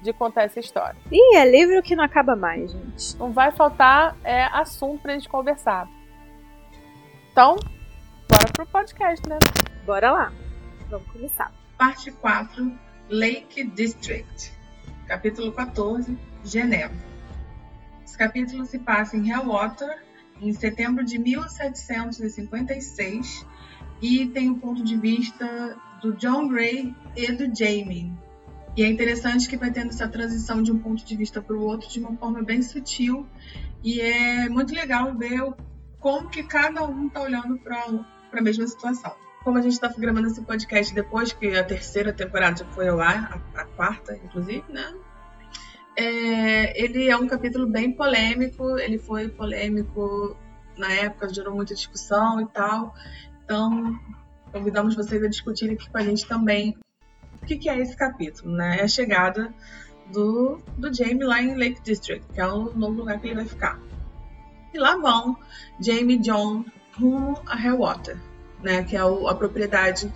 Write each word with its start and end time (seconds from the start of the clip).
de 0.02 0.12
contar 0.12 0.44
essa 0.44 0.60
história. 0.60 0.96
Ih, 1.10 1.36
é 1.36 1.50
livro 1.50 1.82
que 1.82 1.96
não 1.96 2.04
acaba 2.04 2.36
mais, 2.36 2.70
gente. 2.70 3.16
Não 3.16 3.32
vai 3.32 3.50
faltar 3.50 4.16
é, 4.22 4.44
assunto 4.44 5.02
pra 5.02 5.14
gente 5.14 5.28
conversar. 5.28 5.88
Então, 7.32 7.56
bora 8.28 8.52
pro 8.52 8.66
podcast, 8.66 9.28
né? 9.28 9.38
Bora 9.84 10.12
lá. 10.12 10.32
Vamos 10.88 11.10
começar. 11.10 11.52
Parte 11.76 12.12
4, 12.12 12.72
Lake 13.10 13.64
District. 13.64 14.52
Capítulo 15.08 15.50
14, 15.50 16.16
Geneva. 16.44 16.94
Capítulo 18.18 18.66
se 18.66 18.80
passa 18.80 19.16
em 19.16 19.30
Hellwater, 19.30 20.02
em 20.40 20.52
setembro 20.52 21.04
de 21.04 21.16
1756, 21.18 23.46
e 24.02 24.26
tem 24.26 24.50
o 24.50 24.56
ponto 24.56 24.82
de 24.82 24.96
vista 24.96 25.76
do 26.02 26.12
John 26.14 26.48
Gray 26.48 26.92
e 27.16 27.30
do 27.30 27.44
Jamie. 27.56 28.12
E 28.76 28.82
é 28.82 28.88
interessante 28.88 29.48
que 29.48 29.56
vai 29.56 29.70
tendo 29.70 29.90
essa 29.90 30.08
transição 30.08 30.60
de 30.62 30.72
um 30.72 30.78
ponto 30.78 31.04
de 31.04 31.16
vista 31.16 31.40
para 31.40 31.56
o 31.56 31.62
outro 31.62 31.88
de 31.88 32.00
uma 32.00 32.16
forma 32.16 32.42
bem 32.42 32.60
sutil, 32.60 33.24
e 33.84 34.00
é 34.00 34.48
muito 34.48 34.74
legal 34.74 35.16
ver 35.16 35.54
como 36.00 36.28
que 36.28 36.42
cada 36.42 36.84
um 36.84 37.06
está 37.06 37.22
olhando 37.22 37.56
para 37.58 37.86
a 38.32 38.42
mesma 38.42 38.66
situação 38.66 39.14
como 39.44 39.56
a 39.56 39.62
gente 39.62 39.72
está 39.72 39.88
gravando 39.96 40.26
esse 40.26 40.42
podcast 40.42 40.94
depois 40.94 41.32
que 41.32 41.56
a 41.56 41.64
terceira 41.64 42.12
temporada 42.12 42.58
já 42.58 42.66
foi 42.72 42.88
ao 42.88 43.00
ar, 43.00 43.40
a, 43.54 43.62
a 43.62 43.64
quarta, 43.64 44.14
inclusive, 44.22 44.62
né? 44.68 44.92
É, 46.00 46.80
ele 46.80 47.08
é 47.10 47.16
um 47.16 47.26
capítulo 47.26 47.66
bem 47.66 47.90
polêmico, 47.92 48.78
ele 48.78 48.98
foi 48.98 49.28
polêmico 49.28 50.36
na 50.76 50.92
época, 50.92 51.32
gerou 51.34 51.56
muita 51.56 51.74
discussão 51.74 52.40
e 52.40 52.46
tal. 52.46 52.94
Então, 53.44 53.98
convidamos 54.52 54.94
vocês 54.94 55.20
a 55.24 55.28
discutirem 55.28 55.74
aqui 55.74 55.90
com 55.90 55.98
a 55.98 56.02
gente 56.04 56.24
também 56.24 56.76
o 57.42 57.46
que, 57.46 57.56
que 57.56 57.68
é 57.68 57.78
esse 57.80 57.96
capítulo, 57.96 58.52
né? 58.54 58.78
É 58.78 58.84
a 58.84 58.88
chegada 58.88 59.52
do, 60.12 60.60
do 60.76 60.94
Jamie 60.94 61.24
lá 61.24 61.42
em 61.42 61.56
Lake 61.56 61.82
District, 61.82 62.24
que 62.32 62.40
é 62.40 62.46
o 62.46 62.72
novo 62.76 62.94
lugar 62.98 63.18
que 63.18 63.26
ele 63.26 63.34
vai 63.34 63.46
ficar. 63.46 63.80
E 64.72 64.78
lá 64.78 64.96
vão 64.96 65.36
Jamie 65.80 66.14
e 66.14 66.18
John 66.18 66.64
rumo 66.96 67.40
a 67.46 67.60
Hellwater 67.60 68.16
né, 68.62 68.82
que 68.84 68.96
é 68.96 69.04
o- 69.04 69.28
a 69.28 69.34
propriedade 69.34 70.12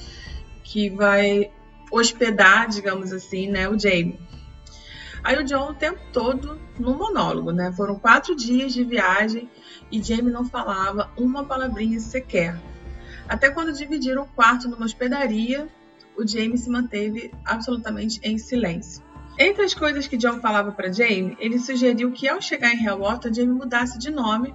que 0.65 0.91
vai 0.91 1.51
hospedar, 1.91 2.69
digamos 2.69 3.13
assim, 3.13 3.49
né, 3.49 3.69
o 3.69 3.79
Jamie. 3.79 4.19
Aí 5.23 5.39
o 5.39 5.45
John 5.45 5.71
o 5.71 5.75
tempo 5.75 6.01
todo 6.13 6.61
no 6.79 6.97
monólogo, 6.97 7.53
né? 7.53 7.73
Foram 7.73 7.99
quatro 7.99 8.35
dias 8.35 8.73
de 8.73 8.83
viagem 8.83 9.49
e 9.91 10.03
Jamie 10.03 10.33
não 10.33 10.45
falava 10.45 11.11
uma 11.17 11.45
palavrinha 11.45 12.01
sequer. 12.01 12.61
Até 13.29 13.51
quando 13.51 13.73
dividiram 13.73 14.23
o 14.23 14.27
quarto 14.27 14.69
numa 14.69 14.85
hospedaria, 14.85 15.69
o 16.17 16.27
Jamie 16.27 16.59
se 16.59 16.69
manteve 16.69 17.33
absolutamente 17.45 18.21
em 18.23 18.37
silêncio. 18.37 19.03
Entre 19.39 19.63
as 19.63 19.73
coisas 19.73 20.07
que 20.07 20.17
John 20.17 20.41
falava 20.41 20.73
para 20.73 20.93
Jamie, 20.93 21.37
ele 21.39 21.59
sugeriu 21.59 22.13
que 22.13 22.29
ao 22.29 22.41
chegar 22.41 22.75
em 22.75 22.85
Hellwater, 22.85 23.33
Jamie 23.33 23.55
mudasse 23.55 23.99
de 23.99 24.11
nome, 24.11 24.55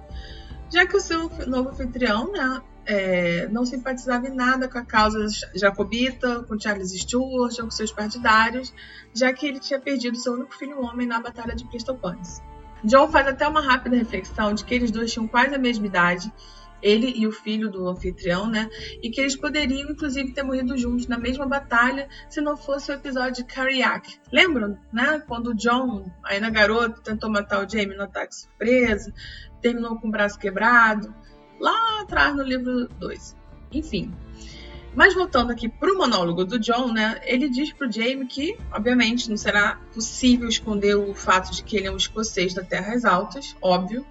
já 0.70 0.86
que 0.86 0.96
o 0.96 1.00
seu 1.00 1.30
novo 1.46 1.70
anfitrião, 1.70 2.30
né, 2.30 2.62
é, 2.88 3.46
não 3.48 3.66
simpatizava 3.66 4.26
em 4.26 4.34
nada 4.34 4.66
com 4.66 4.78
a 4.78 4.84
causa 4.84 5.26
jacobita, 5.54 6.42
com 6.44 6.58
Charles 6.58 6.90
Stuart 6.92 7.60
com 7.60 7.70
seus 7.70 7.92
partidários, 7.92 8.72
já 9.14 9.30
que 9.30 9.46
ele 9.46 9.60
tinha 9.60 9.78
perdido 9.78 10.16
seu 10.16 10.32
único 10.32 10.54
filho 10.56 10.80
homem 10.80 11.06
na 11.06 11.20
Batalha 11.20 11.54
de 11.54 11.68
Cristopanes. 11.68 12.42
John 12.82 13.08
faz 13.08 13.26
até 13.26 13.46
uma 13.46 13.60
rápida 13.60 13.94
reflexão 13.94 14.54
de 14.54 14.64
que 14.64 14.74
eles 14.74 14.90
dois 14.90 15.12
tinham 15.12 15.28
quase 15.28 15.54
a 15.54 15.58
mesma 15.58 15.84
idade, 15.84 16.32
ele 16.80 17.12
e 17.14 17.26
o 17.26 17.32
filho 17.32 17.68
do 17.68 17.88
anfitrião, 17.88 18.48
né? 18.48 18.70
E 19.02 19.10
que 19.10 19.20
eles 19.20 19.36
poderiam, 19.36 19.90
inclusive, 19.90 20.32
ter 20.32 20.44
morrido 20.44 20.78
juntos 20.78 21.08
na 21.08 21.18
mesma 21.18 21.44
batalha 21.44 22.08
se 22.30 22.40
não 22.40 22.56
fosse 22.56 22.90
o 22.90 22.94
episódio 22.94 23.44
de 23.44 23.52
Carriac. 23.52 24.18
Lembram, 24.32 24.78
né? 24.92 25.22
Quando 25.26 25.48
o 25.48 25.54
John, 25.54 26.10
ainda 26.24 26.48
garoto, 26.48 27.02
tentou 27.02 27.28
matar 27.28 27.66
o 27.66 27.68
Jamie 27.68 27.96
no 27.96 28.04
ataque 28.04 28.34
surpresa, 28.34 29.12
terminou 29.60 29.98
com 29.98 30.08
o 30.08 30.10
braço 30.10 30.38
quebrado 30.38 31.12
lá 31.60 32.00
atrás 32.00 32.34
no 32.34 32.42
livro 32.42 32.88
2. 32.98 33.36
Enfim. 33.72 34.12
Mas 34.94 35.14
voltando 35.14 35.52
aqui 35.52 35.68
pro 35.68 35.96
monólogo 35.96 36.44
do 36.44 36.58
John, 36.58 36.92
né? 36.92 37.20
Ele 37.24 37.48
diz 37.48 37.72
pro 37.72 37.90
Jamie 37.90 38.26
que, 38.26 38.56
obviamente, 38.72 39.28
não 39.28 39.36
será 39.36 39.78
possível 39.92 40.48
esconder 40.48 40.96
o 40.96 41.14
fato 41.14 41.52
de 41.52 41.62
que 41.62 41.76
ele 41.76 41.86
é 41.86 41.90
um 41.90 41.96
escocês 41.96 42.54
da 42.54 42.62
Terras 42.62 43.04
Altas, 43.04 43.56
óbvio. 43.60 44.04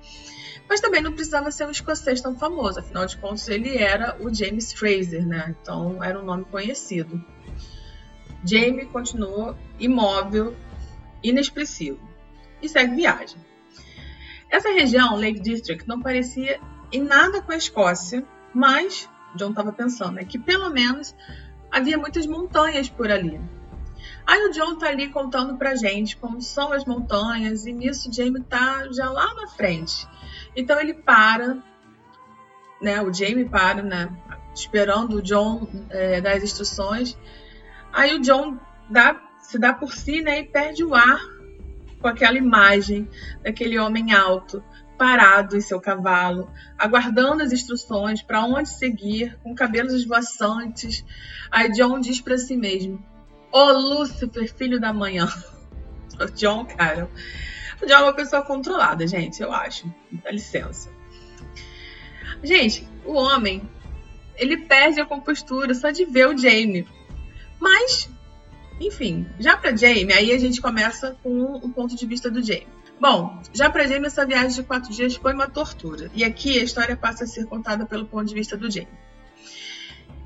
Mas 0.70 0.80
também 0.80 1.02
não 1.02 1.14
precisava 1.14 1.50
ser 1.50 1.66
um 1.66 1.72
escocês 1.72 2.22
tão 2.22 2.38
famoso, 2.38 2.80
afinal 2.80 3.06
de 3.06 3.18
contas 3.18 3.48
ele 3.48 3.78
era 3.78 4.18
o 4.20 4.34
James 4.34 4.74
Fraser, 4.74 5.26
né? 5.26 5.56
Então 5.62 6.04
era 6.04 6.20
um 6.20 6.26
nome 6.26 6.46
conhecido. 6.46 7.24
Jamie 8.46 8.86
continuou 8.86 9.58
imóvel, 9.80 10.56
inexpressivo 11.24 12.00
e 12.62 12.70
segue 12.70 12.96
viagem. 12.96 13.38
Essa 14.50 14.70
região, 14.70 15.16
Lake 15.16 15.40
District, 15.40 15.88
não 15.88 16.02
parecia 16.02 16.60
em 16.92 17.04
nada 17.04 17.42
com 17.42 17.52
a 17.52 17.58
Escócia, 17.58 18.24
mas 18.54 19.10
John 19.36 19.52
estava 19.52 19.72
pensando 19.72 20.14
né, 20.14 20.26
que 20.26 20.40
pelo 20.40 20.70
menos 20.70 21.16
havia 21.72 21.98
muitas 21.98 22.26
montanhas 22.26 22.90
por 22.90 23.12
ali. 23.12 23.40
Aí 24.26 24.46
o 24.46 24.52
John 24.52 24.78
tá 24.78 24.88
ali 24.88 25.08
contando 25.08 25.56
pra 25.58 25.76
gente 25.76 26.18
como 26.18 26.42
são 26.42 26.74
as 26.74 26.84
montanhas, 26.84 27.66
e 27.66 27.72
nisso 27.72 28.12
Jamie 28.12 28.44
tá 28.44 28.88
já 28.92 29.10
lá 29.10 29.34
na 29.36 29.48
frente. 29.48 30.08
Então 30.56 30.80
ele 30.80 30.94
para, 30.94 31.58
né? 32.82 33.02
O 33.02 33.14
Jamie 33.14 33.46
para, 33.46 33.82
né? 33.82 34.10
Esperando 34.54 35.18
o 35.18 35.22
John 35.22 35.68
é, 35.90 36.20
dar 36.20 36.36
as 36.36 36.44
instruções. 36.44 37.18
Aí 37.94 38.16
o 38.16 38.22
John 38.22 38.60
dá, 38.90 39.16
se 39.40 39.58
dá 39.58 39.74
por 39.74 39.94
si, 39.94 40.22
né? 40.22 40.42
E 40.42 40.44
perde 40.44 40.84
o 40.84 40.94
ar 40.94 41.20
com 42.02 42.08
aquela 42.08 42.38
imagem 42.38 43.10
daquele 43.42 43.80
homem 43.80 44.14
alto, 44.14 44.62
parado 44.98 45.56
em 45.56 45.62
seu 45.62 45.80
cavalo, 45.80 46.52
aguardando 46.78 47.44
as 47.44 47.52
instruções 47.52 48.22
para 48.22 48.44
onde 48.44 48.70
seguir, 48.70 49.38
com 49.44 49.54
cabelos 49.54 49.94
esvoaçantes. 49.94 51.06
Aí 51.52 51.72
John 51.72 52.00
diz 52.00 52.20
para 52.20 52.38
si 52.38 52.58
mesmo: 52.58 53.04
Ô 53.52 53.72
Lúcifer, 53.72 54.54
filho 54.54 54.80
da 54.80 54.92
manhã. 54.94 55.28
O 56.20 56.26
John, 56.32 56.66
cara. 56.66 57.08
O 57.80 57.86
John 57.86 57.94
é 57.94 58.02
uma 58.02 58.14
pessoa 58.14 58.42
controlada, 58.42 59.06
gente, 59.06 59.40
eu 59.40 59.54
acho. 59.54 59.86
Dá 60.12 60.32
licença. 60.32 60.90
Gente, 62.42 62.88
o 63.06 63.14
homem 63.14 63.62
ele 64.36 64.58
perde 64.58 65.00
a 65.00 65.06
compostura 65.06 65.76
só 65.76 65.92
de 65.92 66.06
ver 66.06 66.28
o 66.28 66.38
Jamie. 66.38 66.88
Mas, 67.60 68.10
enfim, 68.80 69.28
já 69.40 69.58
para 69.58 69.76
Jamie, 69.76 70.14
aí 70.14 70.32
a 70.32 70.40
gente 70.40 70.62
começa 70.62 71.18
com 71.22 71.56
o 71.58 71.70
ponto 71.70 71.96
de 71.96 72.06
vista 72.06 72.30
do 72.32 72.42
Jamie. 72.42 72.77
Bom, 73.00 73.40
já 73.54 73.70
para 73.70 73.86
Jamie 73.86 74.08
essa 74.08 74.26
viagem 74.26 74.50
de 74.50 74.64
quatro 74.64 74.92
dias 74.92 75.16
foi 75.16 75.34
uma 75.34 75.48
tortura. 75.48 76.10
E 76.16 76.24
aqui 76.24 76.60
a 76.60 76.64
história 76.64 76.98
passa 76.98 77.26
a 77.26 77.28
ser 77.28 77.46
contada 77.46 77.86
pelo 77.86 78.06
ponto 78.06 78.26
de 78.26 78.34
vista 78.34 78.58
do 78.58 78.72
Jamie. 78.72 78.88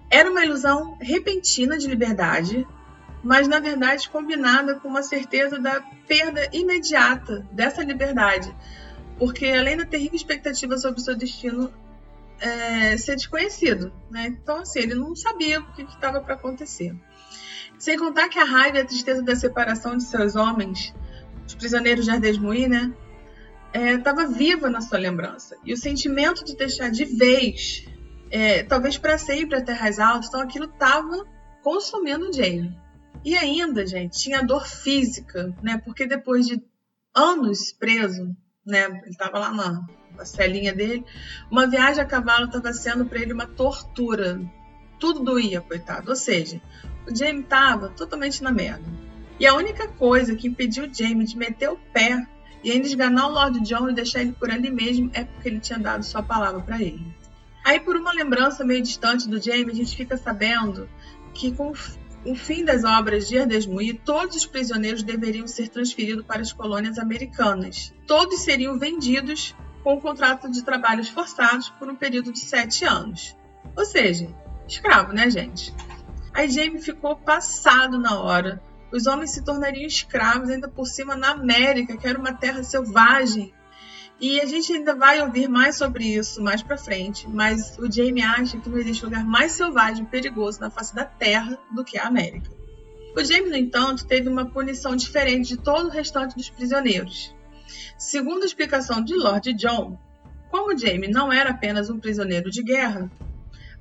Era 0.09 0.29
uma 0.29 0.43
ilusão 0.43 0.97
repentina 0.99 1.77
de 1.77 1.87
liberdade, 1.87 2.67
mas 3.23 3.47
na 3.47 3.59
verdade 3.59 4.09
combinada 4.09 4.75
com 4.75 4.87
uma 4.87 5.03
certeza 5.03 5.59
da 5.59 5.81
perda 6.07 6.49
imediata 6.53 7.45
dessa 7.51 7.83
liberdade, 7.83 8.53
porque 9.17 9.45
além 9.47 9.77
da 9.77 9.85
terrível 9.85 10.15
expectativa 10.15 10.77
sobre 10.77 10.99
o 10.99 11.03
seu 11.03 11.15
destino 11.15 11.71
é, 12.39 12.97
ser 12.97 13.15
desconhecido, 13.15 13.93
né? 14.09 14.27
Então 14.27 14.57
assim 14.57 14.79
ele 14.79 14.95
não 14.95 15.15
sabia 15.15 15.59
o 15.59 15.73
que 15.73 15.83
estava 15.83 16.19
para 16.19 16.35
acontecer. 16.35 16.95
Sem 17.77 17.97
contar 17.97 18.29
que 18.29 18.39
a 18.39 18.45
raiva 18.45 18.79
e 18.79 18.81
a 18.81 18.85
tristeza 18.85 19.21
da 19.21 19.35
separação 19.35 19.95
de 19.95 20.03
seus 20.03 20.35
homens, 20.35 20.93
os 21.51 21.55
prisioneiros 21.55 22.05
de 22.05 22.11
Ardesmoí, 22.11 22.67
né? 22.67 22.93
Estava 23.73 24.23
é, 24.23 24.27
viva 24.27 24.69
na 24.69 24.81
sua 24.81 24.97
lembrança. 24.97 25.57
E 25.63 25.73
o 25.73 25.77
sentimento 25.77 26.43
de 26.43 26.55
deixar 26.55 26.89
de 26.89 27.05
vez, 27.05 27.85
é, 28.29 28.63
talvez 28.63 28.97
para 28.97 29.17
sempre, 29.17 29.57
a 29.57 29.63
terras 29.63 29.99
altas, 29.99 30.27
então 30.27 30.41
aquilo 30.41 30.65
estava 30.65 31.25
consumindo 31.61 32.29
o 32.29 32.33
Jamie. 32.33 32.75
E 33.23 33.35
ainda, 33.35 33.85
gente, 33.85 34.17
tinha 34.17 34.41
dor 34.41 34.65
física, 34.65 35.53
né? 35.61 35.77
Porque 35.77 36.07
depois 36.07 36.47
de 36.47 36.61
anos 37.13 37.71
preso, 37.73 38.35
né? 38.65 38.85
Ele 38.85 39.09
estava 39.09 39.37
lá 39.37 39.51
na, 39.51 39.85
na 40.15 40.25
celinha 40.25 40.73
dele. 40.73 41.05
Uma 41.49 41.67
viagem 41.67 42.01
a 42.01 42.05
cavalo 42.05 42.45
estava 42.45 42.73
sendo 42.73 43.05
para 43.05 43.19
ele 43.19 43.33
uma 43.33 43.45
tortura. 43.45 44.41
Tudo 44.99 45.23
doía, 45.23 45.61
coitado. 45.61 46.09
Ou 46.09 46.15
seja, 46.15 46.61
o 47.07 47.15
Jamie 47.15 47.41
estava 47.41 47.89
totalmente 47.89 48.41
na 48.41 48.51
merda. 48.51 49.10
E 49.41 49.47
a 49.47 49.55
única 49.55 49.87
coisa 49.87 50.35
que 50.35 50.47
impediu 50.47 50.87
Jamie 50.93 51.25
de 51.25 51.35
meter 51.35 51.67
o 51.67 51.75
pé 51.75 52.27
e 52.63 52.69
ainda 52.69 52.85
esganar 52.85 53.27
o 53.27 53.33
Lord 53.33 53.59
John 53.61 53.89
e 53.89 53.93
deixar 53.95 54.21
ele 54.21 54.33
por 54.33 54.51
ali 54.51 54.69
mesmo 54.69 55.09
é 55.15 55.23
porque 55.23 55.49
ele 55.49 55.59
tinha 55.59 55.79
dado 55.79 56.03
sua 56.03 56.21
palavra 56.21 56.61
para 56.61 56.79
ele. 56.79 57.03
Aí, 57.65 57.79
por 57.79 57.95
uma 57.95 58.13
lembrança 58.13 58.63
meio 58.63 58.83
distante 58.83 59.27
do 59.27 59.41
Jamie, 59.41 59.71
a 59.71 59.73
gente 59.73 59.97
fica 59.97 60.15
sabendo 60.15 60.87
que 61.33 61.51
com 61.53 61.73
o 62.23 62.35
fim 62.35 62.63
das 62.63 62.83
obras 62.83 63.27
de 63.27 63.35
Erdesmuí, 63.35 63.95
todos 63.95 64.35
os 64.35 64.45
prisioneiros 64.45 65.01
deveriam 65.01 65.47
ser 65.47 65.69
transferidos 65.69 66.23
para 66.23 66.41
as 66.41 66.53
colônias 66.53 66.99
americanas. 66.99 67.91
Todos 68.05 68.41
seriam 68.41 68.77
vendidos 68.77 69.55
com 69.83 69.95
um 69.95 69.99
contrato 69.99 70.51
de 70.51 70.63
trabalhos 70.63 71.09
forçados 71.09 71.67
por 71.79 71.89
um 71.89 71.95
período 71.95 72.31
de 72.31 72.41
sete 72.41 72.85
anos. 72.85 73.35
Ou 73.75 73.85
seja, 73.85 74.29
escravo, 74.67 75.13
né, 75.13 75.31
gente? 75.31 75.73
Aí 76.31 76.47
Jamie 76.47 76.79
ficou 76.79 77.15
passado 77.15 77.97
na 77.97 78.19
hora. 78.19 78.61
Os 78.91 79.07
homens 79.07 79.31
se 79.31 79.43
tornariam 79.43 79.87
escravos, 79.87 80.49
ainda 80.49 80.67
por 80.67 80.85
cima 80.85 81.15
na 81.15 81.31
América, 81.31 81.97
que 81.97 82.07
era 82.07 82.19
uma 82.19 82.33
terra 82.33 82.63
selvagem, 82.63 83.53
e 84.21 84.39
a 84.39 84.45
gente 84.45 84.71
ainda 84.71 84.93
vai 84.93 85.19
ouvir 85.19 85.49
mais 85.49 85.77
sobre 85.77 86.05
isso 86.05 86.43
mais 86.43 86.61
para 86.61 86.77
frente, 86.77 87.27
mas 87.27 87.75
o 87.79 87.91
Jamie 87.91 88.21
acha 88.21 88.59
que 88.59 88.69
não 88.69 88.77
existe 88.77 89.03
lugar 89.03 89.25
mais 89.25 89.53
selvagem 89.53 90.03
e 90.03 90.07
perigoso 90.07 90.59
na 90.59 90.69
face 90.69 90.93
da 90.93 91.03
Terra 91.03 91.57
do 91.73 91.83
que 91.83 91.97
a 91.97 92.05
América. 92.05 92.51
O 93.15 93.23
Jamie, 93.23 93.49
no 93.49 93.57
entanto, 93.57 94.05
teve 94.05 94.29
uma 94.29 94.45
punição 94.45 94.95
diferente 94.95 95.47
de 95.47 95.57
todo 95.57 95.87
o 95.87 95.91
restante 95.91 96.35
dos 96.35 96.51
prisioneiros. 96.51 97.35
Segundo 97.97 98.43
a 98.43 98.45
explicação 98.45 99.03
de 99.03 99.15
Lord 99.15 99.53
John, 99.53 99.97
como 100.51 100.77
Jamie 100.77 101.09
não 101.09 101.33
era 101.33 101.49
apenas 101.49 101.89
um 101.89 101.99
prisioneiro 101.99 102.51
de 102.51 102.61
guerra, 102.61 103.11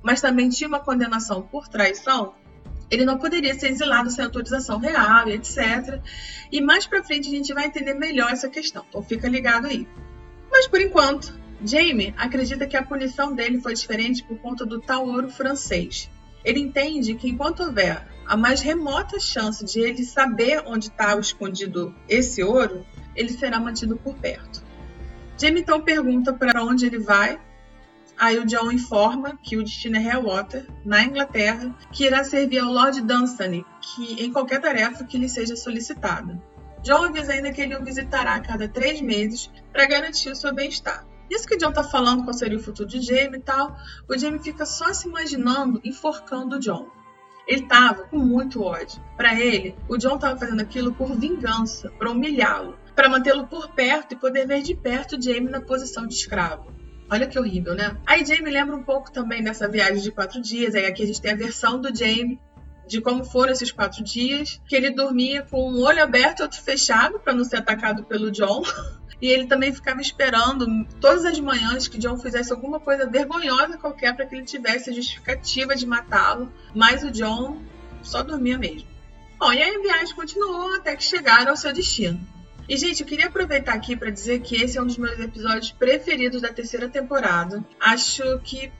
mas 0.01 0.21
também 0.21 0.49
tinha 0.49 0.67
uma 0.67 0.79
condenação 0.79 1.43
por 1.43 1.67
traição, 1.67 2.33
ele 2.91 3.05
não 3.05 3.17
poderia 3.17 3.57
ser 3.57 3.69
exilado 3.69 4.11
sem 4.11 4.23
autorização 4.23 4.77
real, 4.77 5.29
etc. 5.29 6.01
E 6.51 6.59
mais 6.61 6.85
para 6.85 7.03
frente 7.03 7.29
a 7.29 7.31
gente 7.31 7.53
vai 7.53 7.65
entender 7.65 7.93
melhor 7.93 8.31
essa 8.31 8.49
questão. 8.49 8.85
Então 8.89 9.01
fica 9.01 9.29
ligado 9.29 9.67
aí. 9.67 9.87
Mas 10.51 10.67
por 10.67 10.81
enquanto, 10.81 11.33
Jamie 11.63 12.13
acredita 12.17 12.67
que 12.67 12.75
a 12.75 12.83
punição 12.83 13.33
dele 13.33 13.61
foi 13.61 13.73
diferente 13.73 14.23
por 14.23 14.37
conta 14.39 14.65
do 14.65 14.81
tal 14.81 15.07
ouro 15.07 15.29
francês. 15.29 16.09
Ele 16.43 16.59
entende 16.59 17.15
que 17.15 17.29
enquanto 17.29 17.63
houver 17.63 18.05
a 18.27 18.35
mais 18.35 18.61
remota 18.61 19.19
chance 19.19 19.63
de 19.63 19.79
ele 19.79 20.03
saber 20.03 20.61
onde 20.65 20.87
está 20.87 21.17
escondido 21.17 21.95
esse 22.09 22.43
ouro, 22.43 22.85
ele 23.15 23.29
será 23.29 23.59
mantido 23.59 23.95
por 23.95 24.15
perto. 24.15 24.63
Jamie 25.37 25.61
então 25.61 25.81
pergunta 25.81 26.33
para 26.33 26.63
onde 26.63 26.85
ele 26.85 26.99
vai. 26.99 27.39
Aí 28.17 28.37
o 28.37 28.45
John 28.45 28.71
informa 28.71 29.37
que 29.41 29.57
o 29.57 29.63
destino 29.63 29.97
é 29.97 30.03
Hellwater, 30.03 30.67
na 30.85 31.03
Inglaterra, 31.03 31.75
que 31.91 32.05
irá 32.05 32.23
servir 32.23 32.59
ao 32.59 32.71
Lord 32.71 33.01
Dunsany 33.01 33.65
que, 33.81 34.23
em 34.23 34.31
qualquer 34.31 34.61
tarefa 34.61 35.03
que 35.03 35.17
lhe 35.17 35.27
seja 35.27 35.55
solicitada. 35.55 36.41
John 36.83 37.05
avisa 37.05 37.33
ainda 37.33 37.51
que 37.51 37.61
ele 37.61 37.75
o 37.75 37.83
visitará 37.83 38.35
a 38.35 38.39
cada 38.41 38.67
três 38.67 39.01
meses 39.01 39.49
para 39.71 39.87
garantir 39.87 40.29
o 40.29 40.35
seu 40.35 40.53
bem-estar. 40.53 41.05
Isso 41.29 41.47
que 41.47 41.55
John 41.55 41.71
tá 41.71 41.83
falando 41.83 42.23
qual 42.23 42.33
seria 42.33 42.57
o 42.57 42.61
futuro 42.61 42.89
de 42.89 43.01
Jamie 43.01 43.37
e 43.37 43.41
tal, 43.41 43.77
o 44.09 44.17
Jamie 44.17 44.43
fica 44.43 44.65
só 44.65 44.93
se 44.93 45.07
imaginando 45.07 45.79
enforcando 45.83 46.57
o 46.57 46.59
John. 46.59 46.89
Ele 47.47 47.63
tava 47.63 48.03
com 48.03 48.17
muito 48.17 48.61
ódio. 48.61 49.01
Para 49.15 49.39
ele, 49.39 49.75
o 49.87 49.97
John 49.97 50.17
tava 50.17 50.37
fazendo 50.37 50.61
aquilo 50.61 50.93
por 50.93 51.15
vingança, 51.15 51.89
para 51.91 52.11
humilhá-lo, 52.11 52.77
para 52.95 53.09
mantê-lo 53.09 53.47
por 53.47 53.69
perto 53.69 54.13
e 54.13 54.17
poder 54.17 54.45
ver 54.45 54.61
de 54.61 54.75
perto 54.75 55.21
Jamie 55.21 55.49
na 55.49 55.61
posição 55.61 56.05
de 56.05 56.13
escravo. 56.13 56.71
Olha 57.11 57.27
que 57.27 57.37
horrível, 57.37 57.75
né? 57.75 57.97
Aí 58.05 58.25
Jamie 58.25 58.53
lembra 58.53 58.73
um 58.73 58.83
pouco 58.83 59.11
também 59.11 59.43
dessa 59.43 59.67
viagem 59.67 60.01
de 60.01 60.11
quatro 60.11 60.41
dias. 60.41 60.73
Aí 60.73 60.85
aqui 60.85 61.03
a 61.03 61.05
gente 61.05 61.19
tem 61.19 61.33
a 61.33 61.35
versão 61.35 61.79
do 61.79 61.93
Jamie 61.93 62.39
de 62.87 63.01
como 63.01 63.25
foram 63.25 63.51
esses 63.51 63.71
quatro 63.71 64.01
dias, 64.01 64.61
que 64.65 64.75
ele 64.75 64.91
dormia 64.91 65.41
com 65.43 65.69
um 65.69 65.81
olho 65.81 66.01
aberto 66.01 66.39
e 66.39 66.43
outro 66.43 66.61
fechado 66.61 67.19
para 67.19 67.33
não 67.33 67.43
ser 67.43 67.57
atacado 67.57 68.03
pelo 68.05 68.31
John. 68.31 68.63
E 69.21 69.27
ele 69.27 69.45
também 69.45 69.71
ficava 69.71 70.01
esperando 70.01 70.65
todas 70.99 71.23
as 71.25 71.39
manhãs 71.39 71.87
que 71.87 71.99
John 71.99 72.17
fizesse 72.17 72.51
alguma 72.51 72.79
coisa 72.79 73.07
vergonhosa 73.07 73.77
qualquer 73.77 74.15
para 74.15 74.25
que 74.25 74.33
ele 74.33 74.45
tivesse 74.45 74.89
a 74.89 74.93
justificativa 74.93 75.75
de 75.75 75.85
matá-lo. 75.85 76.51
Mas 76.73 77.03
o 77.03 77.11
John 77.11 77.61
só 78.01 78.23
dormia 78.23 78.57
mesmo. 78.57 78.87
Bom, 79.37 79.53
e 79.53 79.61
aí 79.61 79.75
a 79.75 79.79
viagem 79.79 80.15
continuou 80.15 80.73
até 80.73 80.95
que 80.95 81.03
chegaram 81.03 81.51
ao 81.51 81.55
seu 81.55 81.71
destino. 81.71 82.19
E, 82.69 82.77
gente, 82.77 83.01
eu 83.01 83.07
queria 83.07 83.27
aproveitar 83.27 83.73
aqui 83.73 83.95
para 83.95 84.09
dizer 84.09 84.41
que 84.41 84.55
esse 84.55 84.77
é 84.77 84.81
um 84.81 84.85
dos 84.85 84.97
meus 84.97 85.19
episódios 85.19 85.71
preferidos 85.71 86.41
da 86.41 86.49
terceira 86.49 86.87
temporada. 86.87 87.63
Acho 87.79 88.39
que 88.39 88.71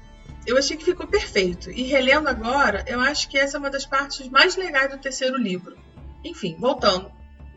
eu 0.45 0.57
achei 0.57 0.77
que 0.77 0.85
ficou 0.85 1.07
perfeito. 1.07 1.69
E 1.71 1.83
relendo 1.83 2.27
agora, 2.27 2.83
eu 2.87 2.99
acho 2.99 3.29
que 3.29 3.37
essa 3.37 3.57
é 3.57 3.59
uma 3.59 3.69
das 3.69 3.85
partes 3.85 4.27
mais 4.29 4.55
legais 4.55 4.91
do 4.91 4.97
terceiro 4.97 5.37
livro. 5.37 5.77
Enfim, 6.23 6.55
voltando, 6.59 7.11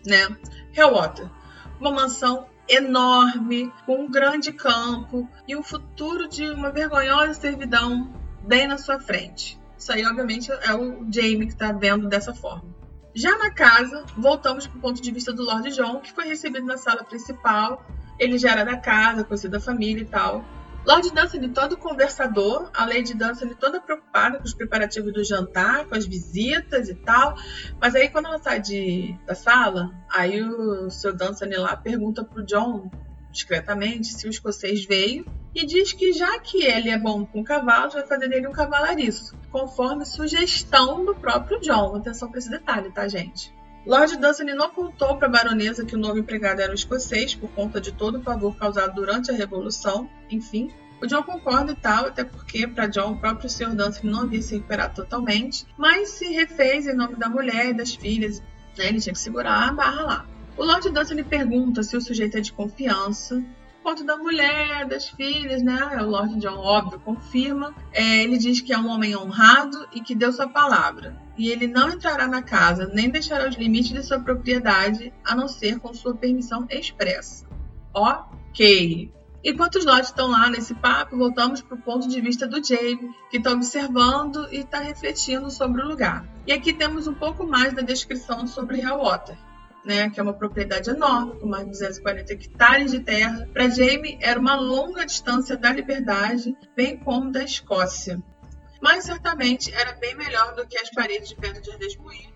né? 0.06 0.36
Hellwater. 0.74 1.30
Uma 1.80 1.90
mansão 1.90 2.46
enorme, 2.68 3.72
com 3.84 4.04
um 4.04 4.10
grande 4.10 4.52
campo 4.52 5.28
e 5.46 5.54
um 5.54 5.62
futuro 5.62 6.28
de 6.28 6.48
uma 6.50 6.70
vergonhosa 6.70 7.34
servidão 7.34 8.12
bem 8.42 8.66
na 8.66 8.78
sua 8.78 8.98
frente. 8.98 9.58
Isso 9.78 9.92
aí, 9.92 10.04
obviamente, 10.06 10.50
é 10.50 10.74
o 10.74 11.06
Jamie 11.10 11.46
que 11.46 11.52
está 11.52 11.72
vendo 11.72 12.08
dessa 12.08 12.34
forma. 12.34 12.64
Já 13.14 13.38
na 13.38 13.50
casa, 13.50 14.04
voltamos 14.16 14.66
para 14.66 14.76
o 14.76 14.80
ponto 14.80 15.00
de 15.00 15.10
vista 15.12 15.32
do 15.32 15.44
Lord 15.44 15.70
John, 15.70 16.00
que 16.00 16.12
foi 16.12 16.26
recebido 16.26 16.66
na 16.66 16.76
sala 16.76 17.04
principal. 17.04 17.86
Ele 18.18 18.36
já 18.38 18.50
era 18.50 18.64
da 18.64 18.76
casa, 18.76 19.22
conhecido 19.22 19.52
da 19.52 19.60
família 19.60 20.02
e 20.02 20.06
tal. 20.06 20.44
Lord 20.84 21.10
Dunsany 21.12 21.48
todo 21.48 21.78
conversador, 21.78 22.70
a 22.74 22.84
Lady 22.84 23.14
Dunsany 23.14 23.54
toda 23.54 23.80
preocupada 23.80 24.38
com 24.38 24.44
os 24.44 24.52
preparativos 24.52 25.12
do 25.12 25.24
jantar, 25.24 25.86
com 25.86 25.94
as 25.94 26.04
visitas 26.04 26.88
e 26.88 26.94
tal. 26.94 27.36
Mas 27.80 27.94
aí 27.94 28.08
quando 28.08 28.26
ela 28.26 28.38
sai 28.38 28.60
de, 28.60 29.16
da 29.24 29.34
sala, 29.34 29.90
aí 30.12 30.42
o 30.42 30.90
seu 30.90 31.16
Dunsany 31.16 31.56
lá 31.56 31.76
pergunta 31.76 32.24
pro 32.24 32.44
John, 32.44 32.90
discretamente, 33.30 34.08
se 34.08 34.26
o 34.26 34.30
escocês 34.30 34.84
veio 34.84 35.24
e 35.54 35.64
diz 35.64 35.92
que 35.92 36.12
já 36.12 36.38
que 36.40 36.64
ele 36.64 36.90
é 36.90 36.98
bom 36.98 37.24
com 37.24 37.44
cavalos, 37.44 37.94
vai 37.94 38.06
fazer 38.06 38.28
dele 38.28 38.48
um 38.48 38.52
cavalariço, 38.52 39.36
conforme 39.52 40.04
sugestão 40.04 41.04
do 41.04 41.14
próprio 41.14 41.60
John. 41.60 41.96
Atenção 41.96 42.28
para 42.28 42.38
esse 42.38 42.50
detalhe, 42.50 42.90
tá, 42.90 43.06
gente? 43.06 43.54
Lord 43.86 44.16
Dunsany 44.16 44.54
não 44.54 44.70
contou 44.70 45.16
para 45.16 45.28
a 45.28 45.30
baronesa 45.30 45.84
que 45.84 45.94
o 45.94 45.98
novo 45.98 46.18
empregado 46.18 46.60
era 46.60 46.72
um 46.72 46.74
escocês 46.74 47.34
por 47.34 47.50
conta 47.50 47.80
de 47.80 47.92
todo 47.92 48.18
o 48.18 48.22
pavor 48.22 48.56
causado 48.56 48.94
durante 48.94 49.30
a 49.30 49.34
Revolução. 49.34 50.08
Enfim, 50.30 50.72
o 51.02 51.06
John 51.06 51.22
concorda 51.22 51.72
e 51.72 51.76
tal, 51.76 52.06
até 52.06 52.24
porque 52.24 52.66
para 52.66 52.86
John 52.86 53.12
o 53.12 53.18
próprio 53.18 53.48
Sr. 53.48 53.74
Dunsany 53.74 54.10
não 54.10 54.22
havia 54.22 54.40
se 54.40 54.54
recuperado 54.54 54.94
totalmente, 54.94 55.66
mas 55.76 56.08
se 56.10 56.32
refez 56.32 56.86
em 56.86 56.94
nome 56.94 57.16
da 57.16 57.28
mulher 57.28 57.68
e 57.68 57.74
das 57.74 57.94
filhas. 57.94 58.40
Né? 58.76 58.88
Ele 58.88 59.00
tinha 59.00 59.12
que 59.12 59.18
segurar 59.18 59.68
a 59.68 59.72
barra 59.72 60.02
lá. 60.02 60.26
O 60.56 60.64
Lord 60.64 60.88
Dunsany 60.88 61.22
pergunta 61.22 61.82
se 61.82 61.94
o 61.94 62.00
sujeito 62.00 62.38
é 62.38 62.40
de 62.40 62.52
confiança, 62.52 63.44
quanto 63.84 64.02
da 64.02 64.16
mulher, 64.16 64.86
das 64.86 65.10
filhas, 65.10 65.62
né? 65.62 65.78
O 66.00 66.06
Lord 66.06 66.36
John, 66.40 66.56
óbvio, 66.56 66.98
confirma. 67.00 67.74
É, 67.92 68.22
ele 68.22 68.38
diz 68.38 68.62
que 68.62 68.72
é 68.72 68.78
um 68.78 68.88
homem 68.88 69.14
honrado 69.14 69.86
e 69.92 70.00
que 70.00 70.14
deu 70.14 70.32
sua 70.32 70.48
palavra. 70.48 71.14
E 71.36 71.50
ele 71.50 71.68
não 71.68 71.90
entrará 71.90 72.26
na 72.26 72.42
casa, 72.42 72.90
nem 72.92 73.10
deixará 73.10 73.46
os 73.46 73.56
limites 73.56 73.92
de 73.92 74.02
sua 74.02 74.18
propriedade, 74.18 75.12
a 75.22 75.36
não 75.36 75.46
ser 75.46 75.78
com 75.78 75.92
sua 75.92 76.14
permissão 76.14 76.66
expressa. 76.70 77.46
Ok. 77.92 79.12
Enquanto 79.44 79.76
os 79.76 79.84
Lodge 79.84 80.04
estão 80.06 80.28
lá 80.28 80.48
nesse 80.48 80.74
papo, 80.74 81.18
voltamos 81.18 81.60
para 81.60 81.74
o 81.76 81.82
ponto 81.82 82.08
de 82.08 82.18
vista 82.22 82.46
do 82.46 82.64
Jamie, 82.64 83.10
que 83.30 83.36
está 83.36 83.52
observando 83.52 84.48
e 84.50 84.60
está 84.60 84.78
refletindo 84.78 85.50
sobre 85.50 85.82
o 85.82 85.86
lugar. 85.86 86.26
E 86.46 86.52
aqui 86.52 86.72
temos 86.72 87.06
um 87.06 87.12
pouco 87.12 87.46
mais 87.46 87.74
da 87.74 87.82
descrição 87.82 88.46
sobre 88.46 88.80
Hellwater. 88.80 89.36
Né, 89.84 90.08
que 90.08 90.18
é 90.18 90.22
uma 90.22 90.32
propriedade 90.32 90.88
enorme, 90.88 91.38
com 91.38 91.46
mais 91.46 91.64
de 91.64 91.72
240 91.72 92.32
hectares 92.32 92.90
de 92.90 93.00
terra. 93.00 93.46
Para 93.52 93.68
Jamie, 93.68 94.16
era 94.20 94.40
uma 94.40 94.54
longa 94.54 95.04
distância 95.04 95.58
da 95.58 95.70
liberdade, 95.70 96.56
bem 96.74 96.96
como 96.96 97.30
da 97.30 97.44
Escócia. 97.44 98.22
Mas 98.80 99.04
certamente 99.04 99.74
era 99.74 99.92
bem 99.92 100.14
melhor 100.14 100.54
do 100.54 100.66
que 100.66 100.78
as 100.78 100.90
paredes 100.90 101.28
de 101.28 101.36
pedra 101.36 101.60
de 101.60 101.70
Ardesmoir 101.70 102.32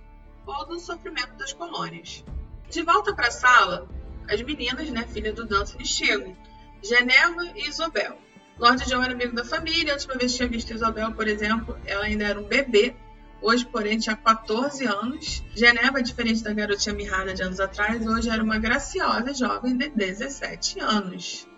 ou 0.46 0.66
do 0.66 0.78
sofrimento 0.78 1.34
das 1.38 1.52
colônias. 1.52 2.24
De 2.68 2.82
volta 2.82 3.14
para 3.14 3.28
a 3.28 3.30
sala, 3.30 3.88
as 4.28 4.42
meninas, 4.42 4.90
né, 4.90 5.06
filha 5.06 5.32
do 5.32 5.46
Dunstan, 5.46 5.84
chegam 5.84 6.36
Geneva 6.82 7.44
e 7.54 7.68
Isobel. 7.68 8.18
Lord 8.58 8.84
John 8.86 9.02
era 9.02 9.12
amigo 9.12 9.34
da 9.34 9.44
família. 9.44 9.92
A 9.92 9.96
última 9.96 10.14
vez 10.14 10.32
que 10.32 10.38
tinha 10.38 10.48
visto 10.48 10.72
Isobel, 10.72 11.12
por 11.12 11.28
exemplo, 11.28 11.78
ela 11.86 12.04
ainda 12.04 12.24
era 12.24 12.40
um 12.40 12.44
bebê. 12.44 12.94
Hoje, 13.40 13.64
porém, 13.64 13.98
tinha 13.98 14.16
14 14.16 14.84
anos. 14.84 15.44
Geneva, 15.54 16.02
diferente 16.02 16.42
da 16.42 16.52
garotinha 16.52 16.94
mirrada 16.94 17.32
de 17.32 17.42
anos 17.42 17.60
atrás, 17.60 18.06
hoje 18.06 18.28
era 18.28 18.42
uma 18.42 18.58
graciosa 18.58 19.32
jovem 19.32 19.76
de 19.76 19.88
17 19.88 20.80
anos. 20.80 21.48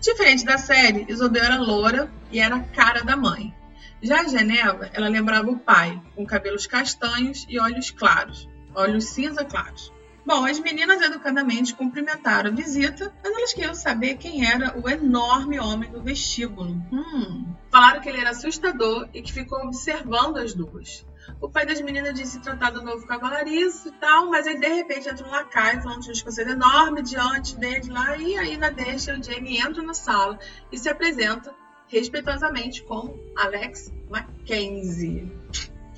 Diferente 0.00 0.44
da 0.44 0.58
série, 0.58 1.06
Isobel 1.08 1.44
era 1.44 1.58
loura 1.58 2.10
e 2.30 2.38
era 2.38 2.56
a 2.56 2.62
cara 2.62 3.02
da 3.02 3.16
mãe. 3.16 3.54
Já 4.02 4.20
a 4.20 4.28
Geneva, 4.28 4.90
ela 4.92 5.08
lembrava 5.08 5.50
o 5.50 5.58
pai, 5.58 6.00
com 6.14 6.26
cabelos 6.26 6.66
castanhos 6.66 7.46
e 7.48 7.58
olhos 7.58 7.90
claros, 7.90 8.48
olhos 8.74 9.06
cinza 9.06 9.44
claros. 9.44 9.92
Bom, 10.24 10.44
as 10.44 10.58
meninas 10.58 11.00
educadamente 11.02 11.72
cumprimentaram 11.74 12.50
a 12.50 12.54
visita, 12.54 13.14
mas 13.22 13.32
elas 13.32 13.52
queriam 13.52 13.74
saber 13.74 14.16
quem 14.16 14.44
era 14.44 14.76
o 14.76 14.88
enorme 14.88 15.58
homem 15.60 15.90
do 15.90 16.02
vestíbulo. 16.02 16.70
Hum. 16.92 17.46
Falaram 17.70 18.00
que 18.00 18.08
ele 18.08 18.20
era 18.20 18.30
assustador 18.30 19.08
e 19.14 19.22
que 19.22 19.32
ficou 19.32 19.60
observando 19.60 20.38
as 20.38 20.52
duas. 20.52 21.06
O 21.40 21.48
pai 21.48 21.66
das 21.66 21.80
meninas 21.80 22.14
disse 22.14 22.40
tratar 22.40 22.70
do 22.70 22.82
novo 22.82 23.06
cavalariço 23.06 23.88
e 23.88 23.92
tal, 23.92 24.26
mas 24.30 24.46
aí 24.46 24.58
de 24.58 24.68
repente 24.68 25.08
entra 25.08 25.26
um 25.26 25.30
lacaio 25.30 25.82
falando 25.82 26.00
de 26.00 26.08
uma 26.08 26.12
escocesa 26.12 26.50
enorme 26.50 27.02
diante 27.02 27.56
dele 27.56 27.90
lá, 27.90 28.16
e 28.16 28.36
aí 28.36 28.56
na 28.56 28.70
deixa 28.70 29.18
o 29.18 29.22
Jamie 29.22 29.58
entra 29.58 29.82
na 29.82 29.94
sala 29.94 30.38
e 30.70 30.78
se 30.78 30.88
apresenta 30.88 31.54
respeitosamente 31.88 32.82
como 32.84 33.18
Alex 33.36 33.92
Mackenzie. 34.08 35.32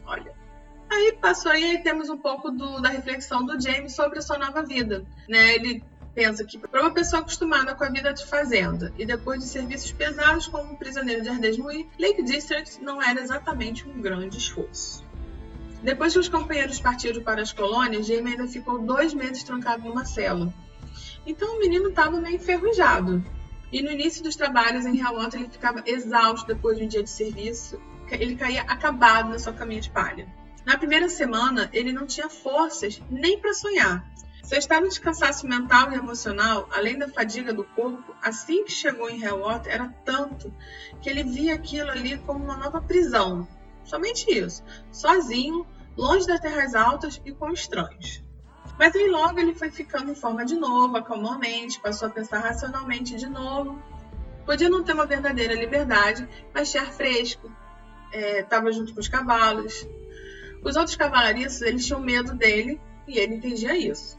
Olha, 0.04 0.38
Aí 0.90 1.12
passou 1.20 1.52
aí 1.52 1.82
temos 1.82 2.08
um 2.08 2.16
pouco 2.16 2.50
do, 2.50 2.80
da 2.80 2.88
reflexão 2.88 3.44
do 3.44 3.60
James 3.60 3.94
sobre 3.94 4.18
a 4.18 4.22
sua 4.22 4.38
nova 4.38 4.62
vida. 4.62 5.04
Né? 5.28 5.54
Ele 5.54 5.84
pensa 6.14 6.44
que 6.44 6.58
para 6.58 6.80
uma 6.80 6.92
pessoa 6.92 7.20
acostumada 7.20 7.74
com 7.74 7.84
a 7.84 7.90
vida 7.90 8.12
de 8.12 8.24
fazenda 8.24 8.92
e 8.98 9.04
depois 9.04 9.40
de 9.40 9.48
serviços 9.48 9.92
pesados 9.92 10.48
como 10.48 10.72
um 10.72 10.76
prisioneiro 10.76 11.22
de 11.22 11.28
Ardesmoir, 11.28 11.86
Lake 11.98 12.22
District 12.22 12.82
não 12.82 13.02
era 13.02 13.20
exatamente 13.20 13.86
um 13.86 14.00
grande 14.00 14.38
esforço. 14.38 15.04
Depois 15.82 16.12
que 16.12 16.18
os 16.18 16.28
companheiros 16.28 16.80
partiram 16.80 17.22
para 17.22 17.40
as 17.40 17.52
colônias, 17.52 18.06
Jamie 18.06 18.32
ainda 18.32 18.48
ficou 18.48 18.78
dois 18.78 19.14
meses 19.14 19.42
trancado 19.44 19.84
numa 19.84 20.04
cela. 20.04 20.52
Então 21.26 21.56
o 21.56 21.58
menino 21.60 21.90
estava 21.90 22.20
meio 22.20 22.36
enferrujado. 22.36 23.24
E 23.70 23.82
no 23.82 23.90
início 23.90 24.22
dos 24.22 24.34
trabalhos 24.34 24.86
em 24.86 24.98
Helwater 24.98 25.40
ele 25.40 25.50
ficava 25.50 25.82
exausto 25.86 26.46
depois 26.46 26.78
de 26.78 26.84
um 26.84 26.88
dia 26.88 27.02
de 27.02 27.10
serviço. 27.10 27.80
Ele 28.10 28.34
caía 28.34 28.62
acabado 28.62 29.28
na 29.28 29.38
sua 29.38 29.52
caminha 29.52 29.80
de 29.80 29.90
palha. 29.90 30.26
Na 30.64 30.76
primeira 30.76 31.08
semana, 31.08 31.68
ele 31.72 31.92
não 31.92 32.06
tinha 32.06 32.28
forças 32.28 33.00
nem 33.10 33.38
para 33.38 33.54
sonhar. 33.54 34.04
Seu 34.42 34.58
estado 34.58 34.88
de 34.88 34.98
cansaço 34.98 35.46
mental 35.46 35.92
e 35.92 35.96
emocional, 35.96 36.66
além 36.72 36.98
da 36.98 37.06
fadiga 37.06 37.52
do 37.52 37.64
corpo, 37.64 38.14
assim 38.22 38.64
que 38.64 38.72
chegou 38.72 39.10
em 39.10 39.22
Hellwater, 39.22 39.70
era 39.70 39.94
tanto 40.04 40.52
que 41.02 41.10
ele 41.10 41.22
via 41.22 41.54
aquilo 41.54 41.90
ali 41.90 42.16
como 42.18 42.44
uma 42.44 42.56
nova 42.56 42.80
prisão. 42.80 43.46
Somente 43.88 44.30
isso. 44.30 44.62
Sozinho, 44.92 45.66
longe 45.96 46.26
das 46.26 46.40
terras 46.40 46.74
altas 46.74 47.20
e 47.24 47.32
com 47.32 47.50
estranhos. 47.50 48.22
Mas 48.78 48.94
aí 48.94 49.08
logo 49.08 49.40
ele 49.40 49.54
foi 49.54 49.70
ficando 49.70 50.12
em 50.12 50.14
forma 50.14 50.44
de 50.44 50.54
novo, 50.54 50.96
acalmou 50.96 51.32
a 51.32 51.38
mente, 51.38 51.80
passou 51.80 52.08
a 52.08 52.10
pensar 52.10 52.38
racionalmente 52.38 53.16
de 53.16 53.28
novo. 53.28 53.82
Podia 54.46 54.68
não 54.68 54.84
ter 54.84 54.92
uma 54.92 55.06
verdadeira 55.06 55.54
liberdade, 55.54 56.28
mas 56.54 56.70
tinha 56.70 56.84
ar 56.84 56.92
fresco, 56.92 57.50
estava 58.12 58.68
é, 58.68 58.72
junto 58.72 58.94
com 58.94 59.00
os 59.00 59.08
cavalos, 59.08 59.86
os 60.62 60.76
outros 60.76 60.96
cavalariços, 60.96 61.62
eles 61.62 61.84
tinham 61.84 62.00
medo 62.00 62.34
dele 62.34 62.80
e 63.06 63.18
ele 63.18 63.36
entendia 63.36 63.76
isso. 63.76 64.18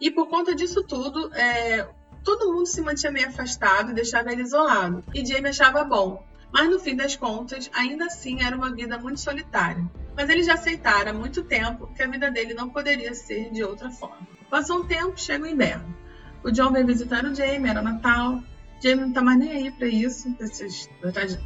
E 0.00 0.10
por 0.10 0.28
conta 0.28 0.54
disso 0.54 0.82
tudo, 0.84 1.34
é, 1.34 1.88
todo 2.22 2.52
mundo 2.52 2.66
se 2.66 2.80
mantinha 2.80 3.10
meio 3.10 3.28
afastado 3.28 3.90
e 3.90 3.94
deixava 3.94 4.30
ele 4.32 4.42
isolado. 4.42 5.02
E 5.14 5.24
Jamie 5.24 5.48
achava 5.48 5.82
bom. 5.82 6.27
Mas 6.52 6.70
no 6.70 6.78
fim 6.78 6.96
das 6.96 7.14
contas, 7.14 7.70
ainda 7.74 8.06
assim 8.06 8.42
era 8.42 8.56
uma 8.56 8.72
vida 8.72 8.98
muito 8.98 9.20
solitária. 9.20 9.84
Mas 10.16 10.28
ele 10.28 10.42
já 10.42 10.54
aceitara 10.54 11.10
há 11.10 11.14
muito 11.14 11.44
tempo 11.44 11.86
que 11.94 12.02
a 12.02 12.06
vida 12.06 12.30
dele 12.30 12.54
não 12.54 12.68
poderia 12.68 13.14
ser 13.14 13.50
de 13.50 13.62
outra 13.62 13.90
forma. 13.90 14.26
Passou 14.50 14.80
um 14.80 14.86
tempo, 14.86 15.18
chega 15.20 15.44
o 15.44 15.46
inverno. 15.46 15.94
O 16.42 16.50
John 16.50 16.72
veio 16.72 16.86
visitar 16.86 17.24
o 17.24 17.34
Jamie, 17.34 17.68
era 17.68 17.82
Natal. 17.82 18.42
Jamie 18.82 19.06
não 19.06 19.12
tá 19.12 19.22
mais 19.22 19.38
nem 19.38 19.52
aí 19.52 19.70
para 19.70 19.86
isso, 19.88 20.34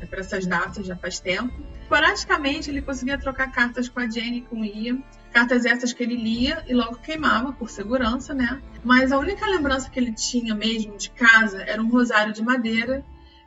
para 0.09 0.21
essas 0.21 0.47
datas, 0.47 0.87
já 0.87 0.97
faz 0.97 1.19
tempo. 1.19 1.53
Esporadicamente, 1.83 2.71
ele 2.71 2.83
conseguia 2.83 3.19
trocar 3.19 3.51
cartas 3.51 3.89
com 3.89 4.01
a 4.01 4.05
e 4.05 4.41
com 4.43 4.61
o 4.61 4.65
Ian. 4.65 5.03
Cartas 5.33 5.65
essas 5.65 5.93
que 5.93 6.03
ele 6.03 6.17
lia 6.17 6.63
e 6.69 6.75
logo 6.75 6.97
queimava, 6.97 7.53
por 7.53 7.71
segurança, 7.71 8.35
né? 8.35 8.61
Mas 8.85 9.13
a 9.13 9.19
única 9.19 9.47
lembrança 9.47 9.91
que 9.91 9.99
ele 9.99 10.13
tinha 10.13 10.55
mesmo 10.55 10.97
de 10.97 11.11
casa 11.11 11.63
era 11.63 11.83
um 11.83 11.89
rosário 11.89 12.33
de 12.33 12.43
madeira 12.43 13.05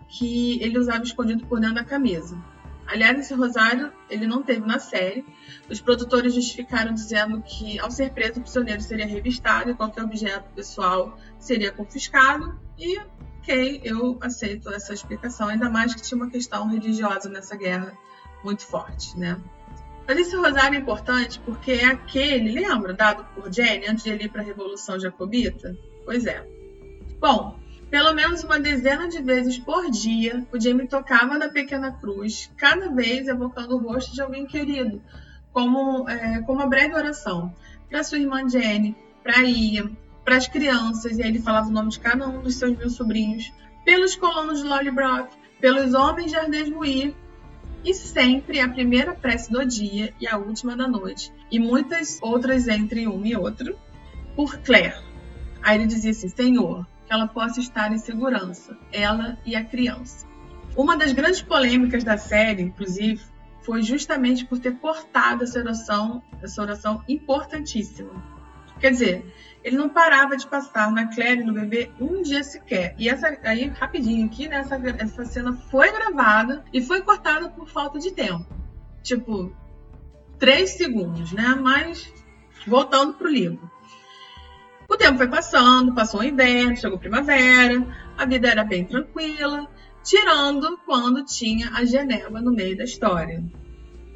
que 0.08 0.62
ele 0.62 0.78
usava 0.78 1.04
escondido 1.04 1.46
por 1.46 1.60
dentro 1.60 1.76
da 1.76 1.84
camisa. 1.84 2.38
Aliás, 2.88 3.20
esse 3.20 3.34
rosário 3.34 3.92
ele 4.10 4.28
não 4.28 4.44
teve 4.44 4.66
na 4.66 4.78
série. 4.78 5.26
Os 5.70 5.82
produtores 5.82 6.34
justificaram 6.34 6.94
dizendo 6.94 7.42
que, 7.42 7.80
ao 7.80 7.90
ser 7.90 8.12
preso, 8.12 8.40
o 8.40 8.44
prisioneiro 8.44 8.82
seria 8.82 9.08
revistado 9.08 9.72
e 9.72 9.74
qualquer 9.74 10.04
objeto 10.04 10.50
pessoal 10.54 11.18
seria 11.40 11.72
confiscado. 11.72 12.60
E 12.78 13.00
ok, 13.46 13.82
eu 13.84 14.18
aceito 14.22 14.72
essa 14.72 14.94
explicação, 14.94 15.48
ainda 15.48 15.70
mais 15.70 15.94
que 15.94 16.02
tinha 16.02 16.18
uma 16.18 16.30
questão 16.30 16.68
religiosa 16.68 17.30
nessa 17.30 17.56
guerra 17.56 17.94
muito 18.44 18.66
forte, 18.66 19.18
né? 19.18 19.40
Mas 20.08 20.18
esse 20.20 20.36
rosário 20.36 20.76
é 20.76 20.80
importante 20.80 21.40
porque 21.40 21.72
é 21.72 21.86
aquele, 21.86 22.52
lembra, 22.52 22.94
dado 22.94 23.26
por 23.34 23.52
Jenny 23.52 23.88
antes 23.88 24.04
de 24.04 24.12
ele 24.12 24.26
ir 24.26 24.30
para 24.30 24.42
a 24.42 24.46
Revolução 24.46 25.00
Jacobita? 25.00 25.76
Pois 26.06 26.26
é. 26.26 26.46
Bom, 27.20 27.60
pelo 27.90 28.14
menos 28.14 28.44
uma 28.44 28.60
dezena 28.60 29.08
de 29.08 29.22
vezes 29.22 29.58
por 29.58 29.90
dia, 29.90 30.46
o 30.52 30.60
Jamie 30.60 30.88
tocava 30.88 31.38
na 31.38 31.50
pequena 31.50 31.92
cruz, 31.92 32.52
cada 32.58 32.90
vez 32.90 33.28
evocando 33.28 33.76
o 33.76 33.80
rosto 33.80 34.14
de 34.14 34.22
alguém 34.22 34.46
querido, 34.46 35.02
como, 35.52 36.10
é, 36.10 36.42
como 36.42 36.60
uma 36.60 36.68
breve 36.68 36.96
oração, 36.96 37.54
para 37.90 38.04
sua 38.04 38.18
irmã 38.18 38.48
Jenny, 38.48 38.96
para 39.24 39.42
Ian, 39.44 39.92
para 40.24 40.38
as 40.38 40.48
crianças, 40.48 41.18
e 41.18 41.24
aí 41.24 41.30
ele 41.30 41.42
falava 41.42 41.70
o 41.70 41.72
nome 41.72 41.90
de 41.90 42.00
cada 42.00 42.28
um 42.28 42.42
dos 42.42 42.56
seus 42.56 42.78
mil 42.78 42.90
sobrinhos, 42.90 43.54
pelos 43.86 44.16
colonos 44.16 44.62
de 44.62 44.68
Lollybrook, 44.68 45.30
pelos 45.62 45.94
homens 45.94 46.32
de 46.32 46.38
Ardesmoir, 46.38 47.14
e 47.84 47.94
sempre 47.94 48.60
a 48.60 48.68
primeira 48.68 49.14
prece 49.14 49.52
do 49.52 49.64
dia 49.64 50.12
e 50.20 50.28
a 50.28 50.38
última 50.38 50.76
da 50.76 50.88
noite, 50.88 51.32
e 51.52 51.60
muitas 51.60 52.20
outras 52.22 52.68
entre 52.68 53.08
um 53.08 53.24
e 53.24 53.36
outro, 53.36 53.78
por 54.36 54.58
Claire. 54.60 54.98
Aí 55.62 55.78
ele 55.78 55.86
dizia 55.86 56.12
assim: 56.12 56.28
Senhor, 56.28 56.86
que 57.06 57.14
ela 57.14 57.28
possa 57.28 57.60
estar 57.60 57.92
em 57.92 57.98
segurança, 57.98 58.78
ela 58.92 59.38
e 59.46 59.56
a 59.56 59.64
criança. 59.64 60.26
Uma 60.76 60.98
das 60.98 61.14
grandes 61.14 61.42
polêmicas 61.42 62.04
da 62.04 62.18
série, 62.18 62.64
inclusive, 62.64 63.22
foi 63.62 63.82
justamente 63.82 64.46
por 64.46 64.60
ter 64.60 64.78
cortado 64.78 65.44
essa 65.44 65.60
oração, 65.60 66.22
essa 66.42 66.62
oração 66.62 67.04
importantíssima. 67.08 68.12
Quer 68.80 68.92
dizer, 68.92 69.34
ele 69.64 69.78
não 69.78 69.90
parava 69.90 70.38
de 70.38 70.46
passar 70.46 70.92
na 70.92 71.08
Claire 71.08 71.44
no 71.44 71.54
bebê 71.54 71.90
um 72.00 72.22
dia 72.22 72.44
sequer. 72.44 72.94
E 73.00 73.10
essa 73.10 73.36
aí, 73.44 73.68
rapidinho 73.68 74.26
aqui, 74.26 74.48
né? 74.48 74.58
Essa, 74.58 74.76
essa 75.00 75.26
cena 75.26 75.56
foi 75.72 75.92
gravada 75.92 76.64
e 76.72 76.82
foi 76.82 77.02
cortada 77.02 77.50
por 77.50 77.68
falta 77.68 77.98
de 77.98 78.12
tempo. 78.12 78.46
Tipo, 79.02 79.56
três 80.38 80.72
segundos, 80.72 81.32
né? 81.32 81.58
Mas 81.60 82.14
voltando 82.68 83.14
pro 83.14 83.28
livro. 83.28 83.72
O 84.88 84.96
tempo 84.96 85.18
foi 85.18 85.28
passando, 85.28 85.96
passou 85.96 86.20
o 86.20 86.24
inverno, 86.24 86.78
chegou 86.78 87.00
primavera, 87.00 87.86
a 88.18 88.26
vida 88.26 88.48
era 88.48 88.64
bem 88.64 88.86
tranquila, 88.86 89.68
tirando 90.04 90.78
quando 90.86 91.26
tinha 91.26 91.72
a 91.72 91.84
Geneva 91.84 92.40
no 92.40 92.52
meio 92.52 92.78
da 92.78 92.84
história. 92.84 93.44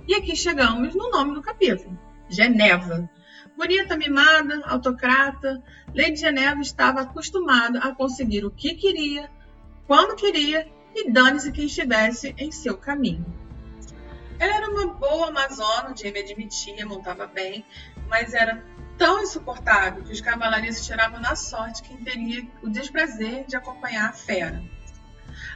E 0.08 0.14
aqui 0.14 0.36
chegamos 0.36 0.94
no 0.94 1.10
nome 1.10 1.34
do 1.34 1.42
capítulo: 1.42 1.98
Geneva. 2.30 3.10
Bonita, 3.58 3.98
mimada, 3.98 4.62
autocrata, 4.66 5.62
Lady 5.94 6.16
Geneva 6.16 6.62
estava 6.62 7.02
acostumada 7.02 7.80
a 7.80 7.94
conseguir 7.94 8.46
o 8.46 8.52
que 8.52 8.74
queria, 8.76 9.30
quando 9.86 10.16
queria 10.16 10.66
e 10.96 11.12
dane-se 11.12 11.52
quem 11.52 11.66
estivesse 11.66 12.34
em 12.38 12.52
seu 12.52 12.78
caminho. 12.78 13.26
Ela 14.40 14.56
era 14.56 14.70
uma 14.70 14.88
boa 14.94 15.28
amazona, 15.28 15.94
Jamie 15.96 16.22
admitia, 16.22 16.86
montava 16.86 17.28
bem, 17.28 17.66
mas 18.08 18.34
era 18.34 18.64
tão 19.00 19.24
insuportável 19.24 20.04
que 20.04 20.12
os 20.12 20.20
cavalaristas 20.20 20.86
tiravam 20.86 21.22
na 21.22 21.34
sorte 21.34 21.82
quem 21.82 21.98
teria 21.98 22.46
o 22.62 22.70
desprazer 22.70 23.46
de 23.48 23.56
acompanhar 23.56 24.10
a 24.10 24.14
fera. 24.14 24.62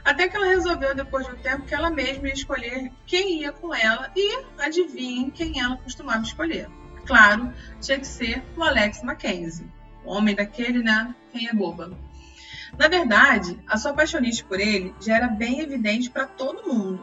Até 0.02 0.26
que 0.28 0.36
ela 0.36 0.46
resolveu, 0.46 0.94
depois 0.94 1.26
de 1.26 1.32
um 1.32 1.36
tempo, 1.36 1.66
que 1.66 1.74
ela 1.74 1.90
mesma 1.90 2.26
ia 2.26 2.34
escolher 2.34 2.90
quem 3.06 3.42
ia 3.42 3.52
com 3.52 3.74
ela 3.74 4.10
e 4.16 4.44
adivinhem 4.58 5.30
quem 5.30 5.60
ela 5.60 5.76
costumava 5.76 6.22
escolher. 6.22 6.68
Claro, 7.06 7.52
tinha 7.80 8.00
que 8.00 8.06
ser 8.06 8.42
o 8.56 8.62
Alex 8.62 9.02
Mackenzie. 9.02 9.70
O 10.04 10.12
homem 10.12 10.34
daquele, 10.34 10.82
né? 10.82 11.14
Quem 11.30 11.46
é 11.46 11.52
boba. 11.52 11.96
Na 12.78 12.88
verdade, 12.88 13.58
a 13.68 13.76
sua 13.76 13.92
paixonite 13.92 14.42
por 14.44 14.58
ele 14.58 14.94
já 15.00 15.16
era 15.16 15.28
bem 15.28 15.60
evidente 15.60 16.10
para 16.10 16.26
todo 16.26 16.66
mundo. 16.66 17.02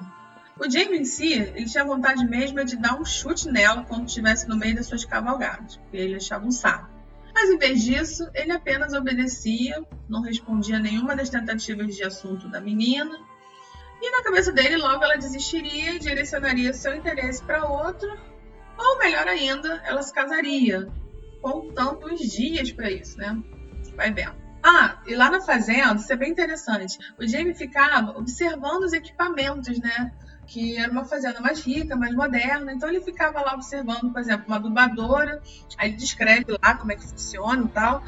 O 0.63 0.69
Jamie 0.69 0.99
em 0.99 1.05
si, 1.05 1.33
ele 1.33 1.65
tinha 1.65 1.83
vontade 1.83 2.23
mesmo 2.23 2.63
de 2.63 2.77
dar 2.77 2.93
um 2.93 3.03
chute 3.03 3.49
nela 3.49 3.83
quando 3.83 4.07
estivesse 4.07 4.47
no 4.47 4.55
meio 4.55 4.75
das 4.75 4.85
suas 4.85 5.03
cavalgadas, 5.03 5.77
porque 5.77 5.97
ele 5.97 6.15
achava 6.15 6.45
um 6.45 6.51
saco. 6.51 6.87
Mas 7.33 7.49
em 7.49 7.57
vez 7.57 7.81
disso, 7.81 8.29
ele 8.31 8.51
apenas 8.51 8.93
obedecia, 8.93 9.83
não 10.07 10.21
respondia 10.21 10.77
a 10.77 10.79
nenhuma 10.79 11.15
das 11.15 11.31
tentativas 11.31 11.95
de 11.95 12.03
assunto 12.03 12.47
da 12.47 12.61
menina. 12.61 13.17
E 13.99 14.11
na 14.11 14.21
cabeça 14.21 14.51
dele, 14.51 14.77
logo 14.77 15.03
ela 15.03 15.15
desistiria 15.15 15.95
e 15.95 15.99
direcionaria 15.99 16.71
seu 16.73 16.95
interesse 16.95 17.43
para 17.43 17.65
outro, 17.65 18.15
ou 18.77 18.99
melhor 18.99 19.27
ainda, 19.27 19.81
ela 19.83 20.03
se 20.03 20.13
casaria, 20.13 20.87
contando 21.41 22.05
os 22.05 22.19
dias 22.19 22.71
para 22.71 22.91
isso, 22.91 23.17
né? 23.17 23.35
Vai 23.95 24.13
vendo. 24.13 24.39
Ah, 24.63 25.01
e 25.07 25.15
lá 25.15 25.31
na 25.31 25.41
fazenda, 25.41 25.95
isso 25.95 26.13
é 26.13 26.15
bem 26.15 26.29
interessante. 26.29 26.99
O 27.17 27.27
Jamie 27.27 27.55
ficava 27.55 28.11
observando 28.11 28.83
os 28.83 28.93
equipamentos, 28.93 29.79
né? 29.79 30.13
Que 30.51 30.77
era 30.77 30.91
uma 30.91 31.05
fazenda 31.05 31.39
mais 31.39 31.61
rica, 31.61 31.95
mais 31.95 32.13
moderna. 32.13 32.73
Então 32.73 32.89
ele 32.89 32.99
ficava 32.99 33.41
lá 33.41 33.53
observando, 33.53 34.11
por 34.11 34.19
exemplo, 34.19 34.45
uma 34.47 34.57
adubadora, 34.57 35.41
aí 35.77 35.89
ele 35.89 35.97
descreve 35.97 36.57
lá 36.61 36.75
como 36.75 36.91
é 36.91 36.95
que 36.95 37.07
funciona 37.07 37.63
e 37.63 37.69
tal. 37.69 38.03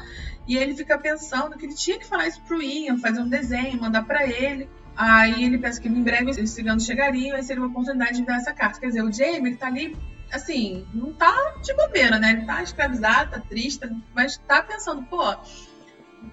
E 0.46 0.56
ele 0.56 0.76
fica 0.76 0.98
pensando 0.98 1.56
que 1.56 1.64
ele 1.64 1.74
tinha 1.74 1.98
que 1.98 2.06
falar 2.06 2.26
isso 2.26 2.42
pro 2.42 2.60
Ian, 2.60 2.98
fazer 2.98 3.20
um 3.20 3.28
desenho, 3.28 3.80
mandar 3.80 4.04
para 4.04 4.26
ele. 4.26 4.68
Aí 4.94 5.42
ele 5.42 5.56
pensa 5.56 5.80
que 5.80 5.88
em 5.88 6.02
breve 6.02 6.30
os 6.30 6.50
ciganos 6.50 6.84
chegariam 6.84 7.36
e 7.38 7.42
seria 7.42 7.62
uma 7.62 7.70
oportunidade 7.70 8.16
de 8.18 8.24
ver 8.24 8.34
essa 8.34 8.52
carta. 8.52 8.78
Quer 8.78 8.88
dizer, 8.88 9.02
o 9.02 9.10
Jamie 9.10 9.48
ele 9.48 9.56
tá 9.56 9.68
ali, 9.68 9.96
assim, 10.30 10.86
não 10.92 11.14
tá 11.14 11.54
de 11.62 11.74
bobeira, 11.74 12.18
né? 12.18 12.32
Ele 12.32 12.44
tá 12.44 12.62
escravizado, 12.62 13.30
tá 13.30 13.40
triste, 13.40 13.90
mas 14.14 14.36
tá 14.46 14.62
pensando, 14.62 15.02
pô, 15.04 15.34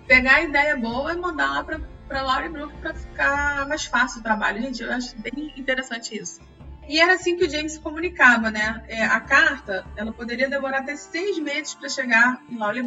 pegar 0.07 0.35
a 0.35 0.41
ideia 0.41 0.75
boa 0.75 1.13
e 1.13 1.17
mandar 1.17 1.51
lá 1.51 1.63
pra 1.63 1.79
para 2.11 2.23
Laura 2.23 2.49
Brook 2.49 2.75
para 2.81 2.93
ficar 2.93 3.65
mais 3.69 3.85
fácil 3.85 4.19
o 4.19 4.23
trabalho. 4.23 4.61
Gente, 4.61 4.83
eu 4.83 4.91
acho 4.91 5.17
bem 5.17 5.53
interessante 5.55 6.19
isso. 6.19 6.41
E 6.89 6.99
era 6.99 7.13
assim 7.13 7.37
que 7.37 7.45
o 7.45 7.49
James 7.49 7.73
se 7.73 7.79
comunicava, 7.79 8.51
né? 8.51 8.83
É, 8.89 9.05
a 9.05 9.21
carta, 9.21 9.85
ela 9.95 10.11
poderia 10.11 10.49
demorar 10.49 10.79
até 10.79 10.93
seis 10.97 11.39
meses 11.39 11.73
para 11.73 11.87
chegar 11.87 12.41
em 12.49 12.57
Lawley 12.57 12.85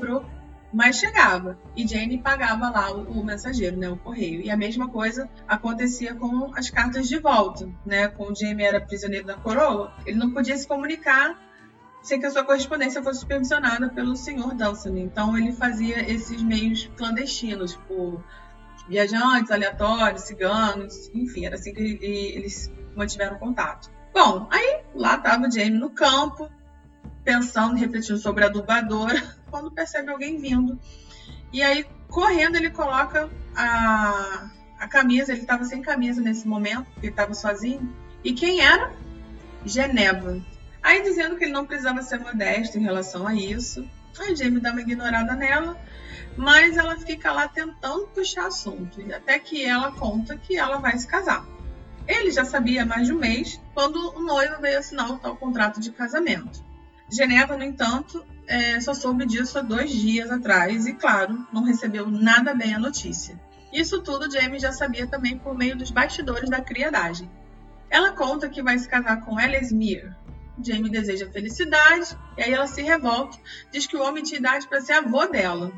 mas 0.70 0.96
chegava. 0.96 1.58
E 1.74 1.86
Jane 1.86 2.18
pagava 2.18 2.68
lá 2.68 2.92
o, 2.92 3.20
o, 3.20 3.24
mensageiro, 3.24 3.78
né? 3.78 3.88
O 3.88 3.96
correio. 3.96 4.42
E 4.42 4.50
a 4.50 4.56
mesma 4.56 4.88
coisa 4.88 5.30
acontecia 5.48 6.14
com 6.14 6.52
as 6.54 6.68
cartas 6.68 7.08
de 7.08 7.18
volta, 7.18 7.66
né? 7.86 8.08
Como 8.08 8.32
o 8.32 8.34
Jamie 8.34 8.66
era 8.66 8.80
prisioneiro 8.80 9.26
da 9.26 9.36
coroa, 9.36 9.94
ele 10.04 10.18
não 10.18 10.32
podia 10.32 10.56
se 10.56 10.66
comunicar 10.66 11.40
sem 12.02 12.20
que 12.20 12.26
a 12.26 12.30
sua 12.30 12.44
correspondência 12.44 13.02
fosse 13.02 13.20
supervisionada 13.20 13.88
pelo 13.88 14.14
senhor 14.14 14.54
Dunsany. 14.54 15.00
Então 15.00 15.38
ele 15.38 15.52
fazia 15.52 16.10
esses 16.12 16.42
meios 16.42 16.90
clandestinos, 16.96 17.76
por 17.88 18.22
viajantes 18.88 19.50
aleatórios, 19.50 20.22
ciganos, 20.22 21.10
enfim, 21.14 21.46
era 21.46 21.56
assim 21.56 21.72
que 21.72 21.98
eles 22.02 22.70
mantiveram 22.94 23.38
contato. 23.38 23.90
Bom, 24.12 24.46
aí 24.50 24.82
lá 24.94 25.16
estava 25.16 25.46
o 25.46 25.50
Jamie 25.50 25.78
no 25.78 25.90
campo, 25.90 26.48
pensando, 27.24 27.74
refletindo 27.74 28.18
sobre 28.18 28.44
a 28.44 28.46
adubadora, 28.46 29.20
quando 29.50 29.70
percebe 29.70 30.10
alguém 30.10 30.38
vindo. 30.38 30.78
E 31.52 31.62
aí, 31.62 31.86
correndo, 32.08 32.56
ele 32.56 32.70
coloca 32.70 33.28
a, 33.56 34.50
a 34.78 34.88
camisa, 34.88 35.32
ele 35.32 35.40
estava 35.40 35.64
sem 35.64 35.80
camisa 35.80 36.20
nesse 36.20 36.46
momento, 36.46 36.86
porque 36.92 37.08
estava 37.08 37.34
sozinho. 37.34 37.94
E 38.22 38.32
quem 38.32 38.60
era? 38.60 38.92
Geneva. 39.64 40.40
Aí 40.82 41.02
dizendo 41.02 41.36
que 41.36 41.44
ele 41.44 41.52
não 41.52 41.64
precisava 41.64 42.02
ser 42.02 42.20
modesto 42.20 42.78
em 42.78 42.82
relação 42.82 43.26
a 43.26 43.34
isso. 43.34 43.88
Aí 44.20 44.36
Jamie 44.36 44.60
dá 44.60 44.70
uma 44.70 44.80
ignorada 44.80 45.34
nela 45.34 45.76
mas 46.36 46.76
ela 46.76 46.96
fica 46.96 47.32
lá 47.32 47.48
tentando 47.48 48.06
puxar 48.08 48.46
assunto, 48.46 49.00
até 49.14 49.38
que 49.38 49.64
ela 49.64 49.92
conta 49.92 50.36
que 50.36 50.56
ela 50.56 50.78
vai 50.78 50.96
se 50.98 51.06
casar. 51.06 51.46
Ele 52.06 52.30
já 52.30 52.44
sabia 52.44 52.82
há 52.82 52.86
mais 52.86 53.06
de 53.06 53.12
um 53.12 53.18
mês 53.18 53.60
quando 53.72 53.96
o 54.14 54.20
noivo 54.20 54.60
veio 54.60 54.78
assinar 54.78 55.10
o 55.10 55.18
tal 55.18 55.36
contrato 55.36 55.80
de 55.80 55.90
casamento. 55.90 56.62
Geneva, 57.10 57.56
no 57.56 57.64
entanto, 57.64 58.24
é, 58.46 58.78
só 58.80 58.92
soube 58.92 59.26
disso 59.26 59.58
há 59.58 59.62
dois 59.62 59.90
dias 59.90 60.30
atrás 60.30 60.86
e, 60.86 60.92
claro, 60.92 61.46
não 61.52 61.64
recebeu 61.64 62.10
nada 62.10 62.54
bem 62.54 62.74
a 62.74 62.78
notícia. 62.78 63.40
Isso 63.72 64.02
tudo 64.02 64.30
Jamie 64.30 64.58
já 64.58 64.72
sabia 64.72 65.06
também 65.06 65.38
por 65.38 65.56
meio 65.56 65.76
dos 65.76 65.90
bastidores 65.90 66.50
da 66.50 66.60
criadagem. 66.60 67.30
Ela 67.90 68.12
conta 68.12 68.48
que 68.48 68.62
vai 68.62 68.78
se 68.78 68.88
casar 68.88 69.20
com 69.22 69.40
Ellesmere. 69.40 70.12
Jamie 70.62 70.90
deseja 70.90 71.28
felicidade 71.30 72.16
e 72.36 72.42
aí 72.42 72.52
ela 72.52 72.66
se 72.66 72.82
revolta, 72.82 73.36
diz 73.72 73.86
que 73.86 73.96
o 73.96 74.02
homem 74.02 74.22
tinha 74.22 74.38
idade 74.38 74.68
para 74.68 74.80
ser 74.80 74.92
avô 74.92 75.26
dela. 75.26 75.72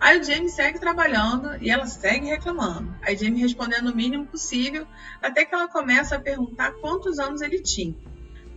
Aí 0.00 0.18
o 0.18 0.24
Jamie 0.24 0.48
segue 0.48 0.80
trabalhando 0.80 1.62
e 1.62 1.70
ela 1.70 1.84
segue 1.84 2.26
reclamando. 2.26 2.94
Aí 3.02 3.14
Jamie 3.14 3.42
respondendo 3.42 3.88
o 3.88 3.94
mínimo 3.94 4.26
possível, 4.26 4.86
até 5.20 5.44
que 5.44 5.54
ela 5.54 5.68
começa 5.68 6.16
a 6.16 6.20
perguntar 6.20 6.72
quantos 6.80 7.18
anos 7.18 7.42
ele 7.42 7.60
tinha. 7.60 7.94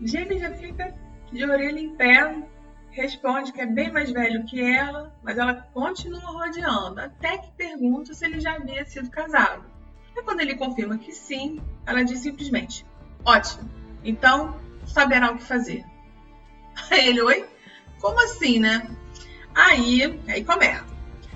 Jamie 0.01 0.39
já 0.39 0.53
fica 0.53 0.95
de 1.32 1.43
orelha 1.43 1.79
em 1.79 1.93
pé, 1.95 2.43
responde 2.91 3.51
que 3.51 3.60
é 3.60 3.65
bem 3.65 3.91
mais 3.91 4.10
velho 4.10 4.45
que 4.45 4.62
ela, 4.62 5.13
mas 5.21 5.38
ela 5.38 5.53
continua 5.73 6.21
rodeando, 6.21 7.01
até 7.01 7.38
que 7.38 7.51
pergunta 7.51 8.13
se 8.13 8.25
ele 8.25 8.39
já 8.39 8.53
havia 8.53 8.86
sido 8.86 9.10
casado. 9.10 9.65
E 10.15 10.21
quando 10.21 10.39
ele 10.39 10.56
confirma 10.56 10.97
que 10.97 11.12
sim, 11.12 11.60
ela 11.86 12.03
diz 12.03 12.19
simplesmente: 12.19 12.86
Ótimo, 13.25 13.69
então 14.01 14.58
saberá 14.86 15.32
o 15.32 15.38
que 15.38 15.43
fazer. 15.43 15.84
Aí 16.89 17.10
ele, 17.10 17.21
oi? 17.21 17.45
Como 17.99 18.23
assim, 18.23 18.60
né? 18.60 18.88
Aí, 19.56 20.19
aí 20.27 20.43
começa. 20.43 20.92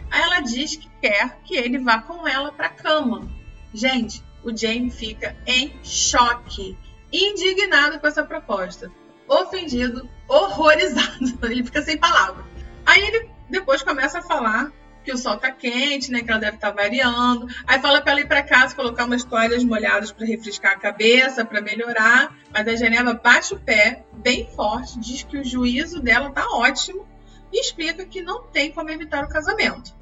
Aí 0.09 0.21
ela 0.21 0.39
diz 0.39 0.75
que 0.75 0.89
quer 1.01 1.39
que 1.43 1.55
ele 1.55 1.79
vá 1.79 1.99
com 2.01 2.27
ela 2.27 2.51
para 2.51 2.67
a 2.67 2.71
cama. 2.71 3.27
Gente, 3.73 4.23
o 4.43 4.55
Jamie 4.55 4.89
fica 4.89 5.35
em 5.45 5.73
choque, 5.83 6.77
indignado 7.11 7.99
com 7.99 8.07
essa 8.07 8.23
proposta, 8.23 8.91
ofendido, 9.27 10.09
horrorizado. 10.27 11.37
Ele 11.43 11.63
fica 11.63 11.81
sem 11.81 11.97
palavras. 11.97 12.45
Aí 12.85 13.01
ele 13.01 13.29
depois 13.49 13.83
começa 13.83 14.19
a 14.19 14.21
falar 14.21 14.71
que 15.03 15.11
o 15.11 15.17
sol 15.17 15.37
tá 15.37 15.51
quente, 15.51 16.11
né? 16.11 16.21
Que 16.21 16.31
ela 16.31 16.39
deve 16.39 16.55
estar 16.55 16.71
tá 16.71 16.81
variando. 16.81 17.47
Aí 17.65 17.79
fala 17.79 18.01
para 18.01 18.11
ela 18.11 18.21
ir 18.21 18.27
para 18.27 18.43
casa 18.43 18.75
colocar 18.75 19.05
umas 19.05 19.23
toalhas 19.23 19.63
molhadas 19.63 20.11
para 20.11 20.25
refrescar 20.25 20.73
a 20.73 20.79
cabeça, 20.79 21.45
para 21.45 21.61
melhorar. 21.61 22.35
Mas 22.53 22.67
a 22.67 22.75
Geneva 22.75 23.13
bate 23.13 23.53
o 23.53 23.59
pé 23.59 24.03
bem 24.13 24.49
forte, 24.55 24.99
diz 24.99 25.23
que 25.23 25.37
o 25.37 25.43
juízo 25.43 26.01
dela 26.01 26.29
tá 26.31 26.47
ótimo 26.49 27.07
explica 27.51 28.05
que 28.05 28.21
não 28.21 28.43
tem 28.43 28.71
como 28.71 28.89
evitar 28.89 29.23
o 29.23 29.29
casamento 29.29 29.97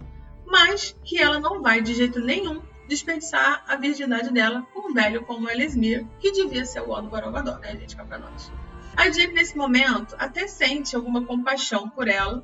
mas 0.46 0.96
que 1.04 1.20
ela 1.20 1.40
não 1.40 1.62
vai 1.62 1.82
de 1.82 1.94
jeito 1.94 2.20
nenhum 2.20 2.62
desperdiçar 2.88 3.64
a 3.68 3.76
virgindade 3.76 4.32
dela 4.32 4.66
com 4.74 4.92
um 4.92 4.94
velho 4.94 5.26
como 5.26 5.50
Elesmir, 5.50 6.06
que 6.20 6.32
devia 6.32 6.66
ser 6.66 6.82
o 6.82 6.92
ó 6.92 7.02
do 7.02 7.10
Borogodó, 7.10 7.58
né, 7.58 7.76
gente, 7.76 7.96
cá 7.96 8.06
pra 8.06 8.20
nós. 8.20 8.52
A 8.96 9.10
Jane, 9.10 9.34
nesse 9.34 9.58
momento, 9.58 10.16
até 10.20 10.48
sente 10.48 10.96
alguma 10.96 11.26
compaixão 11.26 11.90
por 11.90 12.08
ela, 12.08 12.44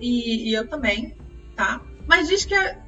e, 0.00 0.48
e 0.48 0.54
eu 0.54 0.68
também, 0.68 1.16
tá? 1.56 1.80
Mas 2.06 2.28
diz 2.28 2.44
que 2.44 2.54
é, 2.54 2.80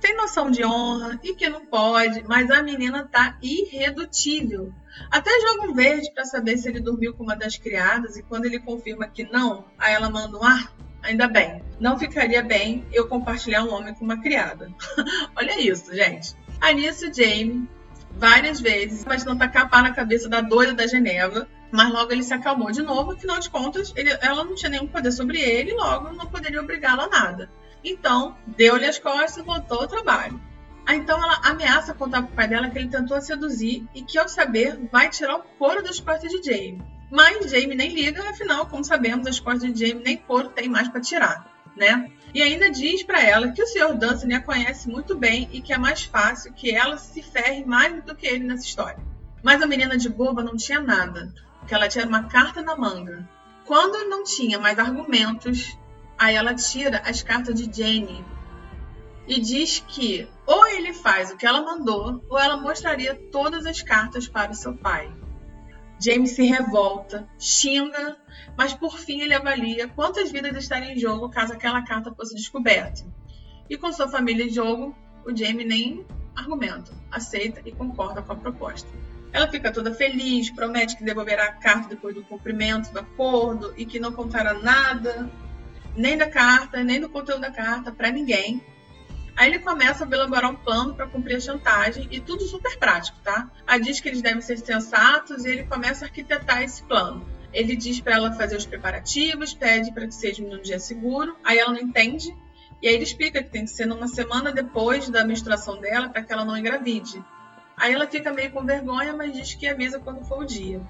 tem 0.00 0.14
noção 0.14 0.50
de 0.50 0.64
honra 0.64 1.18
e 1.24 1.34
que 1.34 1.48
não 1.48 1.64
pode, 1.64 2.22
mas 2.28 2.50
a 2.50 2.62
menina 2.62 3.08
tá 3.10 3.38
irredutível. 3.42 4.72
Até 5.10 5.30
joga 5.40 5.70
um 5.70 5.74
verde 5.74 6.12
para 6.12 6.26
saber 6.26 6.58
se 6.58 6.68
ele 6.68 6.80
dormiu 6.80 7.14
com 7.14 7.24
uma 7.24 7.34
das 7.34 7.56
criadas, 7.56 8.16
e 8.18 8.22
quando 8.22 8.44
ele 8.44 8.60
confirma 8.60 9.08
que 9.08 9.24
não, 9.24 9.64
aí 9.78 9.94
ela 9.94 10.10
manda 10.10 10.38
um 10.38 10.44
ar 10.44 10.70
Ainda 11.02 11.28
bem. 11.28 11.62
Não 11.80 11.98
ficaria 11.98 12.42
bem 12.42 12.86
eu 12.92 13.08
compartilhar 13.08 13.64
um 13.64 13.72
homem 13.72 13.94
com 13.94 14.04
uma 14.04 14.20
criada. 14.20 14.70
Olha 15.36 15.60
isso, 15.60 15.94
gente. 15.94 16.34
A 16.60 16.72
nisso, 16.72 17.12
Jamie, 17.12 17.68
várias 18.12 18.60
vezes, 18.60 19.04
mas 19.04 19.24
não 19.24 19.36
capar 19.36 19.82
na 19.82 19.92
cabeça 19.92 20.28
da 20.28 20.40
doida 20.40 20.74
da 20.74 20.86
Geneva. 20.86 21.48
Mas 21.72 21.90
logo 21.90 22.12
ele 22.12 22.22
se 22.22 22.34
acalmou 22.34 22.70
de 22.70 22.82
novo, 22.82 23.12
afinal 23.12 23.40
de 23.40 23.48
contas, 23.48 23.92
ele, 23.96 24.10
ela 24.20 24.44
não 24.44 24.54
tinha 24.54 24.68
nenhum 24.68 24.86
poder 24.86 25.10
sobre 25.10 25.40
ele 25.40 25.72
logo 25.72 26.12
não 26.12 26.26
poderia 26.26 26.60
obrigá-la 26.60 27.04
a 27.04 27.08
nada. 27.08 27.50
Então, 27.82 28.36
deu-lhe 28.46 28.84
as 28.84 28.98
costas 28.98 29.38
e 29.38 29.42
voltou 29.42 29.80
ao 29.80 29.88
trabalho. 29.88 30.38
Ah, 30.86 30.94
então 30.94 31.16
ela 31.22 31.40
ameaça 31.44 31.94
contar 31.94 32.22
pro 32.22 32.34
pai 32.34 32.48
dela 32.48 32.68
que 32.68 32.78
ele 32.78 32.88
tentou 32.88 33.20
seduzir 33.20 33.86
e 33.94 34.02
que, 34.02 34.18
ao 34.18 34.28
saber, 34.28 34.78
vai 34.90 35.08
tirar 35.08 35.36
o 35.36 35.42
couro 35.58 35.82
das 35.82 35.98
costas 35.98 36.30
de 36.30 36.42
Jamie. 36.42 36.82
Mas 37.12 37.50
Jamie 37.50 37.76
nem 37.76 37.90
liga, 37.90 38.26
afinal, 38.30 38.64
como 38.64 38.82
sabemos, 38.82 39.26
as 39.26 39.38
costas 39.38 39.70
de 39.70 39.86
Jamie 39.86 40.02
nem 40.02 40.16
couro 40.16 40.48
tem 40.48 40.66
mais 40.66 40.88
para 40.88 41.02
tirar, 41.02 41.46
né? 41.76 42.10
E 42.32 42.40
ainda 42.40 42.70
diz 42.70 43.02
para 43.02 43.20
ela 43.22 43.52
que 43.52 43.62
o 43.62 43.66
Sr. 43.66 43.98
Dunstan 43.98 44.34
a 44.34 44.40
conhece 44.40 44.88
muito 44.88 45.14
bem 45.14 45.46
e 45.52 45.60
que 45.60 45.74
é 45.74 45.76
mais 45.76 46.04
fácil 46.04 46.54
que 46.54 46.74
ela 46.74 46.96
se 46.96 47.22
ferre 47.22 47.66
mais 47.66 48.02
do 48.02 48.16
que 48.16 48.26
ele 48.26 48.44
nessa 48.44 48.64
história. 48.64 48.98
Mas 49.42 49.60
a 49.60 49.66
menina 49.66 49.98
de 49.98 50.08
boba 50.08 50.42
não 50.42 50.56
tinha 50.56 50.80
nada, 50.80 51.30
porque 51.58 51.74
ela 51.74 51.86
tinha 51.86 52.06
uma 52.06 52.24
carta 52.30 52.62
na 52.62 52.74
manga. 52.74 53.28
Quando 53.66 54.08
não 54.08 54.24
tinha 54.24 54.58
mais 54.58 54.78
argumentos, 54.78 55.76
aí 56.18 56.34
ela 56.34 56.54
tira 56.54 57.02
as 57.04 57.22
cartas 57.22 57.54
de 57.54 57.70
Jane 57.70 58.24
e 59.28 59.38
diz 59.38 59.84
que 59.86 60.26
ou 60.46 60.66
ele 60.66 60.94
faz 60.94 61.30
o 61.30 61.36
que 61.36 61.44
ela 61.44 61.60
mandou 61.60 62.24
ou 62.30 62.38
ela 62.38 62.56
mostraria 62.56 63.14
todas 63.30 63.66
as 63.66 63.82
cartas 63.82 64.26
para 64.26 64.52
o 64.52 64.54
seu 64.54 64.74
pai. 64.74 65.12
James 66.02 66.30
se 66.32 66.42
revolta, 66.44 67.28
xinga, 67.38 68.16
mas 68.56 68.74
por 68.74 68.98
fim 68.98 69.20
ele 69.20 69.34
avalia 69.34 69.88
quantas 69.88 70.32
vidas 70.32 70.56
estariam 70.56 70.92
em 70.92 70.98
jogo 70.98 71.30
caso 71.30 71.52
aquela 71.52 71.82
carta 71.82 72.12
fosse 72.14 72.34
descoberta. 72.34 73.04
E 73.70 73.76
com 73.76 73.92
sua 73.92 74.08
família 74.08 74.44
em 74.44 74.50
jogo, 74.50 74.96
o 75.24 75.36
Jamie 75.36 75.64
nem 75.64 76.04
argumenta, 76.34 76.92
aceita 77.10 77.62
e 77.64 77.72
concorda 77.72 78.20
com 78.22 78.32
a 78.32 78.36
proposta. 78.36 78.88
Ela 79.32 79.48
fica 79.48 79.72
toda 79.72 79.94
feliz, 79.94 80.50
promete 80.50 80.96
que 80.96 81.04
devolverá 81.04 81.44
a 81.44 81.52
carta 81.52 81.88
depois 81.90 82.14
do 82.14 82.22
cumprimento 82.22 82.92
do 82.92 82.98
acordo 82.98 83.72
e 83.76 83.86
que 83.86 84.00
não 84.00 84.12
contará 84.12 84.54
nada, 84.54 85.30
nem 85.96 86.16
da 86.16 86.28
carta, 86.28 86.82
nem 86.82 87.00
do 87.00 87.08
conteúdo 87.08 87.40
da 87.40 87.50
carta 87.50 87.92
para 87.92 88.10
ninguém. 88.10 88.62
Aí 89.36 89.48
ele 89.48 89.58
começa 89.58 90.04
a 90.04 90.08
elaborar 90.08 90.50
um 90.50 90.56
plano 90.56 90.94
para 90.94 91.06
cumprir 91.06 91.36
a 91.36 91.40
chantagem 91.40 92.06
e 92.10 92.20
tudo 92.20 92.42
super 92.44 92.78
prático, 92.78 93.18
tá? 93.24 93.50
Ela 93.66 93.78
diz 93.78 93.98
que 93.98 94.08
eles 94.08 94.22
devem 94.22 94.40
ser 94.40 94.58
sensatos 94.58 95.44
e 95.44 95.50
ele 95.50 95.64
começa 95.64 96.04
a 96.04 96.08
arquitetar 96.08 96.62
esse 96.62 96.82
plano. 96.82 97.26
Ele 97.52 97.76
diz 97.76 98.00
para 98.00 98.14
ela 98.14 98.32
fazer 98.32 98.56
os 98.56 98.66
preparativos, 98.66 99.54
pede 99.54 99.92
para 99.92 100.06
que 100.06 100.14
seja 100.14 100.42
um 100.42 100.60
dia 100.60 100.78
seguro. 100.78 101.36
Aí 101.44 101.58
ela 101.58 101.72
não 101.72 101.80
entende 101.80 102.34
e 102.82 102.88
aí 102.88 102.94
ele 102.94 103.04
explica 103.04 103.42
que 103.42 103.48
tem 103.48 103.64
que 103.64 103.70
ser 103.70 103.86
numa 103.86 104.08
semana 104.08 104.50
depois 104.50 105.08
da 105.08 105.24
menstruação 105.24 105.80
dela 105.80 106.08
para 106.08 106.22
que 106.22 106.32
ela 106.32 106.44
não 106.44 106.56
engravide. 106.56 107.22
Aí 107.76 107.92
ela 107.92 108.06
fica 108.06 108.32
meio 108.32 108.50
com 108.50 108.64
vergonha, 108.64 109.12
mas 109.12 109.32
diz 109.32 109.54
que 109.54 109.66
avisa 109.66 109.98
quando 110.00 110.24
for 110.24 110.42
o 110.42 110.44
dia. 110.44 110.80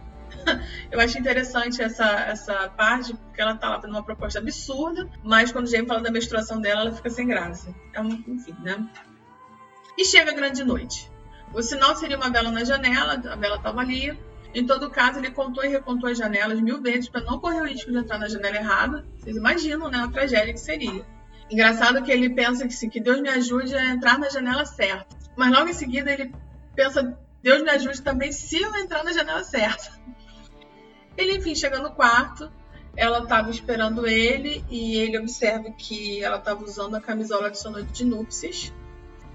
Eu 0.91 1.01
acho 1.01 1.19
interessante 1.19 1.83
essa, 1.83 2.05
essa 2.05 2.69
parte, 2.71 3.15
porque 3.15 3.41
ela 3.41 3.57
tá 3.57 3.69
lá 3.69 3.77
fazendo 3.77 3.93
uma 3.95 4.03
proposta 4.03 4.39
absurda, 4.39 5.09
mas 5.23 5.53
quando 5.53 5.67
o 5.67 5.71
Jamie 5.71 5.87
fala 5.87 6.01
da 6.01 6.11
menstruação 6.11 6.61
dela, 6.61 6.83
ela 6.83 6.93
fica 6.93 7.11
sem 7.11 7.27
graça. 7.27 7.75
É 7.93 8.01
um, 8.01 8.13
enfim, 8.27 8.55
né? 8.61 8.89
E 9.97 10.05
chega 10.05 10.31
a 10.31 10.35
grande 10.35 10.65
noite. 10.65 11.11
O 11.55 11.63
sinal 11.63 11.95
seria 11.97 12.17
uma 12.17 12.31
vela 12.31 12.51
na 12.51 12.65
janela, 12.65 13.15
a 13.15 13.37
vela 13.37 13.57
estava 13.57 13.81
ali. 13.81 14.19
Em 14.55 14.67
todo 14.67 14.91
caso, 14.91 15.19
ele 15.19 15.31
contou 15.31 15.65
e 15.65 15.69
recontou 15.69 16.11
as 16.11 16.19
janelas 16.19 16.61
mil 16.61 16.81
vezes 16.81 17.09
para 17.09 17.23
não 17.23 17.39
correr 17.39 17.61
o 17.61 17.67
risco 17.67 17.91
de 17.91 17.99
entrar 17.99 18.19
na 18.19 18.29
janela 18.29 18.57
errada. 18.57 19.05
Vocês 19.19 19.37
imaginam, 19.37 19.91
né? 19.91 19.99
A 19.99 20.09
tragédia 20.09 20.53
que 20.53 20.61
seria. 20.61 21.05
Engraçado 21.51 22.03
que 22.03 22.11
ele 22.11 22.31
pensa 22.31 22.67
que, 22.67 22.89
que 22.89 23.01
Deus 23.01 23.21
me 23.21 23.29
ajude 23.29 23.75
a 23.75 23.87
entrar 23.91 24.19
na 24.19 24.29
janela 24.29 24.65
certa. 24.65 25.17
Mas 25.37 25.51
logo 25.51 25.69
em 25.69 25.75
seguida 25.75 26.11
ele 26.11 26.35
pensa, 26.75 27.17
Deus 27.43 27.63
me 27.63 27.71
ajude 27.71 28.01
também 28.03 28.33
se 28.33 28.61
eu 28.61 28.75
entrar 28.77 29.05
na 29.05 29.13
janela 29.13 29.45
certa. 29.45 29.93
Ele, 31.17 31.37
enfim, 31.37 31.55
chega 31.55 31.79
no 31.79 31.91
quarto, 31.91 32.51
ela 32.97 33.23
estava 33.23 33.51
esperando 33.51 34.07
ele 34.07 34.65
e 34.71 34.97
ele 34.97 35.19
observa 35.19 35.71
que 35.71 36.23
ela 36.23 36.37
estava 36.37 36.63
usando 36.65 36.95
a 36.95 37.01
camisola 37.01 37.51
de 37.51 37.59
sua 37.59 37.71
noite 37.71 37.93
de 37.93 38.05
núpcias. 38.05 38.73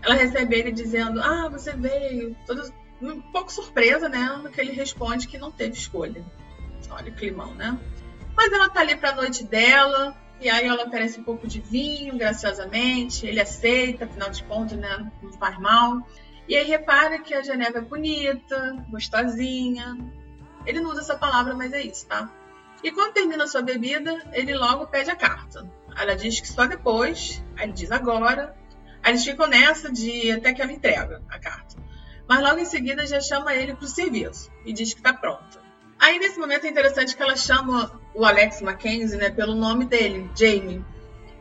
Ela 0.01 0.15
recebe 0.15 0.55
ele 0.55 0.71
dizendo: 0.71 1.21
Ah, 1.21 1.49
você 1.49 1.73
veio. 1.73 2.35
Todo, 2.45 2.71
um 3.01 3.21
pouco 3.21 3.51
surpresa, 3.51 4.07
né? 4.09 4.39
No 4.41 4.49
que 4.49 4.61
ele 4.61 4.71
responde 4.71 5.27
que 5.27 5.37
não 5.37 5.51
teve 5.51 5.73
escolha. 5.73 6.23
Olha 6.89 7.11
o 7.11 7.15
climão, 7.15 7.53
né? 7.53 7.77
Mas 8.35 8.51
ela 8.51 8.69
tá 8.69 8.81
ali 8.81 8.95
para 8.95 9.09
a 9.09 9.15
noite 9.15 9.43
dela, 9.43 10.15
e 10.39 10.49
aí 10.49 10.65
ela 10.67 10.85
oferece 10.85 11.19
um 11.19 11.23
pouco 11.23 11.47
de 11.47 11.59
vinho, 11.59 12.17
graciosamente. 12.17 13.25
Ele 13.25 13.41
aceita, 13.41 14.05
afinal 14.05 14.29
de 14.29 14.43
contas, 14.43 14.77
né? 14.77 15.11
Não 15.21 15.33
faz 15.33 15.59
mal. 15.59 16.07
E 16.47 16.55
aí 16.55 16.65
repara 16.65 17.19
que 17.19 17.33
a 17.33 17.41
Geneva 17.41 17.79
é 17.79 17.81
bonita, 17.81 18.85
gostosinha. 18.89 19.97
Ele 20.67 20.81
não 20.81 20.91
usa 20.91 21.01
essa 21.01 21.15
palavra, 21.15 21.55
mas 21.55 21.73
é 21.73 21.81
isso, 21.81 22.05
tá? 22.05 22.29
E 22.83 22.91
quando 22.91 23.13
termina 23.13 23.47
sua 23.47 23.61
bebida, 23.61 24.21
ele 24.33 24.53
logo 24.53 24.85
pede 24.87 25.09
a 25.09 25.15
carta. 25.15 25.67
Ela 25.95 26.15
diz 26.15 26.39
que 26.39 26.47
só 26.47 26.67
depois, 26.67 27.43
aí 27.55 27.65
ele 27.65 27.73
diz 27.73 27.91
agora. 27.91 28.55
Aí 29.01 29.11
eles 29.11 29.23
ficam 29.23 29.47
nessa 29.47 29.91
de 29.91 30.31
até 30.31 30.53
que 30.53 30.61
ela 30.61 30.71
entrega 30.71 31.23
a 31.29 31.39
carta. 31.39 31.75
Mas 32.27 32.41
logo 32.41 32.59
em 32.59 32.65
seguida 32.65 33.07
já 33.07 33.21
chama 33.21 33.55
ele 33.55 33.73
para 33.73 33.85
o 33.85 33.87
serviço 33.87 34.51
e 34.65 34.73
diz 34.73 34.93
que 34.93 34.99
está 34.99 35.13
pronta. 35.13 35.65
Aí 35.97 36.19
nesse 36.19 36.37
momento 36.37 36.65
é 36.65 36.69
interessante 36.69 37.15
que 37.15 37.23
ela 37.23 37.35
chama 37.35 37.99
o 38.13 38.25
Alex 38.25 38.61
Mackenzie 38.61 39.17
né, 39.17 39.31
pelo 39.31 39.55
nome 39.55 39.85
dele, 39.85 40.29
Jamie. 40.35 40.85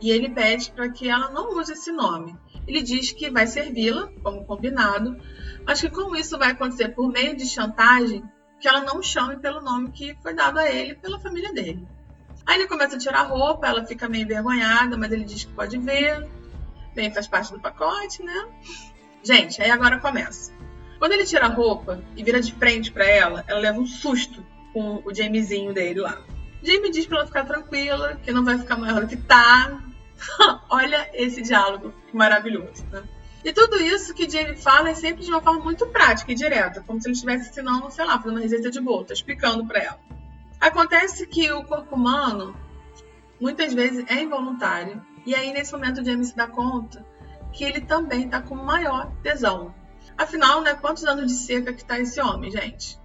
E 0.01 0.11
ele 0.11 0.31
pede 0.31 0.71
para 0.71 0.89
que 0.89 1.09
ela 1.09 1.31
não 1.31 1.59
use 1.59 1.73
esse 1.73 1.91
nome. 1.91 2.37
Ele 2.67 2.83
diz 2.83 3.13
que 3.13 3.31
vai 3.31 3.47
servi-la, 3.47 4.09
como 4.23 4.45
combinado, 4.45 5.17
mas 5.65 5.81
que 5.81 5.91
como 5.91 6.17
isso 6.17 6.39
vai 6.39 6.53
acontecer 6.53 6.89
por 6.91 7.11
meio 7.11 7.37
de 7.37 7.47
chantagem, 7.47 8.23
que 8.61 8.69
ela 8.69 8.81
não 8.81 9.03
chame 9.03 9.37
pelo 9.37 9.61
nome 9.61 9.91
que 9.91 10.17
foi 10.23 10.35
dado 10.35 10.59
a 10.59 10.71
ele 10.71 10.95
pela 10.95 11.19
família 11.21 11.53
dele. 11.53 11.87
Aí 12.45 12.59
ele 12.59 12.69
começa 12.69 12.97
a 12.97 12.99
tirar 12.99 13.21
a 13.21 13.25
roupa, 13.25 13.67
ela 13.67 13.85
fica 13.85 14.09
meio 14.09 14.25
envergonhada, 14.25 14.97
mas 14.97 15.11
ele 15.13 15.25
diz 15.25 15.45
que 15.45 15.53
pode 15.53 15.79
ver. 15.79 16.27
Bem, 16.95 17.13
faz 17.13 17.27
parte 17.27 17.53
do 17.53 17.61
pacote, 17.61 18.23
né? 18.23 18.49
Gente, 19.23 19.61
aí 19.61 19.71
agora 19.71 19.99
começa. 19.99 20.53
Quando 20.99 21.13
ele 21.13 21.25
tira 21.25 21.47
a 21.47 21.51
roupa 21.51 22.01
e 22.17 22.23
vira 22.23 22.41
de 22.41 22.55
frente 22.55 22.91
para 22.91 23.05
ela, 23.05 23.45
ela 23.47 23.61
leva 23.61 23.79
um 23.79 23.87
susto 23.87 24.45
com 24.73 25.03
o 25.05 25.15
Jamiezinho 25.15 25.75
dele 25.75 26.01
lá. 26.01 26.23
Jamie 26.63 26.91
diz 26.91 27.07
para 27.07 27.19
ela 27.19 27.27
ficar 27.27 27.45
tranquila, 27.45 28.17
que 28.23 28.33
não 28.33 28.45
vai 28.45 28.59
ficar 28.59 28.77
maior 28.77 29.03
do 29.03 29.09
que 29.09 29.17
tá, 29.17 29.83
Olha 30.71 31.09
esse 31.13 31.43
diálogo 31.43 31.93
maravilhoso, 32.13 32.85
né? 32.91 33.03
E 33.47 33.53
tudo 33.53 33.81
isso 33.81 34.13
que 34.13 34.29
Jamie 34.29 34.57
fala 34.57 34.91
é 34.91 34.95
sempre 34.95 35.25
de 35.25 35.31
uma 35.31 35.41
forma 35.41 35.63
muito 35.63 35.87
prática 35.87 36.33
e 36.33 36.35
direta, 36.35 36.83
como 36.85 37.01
se 37.01 37.07
ele 37.07 37.15
estivesse 37.15 37.49
ensinando, 37.49 37.89
sei 37.93 38.05
lá, 38.05 38.19
fazendo 38.19 38.33
uma 38.33 38.41
receita 38.41 38.73
de 38.73 38.81
bolo, 38.81 39.05
tá 39.05 39.15
explicando 39.15 39.65
para 39.65 39.85
ela. 39.85 40.01
Acontece 40.61 41.29
que 41.29 41.53
o 41.53 41.63
corpo 41.63 41.95
humano 41.95 42.57
muitas 43.41 43.73
vezes 43.73 44.05
é 44.09 44.21
involuntário, 44.21 45.01
e 45.25 45.33
aí 45.33 45.53
nesse 45.53 45.71
momento 45.71 46.05
Jamie 46.05 46.25
se 46.25 46.35
dá 46.35 46.49
conta 46.49 47.07
que 47.53 47.63
ele 47.63 47.81
também 47.83 48.25
está 48.25 48.43
com 48.43 48.57
maior 48.57 49.13
tesão. 49.23 49.73
Afinal, 50.19 50.61
né, 50.61 50.75
quantos 50.75 51.05
anos 51.05 51.29
de 51.29 51.39
seca 51.39 51.73
que 51.73 51.85
tá 51.85 52.01
esse 52.01 52.21
homem, 52.21 52.51
gente? 52.51 52.99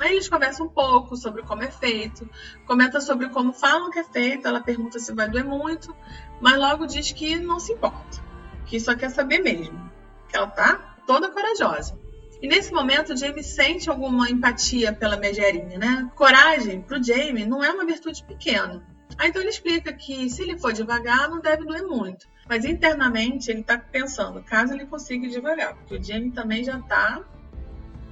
Aí 0.00 0.12
eles 0.12 0.28
conversam 0.28 0.66
um 0.66 0.68
pouco 0.68 1.16
sobre 1.16 1.42
como 1.42 1.62
é 1.62 1.70
feito, 1.70 2.28
comenta 2.66 3.00
sobre 3.00 3.30
como 3.30 3.50
falam 3.50 3.90
que 3.90 4.00
é 4.00 4.04
feito, 4.04 4.46
ela 4.46 4.60
pergunta 4.60 4.98
se 4.98 5.14
vai 5.14 5.26
doer 5.26 5.46
muito, 5.46 5.96
mas 6.38 6.58
logo 6.58 6.84
diz 6.84 7.12
que 7.12 7.36
não 7.36 7.58
se 7.58 7.72
importa, 7.72 8.25
que 8.66 8.78
só 8.80 8.94
quer 8.94 9.10
saber 9.10 9.38
mesmo, 9.38 9.90
que 10.28 10.36
ela 10.36 10.48
tá 10.48 10.96
toda 11.06 11.30
corajosa. 11.30 11.98
E 12.42 12.48
nesse 12.48 12.72
momento, 12.72 13.14
o 13.14 13.16
Jamie 13.16 13.42
sente 13.42 13.88
alguma 13.88 14.28
empatia 14.28 14.92
pela 14.92 15.16
megerinha, 15.16 15.78
né? 15.78 16.10
Coragem, 16.14 16.82
pro 16.82 17.02
Jamie, 17.02 17.46
não 17.46 17.64
é 17.64 17.70
uma 17.70 17.86
virtude 17.86 18.22
pequena. 18.24 18.84
Aí 19.16 19.30
então 19.30 19.40
ele 19.40 19.50
explica 19.50 19.92
que 19.92 20.28
se 20.28 20.42
ele 20.42 20.58
for 20.58 20.72
devagar, 20.72 21.30
não 21.30 21.40
deve 21.40 21.64
doer 21.64 21.84
muito. 21.84 22.26
Mas 22.48 22.64
internamente 22.64 23.50
ele 23.50 23.62
tá 23.62 23.78
pensando, 23.78 24.42
caso 24.42 24.74
ele 24.74 24.86
consiga 24.86 25.26
ir 25.26 25.30
devagar, 25.30 25.74
porque 25.74 25.96
o 25.96 26.02
Jamie 26.02 26.30
também 26.30 26.62
já 26.62 26.78
tá, 26.80 27.22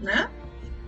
né? 0.01 0.31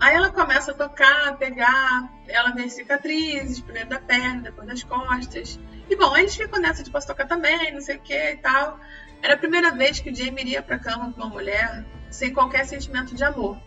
Aí 0.01 0.15
ela 0.15 0.31
começa 0.31 0.73
a 0.73 0.75
tocar, 0.75 1.29
a 1.29 1.33
pegar, 1.35 2.13
ela 2.29 2.51
vê 2.51 2.69
cicatrizes, 2.69 3.61
primeiro 3.61 3.89
da 3.89 3.99
perna, 3.99 4.43
depois 4.43 4.67
das 4.67 4.83
costas. 4.83 5.59
E 5.89 5.97
bom, 5.97 6.17
eles 6.17 6.37
ficam 6.37 6.61
nessa 6.61 6.83
de 6.83 6.91
posso 6.91 7.07
tocar 7.07 7.27
também, 7.27 7.73
não 7.73 7.81
sei 7.81 7.97
o 7.97 8.01
que 8.01 8.15
e 8.15 8.37
tal. 8.37 8.79
Era 9.23 9.35
a 9.35 9.39
primeira 9.39 9.73
vez 9.73 10.01
que 10.01 10.15
Jamie 10.15 10.43
iria 10.43 10.63
pra 10.63 10.79
cama 10.79 11.13
com 11.13 11.21
uma 11.21 11.29
mulher 11.29 11.85
sem 12.11 12.33
qualquer 12.33 12.65
sentimento 12.67 13.15
de 13.15 13.25
amor. 13.25 13.59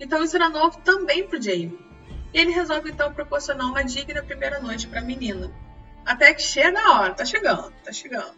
Então 0.00 0.22
isso 0.22 0.36
era 0.36 0.48
novo 0.48 0.78
também 0.78 1.26
pro 1.26 1.40
Jamie. 1.40 1.78
Ele 2.32 2.50
resolve 2.50 2.90
então 2.90 3.12
proporcionar 3.12 3.66
uma 3.66 3.84
digna 3.84 4.22
primeira 4.22 4.60
noite 4.60 4.86
para 4.86 5.00
a 5.00 5.04
menina. 5.04 5.50
Até 6.04 6.32
que 6.34 6.42
chega 6.42 6.78
a 6.80 7.00
hora, 7.00 7.14
tá 7.14 7.24
chegando, 7.24 7.72
tá 7.84 7.92
chegando. 7.92 8.34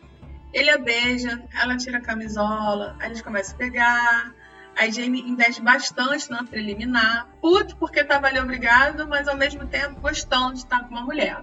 Ele 0.52 0.70
a 0.70 0.78
beija, 0.78 1.42
ela 1.54 1.76
tira 1.76 1.98
a 1.98 2.00
camisola, 2.00 2.96
aí 2.98 3.08
eles 3.08 3.20
começam 3.20 3.54
a 3.54 3.58
pegar, 3.58 4.34
a 4.78 4.88
Jamie 4.88 5.28
investe 5.28 5.61
bastante 5.61 6.30
na 6.30 6.44
preliminar, 6.44 7.28
puto 7.40 7.76
porque 7.76 8.00
estava 8.00 8.28
ali 8.28 8.38
obrigado, 8.38 9.06
mas 9.06 9.26
ao 9.28 9.37
mesmo 9.37 9.66
tempo 9.66 10.00
gostando 10.00 10.54
de 10.54 10.61
estar 10.61 10.80
com 10.84 10.94
uma 10.94 11.02
mulher. 11.02 11.42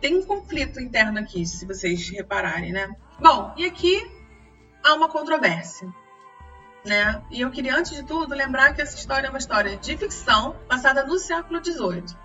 Tem 0.00 0.16
um 0.16 0.24
conflito 0.24 0.80
interno 0.80 1.18
aqui, 1.18 1.46
se 1.46 1.64
vocês 1.64 2.08
repararem, 2.10 2.72
né? 2.72 2.94
Bom, 3.20 3.52
e 3.54 3.66
aqui 3.66 4.10
há 4.82 4.94
uma 4.94 5.08
controvérsia. 5.08 5.92
Né? 6.84 7.22
E 7.30 7.42
eu 7.42 7.50
queria, 7.50 7.76
antes 7.76 7.92
de 7.92 8.02
tudo, 8.02 8.34
lembrar 8.34 8.72
que 8.72 8.80
essa 8.80 8.96
história 8.96 9.26
é 9.26 9.30
uma 9.30 9.38
história 9.38 9.76
de 9.76 9.96
ficção 9.96 10.56
passada 10.66 11.04
no 11.04 11.18
século 11.18 11.62
XVIII. 11.62 12.16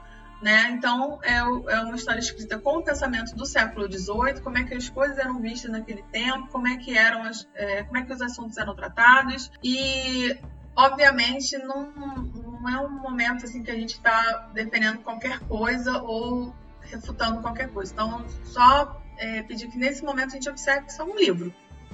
Né? 0.42 0.70
Então, 0.72 1.20
é, 1.22 1.38
é, 1.38 1.80
uma 1.82 1.96
história 1.96 2.20
escrita 2.20 2.58
com 2.58 2.78
o 2.78 2.84
pensamento 2.84 3.36
do 3.36 3.46
século 3.46 3.92
XVIII, 3.92 4.42
como 4.42 4.58
é 4.58 4.64
que 4.64 4.74
as 4.74 4.88
coisas 4.88 5.18
eram 5.18 5.42
vistas 5.42 5.70
naquele 5.70 6.04
tempo, 6.04 6.48
como 6.48 6.68
é 6.68 6.78
que 6.78 6.98
eram 6.98 7.24
as, 7.24 7.46
é, 7.56 7.84
como 7.84 7.98
é 7.98 8.04
que 8.04 8.14
os 8.14 8.22
assuntos 8.22 8.58
eram 8.58 8.74
tratados 8.74 9.52
e 9.62 10.38
obviamente 10.76 11.58
não, 11.58 11.92
não 11.92 12.70
é 12.70 12.80
um 12.80 12.90
momento 12.90 13.46
assim 13.46 13.64
que 13.64 13.72
a 13.72 13.76
gente 13.76 13.96
está 13.96 14.50
defendendo 14.54 15.00
qualquer 15.00 15.40
coisa 15.40 16.02
ou 16.02 16.56
refutando 16.82 17.42
qualquer 17.42 17.70
coisa. 17.70 17.92
Então, 17.92 18.26
só 18.44 19.02
é, 19.18 19.42
pedir 19.44 19.68
que 19.70 19.78
nesse 19.78 20.04
momento 20.04 20.30
a 20.30 20.34
gente 20.34 20.50
observe 20.50 20.88
que 20.88 21.02
é 21.02 21.04
um 21.04 21.16
livro, 21.16 21.54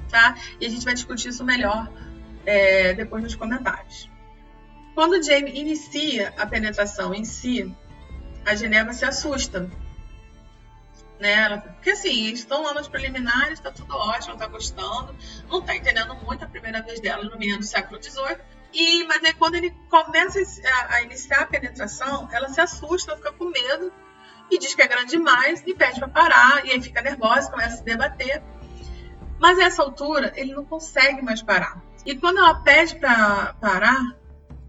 tá? 0.10 0.36
E 0.60 0.66
a 0.66 0.70
gente 0.70 0.84
vai 0.84 0.94
discutir 0.94 1.30
isso 1.30 1.44
melhor 1.44 1.92
é, 2.46 2.94
depois 2.94 3.24
nos 3.24 3.36
comentários. 3.36 4.10
Quando 4.94 5.14
o 5.14 5.24
Jamie 5.24 5.58
inicia 5.58 6.34
a 6.38 6.46
penetração 6.46 7.14
em 7.14 7.24
si, 7.24 7.74
a 8.46 8.56
Geneva 8.56 8.94
se 8.94 9.06
assusta. 9.06 9.70
né? 11.20 11.58
Porque 11.58 11.92
assim, 11.92 12.28
eles 12.28 12.40
estão 12.40 12.64
lá 12.64 12.74
nos 12.74 12.88
preliminares, 12.88 13.60
tá 13.60 13.72
tudo 13.72 13.96
ótimo, 13.96 14.38
tá 14.38 14.48
gostando, 14.48 15.16
não 15.50 15.62
tá 15.62 15.76
entendendo 15.76 16.16
muito 16.16 16.44
a 16.44 16.48
primeira 16.48 16.82
vez 16.82 17.00
dela 17.00 17.24
no 17.24 17.38
menino 17.38 17.60
do 17.60 17.66
século 17.66 18.02
XVIII. 18.02 18.40
E, 18.74 19.04
mas 19.06 19.24
aí 19.24 19.34
quando 19.34 19.56
ele 19.56 19.72
começa 19.90 20.40
a, 20.40 20.96
a 20.96 21.02
iniciar 21.04 21.42
a 21.42 21.46
penetração, 21.46 22.28
ela 22.32 22.50
se 22.50 22.60
assusta, 22.60 23.16
fica 23.16 23.32
com 23.32 23.46
medo 23.46 23.94
e 24.52 24.60
diz 24.60 24.76
que 24.76 24.82
é 24.82 24.88
grande 24.88 25.12
demais 25.12 25.64
e 25.66 25.74
pede 25.74 26.00
para 26.00 26.10
parar, 26.10 26.66
e 26.66 26.72
aí 26.72 26.82
fica 26.82 27.02
nervosa, 27.02 27.50
começa 27.50 27.76
a 27.76 27.78
se 27.78 27.84
debater. 27.84 28.44
Mas 29.40 29.58
a 29.58 29.64
essa 29.64 29.82
altura, 29.82 30.34
ele 30.36 30.54
não 30.54 30.66
consegue 30.66 31.22
mais 31.22 31.42
parar. 31.42 31.82
E 32.06 32.16
quando 32.16 32.40
ela 32.40 32.56
pede 32.56 32.98
para 32.98 33.56
parar, 33.62 34.02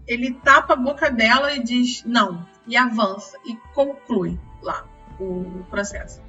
ele 0.07 0.33
tapa 0.33 0.73
a 0.73 0.77
boca 0.77 1.11
dela 1.11 1.53
e 1.53 1.61
diz 1.61 2.03
não, 2.05 2.47
e 2.65 2.77
avança, 2.77 3.37
e 3.45 3.55
conclui 3.73 4.39
lá 4.61 4.85
o 5.19 5.63
processo. 5.69 6.21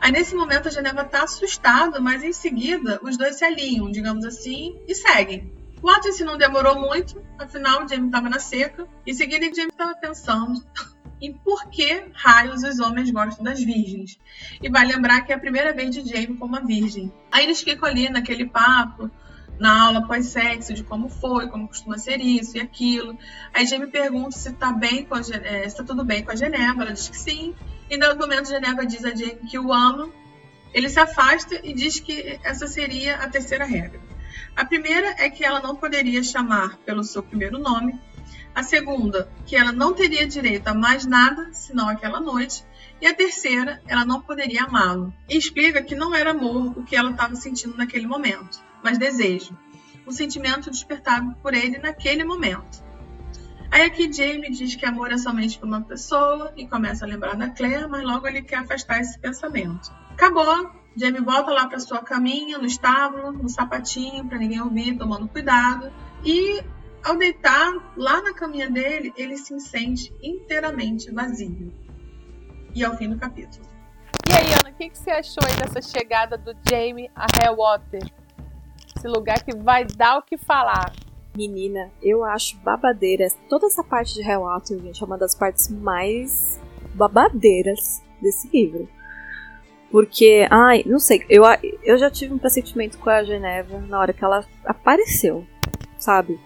Aí 0.00 0.12
nesse 0.12 0.34
momento 0.34 0.68
a 0.68 0.70
Geneva 0.70 1.02
está 1.02 1.24
assustada, 1.24 2.00
mas 2.00 2.22
em 2.22 2.32
seguida 2.32 3.00
os 3.02 3.16
dois 3.16 3.36
se 3.36 3.44
alinham, 3.44 3.90
digamos 3.90 4.24
assim, 4.24 4.80
e 4.86 4.94
seguem. 4.94 5.52
O 5.82 5.88
ato 5.88 6.08
em 6.08 6.12
si 6.12 6.24
não 6.24 6.36
demorou 6.36 6.78
muito, 6.78 7.22
afinal 7.38 7.84
o 7.84 7.88
Jamie 7.88 8.06
estava 8.06 8.28
na 8.28 8.38
seca. 8.38 8.86
Em 9.06 9.14
seguida 9.14 9.46
o 9.46 9.54
Jamie 9.54 9.70
estava 9.70 9.94
pensando 9.94 10.64
em 11.20 11.32
por 11.32 11.68
que 11.68 12.04
raios 12.14 12.62
os 12.62 12.78
homens 12.78 13.10
gostam 13.10 13.44
das 13.44 13.62
virgens. 13.62 14.18
E 14.62 14.68
vai 14.68 14.86
lembrar 14.86 15.22
que 15.22 15.32
é 15.32 15.34
a 15.34 15.38
primeira 15.38 15.72
vez 15.72 15.94
de 15.94 16.08
Jamie 16.08 16.36
como 16.36 16.56
uma 16.56 16.64
virgem. 16.64 17.12
Aí 17.30 17.44
eles 17.44 17.60
ficam 17.60 17.88
ali 17.88 18.08
naquele 18.08 18.46
papo, 18.46 19.10
na 19.58 19.86
aula 19.86 20.06
pós-sexo, 20.06 20.72
de 20.72 20.84
como 20.84 21.08
foi, 21.08 21.48
como 21.48 21.66
costuma 21.66 21.98
ser 21.98 22.20
isso 22.20 22.56
e 22.56 22.60
aquilo. 22.60 23.18
Aí 23.52 23.66
Jamie 23.66 23.88
pergunta 23.88 24.36
se 24.36 24.52
tá 24.52 24.72
bem 24.72 25.04
com 25.04 25.14
a, 25.14 25.20
é, 25.20 25.68
se 25.68 25.76
tá 25.76 25.82
tudo 25.82 26.04
bem 26.04 26.24
com 26.24 26.30
a 26.30 26.36
Geneva. 26.36 26.82
Ela 26.82 26.92
diz 26.92 27.08
que 27.08 27.16
sim. 27.16 27.54
E 27.90 27.96
no 27.96 28.14
momento 28.16 28.48
Geneva 28.48 28.86
diz 28.86 29.04
a 29.04 29.10
Jamie 29.10 29.40
que 29.48 29.58
o 29.58 29.72
ama. 29.72 30.08
Ele 30.72 30.88
se 30.88 31.00
afasta 31.00 31.58
e 31.64 31.72
diz 31.72 31.98
que 31.98 32.38
essa 32.44 32.66
seria 32.66 33.16
a 33.16 33.28
terceira 33.28 33.64
regra. 33.64 34.00
A 34.54 34.64
primeira 34.64 35.14
é 35.18 35.30
que 35.30 35.44
ela 35.44 35.60
não 35.60 35.74
poderia 35.74 36.22
chamar 36.22 36.76
pelo 36.78 37.02
seu 37.02 37.22
primeiro 37.22 37.58
nome. 37.58 37.98
A 38.54 38.62
segunda, 38.62 39.30
que 39.46 39.56
ela 39.56 39.72
não 39.72 39.94
teria 39.94 40.26
direito 40.26 40.68
a 40.68 40.74
mais 40.74 41.06
nada 41.06 41.48
senão 41.52 41.88
aquela 41.88 42.20
noite. 42.20 42.64
E 43.00 43.06
a 43.06 43.14
terceira, 43.14 43.80
ela 43.86 44.04
não 44.04 44.20
poderia 44.20 44.64
amá-lo. 44.64 45.14
E 45.28 45.36
explica 45.36 45.82
que 45.82 45.94
não 45.94 46.14
era 46.14 46.32
amor 46.32 46.76
o 46.76 46.82
que 46.82 46.96
ela 46.96 47.10
estava 47.10 47.34
sentindo 47.36 47.76
naquele 47.76 48.06
momento, 48.06 48.60
mas 48.82 48.98
desejo. 48.98 49.56
O 50.04 50.12
sentimento 50.12 50.70
despertado 50.70 51.36
por 51.42 51.54
ele 51.54 51.78
naquele 51.78 52.24
momento. 52.24 52.82
Aí 53.70 53.82
aqui 53.82 54.10
Jamie 54.10 54.50
diz 54.50 54.74
que 54.74 54.86
amor 54.86 55.12
é 55.12 55.18
somente 55.18 55.58
por 55.58 55.66
uma 55.66 55.82
pessoa 55.82 56.52
e 56.56 56.66
começa 56.66 57.04
a 57.04 57.08
lembrar 57.08 57.36
da 57.36 57.50
Claire, 57.50 57.86
mas 57.86 58.02
logo 58.02 58.26
ele 58.26 58.42
quer 58.42 58.56
afastar 58.56 59.00
esse 59.00 59.18
pensamento. 59.18 59.92
Acabou. 60.10 60.70
Jamie 60.96 61.20
volta 61.20 61.52
lá 61.52 61.68
para 61.68 61.78
sua 61.78 62.02
caminha, 62.02 62.58
no 62.58 62.66
estábulo, 62.66 63.30
no 63.30 63.48
sapatinho, 63.48 64.26
para 64.26 64.38
ninguém 64.38 64.60
ouvir, 64.60 64.96
tomando 64.96 65.28
cuidado. 65.28 65.92
E 66.24 66.60
ao 67.08 67.16
deitar 67.16 67.94
lá 67.96 68.20
na 68.20 68.34
caminha 68.34 68.70
dele, 68.70 69.14
ele 69.16 69.38
se 69.38 69.58
sente 69.60 70.14
inteiramente 70.22 71.10
vazio. 71.10 71.72
E 72.74 72.84
é 72.84 72.88
o 72.88 72.94
fim 72.98 73.08
do 73.08 73.16
capítulo. 73.18 73.66
E 74.28 74.32
aí, 74.34 74.52
Ana, 74.52 74.70
o 74.70 74.74
que, 74.74 74.90
que 74.90 74.98
você 74.98 75.10
achou 75.10 75.42
aí 75.42 75.56
dessa 75.56 75.80
chegada 75.80 76.36
do 76.36 76.54
Jamie 76.68 77.10
a 77.16 77.26
Hellwater? 77.42 78.02
Esse 78.94 79.08
lugar 79.08 79.42
que 79.42 79.56
vai 79.56 79.86
dar 79.86 80.18
o 80.18 80.22
que 80.22 80.36
falar. 80.36 80.92
Menina, 81.34 81.90
eu 82.02 82.24
acho 82.24 82.58
babadeira. 82.58 83.26
Toda 83.48 83.66
essa 83.68 83.82
parte 83.82 84.12
de 84.12 84.20
Hellwater, 84.20 84.78
gente, 84.78 85.02
é 85.02 85.06
uma 85.06 85.16
das 85.16 85.34
partes 85.34 85.70
mais 85.70 86.60
babadeiras 86.92 88.02
desse 88.20 88.50
livro. 88.52 88.86
Porque, 89.90 90.46
ai, 90.50 90.82
não 90.84 90.98
sei, 90.98 91.24
eu, 91.30 91.42
eu 91.82 91.96
já 91.96 92.10
tive 92.10 92.34
um 92.34 92.38
pressentimento 92.38 92.98
com 92.98 93.08
a 93.08 93.24
Geneva 93.24 93.78
na 93.80 93.98
hora 93.98 94.12
que 94.12 94.22
ela 94.22 94.44
apareceu, 94.66 95.46
sabe? 95.98 96.38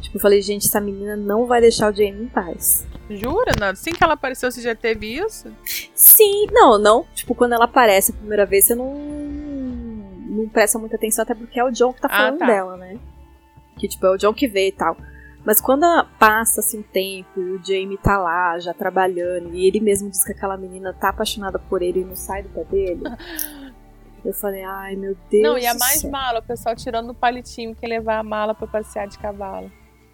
Tipo, 0.00 0.16
eu 0.16 0.20
falei, 0.20 0.40
gente, 0.42 0.66
essa 0.66 0.80
menina 0.80 1.16
não 1.16 1.46
vai 1.46 1.60
deixar 1.60 1.92
o 1.92 1.94
Jamie 1.94 2.24
em 2.24 2.28
paz. 2.28 2.86
Jura, 3.10 3.52
Nada? 3.58 3.72
Assim 3.72 3.92
que 3.92 4.02
ela 4.02 4.14
apareceu, 4.14 4.50
você 4.50 4.60
já 4.60 4.74
teve 4.74 5.14
isso? 5.14 5.52
Sim, 5.94 6.46
não, 6.50 6.78
não. 6.78 7.06
Tipo, 7.14 7.34
quando 7.34 7.52
ela 7.52 7.64
aparece 7.64 8.10
a 8.12 8.14
primeira 8.14 8.44
vez, 8.44 8.64
você 8.64 8.74
não. 8.74 8.94
Não 10.28 10.48
presta 10.48 10.78
muita 10.78 10.96
atenção, 10.96 11.22
até 11.22 11.34
porque 11.34 11.58
é 11.58 11.64
o 11.64 11.70
John 11.70 11.92
que 11.92 12.00
tá 12.00 12.08
falando 12.08 12.36
ah, 12.36 12.38
tá. 12.38 12.46
dela, 12.46 12.76
né? 12.76 12.98
Que, 13.78 13.88
tipo, 13.88 14.04
é 14.06 14.10
o 14.10 14.16
John 14.16 14.34
que 14.34 14.46
vê 14.46 14.68
e 14.68 14.72
tal. 14.72 14.96
Mas 15.46 15.60
quando 15.60 15.86
passa 16.18 16.58
assim 16.58 16.80
um 16.80 16.82
tempo 16.82 17.40
e 17.40 17.52
o 17.52 17.64
Jamie 17.64 17.96
tá 17.96 18.18
lá 18.18 18.58
já 18.58 18.74
trabalhando 18.74 19.54
e 19.54 19.64
ele 19.64 19.78
mesmo 19.78 20.10
diz 20.10 20.24
que 20.24 20.32
aquela 20.32 20.56
menina 20.56 20.92
tá 20.92 21.10
apaixonada 21.10 21.56
por 21.56 21.82
ele 21.82 22.00
e 22.00 22.04
não 22.04 22.16
sai 22.16 22.42
do 22.42 22.48
pé 22.48 22.64
dele. 22.64 23.02
eu 24.28 24.34
falei, 24.34 24.62
ai 24.62 24.96
meu 24.96 25.16
Deus. 25.30 25.42
Não, 25.42 25.58
e 25.58 25.66
a 25.66 25.74
mais 25.74 26.00
céu. 26.00 26.10
mala, 26.10 26.40
o 26.40 26.42
pessoal 26.42 26.74
tirando 26.74 27.10
o 27.10 27.14
palitinho 27.14 27.74
que 27.74 27.86
levar 27.86 28.18
a 28.18 28.22
mala 28.22 28.54
para 28.54 28.66
passear 28.66 29.06
de 29.06 29.18
cavalo. 29.18 29.70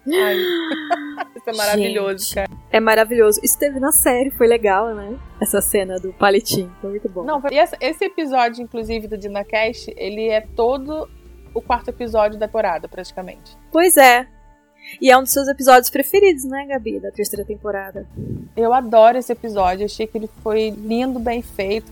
Ai, 0.07 0.35
isso 1.35 1.49
é 1.49 1.55
maravilhoso, 1.55 2.25
Gente, 2.25 2.35
cara. 2.35 2.51
É 2.71 2.79
maravilhoso. 2.79 3.39
Isso 3.43 3.57
teve 3.57 3.79
na 3.79 3.91
série, 3.91 4.31
foi 4.31 4.47
legal, 4.47 4.93
né? 4.93 5.17
Essa 5.41 5.61
cena 5.61 5.99
do 5.99 6.11
palitinho, 6.13 6.71
foi 6.81 6.89
muito 6.89 7.07
bom. 7.09 7.23
Não, 7.23 7.41
e 7.51 7.57
esse 7.57 8.05
episódio, 8.05 8.61
inclusive, 8.61 9.07
do 9.07 9.17
DinaCast, 9.17 9.93
ele 9.95 10.27
é 10.27 10.41
todo 10.41 11.09
o 11.53 11.61
quarto 11.61 11.89
episódio 11.89 12.39
da 12.39 12.47
temporada, 12.47 12.87
praticamente. 12.87 13.55
Pois 13.71 13.95
é. 13.95 14.27
E 14.99 15.09
é 15.09 15.17
um 15.17 15.23
dos 15.23 15.31
seus 15.31 15.47
episódios 15.47 15.89
preferidos, 15.89 16.43
né, 16.43 16.65
Gabi, 16.67 16.99
da 16.99 17.11
terceira 17.11 17.45
temporada. 17.45 18.07
Eu 18.55 18.73
adoro 18.73 19.17
esse 19.17 19.31
episódio, 19.31 19.85
achei 19.85 20.05
que 20.05 20.17
ele 20.17 20.29
foi 20.41 20.71
lindo, 20.71 21.19
bem 21.19 21.41
feito. 21.41 21.91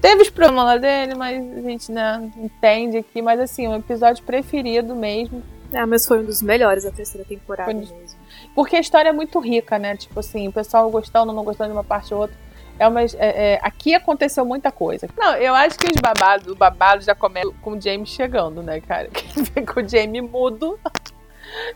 Teve 0.00 0.22
os 0.22 0.30
problemas 0.30 0.64
lá 0.64 0.76
dele, 0.76 1.14
mas 1.14 1.56
a 1.56 1.60
gente 1.60 1.90
né, 1.90 2.30
entende 2.36 2.98
aqui. 2.98 3.20
Mas 3.20 3.40
assim, 3.40 3.66
um 3.66 3.76
episódio 3.76 4.22
preferido 4.24 4.94
mesmo. 4.94 5.42
Ah, 5.72 5.86
mas 5.86 6.06
foi 6.06 6.20
um 6.20 6.24
dos 6.24 6.40
melhores 6.40 6.84
da 6.84 6.90
terceira 6.90 7.26
temporada 7.26 7.70
foi... 7.70 7.80
mesmo. 7.80 8.18
Porque 8.54 8.76
a 8.76 8.80
história 8.80 9.10
é 9.10 9.12
muito 9.12 9.38
rica, 9.38 9.78
né? 9.78 9.96
Tipo 9.96 10.20
assim, 10.20 10.48
o 10.48 10.52
pessoal 10.52 10.90
gostando 10.90 11.30
ou 11.30 11.36
não 11.36 11.44
gostando 11.44 11.70
de 11.70 11.76
uma 11.76 11.84
parte 11.84 12.14
ou 12.14 12.20
outra. 12.20 12.36
É 12.78 12.86
uma, 12.86 13.02
é, 13.02 13.08
é, 13.18 13.60
aqui 13.60 13.94
aconteceu 13.94 14.44
muita 14.44 14.70
coisa. 14.70 15.08
Não, 15.16 15.34
eu 15.34 15.54
acho 15.54 15.76
que 15.76 15.86
os 15.86 16.00
babados, 16.00 16.46
o 16.46 16.54
babado 16.54 17.02
já 17.02 17.14
começa 17.14 17.50
com 17.60 17.72
o 17.72 17.80
James 17.80 18.08
chegando, 18.08 18.62
né, 18.62 18.80
cara? 18.80 19.10
com 19.66 19.80
o 19.80 19.88
James 19.88 20.30
mudo. 20.30 20.78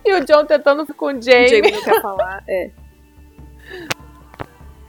E 0.04 0.14
o 0.14 0.24
John 0.24 0.44
tentando 0.44 0.86
com 0.94 1.06
o 1.06 1.20
Jamie. 1.20 1.46
O 1.46 1.48
Jamie 1.48 1.72
não 1.72 1.82
quer 1.82 2.00
falar, 2.00 2.44
é. 2.46 2.70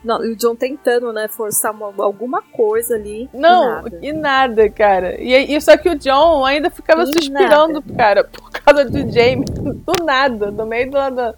Não, 0.04 0.24
e 0.24 0.34
o 0.34 0.36
John 0.36 0.56
tentando, 0.56 1.14
né, 1.14 1.28
forçar 1.30 1.72
uma, 1.72 1.94
alguma 2.04 2.42
coisa 2.42 2.96
ali. 2.96 3.30
Não, 3.34 3.64
e 3.64 3.68
nada, 3.68 4.00
e 4.02 4.14
nada 4.14 4.70
cara. 4.70 5.22
E, 5.22 5.56
e 5.56 5.62
só 5.62 5.78
que 5.78 5.90
o 5.90 5.98
John 5.98 6.46
ainda 6.46 6.70
ficava 6.70 7.04
e 7.04 7.08
suspirando, 7.08 7.76
nada. 7.76 7.96
cara, 7.96 8.24
por 8.26 8.52
causa 8.52 8.86
do 8.86 9.12
Jamie. 9.12 9.46
Do 9.84 10.04
nada, 10.06 10.52
no 10.52 10.66
meio 10.66 10.90
do, 10.90 11.10
do. 11.10 11.36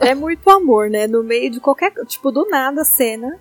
É 0.00 0.14
muito 0.14 0.48
amor, 0.50 0.90
né? 0.90 1.06
No 1.06 1.22
meio 1.22 1.50
de 1.50 1.60
qualquer. 1.60 1.92
Tipo, 2.06 2.30
do 2.30 2.46
nada 2.48 2.82
a 2.82 2.84
cena. 2.84 3.38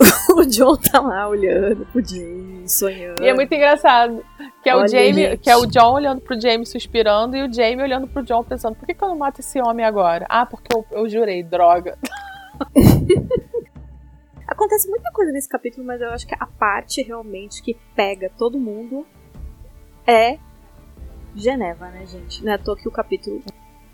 o 0.34 0.44
John 0.46 0.76
tá 0.76 1.00
lá 1.00 1.28
olhando 1.28 1.86
pro 1.86 2.04
Jamie, 2.04 2.68
sonhando. 2.68 3.22
E 3.22 3.28
é 3.28 3.34
muito 3.34 3.52
engraçado. 3.54 4.24
Que 4.62 4.70
é 4.70 4.74
Olha, 4.74 4.84
o 4.84 4.88
Jamie, 4.88 5.36
que 5.36 5.50
é 5.50 5.56
o 5.56 5.66
John 5.66 5.94
olhando 5.94 6.20
pro 6.20 6.40
Jamie 6.40 6.66
suspirando 6.66 7.36
e 7.36 7.46
o 7.46 7.52
Jamie 7.52 7.82
olhando 7.82 8.06
pro 8.06 8.22
John 8.22 8.42
pensando, 8.42 8.74
por 8.74 8.86
que, 8.86 8.94
que 8.94 9.04
eu 9.04 9.08
não 9.08 9.16
mato 9.16 9.40
esse 9.40 9.60
homem 9.60 9.84
agora? 9.84 10.26
Ah, 10.28 10.46
porque 10.46 10.74
eu, 10.74 10.84
eu 10.90 11.08
jurei, 11.08 11.42
droga. 11.42 11.98
Acontece 14.46 14.88
muita 14.88 15.10
coisa 15.12 15.32
nesse 15.32 15.48
capítulo, 15.48 15.86
mas 15.86 16.00
eu 16.00 16.10
acho 16.10 16.26
que 16.26 16.34
a 16.38 16.46
parte 16.46 17.02
realmente 17.02 17.62
que 17.62 17.76
pega 17.94 18.30
todo 18.36 18.58
mundo 18.58 19.06
é 20.06 20.38
Geneva, 21.34 21.88
né, 21.88 22.04
gente? 22.06 22.44
Não 22.44 22.52
é 22.52 22.54
à 22.56 22.58
toa 22.58 22.76
que 22.76 22.88
o 22.88 22.90
capítulo 22.90 23.42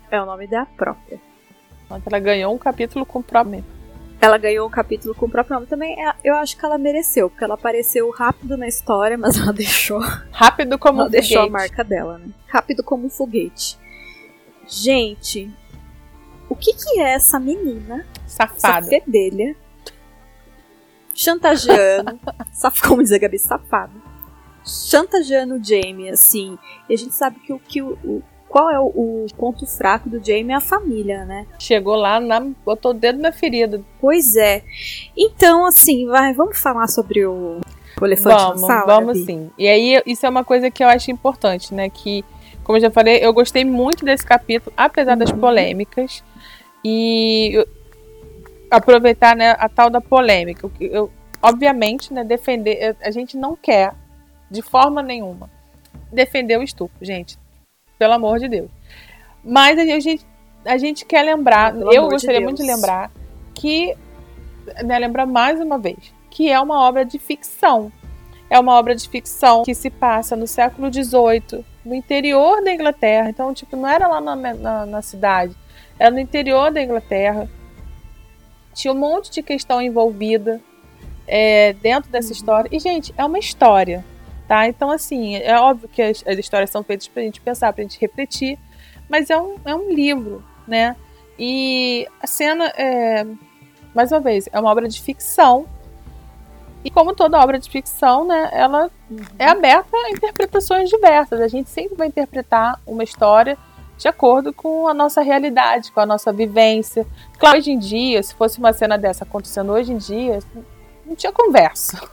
é 0.09 0.21
o 0.21 0.25
nome 0.25 0.47
da 0.47 0.65
própria. 0.65 1.19
Ela 2.05 2.19
ganhou 2.19 2.53
um 2.53 2.57
capítulo 2.57 3.05
com 3.05 3.19
o 3.19 3.23
próprio 3.23 3.51
nome. 3.51 3.77
Ela 4.19 4.37
ganhou 4.37 4.67
um 4.67 4.71
capítulo 4.71 5.13
com 5.13 5.27
o 5.27 5.29
próprio 5.29 5.55
nome 5.55 5.67
também. 5.67 5.95
É, 6.03 6.15
eu 6.23 6.35
acho 6.35 6.57
que 6.57 6.65
ela 6.65 6.77
mereceu, 6.77 7.29
porque 7.29 7.43
ela 7.43 7.53
apareceu 7.53 8.09
rápido 8.09 8.57
na 8.57 8.67
história, 8.67 9.17
mas 9.19 9.37
ela 9.39 9.53
deixou. 9.53 9.99
Rápido 10.31 10.79
como 10.79 10.99
ela 10.99 11.07
um 11.07 11.11
deixou 11.11 11.43
a 11.43 11.49
marca 11.49 11.83
dela, 11.83 12.17
né? 12.17 12.29
Rápido 12.47 12.83
como 12.83 13.05
um 13.05 13.09
foguete. 13.09 13.77
Gente, 14.67 15.49
o 16.49 16.55
que 16.55 16.73
que 16.73 16.99
é 16.99 17.13
essa 17.13 17.39
menina? 17.39 18.05
Safada. 18.25 18.87
Essa 18.87 19.05
fedelha. 19.05 19.55
Chantageando. 21.13 22.19
saf, 22.53 22.81
como 22.81 23.01
diz 23.01 23.11
a 23.11 23.17
Gabi, 23.17 23.39
safada. 23.39 23.93
Chantageando 24.65 25.55
o 25.55 25.63
Jamie, 25.63 26.09
assim. 26.09 26.57
E 26.89 26.93
a 26.93 26.97
gente 26.97 27.13
sabe 27.13 27.39
que 27.39 27.53
o 27.53 27.59
que 27.59 27.81
o, 27.81 27.97
o 28.03 28.21
qual 28.47 28.69
é 28.69 28.79
o, 28.79 28.85
o, 28.85 29.25
ponto 29.35 29.65
fraco 29.65 30.09
do 30.09 30.23
Jamie 30.23 30.51
é 30.51 30.55
a 30.55 30.61
família, 30.61 31.25
né? 31.25 31.45
Chegou 31.59 31.95
lá, 31.95 32.19
na, 32.19 32.39
botou 32.39 32.91
o 32.91 32.93
dedo 32.93 33.19
na 33.19 33.31
ferida. 33.31 33.83
Pois 33.99 34.35
é. 34.35 34.63
Então, 35.17 35.65
assim, 35.65 36.07
vai, 36.07 36.33
vamos 36.33 36.59
falar 36.59 36.87
sobre 36.87 37.25
o, 37.25 37.59
o 38.05 38.07
elefante 38.07 38.35
vamos, 38.35 38.61
sala? 38.61 38.85
Vamos 38.85 39.17
sim. 39.19 39.49
E 39.57 39.67
aí, 39.67 40.01
isso 40.05 40.25
é 40.25 40.29
uma 40.29 40.43
coisa 40.43 40.69
que 40.69 40.83
eu 40.83 40.87
acho 40.87 41.11
importante, 41.11 41.73
né? 41.73 41.89
Que, 41.89 42.23
como 42.63 42.77
eu 42.77 42.81
já 42.81 42.91
falei, 42.91 43.17
eu 43.21 43.33
gostei 43.33 43.65
muito 43.65 44.05
desse 44.05 44.25
capítulo, 44.25 44.73
apesar 44.77 45.15
das 45.15 45.31
uhum. 45.31 45.39
polêmicas. 45.39 46.23
E 46.83 47.65
aproveitar 48.69 49.35
né, 49.35 49.55
a 49.57 49.67
tal 49.69 49.89
da 49.89 50.01
polêmica. 50.01 50.69
Eu, 50.79 51.11
obviamente, 51.41 52.13
né, 52.13 52.23
defender. 52.23 52.95
A 53.01 53.11
gente 53.11 53.37
não 53.37 53.55
quer, 53.55 53.93
de 54.49 54.61
forma 54.61 55.01
nenhuma, 55.01 55.49
defender 56.11 56.57
o 56.57 56.63
estupro, 56.63 57.03
gente. 57.03 57.37
Pelo 57.97 58.13
amor 58.13 58.39
de 58.39 58.47
Deus. 58.47 58.69
Mas 59.43 59.79
a 59.79 59.85
gente, 59.85 60.25
a 60.65 60.77
gente 60.77 61.05
quer 61.05 61.23
lembrar, 61.23 61.73
pelo 61.73 61.93
eu 61.93 62.07
gostaria 62.09 62.39
de 62.39 62.45
muito 62.45 62.61
de 62.61 62.67
lembrar, 62.67 63.11
que. 63.53 63.95
Né, 64.83 64.99
lembrar 64.99 65.25
mais 65.25 65.61
uma 65.61 65.77
vez, 65.77 66.13
que 66.37 66.51
é 66.51 66.59
uma 66.59 66.79
obra 66.87 67.03
de 67.03 67.17
ficção. 67.17 67.91
É 68.47 68.59
uma 68.59 68.75
obra 68.75 68.93
de 68.93 69.09
ficção 69.09 69.63
que 69.63 69.73
se 69.73 69.89
passa 69.89 70.35
no 70.35 70.45
século 70.45 70.93
XVIII, 70.93 71.65
no 71.83 71.95
interior 71.95 72.63
da 72.63 72.71
Inglaterra. 72.71 73.27
Então, 73.27 73.51
tipo, 73.55 73.75
não 73.75 73.89
era 73.89 74.07
lá 74.07 74.21
na, 74.21 74.35
na, 74.35 74.85
na 74.85 75.01
cidade, 75.01 75.55
era 75.97 76.11
no 76.11 76.19
interior 76.19 76.71
da 76.71 76.79
Inglaterra. 76.79 77.49
Tinha 78.71 78.93
um 78.93 78.99
monte 78.99 79.31
de 79.31 79.41
questão 79.41 79.81
envolvida 79.81 80.61
é, 81.25 81.73
dentro 81.73 82.11
dessa 82.11 82.27
uhum. 82.27 82.33
história. 82.33 82.69
E, 82.71 82.77
gente, 82.77 83.11
é 83.17 83.25
uma 83.25 83.39
história, 83.39 84.05
tá? 84.47 84.67
Então, 84.67 84.91
assim, 84.91 85.37
é 85.37 85.59
óbvio 85.59 85.89
que 85.89 86.03
as, 86.03 86.23
as 86.27 86.37
histórias 86.37 86.69
são 86.69 86.83
feitas 86.83 87.07
pra 87.07 87.23
gente 87.23 87.41
pensar, 87.41 87.73
pra 87.73 87.81
gente 87.81 87.99
refletir, 87.99 88.59
mas 89.09 89.31
é 89.31 89.41
um, 89.41 89.55
é 89.65 89.73
um 89.73 89.91
livro, 89.91 90.45
né? 90.67 90.95
E 91.39 92.07
a 92.21 92.27
cena, 92.27 92.71
é, 92.77 93.25
mais 93.95 94.11
uma 94.11 94.19
vez, 94.19 94.47
é 94.53 94.59
uma 94.59 94.69
obra 94.69 94.87
de 94.87 95.01
ficção. 95.01 95.65
E 96.87 96.89
como 96.89 97.13
toda 97.13 97.37
obra 97.37 97.59
de 97.59 97.69
ficção, 97.69 98.25
né, 98.25 98.49
ela 98.53 98.89
uhum. 99.11 99.17
é 99.37 99.49
aberta 99.49 99.89
a 99.93 100.09
interpretações 100.09 100.89
diversas. 100.89 101.41
A 101.41 101.47
gente 101.49 101.69
sempre 101.69 101.97
vai 101.97 102.07
interpretar 102.07 102.79
uma 102.87 103.03
história 103.03 103.57
de 103.97 104.07
acordo 104.07 104.53
com 104.53 104.87
a 104.87 104.93
nossa 104.93 105.19
realidade, 105.21 105.91
com 105.91 105.99
a 105.99 106.05
nossa 106.05 106.31
vivência. 106.31 107.05
Claro, 107.37 107.57
hoje 107.57 107.71
em 107.71 107.77
dia, 107.77 108.23
se 108.23 108.33
fosse 108.33 108.57
uma 108.57 108.71
cena 108.71 108.97
dessa 108.97 109.25
acontecendo 109.25 109.73
hoje 109.73 109.91
em 109.91 109.97
dia, 109.97 110.39
não 111.05 111.13
tinha 111.13 111.33
conversa. 111.33 112.09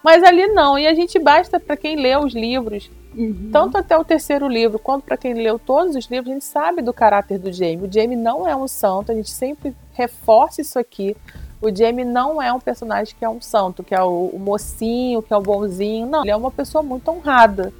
Mas 0.00 0.22
ali 0.22 0.46
não, 0.46 0.78
e 0.78 0.86
a 0.86 0.94
gente 0.94 1.18
basta 1.18 1.58
para 1.58 1.76
quem 1.76 1.96
lê 1.96 2.16
os 2.16 2.34
livros, 2.34 2.88
uhum. 3.16 3.50
tanto 3.52 3.78
até 3.78 3.98
o 3.98 4.04
terceiro 4.04 4.46
livro, 4.46 4.78
quanto 4.78 5.02
para 5.02 5.16
quem 5.16 5.34
leu 5.34 5.58
todos 5.58 5.96
os 5.96 6.06
livros, 6.06 6.30
a 6.30 6.34
gente 6.34 6.44
sabe 6.44 6.82
do 6.82 6.92
caráter 6.92 7.36
do 7.36 7.52
Jamie. 7.52 7.88
O 7.88 7.92
Jamie 7.92 8.16
não 8.16 8.46
é 8.46 8.54
um 8.54 8.68
santo, 8.68 9.10
a 9.10 9.14
gente 9.16 9.30
sempre 9.30 9.74
reforça 9.92 10.60
isso 10.60 10.78
aqui. 10.78 11.16
O 11.62 11.74
Jamie 11.74 12.04
não 12.04 12.42
é 12.42 12.52
um 12.52 12.58
personagem 12.58 13.14
que 13.16 13.24
é 13.24 13.28
um 13.28 13.40
santo, 13.40 13.84
que 13.84 13.94
é 13.94 14.02
o, 14.02 14.30
o 14.32 14.38
mocinho, 14.38 15.22
que 15.22 15.32
é 15.32 15.36
o 15.36 15.40
bonzinho. 15.40 16.08
Não, 16.08 16.22
ele 16.22 16.32
é 16.32 16.36
uma 16.36 16.50
pessoa 16.50 16.82
muito 16.82 17.08
honrada. 17.08 17.72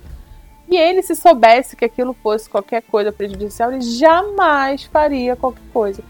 E 0.68 0.77
ele, 0.77 1.03
se 1.03 1.16
soubesse 1.16 1.75
que 1.75 1.85
aquilo 1.85 2.14
fosse 2.14 2.49
qualquer 2.49 2.81
coisa 2.83 3.11
prejudicial, 3.11 3.73
ele 3.73 3.81
jamais 3.83 4.85
faria 4.85 5.35
qualquer 5.35 5.64
coisa. 5.73 6.03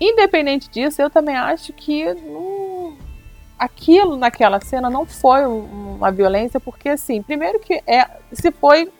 Independente 0.00 0.70
disso, 0.70 1.02
eu 1.02 1.10
também 1.10 1.36
acho 1.36 1.72
que 1.72 2.04
aquilo 3.58 4.16
naquela 4.16 4.60
cena 4.60 4.88
não 4.88 5.04
foi 5.04 5.44
uma 5.44 6.10
violência, 6.10 6.58
porque 6.58 6.88
assim, 6.88 7.20
primeiro 7.20 7.60
que 7.60 7.82
é, 7.86 8.08
se 8.32 8.50
foi, 8.50 8.90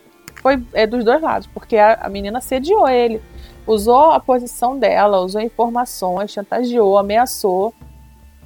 foi 0.41 0.63
é 0.73 0.87
dos 0.87 1.05
dois 1.05 1.23
lados, 1.23 1.49
porque 1.55 1.77
a, 1.77 1.95
a 1.95 2.09
menina 2.09 2.41
sediou 2.41 2.89
ele, 2.89 3.23
usou 3.67 4.11
a 4.11 4.21
posição 4.21 4.79
dela, 4.79 5.21
usou 5.21 5.41
informações, 5.41 6.31
chantageou, 6.33 6.99
ameaçou. 6.99 7.73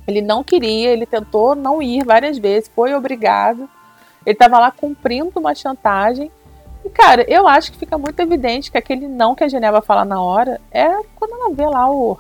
Ele 0.07 0.21
não 0.21 0.45
queria, 0.45 0.91
ele 0.91 1.07
tentou 1.07 1.55
não 1.55 1.83
ir 1.83 2.05
várias 2.05 2.39
vezes, 2.39 2.71
foi 2.75 2.95
obrigado. 2.95 3.69
Ele 4.25 4.35
estava 4.35 4.59
lá 4.59 4.71
cumprindo 4.71 5.33
uma 5.37 5.55
chantagem. 5.55 6.31
E, 6.85 6.91
cara, 6.91 7.25
eu 7.29 7.49
acho 7.49 7.73
que 7.73 7.79
fica 7.79 7.99
muito 7.99 8.19
evidente 8.21 8.71
que 8.71 8.79
aquele 8.79 9.09
não 9.09 9.35
que 9.35 9.45
a 9.45 9.49
Geneva 9.49 9.83
fala 9.83 10.05
na 10.05 10.21
hora 10.21 10.61
é 10.71 10.89
quando 11.17 11.33
ela 11.33 11.55
vê 11.55 11.67
lá 11.67 11.91
o, 11.91 12.17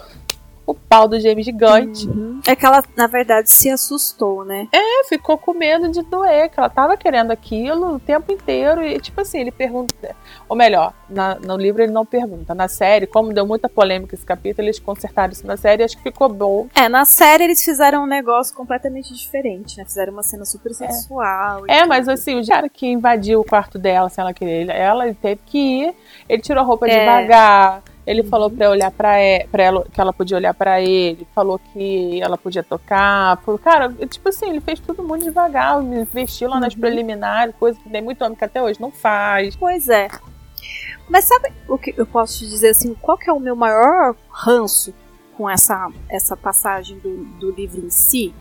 o 0.66 0.74
pau 0.74 1.06
do 1.06 1.18
James 1.20 1.44
gigante. 1.44 2.08
Uhum. 2.08 2.40
É 2.46 2.56
que 2.56 2.66
ela, 2.66 2.82
na 2.96 3.06
verdade, 3.06 3.48
se 3.48 3.70
assustou, 3.70 4.44
né? 4.44 4.66
É, 4.72 5.04
ficou 5.04 5.38
com 5.38 5.54
medo 5.54 5.88
de 5.88 6.02
doer, 6.02 6.50
que 6.50 6.58
ela 6.58 6.68
tava 6.68 6.96
querendo 6.96 7.30
aquilo 7.30 7.94
o 7.94 8.00
tempo 8.00 8.32
inteiro. 8.32 8.84
E, 8.84 8.98
tipo 8.98 9.20
assim, 9.20 9.40
ele 9.40 9.52
pergunta. 9.52 10.16
Ou 10.48 10.56
melhor, 10.56 10.92
na, 11.08 11.36
no 11.36 11.56
livro 11.56 11.82
ele 11.82 11.92
não 11.92 12.04
pergunta. 12.04 12.52
Na 12.54 12.66
série, 12.66 13.06
como 13.06 13.32
deu 13.32 13.46
muita 13.46 13.68
polêmica 13.68 14.14
esse 14.14 14.26
capítulo, 14.26 14.66
eles 14.66 14.80
consertaram 14.80 15.32
isso 15.32 15.46
na 15.46 15.56
série 15.56 15.82
e 15.82 15.84
acho 15.84 15.96
que 15.96 16.02
ficou 16.02 16.28
bom. 16.28 16.66
É, 16.74 16.88
na 16.88 17.04
série 17.04 17.44
eles 17.44 17.64
fizeram 17.64 18.02
um 18.02 18.06
negócio 18.06 18.54
completamente 18.54 19.14
diferente, 19.14 19.78
né? 19.78 19.84
Fizeram 19.84 20.12
uma 20.12 20.24
cena 20.24 20.44
super 20.44 20.74
sensual. 20.74 21.64
É, 21.68 21.78
é 21.78 21.86
mas 21.86 22.08
assim, 22.08 22.40
o 22.40 22.46
cara 22.46 22.68
que 22.68 22.86
invadiu 22.86 23.40
o 23.40 23.44
quarto 23.44 23.78
dela, 23.78 24.08
se 24.08 24.20
ela 24.20 24.34
queria, 24.34 24.72
ela 24.72 25.14
teve 25.14 25.40
que 25.46 25.58
ir. 25.58 25.94
Ele 26.28 26.42
tirou 26.42 26.62
a 26.62 26.66
roupa 26.66 26.88
é. 26.88 26.98
devagar 26.98 27.82
ele 28.06 28.22
uhum. 28.22 28.28
falou 28.28 28.50
para 28.50 28.70
olhar 28.70 28.90
para 28.92 29.18
ela, 29.18 29.84
que 29.84 30.00
ela 30.00 30.12
podia 30.12 30.36
olhar 30.36 30.54
para 30.54 30.80
ele, 30.80 31.26
falou 31.34 31.58
que 31.58 32.22
ela 32.22 32.38
podia 32.38 32.62
tocar. 32.62 33.36
Falou, 33.38 33.58
cara, 33.58 33.92
tipo 34.08 34.28
assim, 34.28 34.50
ele 34.50 34.60
fez 34.60 34.78
tudo 34.78 35.02
muito 35.02 35.24
devagar, 35.24 35.82
investiu 35.82 36.48
lá 36.48 36.56
uhum. 36.56 36.60
nas 36.60 36.74
preliminares, 36.74 37.54
coisa 37.56 37.78
que 37.80 37.90
tem 37.90 38.00
muito 38.00 38.24
homem 38.24 38.36
que 38.36 38.44
até 38.44 38.62
hoje 38.62 38.80
não 38.80 38.92
faz. 38.92 39.56
Pois 39.56 39.88
é. 39.88 40.08
Mas 41.08 41.24
sabe 41.24 41.52
o 41.68 41.76
que 41.76 41.94
eu 41.96 42.06
posso 42.06 42.38
te 42.38 42.48
dizer 42.48 42.70
assim? 42.70 42.94
Qual 42.94 43.18
que 43.18 43.28
é 43.28 43.32
o 43.32 43.40
meu 43.40 43.56
maior 43.56 44.14
ranço 44.28 44.94
com 45.36 45.50
essa, 45.50 45.90
essa 46.08 46.36
passagem 46.36 46.98
do, 47.00 47.24
do 47.40 47.50
livro 47.50 47.84
em 47.84 47.90
si? 47.90 48.32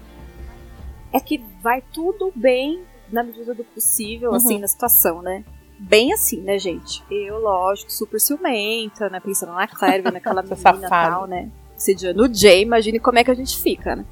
É 1.12 1.20
que 1.20 1.44
vai 1.62 1.82
tudo 1.92 2.32
bem 2.36 2.84
na 3.12 3.24
medida 3.24 3.54
do 3.54 3.64
possível, 3.64 4.34
assim, 4.34 4.46
uhum. 4.46 4.52
assim, 4.52 4.62
na 4.62 4.68
situação, 4.68 5.22
né? 5.24 5.44
Bem 5.80 6.14
assim, 6.14 6.42
né, 6.42 6.58
gente? 6.58 7.04
Eu, 7.10 7.40
lógico, 7.40 7.92
super 7.92 8.20
ciumenta, 8.20 9.10
né? 9.10 9.20
Pensando 9.20 9.54
na 9.54 9.68
Claire, 9.68 10.04
vendo 10.04 10.18
aquela 10.18 10.42
menina 10.44 10.86
e 10.86 10.90
tal, 10.90 11.28
né? 11.28 11.50
Sediando 11.76 12.24
o 12.24 12.34
Jay, 12.34 12.62
imagine 12.62 13.00
como 13.00 13.20
é 13.20 13.24
que 13.24 13.32
a 13.32 13.36
gente 13.36 13.60
fica, 13.60 13.96
né? 13.96 14.06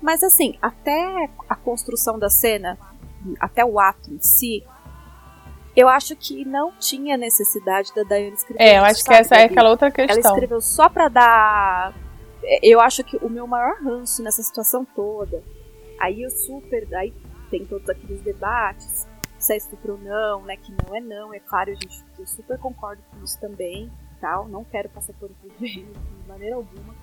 Mas 0.00 0.22
assim, 0.22 0.58
até 0.60 1.30
a 1.48 1.54
construção 1.54 2.18
da 2.18 2.28
cena, 2.28 2.76
até 3.40 3.64
o 3.64 3.78
ato 3.78 4.12
em 4.12 4.20
si, 4.20 4.64
eu 5.74 5.88
acho 5.88 6.14
que 6.16 6.44
não 6.44 6.72
tinha 6.72 7.16
necessidade 7.16 7.94
da 7.94 8.02
Diane 8.02 8.34
escrever. 8.34 8.62
É, 8.62 8.78
eu 8.78 8.84
acho 8.84 9.04
que 9.04 9.14
essa 9.14 9.36
é 9.36 9.44
aquela 9.44 9.70
outra 9.70 9.90
questão. 9.90 10.18
Ela 10.18 10.28
escreveu 10.28 10.60
só 10.60 10.88
pra 10.88 11.08
dar. 11.08 11.94
Eu 12.62 12.80
acho 12.80 13.02
que 13.04 13.16
o 13.18 13.30
meu 13.30 13.46
maior 13.46 13.80
ranço 13.80 14.22
nessa 14.22 14.42
situação 14.42 14.84
toda. 14.84 15.42
Aí 15.98 16.22
eu 16.22 16.30
super. 16.30 16.86
Aí 16.94 17.14
tem 17.50 17.64
todos 17.64 17.88
aqueles 17.88 18.20
debates 18.20 19.06
se 19.42 19.52
é 19.52 19.56
estupro 19.56 19.94
ou 19.94 19.98
não, 19.98 20.42
né? 20.42 20.56
Que 20.56 20.72
não 20.72 20.94
é 20.94 21.00
não, 21.00 21.34
é 21.34 21.40
claro, 21.40 21.74
gente, 21.74 22.04
eu 22.16 22.26
super 22.26 22.58
concordo 22.58 23.02
com 23.10 23.24
isso 23.24 23.38
também, 23.40 23.90
tal. 24.20 24.46
Não 24.46 24.64
quero 24.64 24.88
passar 24.88 25.12
por 25.14 25.30
um 25.30 25.58
de 25.58 25.86
maneira 26.28 26.56
alguma. 26.56 26.94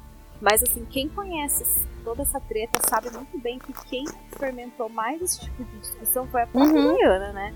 Mas 0.42 0.64
assim, 0.64 0.86
quem 0.86 1.10
conhece 1.10 1.86
toda 2.04 2.22
essa 2.22 2.40
treta 2.40 2.80
sabe 2.90 3.12
muito 3.12 3.38
bem 3.40 3.60
que 3.60 3.74
quem 3.88 4.06
fermentou 4.38 4.88
mais 4.88 5.22
esse 5.22 5.42
tipo 5.42 5.66
de 5.66 5.80
discussão 5.80 6.26
foi 6.28 6.44
a 6.44 6.48
própria 6.48 6.82
uhum. 6.82 6.96
Diana, 6.96 7.34
né? 7.34 7.54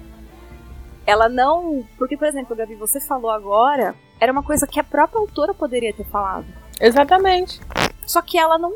Ela 1.06 1.30
não. 1.30 1.88
Porque, 1.98 2.18
por 2.18 2.28
exemplo, 2.28 2.54
Gabi, 2.54 2.76
você 2.76 3.00
falou 3.00 3.32
agora, 3.32 3.96
era 4.20 4.34
uma 4.34 4.44
coisa 4.44 4.68
que 4.68 4.82
a 4.82 4.84
própria 4.84 5.20
autora 5.20 5.54
poderia 5.54 5.94
ter 5.94 6.06
falado. 6.06 6.46
Exatamente. 6.80 7.62
Só 8.06 8.22
que 8.22 8.38
ela 8.38 8.58
não 8.58 8.76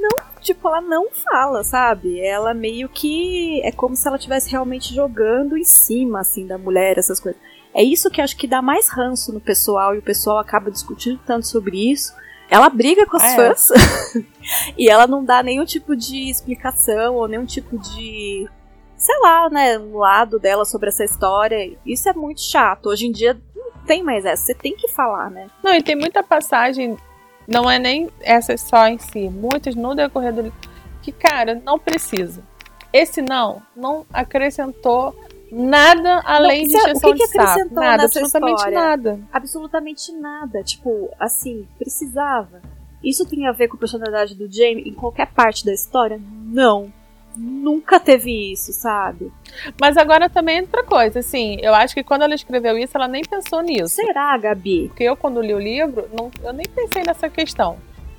não, 0.00 0.40
tipo, 0.40 0.68
ela 0.68 0.80
não 0.80 1.08
fala, 1.10 1.62
sabe? 1.62 2.20
Ela 2.20 2.52
meio 2.54 2.88
que 2.88 3.60
é 3.62 3.72
como 3.72 3.94
se 3.94 4.06
ela 4.06 4.16
estivesse 4.16 4.50
realmente 4.50 4.94
jogando 4.94 5.56
em 5.56 5.64
cima, 5.64 6.20
assim, 6.20 6.46
da 6.46 6.58
mulher, 6.58 6.98
essas 6.98 7.20
coisas. 7.20 7.40
É 7.74 7.82
isso 7.82 8.10
que 8.10 8.20
acho 8.20 8.36
que 8.36 8.46
dá 8.46 8.60
mais 8.60 8.88
ranço 8.88 9.32
no 9.32 9.40
pessoal 9.40 9.94
e 9.94 9.98
o 9.98 10.02
pessoal 10.02 10.38
acaba 10.38 10.70
discutindo 10.70 11.20
tanto 11.24 11.46
sobre 11.46 11.92
isso. 11.92 12.12
Ela 12.50 12.70
briga 12.70 13.06
com 13.06 13.16
as 13.16 13.22
ah, 13.22 13.30
é. 13.30 13.36
fãs 13.36 13.70
é. 13.70 14.24
e 14.76 14.88
ela 14.88 15.06
não 15.06 15.24
dá 15.24 15.42
nenhum 15.42 15.64
tipo 15.64 15.94
de 15.94 16.30
explicação 16.30 17.14
ou 17.14 17.28
nenhum 17.28 17.44
tipo 17.44 17.78
de, 17.78 18.48
sei 18.96 19.18
lá, 19.20 19.50
né, 19.50 19.78
um 19.78 19.98
lado 19.98 20.38
dela 20.38 20.64
sobre 20.64 20.88
essa 20.88 21.04
história. 21.04 21.76
Isso 21.84 22.08
é 22.08 22.12
muito 22.14 22.40
chato. 22.40 22.86
Hoje 22.86 23.06
em 23.06 23.12
dia 23.12 23.38
não 23.54 23.70
tem 23.86 24.02
mais 24.02 24.24
essa, 24.24 24.46
você 24.46 24.54
tem 24.54 24.74
que 24.74 24.88
falar, 24.88 25.30
né? 25.30 25.48
Não, 25.62 25.74
e 25.74 25.82
tem 25.82 25.94
muita 25.94 26.22
passagem 26.22 26.96
não 27.48 27.68
é 27.68 27.78
nem 27.78 28.10
essa 28.20 28.56
só 28.58 28.86
em 28.86 28.98
si, 28.98 29.30
muitas 29.30 29.74
no 29.74 29.94
decorrer 29.94 30.34
do 30.34 30.52
que, 31.02 31.10
cara, 31.10 31.60
não 31.64 31.78
precisa. 31.78 32.42
Esse 32.92 33.22
não, 33.22 33.62
não 33.74 34.04
acrescentou 34.12 35.16
nada 35.50 36.20
além 36.26 36.62
não, 36.62 36.68
de 36.68 36.76
exceção 36.76 37.10
o 37.10 37.14
que, 37.14 37.26
que 37.26 37.26
de 37.26 37.32
saco. 37.32 37.74
Nada, 37.74 38.04
absolutamente 38.04 38.58
história? 38.58 38.78
nada. 38.78 39.20
Absolutamente 39.32 40.12
nada. 40.12 40.62
Tipo, 40.62 41.10
assim, 41.18 41.66
precisava. 41.78 42.60
Isso 43.02 43.24
tem 43.24 43.46
a 43.46 43.52
ver 43.52 43.68
com 43.68 43.76
a 43.76 43.80
personalidade 43.80 44.34
do 44.34 44.50
Jamie 44.52 44.86
em 44.86 44.92
qualquer 44.92 45.28
parte 45.28 45.64
da 45.64 45.72
história? 45.72 46.20
Não 46.44 46.92
nunca 47.36 48.00
teve 48.00 48.52
isso, 48.52 48.72
sabe? 48.72 49.32
Mas 49.80 49.96
agora 49.96 50.28
também 50.28 50.58
é 50.58 50.60
outra 50.62 50.82
coisa, 50.82 51.20
assim, 51.20 51.58
eu 51.60 51.74
acho 51.74 51.94
que 51.94 52.02
quando 52.02 52.22
ela 52.22 52.34
escreveu 52.34 52.76
isso, 52.78 52.96
ela 52.96 53.08
nem 53.08 53.22
pensou 53.22 53.60
nisso. 53.62 53.94
Será, 53.94 54.36
Gabi? 54.36 54.88
Porque 54.88 55.04
eu, 55.04 55.16
quando 55.16 55.40
li 55.40 55.54
o 55.54 55.58
livro, 55.58 56.08
não, 56.12 56.30
eu 56.42 56.52
nem 56.52 56.66
pensei 56.66 57.02
nessa 57.02 57.28
questão. 57.28 57.76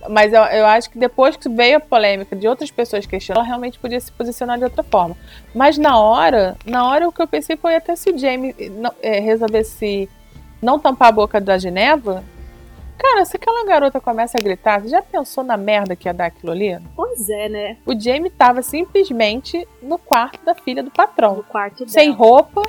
Mas 0.07 0.31
eu, 0.31 0.41
eu 0.43 0.65
acho 0.65 0.89
que 0.89 0.97
depois 0.97 1.35
que 1.35 1.49
veio 1.49 1.77
a 1.77 1.79
polêmica 1.79 2.35
de 2.35 2.47
outras 2.47 2.71
pessoas 2.71 3.05
questionando, 3.05 3.39
ela 3.39 3.47
realmente 3.47 3.77
podia 3.77 3.99
se 3.99 4.11
posicionar 4.11 4.57
de 4.57 4.63
outra 4.63 4.83
forma. 4.83 5.15
Mas 5.53 5.77
na 5.77 5.99
hora, 5.99 6.55
na 6.65 6.87
hora 6.87 7.07
o 7.07 7.11
que 7.11 7.21
eu 7.21 7.27
pensei 7.27 7.57
foi 7.57 7.75
até 7.75 7.95
se 7.95 8.09
o 8.09 8.17
Jamie 8.17 8.55
não, 8.71 8.93
é, 9.01 9.19
resolvesse 9.19 10.09
não 10.61 10.79
tampar 10.79 11.09
a 11.09 11.11
boca 11.11 11.41
da 11.41 11.57
Geneva, 11.57 12.23
Cara, 12.99 13.23
se 13.23 13.37
aquela 13.37 13.65
garota 13.65 14.01
começa 14.01 14.37
a 14.37 14.41
gritar, 14.41 14.81
você 14.81 14.89
já 14.89 15.01
pensou 15.01 15.41
na 15.41 15.55
merda 15.55 15.95
que 15.95 16.07
ia 16.09 16.13
dar 16.13 16.25
aquilo 16.25 16.51
ali? 16.51 16.77
Pois 16.95 17.29
é, 17.29 17.47
né? 17.47 17.77
O 17.85 17.97
Jamie 17.97 18.29
tava 18.29 18.61
simplesmente 18.61 19.65
no 19.81 19.97
quarto 19.97 20.43
da 20.43 20.53
filha 20.53 20.83
do 20.83 20.91
patrão. 20.91 21.37
No 21.37 21.43
quarto 21.43 21.77
dela. 21.77 21.89
Sem 21.89 22.11
roupa. 22.11 22.61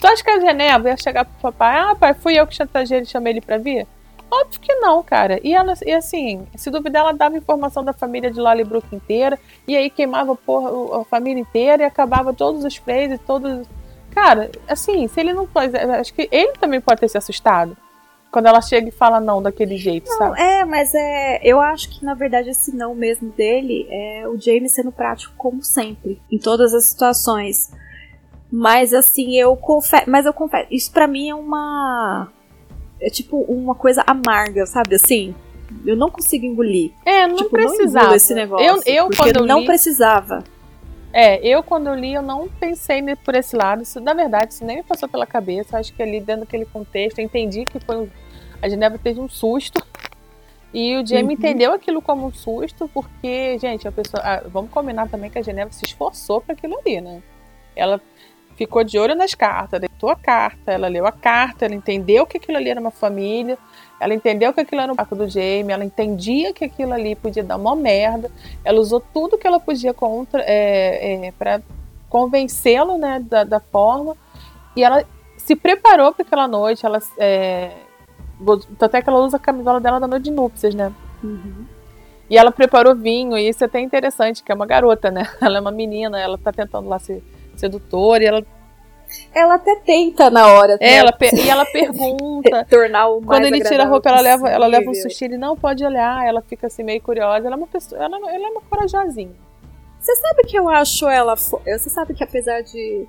Tu 0.00 0.06
acha 0.06 0.24
que 0.24 0.30
a 0.30 0.40
Geneva 0.40 0.88
ia 0.88 0.96
chegar 0.96 1.24
pro 1.24 1.40
papai? 1.40 1.78
Ah, 1.78 1.94
pai, 1.94 2.14
fui 2.14 2.38
eu 2.38 2.46
que 2.48 2.54
chantageei 2.54 2.98
ele 2.98 3.06
e 3.06 3.08
chamei 3.08 3.34
ele 3.34 3.40
pra 3.40 3.56
vir? 3.56 3.86
Óbvio 4.28 4.60
que 4.60 4.74
não, 4.74 5.00
cara. 5.04 5.38
E, 5.44 5.54
ela, 5.54 5.74
e 5.86 5.92
assim, 5.92 6.48
se 6.56 6.68
duvidar, 6.68 7.02
ela 7.02 7.12
dava 7.12 7.36
informação 7.36 7.84
da 7.84 7.92
família 7.92 8.32
de 8.32 8.40
Lallybrook 8.40 8.94
inteira. 8.94 9.38
E 9.68 9.76
aí 9.76 9.88
queimava 9.88 10.34
porra, 10.34 11.00
a 11.00 11.04
família 11.04 11.40
inteira 11.40 11.84
e 11.84 11.86
acabava 11.86 12.34
todos 12.34 12.64
os 12.64 12.76
plays 12.76 13.12
e 13.12 13.18
todos. 13.18 13.68
Cara, 14.10 14.50
assim, 14.66 15.06
se 15.06 15.20
ele 15.20 15.32
não 15.32 15.46
faz. 15.46 15.72
Acho 15.74 16.12
que 16.12 16.28
ele 16.32 16.54
também 16.54 16.80
pode 16.80 17.00
ter 17.00 17.08
se 17.08 17.18
assustado. 17.18 17.76
Quando 18.34 18.46
ela 18.46 18.60
chega 18.60 18.88
e 18.88 18.90
fala 18.90 19.20
não 19.20 19.40
daquele 19.40 19.76
jeito, 19.76 20.10
Não, 20.10 20.18
sabe? 20.18 20.40
é, 20.40 20.64
mas 20.64 20.92
é. 20.92 21.40
Eu 21.44 21.60
acho 21.60 21.88
que 21.88 22.04
na 22.04 22.14
verdade 22.14 22.50
esse 22.50 22.74
não 22.74 22.92
mesmo 22.92 23.30
dele 23.30 23.86
é 23.88 24.26
o 24.26 24.36
James 24.36 24.72
sendo 24.72 24.90
prático 24.90 25.32
como 25.36 25.62
sempre, 25.62 26.20
em 26.32 26.36
todas 26.36 26.74
as 26.74 26.86
situações. 26.86 27.70
Mas 28.50 28.92
assim, 28.92 29.36
eu 29.36 29.56
confesso. 29.56 30.10
Mas 30.10 30.26
eu 30.26 30.32
confesso, 30.32 30.66
isso 30.68 30.90
pra 30.90 31.06
mim 31.06 31.28
é 31.28 31.34
uma. 31.36 32.26
É 33.00 33.08
tipo 33.08 33.36
uma 33.42 33.76
coisa 33.76 34.02
amarga, 34.04 34.66
sabe 34.66 34.96
assim? 34.96 35.32
Eu 35.86 35.94
não 35.94 36.10
consigo 36.10 36.44
engolir. 36.44 36.90
É, 37.06 37.28
não 37.28 37.36
tipo, 37.36 37.56
não 37.56 37.68
precisava. 37.68 37.98
engulo 38.06 38.16
esse 38.16 38.34
negócio. 38.34 38.66
eu, 38.66 38.82
eu 38.84 39.10
quando 39.16 39.36
eu 39.36 39.46
não 39.46 39.60
li, 39.60 39.66
precisava. 39.66 40.42
É, 41.12 41.38
eu 41.46 41.62
quando 41.62 41.86
eu 41.86 41.94
li, 41.94 42.14
eu 42.14 42.22
não 42.22 42.48
pensei 42.48 43.00
por 43.24 43.36
esse 43.36 43.54
lado. 43.54 43.84
Isso, 43.84 44.00
na 44.00 44.12
verdade, 44.12 44.54
isso 44.54 44.64
nem 44.64 44.78
me 44.78 44.82
passou 44.82 45.08
pela 45.08 45.24
cabeça. 45.24 45.78
Acho 45.78 45.94
que 45.94 46.02
ali, 46.02 46.18
dentro 46.18 46.40
daquele 46.40 46.64
contexto, 46.64 47.20
eu 47.20 47.24
entendi 47.24 47.64
que 47.64 47.78
foi 47.78 47.96
um- 47.98 48.23
a 48.64 48.68
Geneva 48.68 48.98
teve 48.98 49.20
um 49.20 49.28
susto. 49.28 49.84
E 50.72 50.96
o 50.96 51.06
Jamie 51.06 51.24
Uhum. 51.26 51.30
entendeu 51.32 51.72
aquilo 51.72 52.00
como 52.00 52.26
um 52.26 52.32
susto, 52.32 52.90
porque, 52.92 53.58
gente, 53.58 53.86
a 53.86 53.92
pessoa. 53.92 54.22
ah, 54.24 54.42
vamos 54.46 54.70
combinar 54.70 55.08
também 55.08 55.30
que 55.30 55.38
a 55.38 55.42
Geneva 55.42 55.70
se 55.70 55.84
esforçou 55.84 56.40
para 56.40 56.54
aquilo 56.54 56.78
ali, 56.78 57.00
né? 57.00 57.22
Ela 57.76 58.00
ficou 58.56 58.82
de 58.82 58.98
olho 58.98 59.14
nas 59.14 59.34
cartas, 59.34 59.80
deitou 59.80 60.08
a 60.08 60.16
carta, 60.16 60.72
ela 60.72 60.88
leu 60.88 61.06
a 61.06 61.12
carta, 61.12 61.66
ela 61.66 61.74
entendeu 61.74 62.24
que 62.26 62.38
aquilo 62.38 62.56
ali 62.56 62.70
era 62.70 62.80
uma 62.80 62.90
família, 62.90 63.58
ela 64.00 64.14
entendeu 64.14 64.52
que 64.52 64.60
aquilo 64.60 64.80
era 64.80 64.92
um 64.92 64.96
barco 64.96 65.14
do 65.14 65.28
Jamie, 65.28 65.72
ela 65.72 65.84
entendia 65.84 66.52
que 66.52 66.64
aquilo 66.64 66.92
ali 66.92 67.14
podia 67.16 67.42
dar 67.44 67.56
uma 67.56 67.76
merda, 67.76 68.30
ela 68.64 68.80
usou 68.80 69.00
tudo 69.00 69.36
que 69.36 69.46
ela 69.46 69.60
podia 69.60 69.92
contra 69.92 70.42
é, 70.46 71.32
para 71.38 71.60
convencê-lo 72.08 72.96
né, 72.96 73.20
da, 73.28 73.44
da 73.44 73.60
forma, 73.60 74.16
e 74.74 74.82
ela 74.82 75.04
se 75.36 75.54
preparou 75.54 76.12
para 76.12 76.24
aquela 76.24 76.48
noite, 76.48 76.86
ela 76.86 77.00
é, 77.18 77.70
até 78.80 79.02
que 79.02 79.08
ela 79.08 79.20
usa 79.20 79.36
a 79.36 79.40
camisola 79.40 79.80
dela 79.80 79.98
da 80.00 80.06
noite 80.06 80.24
de 80.24 80.30
núpcias, 80.30 80.74
né? 80.74 80.92
Uhum. 81.22 81.64
E 82.28 82.36
ela 82.38 82.50
preparou 82.50 82.94
vinho, 82.94 83.36
e 83.36 83.48
isso 83.48 83.62
é 83.64 83.66
até 83.66 83.80
interessante, 83.80 84.42
que 84.42 84.50
é 84.50 84.54
uma 84.54 84.66
garota, 84.66 85.10
né? 85.10 85.28
Ela 85.42 85.58
é 85.58 85.60
uma 85.60 85.70
menina, 85.70 86.18
ela 86.18 86.38
tá 86.38 86.50
tentando 86.52 86.88
lá 86.88 86.98
ser 86.98 87.22
sedutora, 87.54 88.22
e 88.22 88.26
ela, 88.26 88.44
Ela 89.34 89.54
até 89.56 89.76
tenta 89.76 90.30
na 90.30 90.46
hora. 90.54 90.78
é, 90.80 90.94
ela 90.96 91.12
per- 91.12 91.32
e 91.36 91.48
ela 91.48 91.66
pergunta. 91.66 92.64
tornar 92.70 93.08
o 93.08 93.20
mais 93.20 93.26
Quando 93.26 93.44
ele 93.54 93.62
tira 93.62 93.84
a 93.84 93.86
roupa, 93.86 94.08
ela 94.08 94.20
leva, 94.22 94.48
ela 94.48 94.66
leva 94.66 94.90
um 94.90 94.94
sushi, 94.94 95.26
ele 95.26 95.36
não 95.36 95.54
pode 95.54 95.84
olhar, 95.84 96.26
ela 96.26 96.40
fica 96.40 96.66
assim 96.66 96.82
meio 96.82 97.00
curiosa. 97.02 97.46
Ela 97.46 97.56
é 97.56 97.58
uma 97.58 97.66
pessoa, 97.66 98.02
ela, 98.02 98.16
ela 98.16 98.46
é 98.46 98.50
uma 98.50 98.62
corajosinha. 98.62 99.34
Você 100.00 100.16
sabe 100.16 100.42
que 100.44 100.58
eu 100.58 100.68
acho 100.68 101.08
ela. 101.08 101.34
Você 101.36 101.90
sabe 101.90 102.14
que 102.14 102.24
apesar 102.24 102.62
de, 102.62 103.06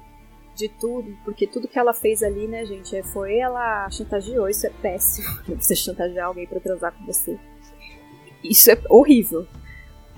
de 0.56 0.70
tudo, 0.70 1.16
porque 1.24 1.46
tudo 1.46 1.68
que 1.68 1.78
ela 1.78 1.94
fez 1.94 2.24
ali, 2.24 2.48
né, 2.48 2.66
gente, 2.66 2.96
é- 2.96 3.04
foi 3.04 3.38
ela 3.38 3.90
chantageou. 3.90 4.48
Isso 4.50 4.66
é 4.66 4.72
péssimo. 4.82 5.28
Você 5.60 5.76
chantagear 5.76 6.28
alguém 6.28 6.48
pra 6.48 6.60
transar 6.60 6.94
com 6.94 7.06
você. 7.06 7.38
Isso 8.44 8.72
é 8.72 8.80
horrível. 8.90 9.46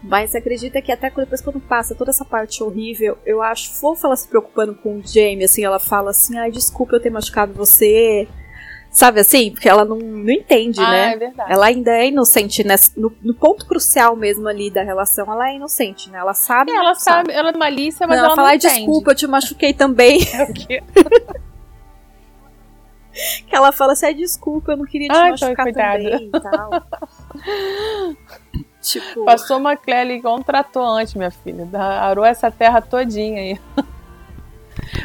Mas 0.04 0.36
acredita 0.36 0.82
que 0.82 0.92
até 0.92 1.10
depois 1.10 1.42
quando 1.42 1.60
passa 1.60 1.96
toda 1.96 2.12
essa 2.12 2.24
parte 2.24 2.64
horrível, 2.64 3.18
eu 3.26 3.42
acho 3.42 3.74
fofa 3.74 4.08
ela 4.08 4.16
se 4.16 4.28
preocupando 4.28 4.76
com 4.76 4.98
o 4.98 5.02
Jamie, 5.06 5.44
assim, 5.44 5.66
ela 5.66 5.80
fala 5.80 6.12
assim, 6.12 6.38
ai, 6.38 6.52
desculpa 6.52 6.96
eu 6.96 7.02
ter 7.02 7.10
machucado 7.10 7.54
você. 7.54 8.28
Sabe 8.98 9.20
assim? 9.20 9.52
Porque 9.52 9.70
ela 9.70 9.86
não, 9.86 10.00
não 10.00 10.32
entende, 10.32 10.82
ah, 10.82 10.90
né? 10.90 11.14
é 11.14 11.18
verdade. 11.18 11.54
Ela 11.54 11.68
ainda 11.68 11.92
é 11.92 12.08
inocente 12.08 12.64
nessa, 12.64 13.00
no, 13.00 13.16
no 13.22 13.36
ponto 13.36 13.68
crucial 13.68 14.16
mesmo 14.16 14.48
ali 14.48 14.72
da 14.72 14.82
relação, 14.82 15.32
ela 15.32 15.52
é 15.52 15.56
inocente, 15.56 16.10
né? 16.10 16.18
Ela 16.18 16.34
sabe. 16.34 16.72
É, 16.72 16.76
ela 16.76 16.96
sabe, 16.96 17.32
ela 17.32 17.52
é 17.52 17.54
malícia, 17.56 18.08
mas 18.08 18.18
Não, 18.18 18.26
ela 18.26 18.28
ela 18.30 18.36
fala, 18.36 18.48
não 18.48 18.52
"Ai, 18.54 18.58
entende. 18.58 18.74
desculpa, 18.74 19.12
eu 19.12 19.16
te 19.16 19.28
machuquei 19.28 19.72
também. 19.72 20.18
É 20.34 20.44
o 20.46 20.52
quê? 20.52 20.82
que 23.48 23.56
ela 23.56 23.72
fala 23.72 23.94
assim, 23.94 24.08
"Ai, 24.08 24.16
desculpa, 24.16 24.72
eu 24.72 24.78
não 24.78 24.86
queria 24.86 25.10
te 25.10 25.16
Ai, 25.16 25.30
machucar 25.30 25.72
também 25.72 26.26
e 26.26 26.32
tal. 26.32 26.72
tipo, 28.82 29.26
Passou 29.26 29.60
uma 29.60 29.78
Clélia 29.78 30.16
igual 30.16 30.40
um 30.40 30.42
trator 30.42 30.98
antes, 30.98 31.14
minha 31.14 31.30
filha. 31.30 31.70
Arou 31.80 32.26
essa 32.26 32.50
terra 32.50 32.82
todinha 32.82 33.42
aí. 33.42 33.60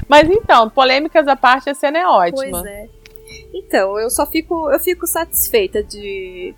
Mas 0.09 0.31
então, 0.31 0.71
polêmicas 0.71 1.29
à 1.29 1.37
parte, 1.37 1.69
a 1.69 1.75
cena 1.75 1.99
é 1.99 2.07
ótima. 2.07 2.63
pois 2.63 2.65
é. 2.65 3.02
Então, 3.67 3.99
eu 3.99 4.11
só 4.11 4.27
fico, 4.27 4.71
eu 4.71 4.79
fico 4.79 5.07
satisfeita 5.07 5.83
de. 5.83 6.55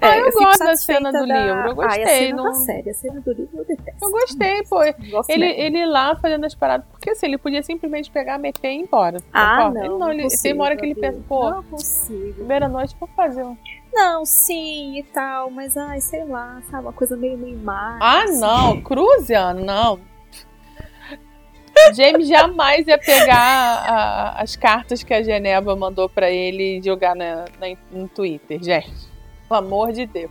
Ah, 0.00 0.16
É, 0.16 0.20
eu 0.20 0.24
fico 0.32 0.40
gosto 0.44 0.64
da 0.64 0.76
cena 0.76 1.12
do 1.12 1.24
livro, 1.24 1.38
eu 1.38 1.54
Ai, 1.54 1.68
a 1.68 1.74
gostei, 1.74 2.06
cena 2.06 2.36
não- 2.36 2.44
da 2.44 2.52
série, 2.54 2.90
a 2.90 2.94
cena 2.94 3.20
do 3.20 3.32
livro 3.32 3.58
eu 3.58 3.64
detesto. 3.64 4.04
Eu 4.04 4.10
gostei, 4.10 4.62
pô. 4.64 4.80
Não 4.84 5.10
gosto 5.10 5.30
Ele, 5.30 5.46
mesmo. 5.46 5.62
ele 5.62 5.86
lá 5.86 6.16
fazendo 6.16 6.44
as 6.46 6.54
paradas. 6.54 6.86
Porque 6.90 7.10
assim, 7.10 7.26
ele 7.26 7.38
podia 7.38 7.62
simplesmente 7.62 8.10
pegar, 8.10 8.38
meter 8.38 8.70
e 8.70 8.74
ir 8.74 8.80
embora. 8.82 9.18
Ah, 9.32 9.70
não, 9.72 9.84
Ele 9.84 9.98
não, 9.98 10.10
ele, 10.12 10.22
consigo, 10.24 10.42
tem 10.42 10.52
uma 10.52 10.64
hora 10.64 10.76
que 10.76 10.84
ele 10.84 10.94
pensa, 10.96 11.20
pô, 11.28 11.48
Não 11.50 11.62
consigo. 11.62 12.34
primeira 12.34 12.68
noite 12.68 12.96
vou 12.98 13.08
fazer 13.14 13.44
um. 13.44 13.56
Não, 13.92 14.24
sim 14.26 14.98
e 14.98 15.02
tal, 15.04 15.48
mas 15.50 15.76
ai, 15.76 16.00
sei 16.00 16.24
lá, 16.24 16.60
sabe, 16.70 16.82
uma 16.84 16.92
coisa 16.92 17.16
meio 17.16 17.38
Neymar. 17.38 17.98
Ah, 18.02 18.24
assim. 18.24 18.40
não, 18.40 18.80
Cruzian, 18.82 19.54
não. 19.54 20.00
James 21.94 22.28
jamais 22.28 22.86
ia 22.86 22.98
pegar 22.98 23.36
a- 23.36 24.42
as 24.42 24.56
cartas 24.56 25.02
que 25.02 25.12
a 25.14 25.22
Geneva 25.22 25.74
mandou 25.76 26.08
pra 26.08 26.30
ele 26.30 26.80
jogar 26.82 27.14
na, 27.16 27.44
na- 27.60 27.76
no 27.90 28.08
Twitter, 28.08 28.62
gente. 28.62 28.90
Pelo 29.48 29.60
amor 29.60 29.92
de 29.92 30.06
Deus. 30.06 30.30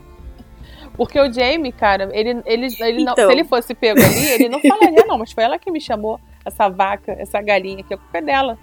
Porque 0.95 1.19
o 1.19 1.31
Jamie, 1.31 1.71
cara, 1.71 2.09
ele, 2.11 2.41
ele, 2.45 2.67
ele 2.79 3.03
não, 3.03 3.13
Então. 3.13 3.27
se 3.27 3.31
ele 3.31 3.43
fosse 3.43 3.73
pego 3.75 3.99
ali, 4.03 4.27
ele 4.31 4.49
não 4.49 4.59
falaria, 4.61 5.05
não, 5.05 5.17
mas 5.17 5.31
foi 5.31 5.43
ela 5.43 5.59
que 5.59 5.69
me 5.69 5.79
chamou, 5.79 6.19
essa 6.45 6.67
vaca, 6.69 7.11
essa 7.19 7.39
galinha 7.41 7.79
aqui, 7.81 7.93
a 7.93 7.97
culpa 7.97 8.17
é 8.17 8.21
dela. 8.21 8.57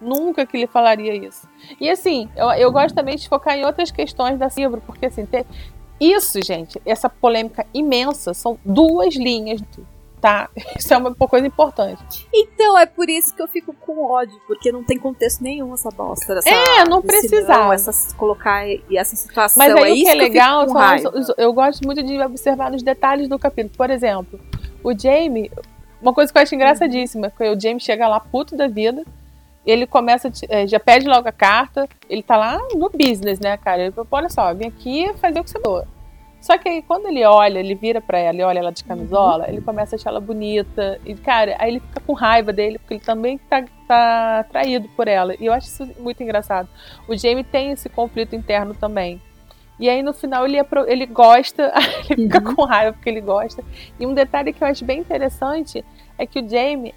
Nunca 0.00 0.44
que 0.46 0.56
ele 0.56 0.66
falaria 0.66 1.14
isso. 1.14 1.48
E 1.80 1.88
assim, 1.88 2.28
eu, 2.36 2.50
eu 2.52 2.70
gosto 2.70 2.94
também 2.94 3.16
de 3.16 3.28
focar 3.28 3.56
em 3.56 3.64
outras 3.64 3.90
questões 3.90 4.38
da 4.38 4.48
livro, 4.56 4.80
porque 4.86 5.06
assim, 5.06 5.24
ter, 5.26 5.44
isso, 5.98 6.40
gente, 6.42 6.80
essa 6.84 7.08
polêmica 7.08 7.66
imensa, 7.72 8.34
são 8.34 8.58
duas 8.64 9.16
linhas, 9.16 9.60
tá? 10.26 10.50
Isso 10.76 10.92
é 10.92 10.96
uma 10.96 11.14
coisa 11.14 11.46
importante. 11.46 12.26
Então, 12.34 12.76
é 12.76 12.84
por 12.84 13.08
isso 13.08 13.32
que 13.34 13.40
eu 13.40 13.46
fico 13.46 13.72
com 13.72 14.04
ódio, 14.04 14.40
porque 14.48 14.72
não 14.72 14.82
tem 14.82 14.98
contexto 14.98 15.40
nenhum 15.40 15.72
essa 15.72 15.88
bosta. 15.90 16.32
Essa, 16.32 16.48
É, 16.48 16.84
não 16.84 17.00
precisava. 17.00 17.64
não, 17.66 17.72
essa, 17.72 18.14
colocar 18.16 18.66
e 18.68 18.82
essa 18.98 19.14
situação. 19.14 19.58
Mas 19.58 19.72
aí 19.74 19.90
é 19.90 19.92
o 19.92 19.94
que 20.04 20.08
é 20.08 20.14
eu 20.14 20.18
legal, 20.18 20.68
raiva. 20.72 21.10
os- 21.14 21.28
os- 21.28 21.34
eu 21.38 21.52
gosto 21.52 21.84
muito 21.86 22.02
de 22.02 22.20
observar 22.20 22.72
nos 22.72 22.82
detalhes 22.82 23.28
do 23.28 23.38
capítulo. 23.38 23.74
Por 23.76 23.88
exemplo, 23.90 24.40
o 24.82 24.92
Jamie, 24.98 25.50
uma 26.02 26.12
coisa 26.12 26.32
que 26.32 26.38
eu 26.38 26.42
acho 26.42 26.54
engraçadíssima, 26.56 27.30
que 27.30 27.44
o 27.48 27.58
Jamie 27.60 27.80
chega 27.80 28.08
lá 28.08 28.18
puto 28.18 28.56
da 28.56 28.66
vida, 28.66 29.04
ele 29.64 29.86
começa, 29.86 30.30
eh, 30.48 30.66
já 30.66 30.80
pede 30.80 31.06
logo 31.08 31.28
a 31.28 31.32
carta, 31.32 31.88
ele 32.10 32.22
tá 32.22 32.36
lá 32.36 32.58
no 32.74 32.90
business, 32.90 33.38
né, 33.38 33.56
cara? 33.56 33.82
Ele 33.82 33.92
fala, 33.92 34.06
olha 34.10 34.28
só, 34.28 34.50
eu 34.50 34.56
vim 34.56 34.66
aqui 34.66 35.08
fazer 35.20 35.38
o 35.40 35.44
que 35.44 35.50
você 35.50 35.58
mandou. 35.58 35.84
Só 36.46 36.56
que 36.56 36.68
aí 36.68 36.80
quando 36.82 37.06
ele 37.06 37.24
olha, 37.24 37.58
ele 37.58 37.74
vira 37.74 38.00
pra 38.00 38.18
ela 38.18 38.36
e 38.38 38.42
olha 38.44 38.60
ela 38.60 38.70
de 38.70 38.84
camisola, 38.84 39.48
ele 39.48 39.60
começa 39.60 39.94
a 39.94 39.98
achar 39.98 40.10
ela 40.10 40.20
bonita. 40.20 41.00
E, 41.04 41.12
cara, 41.14 41.56
aí 41.58 41.70
ele 41.72 41.80
fica 41.80 42.00
com 42.06 42.12
raiva 42.12 42.52
dele, 42.52 42.78
porque 42.78 42.94
ele 42.94 43.00
também 43.00 43.36
tá, 43.36 43.64
tá 43.88 44.38
atraído 44.40 44.88
por 44.90 45.08
ela. 45.08 45.34
E 45.40 45.46
eu 45.46 45.52
acho 45.52 45.66
isso 45.66 45.90
muito 45.98 46.22
engraçado. 46.22 46.68
O 47.08 47.16
Jamie 47.16 47.42
tem 47.42 47.72
esse 47.72 47.88
conflito 47.88 48.36
interno 48.36 48.74
também. 48.74 49.20
E 49.80 49.88
aí 49.90 50.02
no 50.04 50.14
final 50.14 50.46
ele, 50.46 50.58
apro- 50.58 50.88
ele 50.88 51.04
gosta, 51.04 51.72
ele 52.08 52.22
fica 52.28 52.38
Uhum. 52.48 52.54
com 52.54 52.64
raiva 52.64 52.92
porque 52.92 53.10
ele 53.10 53.20
gosta. 53.20 53.64
E 53.98 54.06
um 54.06 54.14
detalhe 54.14 54.52
que 54.52 54.62
eu 54.62 54.68
acho 54.68 54.84
bem 54.84 55.00
interessante 55.00 55.84
é 56.16 56.26
que 56.26 56.38
o 56.38 56.48
Jamie, 56.48 56.94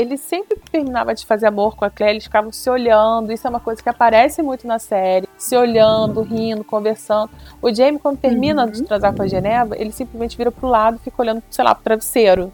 ele 0.00 0.16
sempre 0.16 0.58
terminava 0.70 1.14
de 1.14 1.24
fazer 1.26 1.46
amor 1.46 1.76
com 1.76 1.84
a 1.84 1.90
Claire, 1.90 2.14
eles 2.14 2.24
ficavam 2.24 2.50
se 2.52 2.68
olhando. 2.70 3.32
Isso 3.32 3.46
é 3.46 3.50
uma 3.50 3.60
coisa 3.60 3.82
que 3.82 3.88
aparece 3.88 4.42
muito 4.42 4.66
na 4.66 4.78
série. 4.78 5.28
Se 5.36 5.56
olhando, 5.56 6.22
rindo, 6.22 6.64
conversando. 6.64 7.30
O 7.62 7.72
Jamie, 7.72 7.98
quando 8.00 8.18
termina 8.18 8.64
Uhum. 8.64 8.70
de 8.70 8.82
transar 8.82 9.14
com 9.14 9.22
a 9.22 9.26
Geneva, 9.26 9.76
ele 9.76 9.92
simplesmente 9.92 10.36
vira 10.36 10.50
pro 10.50 10.66
lado 10.68 10.96
e 10.96 11.00
fica 11.00 11.20
olhando, 11.22 11.42
sei 11.50 11.64
lá, 11.64 11.74
pro 11.74 11.84
travesseiro. 11.84 12.52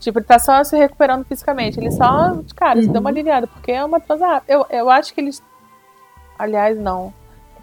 Tipo, 0.00 0.18
ele 0.20 0.26
tá 0.26 0.38
só 0.38 0.62
se 0.62 0.76
recuperando 0.76 1.24
fisicamente. 1.24 1.78
Ele 1.80 1.90
só, 1.90 2.38
cara, 2.54 2.80
se 2.80 2.88
deu 2.88 3.00
uma 3.00 3.10
Uhum. 3.10 3.16
aliviada, 3.16 3.46
porque 3.48 3.72
é 3.72 3.84
uma 3.84 3.98
transar. 4.00 4.42
Eu, 4.46 4.64
eu 4.70 4.88
acho 4.88 5.12
que 5.12 5.20
eles. 5.20 5.42
Aliás, 6.38 6.78
não. 6.78 7.12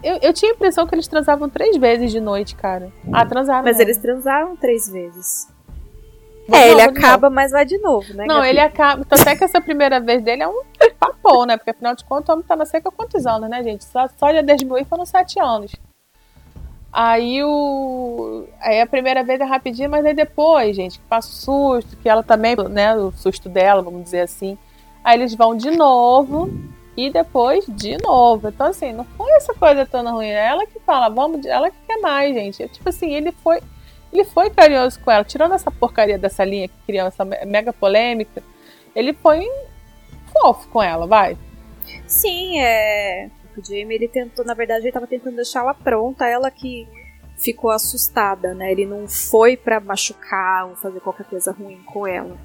Eu, 0.02 0.18
eu 0.20 0.32
tinha 0.34 0.52
a 0.52 0.54
impressão 0.54 0.86
que 0.86 0.94
eles 0.94 1.08
transavam 1.08 1.48
três 1.48 1.76
vezes 1.78 2.12
de 2.12 2.20
noite, 2.20 2.54
cara. 2.54 2.92
Ah, 3.10 3.24
transaram. 3.24 3.64
Mas 3.64 3.80
eles 3.80 3.96
transaram 3.96 4.54
três 4.54 4.86
vezes. 4.90 5.48
Vou 6.48 6.58
é, 6.58 6.70
ele 6.70 6.80
acaba, 6.80 7.28
mas 7.28 7.50
vai 7.50 7.64
de 7.64 7.78
novo, 7.78 8.14
né? 8.14 8.24
Não, 8.26 8.36
Gabi? 8.36 8.48
ele 8.48 8.60
acaba. 8.60 9.04
Tanto 9.04 9.28
é 9.28 9.36
que 9.36 9.44
essa 9.44 9.60
primeira 9.60 10.00
vez 10.00 10.22
dele 10.22 10.42
é 10.42 10.48
um 10.48 10.62
papo 10.98 11.44
né? 11.46 11.56
Porque 11.56 11.70
afinal 11.70 11.94
de 11.94 12.04
contas 12.04 12.28
o 12.28 12.32
homem 12.32 12.44
tá 12.46 12.54
na 12.54 12.64
seca 12.64 12.88
há 12.88 12.92
quantos 12.92 13.26
anos, 13.26 13.50
né, 13.50 13.62
gente? 13.62 13.84
Só, 13.84 14.08
só 14.16 14.30
de 14.30 14.42
desmoir 14.42 14.86
foram 14.86 15.04
sete 15.04 15.40
anos. 15.40 15.72
Aí 16.92 17.42
o. 17.42 18.44
Aí 18.60 18.80
a 18.80 18.86
primeira 18.86 19.22
vez 19.22 19.40
é 19.40 19.44
rapidinho, 19.44 19.90
mas 19.90 20.04
aí 20.04 20.14
depois, 20.14 20.74
gente, 20.74 20.98
que 20.98 21.04
passa 21.06 21.28
o 21.28 21.32
susto, 21.32 21.96
que 21.96 22.08
ela 22.08 22.22
também, 22.22 22.56
né? 22.70 22.94
O 22.96 23.12
susto 23.12 23.48
dela, 23.48 23.82
vamos 23.82 24.04
dizer 24.04 24.20
assim. 24.20 24.56
Aí 25.04 25.18
eles 25.18 25.34
vão 25.34 25.54
de 25.54 25.70
novo 25.70 26.50
e 26.96 27.10
depois 27.10 27.64
de 27.68 27.98
novo. 28.02 28.48
Então, 28.48 28.68
assim, 28.68 28.92
não 28.92 29.04
foi 29.04 29.30
essa 29.32 29.52
coisa 29.54 29.84
tão 29.84 30.02
ruim. 30.10 30.28
É 30.28 30.46
ela 30.46 30.66
que 30.66 30.80
fala, 30.80 31.08
vamos, 31.08 31.44
ela 31.44 31.70
que 31.70 31.76
quer 31.86 32.00
mais, 32.00 32.34
gente. 32.34 32.66
Tipo 32.68 32.88
assim, 32.88 33.12
ele 33.12 33.30
foi. 33.30 33.60
Ele 34.12 34.24
foi 34.24 34.50
carinhoso 34.50 35.00
com 35.00 35.10
ela, 35.10 35.24
tirando 35.24 35.54
essa 35.54 35.70
porcaria 35.70 36.18
dessa 36.18 36.44
linha 36.44 36.68
que 36.68 36.74
criou 36.86 37.06
essa 37.06 37.24
mega 37.24 37.72
polêmica, 37.72 38.42
ele 38.94 39.12
foi 39.12 39.46
fofo 40.32 40.68
com 40.68 40.82
ela, 40.82 41.06
vai. 41.06 41.36
Sim, 42.06 42.60
é. 42.60 43.30
O 43.56 43.64
Jamie, 43.64 43.96
ele 43.96 44.08
tentou, 44.08 44.44
na 44.44 44.54
verdade, 44.54 44.84
ele 44.84 44.92
tava 44.92 45.06
tentando 45.06 45.36
deixar 45.36 45.60
ela 45.60 45.74
pronta, 45.74 46.26
ela 46.26 46.50
que 46.50 46.86
ficou 47.36 47.70
assustada, 47.70 48.54
né? 48.54 48.72
Ele 48.72 48.86
não 48.86 49.06
foi 49.08 49.56
para 49.56 49.80
machucar 49.80 50.68
ou 50.68 50.76
fazer 50.76 51.00
qualquer 51.00 51.26
coisa 51.26 51.52
ruim 51.52 51.82
com 51.84 52.06
ela. 52.06 52.36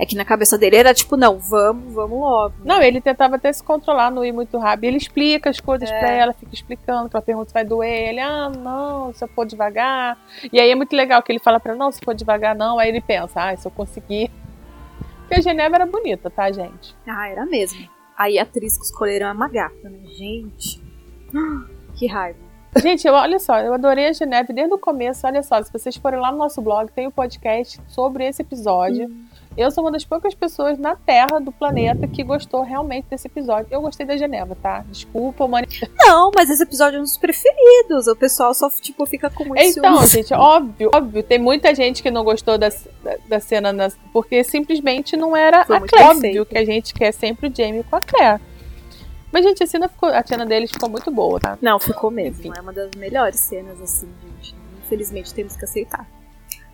É 0.00 0.06
que 0.06 0.16
na 0.16 0.24
cabeça 0.24 0.56
dele 0.56 0.76
era 0.76 0.94
tipo, 0.94 1.14
não, 1.14 1.38
vamos, 1.38 1.92
vamos 1.92 2.18
logo. 2.18 2.54
Não, 2.64 2.80
ele 2.80 3.02
tentava 3.02 3.36
até 3.36 3.52
se 3.52 3.62
controlar, 3.62 4.10
não 4.10 4.24
ir 4.24 4.32
muito 4.32 4.56
rápido. 4.56 4.84
Ele 4.84 4.96
explica 4.96 5.50
as 5.50 5.60
coisas 5.60 5.90
é. 5.90 5.98
pra 5.98 6.10
ela, 6.10 6.32
fica 6.32 6.54
explicando, 6.54 7.10
que 7.10 7.14
ela 7.14 7.22
pergunta 7.22 7.48
se 7.50 7.52
vai 7.52 7.66
doer. 7.66 8.08
Ele, 8.08 8.20
ah, 8.20 8.48
não, 8.48 9.12
se 9.12 9.22
eu 9.22 9.28
for 9.28 9.44
devagar. 9.44 10.16
E 10.50 10.58
aí 10.58 10.70
é 10.70 10.74
muito 10.74 10.96
legal 10.96 11.22
que 11.22 11.30
ele 11.30 11.38
fala 11.38 11.60
pra 11.60 11.72
ela, 11.72 11.78
não, 11.78 11.92
se 11.92 12.00
for 12.02 12.14
devagar, 12.14 12.56
não. 12.56 12.78
Aí 12.78 12.88
ele 12.88 13.02
pensa, 13.02 13.50
ah, 13.50 13.54
se 13.54 13.68
eu 13.68 13.70
conseguir. 13.70 14.30
Porque 15.18 15.34
a 15.34 15.42
Geneva 15.42 15.76
era 15.76 15.84
bonita, 15.84 16.30
tá, 16.30 16.50
gente? 16.50 16.96
Ah, 17.06 17.28
era 17.28 17.44
mesmo. 17.44 17.86
Aí 18.16 18.38
a 18.38 18.42
atriz 18.44 18.78
que 18.78 18.84
escolheram 18.84 19.26
a 19.26 19.34
Magata, 19.34 19.90
né? 19.90 19.98
Gente. 20.06 20.82
Que 21.98 22.06
raiva. 22.06 22.38
Gente, 22.76 23.06
eu, 23.06 23.12
olha 23.12 23.38
só, 23.38 23.58
eu 23.58 23.74
adorei 23.74 24.06
a 24.06 24.12
Geneve 24.14 24.54
desde 24.54 24.72
o 24.72 24.78
começo. 24.78 25.26
Olha 25.26 25.42
só, 25.42 25.62
se 25.62 25.70
vocês 25.70 25.96
forem 25.96 26.18
lá 26.18 26.32
no 26.32 26.38
nosso 26.38 26.62
blog, 26.62 26.90
tem 26.90 27.04
o 27.04 27.08
um 27.10 27.12
podcast 27.12 27.78
sobre 27.88 28.26
esse 28.26 28.40
episódio. 28.40 29.06
Hum. 29.06 29.24
Eu 29.60 29.70
sou 29.70 29.84
uma 29.84 29.90
das 29.92 30.06
poucas 30.06 30.34
pessoas 30.34 30.78
na 30.78 30.96
Terra 30.96 31.38
do 31.38 31.52
planeta 31.52 32.08
que 32.08 32.24
gostou 32.24 32.62
realmente 32.62 33.08
desse 33.10 33.26
episódio. 33.26 33.66
Eu 33.70 33.82
gostei 33.82 34.06
da 34.06 34.16
Geneva, 34.16 34.56
tá? 34.56 34.82
Desculpa, 34.88 35.46
mano. 35.46 35.66
Não, 36.00 36.30
mas 36.34 36.48
esse 36.48 36.62
episódio 36.62 36.96
é 36.96 37.00
um 37.00 37.02
dos 37.02 37.18
preferidos. 37.18 38.06
O 38.06 38.16
pessoal 38.16 38.54
só, 38.54 38.70
tipo, 38.70 39.04
fica 39.04 39.28
com 39.28 39.44
muito 39.44 39.60
Então, 39.60 39.96
ciúmes. 39.96 40.10
gente, 40.12 40.32
óbvio, 40.32 40.90
óbvio. 40.94 41.22
Tem 41.22 41.38
muita 41.38 41.74
gente 41.74 42.02
que 42.02 42.10
não 42.10 42.24
gostou 42.24 42.56
da, 42.56 42.70
da, 42.70 43.16
da 43.28 43.38
cena, 43.38 43.70
nas, 43.70 43.98
porque 44.14 44.42
simplesmente 44.42 45.14
não 45.14 45.36
era 45.36 45.66
Foi 45.66 45.76
a 45.76 45.80
Claire. 45.80 46.08
Óbvio 46.08 46.46
que 46.46 46.56
a 46.56 46.64
gente 46.64 46.94
quer 46.94 47.12
sempre 47.12 47.48
o 47.48 47.54
Jamie 47.54 47.84
com 47.84 47.96
a 47.96 48.00
Claire. 48.00 48.40
Mas, 49.30 49.44
gente, 49.44 49.62
a 49.62 49.66
cena, 49.66 49.88
ficou, 49.88 50.08
a 50.08 50.26
cena 50.26 50.46
deles 50.46 50.70
ficou 50.70 50.88
muito 50.88 51.10
boa, 51.10 51.38
tá? 51.38 51.58
Não, 51.60 51.78
ficou 51.78 52.10
mesmo. 52.10 52.40
Enfim. 52.40 52.52
É 52.56 52.62
uma 52.62 52.72
das 52.72 52.90
melhores 52.96 53.38
cenas, 53.38 53.78
assim, 53.82 54.08
gente. 54.22 54.54
Infelizmente 54.86 55.34
temos 55.34 55.54
que 55.54 55.66
aceitar. 55.66 56.08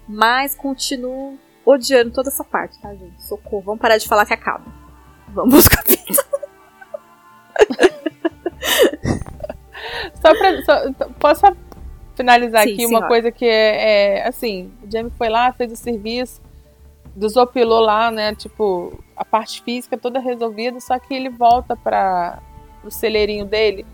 Mas 0.08 0.54
continuo 0.54 1.36
odiando 1.66 2.12
toda 2.12 2.28
essa 2.28 2.44
parte, 2.44 2.80
tá, 2.80 2.94
gente? 2.94 3.20
Socorro. 3.22 3.62
Vamos 3.62 3.80
parar 3.80 3.98
de 3.98 4.06
falar 4.06 4.24
que 4.24 4.32
acaba. 4.32 4.64
Vamos 5.28 5.66
capítulo. 5.68 6.16
só 10.22 10.32
pra. 10.38 10.64
Só, 10.64 10.92
posso 11.18 11.42
finalizar 12.14 12.62
Sim, 12.62 12.72
aqui 12.72 12.86
senhora. 12.86 13.04
uma 13.04 13.08
coisa 13.08 13.30
que 13.30 13.44
é, 13.44 14.20
é, 14.20 14.28
assim, 14.28 14.72
o 14.82 14.90
Jamie 14.90 15.12
foi 15.18 15.28
lá, 15.28 15.52
fez 15.52 15.70
o 15.70 15.76
serviço, 15.76 16.40
desopilou 17.14 17.80
lá, 17.80 18.10
né? 18.10 18.34
Tipo, 18.34 18.98
a 19.16 19.24
parte 19.24 19.62
física 19.62 19.98
toda 19.98 20.18
resolvida, 20.18 20.80
só 20.80 20.98
que 20.98 21.12
ele 21.12 21.28
volta 21.28 21.76
para 21.76 22.38
o 22.82 22.90
celeirinho 22.90 23.44
dele. 23.44 23.84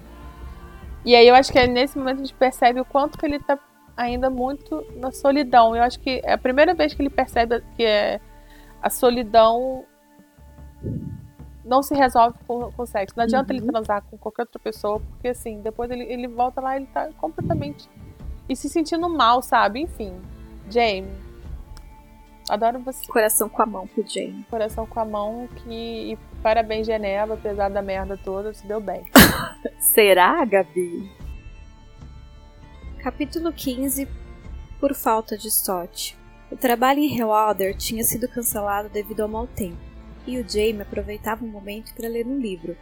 E 1.04 1.16
aí 1.16 1.26
eu 1.26 1.34
acho 1.34 1.50
que 1.50 1.58
é 1.58 1.66
nesse 1.66 1.98
momento 1.98 2.18
a 2.18 2.24
gente 2.24 2.34
percebe 2.34 2.80
o 2.80 2.84
quanto 2.84 3.18
que 3.18 3.26
ele 3.26 3.40
tá 3.40 3.58
ainda 3.97 4.30
muito 4.30 4.84
na 4.97 5.11
solidão. 5.11 5.74
Eu 5.76 5.82
acho 5.82 6.01
que 6.01 6.20
é 6.24 6.32
a 6.32 6.38
primeira 6.38 6.74
vez 6.74 6.95
que 6.95 7.03
ele 7.03 7.11
percebe 7.11 7.62
que 7.76 7.84
é 7.84 8.20
a 8.80 8.90
solidão 8.90 9.84
não 11.64 11.82
se 11.82 11.95
resolve 11.95 12.36
com, 12.47 12.70
com 12.72 12.86
sexo. 12.86 13.14
Não 13.16 13.24
adianta 13.24 13.53
uhum. 13.53 13.59
ele 13.59 13.66
transar 13.66 14.03
com 14.03 14.18
qualquer 14.18 14.43
outra 14.43 14.59
pessoa, 14.59 15.01
porque 15.01 15.28
assim, 15.28 15.61
depois 15.61 15.90
ele, 15.90 16.05
ele 16.05 16.26
volta 16.26 16.61
lá 16.61 16.76
ele 16.76 16.86
tá 16.86 17.09
completamente. 17.18 17.88
e 18.49 18.57
se 18.57 18.68
sentindo 18.68 19.09
mal, 19.09 19.43
sabe? 19.43 19.80
Enfim. 19.80 20.20
Jamie. 20.68 21.32
Adoro 22.49 22.80
você. 22.80 23.07
Coração 23.07 23.49
com 23.49 23.62
a 23.62 23.66
mão 23.66 23.86
pro 23.86 24.05
Jamie. 24.07 24.45
Coração 24.51 24.86
com 24.86 24.99
a 24.99 25.05
mão 25.05 25.49
que. 25.57 26.12
E 26.12 26.18
parabéns, 26.43 26.86
Geneva, 26.86 27.34
apesar 27.34 27.68
da 27.68 27.80
merda 27.80 28.16
toda, 28.16 28.53
se 28.53 28.66
deu 28.66 28.80
bem. 28.80 29.05
Será, 29.78 30.45
Gabi? 30.45 31.21
Capítulo 33.03 33.53
15 33.53 34.07
Por 34.78 34.94
falta 34.94 35.36
de 35.36 35.50
sorte. 35.50 36.16
O 36.53 36.57
trabalho 36.57 37.00
em 37.00 37.18
Hellwater 37.18 37.76
tinha 37.76 38.05
sido 38.05 38.28
cancelado 38.28 38.88
devido 38.88 39.22
ao 39.22 39.28
mau 39.28 39.44
tempo, 39.44 39.76
e 40.24 40.38
o 40.38 40.48
Jamie 40.48 40.82
aproveitava 40.82 41.44
o 41.44 41.48
momento 41.48 41.92
para 41.96 42.09
ler 42.09 42.24
um 42.28 42.38
livro. 42.38 42.76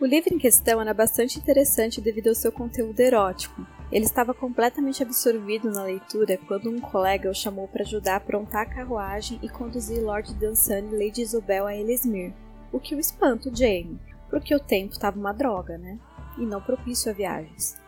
O 0.00 0.06
livro 0.06 0.32
em 0.32 0.38
questão 0.38 0.80
era 0.80 0.94
bastante 0.94 1.38
interessante 1.38 2.00
devido 2.00 2.28
ao 2.28 2.34
seu 2.34 2.50
conteúdo 2.50 2.98
erótico. 2.98 3.66
Ele 3.92 4.06
estava 4.06 4.32
completamente 4.32 5.02
absorvido 5.02 5.70
na 5.70 5.82
leitura 5.82 6.38
quando 6.48 6.70
um 6.70 6.80
colega 6.80 7.28
o 7.28 7.34
chamou 7.34 7.68
para 7.68 7.82
ajudar 7.82 8.14
a 8.14 8.16
aprontar 8.16 8.62
a 8.62 8.74
carruagem 8.74 9.38
e 9.42 9.50
conduzir 9.50 10.02
Lord 10.02 10.32
Dunsany 10.32 10.88
e 10.94 11.06
Lady 11.08 11.20
Isabel 11.20 11.66
a 11.66 11.76
Ellesmere, 11.76 12.34
o 12.72 12.80
que 12.80 12.94
o 12.94 12.98
espanta 12.98 13.50
o 13.50 13.54
Jamie, 13.54 14.00
porque 14.30 14.54
o 14.54 14.60
tempo 14.60 14.94
estava 14.94 15.20
uma 15.20 15.34
droga, 15.34 15.76
né? 15.76 15.98
E 16.38 16.46
não 16.46 16.62
propício 16.62 17.10
a 17.10 17.14
viagens 17.14 17.84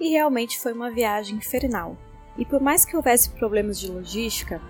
e 0.00 0.08
realmente 0.08 0.58
foi 0.58 0.72
uma 0.72 0.90
viagem 0.90 1.36
infernal. 1.36 1.96
E 2.36 2.44
por 2.44 2.60
mais 2.60 2.84
que 2.84 2.96
houvesse 2.96 3.30
problemas 3.30 3.78
de 3.78 3.90
logística, 3.90 4.60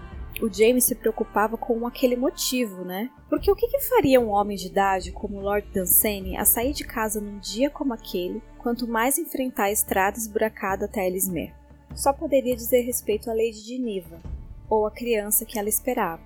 o 0.42 0.52
James 0.52 0.84
se 0.84 0.94
preocupava 0.94 1.56
com 1.56 1.86
aquele 1.86 2.16
motivo, 2.16 2.84
né? 2.84 3.10
Porque 3.28 3.50
o 3.50 3.54
que, 3.54 3.68
que, 3.68 3.80
faria 3.80 4.20
um 4.20 4.30
homem 4.30 4.56
de 4.56 4.66
idade 4.66 5.12
como 5.12 5.40
Lord 5.40 5.68
Dunsany 5.72 6.36
a 6.36 6.44
sair 6.44 6.72
de 6.72 6.84
casa 6.84 7.20
num 7.20 7.38
dia 7.38 7.70
como 7.70 7.92
aquele, 7.92 8.42
quanto 8.58 8.88
mais 8.88 9.18
enfrentar 9.18 9.64
a 9.64 9.72
estrada 9.72 10.18
esburacada 10.18 10.86
até 10.86 11.06
Ellesmere? 11.06 11.54
Só 11.94 12.12
poderia 12.12 12.56
dizer 12.56 12.82
respeito 12.82 13.30
à 13.30 13.34
Lady 13.34 13.60
Geneva, 13.60 14.20
ou 14.68 14.86
à 14.86 14.90
criança 14.90 15.44
que 15.44 15.58
ela 15.58 15.68
esperava. 15.68 16.22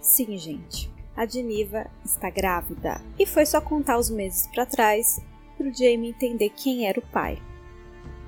Sim, 0.00 0.36
gente, 0.36 0.90
a 1.16 1.24
Geneva 1.26 1.86
está 2.04 2.28
grávida. 2.28 3.00
E 3.18 3.24
foi 3.24 3.46
só 3.46 3.60
contar 3.60 3.98
os 3.98 4.10
meses 4.10 4.46
para 4.48 4.66
trás 4.66 5.20
para 5.56 5.68
o 5.68 5.72
Jamie 5.72 6.10
entender 6.10 6.50
quem 6.50 6.86
era 6.86 6.98
o 6.98 7.06
pai. 7.06 7.40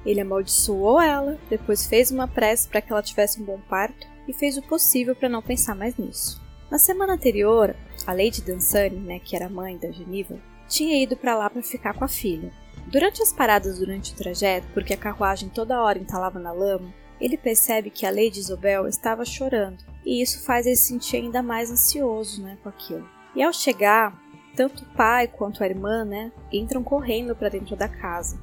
Ele 0.07 0.21
amaldiçoou 0.21 1.01
ela, 1.01 1.37
depois 1.51 1.87
fez 1.87 2.13
uma 2.13 2.29
prece 2.29 2.69
para 2.69 2.81
que 2.81 2.93
ela 2.93 3.03
tivesse 3.03 3.43
um 3.43 3.45
bom 3.45 3.61
parto 3.69 4.07
e 4.29 4.33
fez 4.33 4.57
o 4.57 4.63
possível 4.63 5.17
para 5.17 5.29
não 5.29 5.43
pensar 5.43 5.75
mais 5.75 5.97
nisso. 5.97 6.41
Na 6.71 6.79
semana 6.79 7.15
anterior, 7.15 7.75
a 8.07 8.13
Lady 8.13 8.41
Dansani, 8.41 8.97
né, 8.97 9.19
que 9.19 9.35
era 9.35 9.49
mãe 9.49 9.77
da 9.77 9.91
Geniva, 9.91 10.39
tinha 10.69 11.03
ido 11.03 11.17
para 11.17 11.37
lá 11.37 11.51
para 11.51 11.63
ficar 11.63 11.95
com 11.95 12.05
a 12.05 12.09
filha. 12.09 12.53
Durante 12.87 13.21
as 13.21 13.33
paradas 13.33 13.81
durante 13.81 14.13
o 14.13 14.17
trajeto, 14.17 14.67
porque 14.73 14.95
a 14.95 14.97
carruagem 14.97 15.49
toda 15.49 15.83
hora 15.83 15.99
entalava 15.99 16.39
na 16.39 16.53
lama, 16.53 16.93
ele 17.21 17.37
percebe 17.37 17.91
que 17.91 18.07
a 18.07 18.11
Lady 18.11 18.39
Isabel 18.39 18.87
estava 18.87 19.25
chorando, 19.25 19.83
e 20.05 20.23
isso 20.23 20.45
faz 20.45 20.67
ele 20.67 20.77
se 20.77 20.89
sentir 20.89 21.17
ainda 21.17 21.43
mais 21.43 21.71
ansioso, 21.71 22.43
né, 22.43 22.57
com 22.63 22.69
aquilo. 22.69 23.09
E 23.35 23.43
ao 23.43 23.53
chegar, 23.53 24.17
tanto 24.55 24.85
o 24.85 24.89
pai 24.95 25.27
quanto 25.27 25.63
a 25.65 25.67
irmã, 25.67 26.05
né, 26.05 26.31
entram 26.53 26.83
correndo 26.83 27.35
para 27.35 27.49
dentro 27.49 27.75
da 27.75 27.89
casa. 27.89 28.41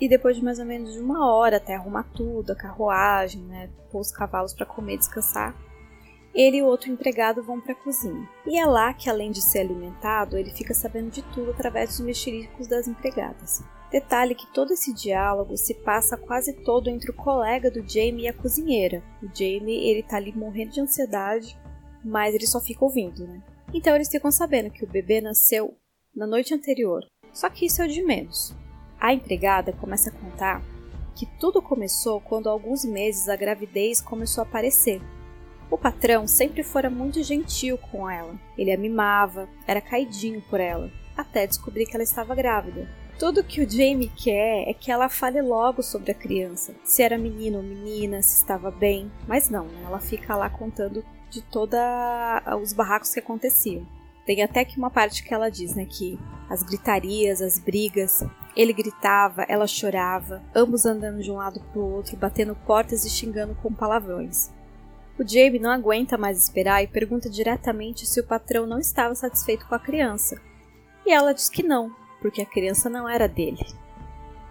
E 0.00 0.08
depois 0.08 0.36
de 0.36 0.44
mais 0.44 0.58
ou 0.58 0.64
menos 0.64 0.96
uma 0.96 1.32
hora 1.32 1.56
até 1.56 1.74
arrumar 1.74 2.04
tudo, 2.14 2.52
a 2.52 2.56
carruagem, 2.56 3.42
né, 3.42 3.70
pôr 3.90 4.00
os 4.00 4.12
cavalos 4.12 4.52
para 4.52 4.66
comer 4.66 4.94
e 4.94 4.98
descansar, 4.98 5.56
ele 6.34 6.58
e 6.58 6.62
o 6.62 6.66
outro 6.66 6.90
empregado 6.90 7.42
vão 7.42 7.58
para 7.58 7.72
a 7.72 7.76
cozinha. 7.76 8.28
E 8.46 8.58
é 8.58 8.66
lá 8.66 8.92
que, 8.92 9.08
além 9.08 9.30
de 9.30 9.40
ser 9.40 9.60
alimentado, 9.60 10.36
ele 10.36 10.50
fica 10.50 10.74
sabendo 10.74 11.10
de 11.10 11.22
tudo 11.22 11.50
através 11.50 11.88
dos 11.88 12.00
mexericos 12.00 12.66
das 12.66 12.86
empregadas. 12.86 13.64
Detalhe 13.90 14.34
que 14.34 14.52
todo 14.52 14.72
esse 14.74 14.92
diálogo 14.92 15.56
se 15.56 15.72
passa 15.72 16.16
quase 16.16 16.52
todo 16.52 16.90
entre 16.90 17.10
o 17.10 17.14
colega 17.14 17.70
do 17.70 17.80
Jamie 17.88 18.24
e 18.24 18.28
a 18.28 18.34
cozinheira. 18.34 19.02
O 19.22 19.28
Jamie, 19.34 19.88
ele 19.88 20.02
tá 20.02 20.16
ali 20.16 20.36
morrendo 20.36 20.72
de 20.72 20.80
ansiedade, 20.80 21.58
mas 22.04 22.34
ele 22.34 22.46
só 22.46 22.60
fica 22.60 22.84
ouvindo, 22.84 23.26
né? 23.26 23.42
Então 23.72 23.94
eles 23.94 24.10
ficam 24.10 24.30
sabendo 24.30 24.70
que 24.70 24.84
o 24.84 24.88
bebê 24.88 25.22
nasceu 25.22 25.74
na 26.14 26.26
noite 26.26 26.52
anterior. 26.52 27.02
Só 27.32 27.48
que 27.48 27.64
isso 27.64 27.80
é 27.80 27.86
o 27.86 27.88
de 27.88 28.02
menos. 28.02 28.54
A 29.00 29.12
empregada 29.12 29.72
começa 29.72 30.10
a 30.10 30.12
contar 30.12 30.62
que 31.14 31.26
tudo 31.38 31.62
começou 31.62 32.20
quando 32.20 32.48
há 32.48 32.52
alguns 32.52 32.84
meses 32.84 33.28
a 33.28 33.36
gravidez 33.36 34.00
começou 34.00 34.42
a 34.42 34.46
aparecer. 34.46 35.00
O 35.70 35.78
patrão 35.78 36.26
sempre 36.26 36.62
fora 36.62 36.88
muito 36.88 37.22
gentil 37.22 37.78
com 37.78 38.08
ela. 38.08 38.34
Ele 38.56 38.72
a 38.72 38.76
mimava, 38.76 39.48
era 39.66 39.80
caidinho 39.80 40.42
por 40.42 40.60
ela, 40.60 40.90
até 41.16 41.46
descobrir 41.46 41.86
que 41.86 41.96
ela 41.96 42.04
estava 42.04 42.34
grávida. 42.34 42.88
Tudo 43.18 43.42
que 43.42 43.62
o 43.62 43.68
Jamie 43.68 44.12
quer 44.14 44.68
é 44.68 44.74
que 44.74 44.92
ela 44.92 45.08
fale 45.08 45.40
logo 45.40 45.82
sobre 45.82 46.12
a 46.12 46.14
criança, 46.14 46.74
se 46.84 47.02
era 47.02 47.16
menino 47.16 47.56
ou 47.56 47.62
menina, 47.62 48.20
se 48.20 48.36
estava 48.36 48.70
bem, 48.70 49.10
mas 49.26 49.48
não, 49.48 49.64
né? 49.64 49.84
ela 49.86 49.98
fica 49.98 50.36
lá 50.36 50.50
contando 50.50 51.02
de 51.30 51.40
todos 51.40 51.78
os 52.60 52.74
barracos 52.74 53.14
que 53.14 53.20
aconteciam. 53.20 53.86
Tem 54.26 54.42
até 54.42 54.66
que 54.66 54.76
uma 54.76 54.90
parte 54.90 55.22
que 55.22 55.32
ela 55.32 55.48
diz, 55.48 55.74
né, 55.74 55.86
que 55.86 56.18
as 56.50 56.62
gritarias, 56.62 57.40
as 57.40 57.58
brigas, 57.58 58.22
ele 58.56 58.72
gritava, 58.72 59.44
ela 59.48 59.66
chorava, 59.66 60.42
ambos 60.54 60.86
andando 60.86 61.22
de 61.22 61.30
um 61.30 61.36
lado 61.36 61.60
para 61.60 61.80
o 61.80 61.92
outro, 61.92 62.16
batendo 62.16 62.56
portas 62.66 63.04
e 63.04 63.10
xingando 63.10 63.54
com 63.62 63.72
palavrões. 63.72 64.50
O 65.18 65.26
Jamie 65.26 65.58
não 65.58 65.70
aguenta 65.70 66.16
mais 66.16 66.42
esperar 66.42 66.82
e 66.82 66.86
pergunta 66.86 67.28
diretamente 67.28 68.06
se 68.06 68.20
o 68.20 68.26
patrão 68.26 68.66
não 68.66 68.78
estava 68.78 69.14
satisfeito 69.14 69.66
com 69.66 69.74
a 69.74 69.78
criança. 69.78 70.40
E 71.04 71.12
ela 71.12 71.32
diz 71.32 71.48
que 71.48 71.62
não, 71.62 71.94
porque 72.20 72.42
a 72.42 72.46
criança 72.46 72.90
não 72.90 73.08
era 73.08 73.28
dele. 73.28 73.64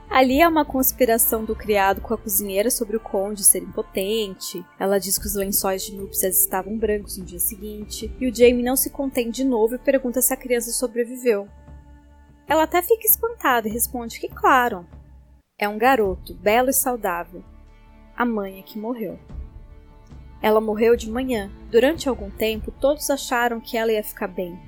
Ali 0.10 0.40
é 0.40 0.48
uma 0.48 0.64
conspiração 0.64 1.44
do 1.44 1.56
criado 1.56 2.00
com 2.00 2.14
a 2.14 2.18
cozinheira 2.18 2.70
sobre 2.70 2.96
o 2.96 3.00
conde 3.00 3.44
ser 3.44 3.64
impotente. 3.64 4.64
Ela 4.80 5.00
diz 5.00 5.18
que 5.18 5.26
os 5.26 5.36
lençóis 5.36 5.84
de 5.84 5.96
núpcias 5.96 6.40
estavam 6.40 6.78
brancos 6.78 7.18
no 7.18 7.26
dia 7.26 7.40
seguinte. 7.40 8.12
E 8.20 8.30
o 8.30 8.34
Jamie 8.34 8.64
não 8.64 8.76
se 8.76 8.92
contém 8.92 9.30
de 9.30 9.44
novo 9.44 9.76
e 9.76 9.80
pergunta 9.80 10.22
se 10.22 10.34
a 10.34 10.38
criança 10.38 10.72
sobreviveu. 10.72 11.50
Ela 12.48 12.64
até 12.64 12.82
fica 12.82 13.08
espantada 13.08 13.68
e 13.68 13.72
responde 13.72 14.20
que, 14.20 14.28
claro, 14.28 14.86
é 15.58 15.68
um 15.68 15.80
garoto, 15.80 16.34
belo 16.36 16.70
e 16.70 16.74
saudável. 16.74 17.44
A 18.16 18.24
mãe 18.24 18.60
é 18.60 18.62
que 18.62 18.78
morreu. 18.78 19.20
Ela 20.42 20.62
morreu 20.62 20.96
de 20.96 21.10
manhã. 21.10 21.52
Durante 21.72 22.08
algum 22.08 22.30
tempo, 22.30 22.72
todos 22.72 23.10
acharam 23.10 23.60
que 23.60 23.78
ela 23.78 23.92
ia 23.92 24.04
ficar 24.04 24.28
bem. 24.28 24.60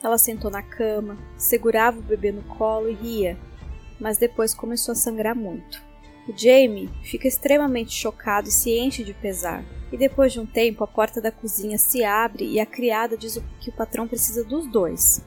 Ela 0.00 0.16
sentou 0.16 0.50
na 0.50 0.62
cama, 0.62 1.18
segurava 1.36 1.98
o 1.98 2.02
bebê 2.02 2.30
no 2.30 2.42
colo 2.42 2.88
e 2.88 2.94
ria, 2.94 3.36
mas 3.98 4.16
depois 4.16 4.54
começou 4.54 4.92
a 4.92 4.96
sangrar 4.96 5.34
muito. 5.34 5.82
O 6.28 6.36
Jamie 6.36 6.88
fica 7.02 7.26
extremamente 7.26 7.92
chocado 7.92 8.48
e 8.48 8.52
se 8.52 8.78
enche 8.78 9.02
de 9.02 9.12
pesar. 9.12 9.64
E 9.90 9.96
depois 9.96 10.32
de 10.32 10.38
um 10.38 10.46
tempo, 10.46 10.84
a 10.84 10.86
porta 10.86 11.20
da 11.20 11.32
cozinha 11.32 11.78
se 11.78 12.04
abre 12.04 12.44
e 12.44 12.60
a 12.60 12.66
criada 12.66 13.16
diz 13.16 13.42
que 13.60 13.70
o 13.70 13.72
patrão 13.72 14.06
precisa 14.06 14.44
dos 14.44 14.70
dois 14.70 15.24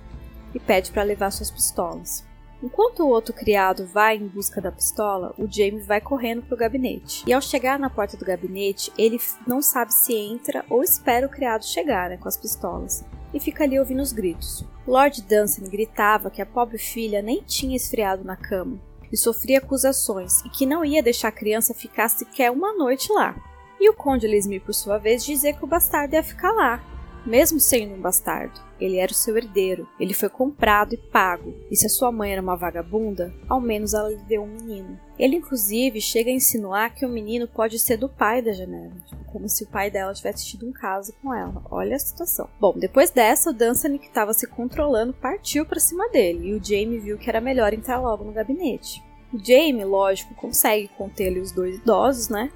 e 0.56 0.60
pede 0.60 0.92
para 0.92 1.04
levar 1.04 1.30
suas 1.30 1.52
pistolas. 1.52 2.26
Enquanto 2.64 3.02
o 3.02 3.10
outro 3.10 3.34
criado 3.34 3.86
vai 3.86 4.16
em 4.16 4.28
busca 4.28 4.60
da 4.60 4.72
pistola, 4.72 5.36
o 5.38 5.46
Jamie 5.46 5.82
vai 5.82 6.02
correndo 6.02 6.42
para 6.42 6.56
o 6.56 6.58
gabinete. 6.58 7.24
E 7.28 7.34
ao 7.34 7.42
chegar 7.42 7.78
na 7.78 7.90
porta 7.90 8.18
do 8.18 8.26
gabinete, 8.26 8.92
ele 8.98 9.20
não 9.46 9.62
sabe 9.62 9.94
se 9.94 10.16
entra 10.16 10.66
ou 10.70 10.82
espera 10.82 11.28
o 11.28 11.30
criado 11.30 11.66
chegar 11.66 12.10
né, 12.10 12.18
com 12.18 12.28
as 12.28 12.38
pistolas 12.38 13.06
e 13.34 13.40
fica 13.40 13.66
ali 13.66 13.78
ouvindo 13.78 14.02
os 14.02 14.14
gritos. 14.14 14.66
Lord 14.88 15.22
Dunstan 15.24 15.70
gritava 15.70 16.32
que 16.32 16.42
a 16.42 16.46
pobre 16.46 16.78
filha 16.78 17.22
nem 17.22 17.44
tinha 17.44 17.76
esfriado 17.76 18.24
na 18.24 18.38
cama 18.38 18.80
e 19.12 19.18
sofria 19.18 19.60
acusações 19.60 20.42
e 20.46 20.50
que 20.50 20.66
não 20.66 20.86
ia 20.86 21.04
deixar 21.04 21.28
a 21.28 21.34
criança 21.34 21.74
ficar 21.74 22.08
sequer 22.08 22.50
uma 22.50 22.74
noite 22.74 23.12
lá. 23.12 23.36
E 23.80 23.90
o 23.90 23.94
Conde 23.94 24.26
Lismir, 24.26 24.62
por 24.62 24.74
sua 24.74 24.98
vez, 24.98 25.26
dizia 25.26 25.54
que 25.54 25.64
o 25.64 25.68
bastardo 25.68 26.16
ia 26.16 26.24
ficar 26.24 26.52
lá, 26.54 26.82
mesmo 27.26 27.60
sendo 27.60 27.96
um 27.96 28.02
bastardo, 28.02 28.60
ele 28.80 28.98
era 28.98 29.12
o 29.12 29.16
seu 29.16 29.38
herdeiro, 29.38 29.88
ele 30.00 30.14
foi 30.14 30.30
comprado 30.30 30.94
e 30.94 30.98
pago, 30.98 31.54
e 31.72 31.76
se 31.76 31.86
a 31.86 31.90
sua 31.90 32.12
mãe 32.12 32.32
era 32.32 32.42
uma 32.42 32.56
vagabunda, 32.56 33.34
ao 33.48 33.60
menos 33.60 33.94
ela 33.94 34.10
lhe 34.10 34.24
deu 34.28 34.44
um 34.44 34.48
menino. 34.48 35.00
Ele, 35.18 35.38
inclusive, 35.38 36.02
chega 36.02 36.30
a 36.30 36.34
insinuar 36.34 36.94
que 36.94 37.06
o 37.06 37.10
menino 37.10 37.48
pode 37.48 37.80
ser 37.80 37.98
do 37.98 38.10
pai 38.10 38.42
da 38.42 38.52
Geneva, 38.52 38.94
tipo, 39.08 39.24
como 39.32 39.48
se 39.48 39.64
o 39.64 39.68
pai 39.68 39.90
dela 39.90 40.14
tivesse 40.14 40.46
tido 40.46 40.68
um 40.68 40.74
caso 40.74 41.14
com 41.22 41.34
ela. 41.34 41.62
Olha 41.72 41.96
a 41.96 42.00
situação. 42.00 42.50
Bom, 42.60 42.74
depois 42.78 43.10
dessa, 43.12 43.50
o 43.50 43.54
Dunsany, 43.54 43.98
que 43.98 44.08
estava 44.08 44.34
se 44.34 44.46
controlando, 44.46 45.14
partiu 45.14 45.66
para 45.66 45.80
cima 45.80 46.10
dele, 46.10 46.50
e 46.50 46.54
o 46.54 46.64
Jamie 46.64 47.00
viu 47.00 47.18
que 47.18 47.30
era 47.30 47.40
melhor 47.40 47.74
entrar 47.74 48.00
logo 48.00 48.26
no 48.26 48.34
gabinete. 48.34 49.02
O 49.34 49.38
Jamie, 49.38 49.86
lógico, 49.86 50.36
consegue 50.36 50.90
conter 50.98 51.38
os 51.38 51.52
dois 51.52 51.78
idosos, 51.78 52.30
né? 52.30 52.52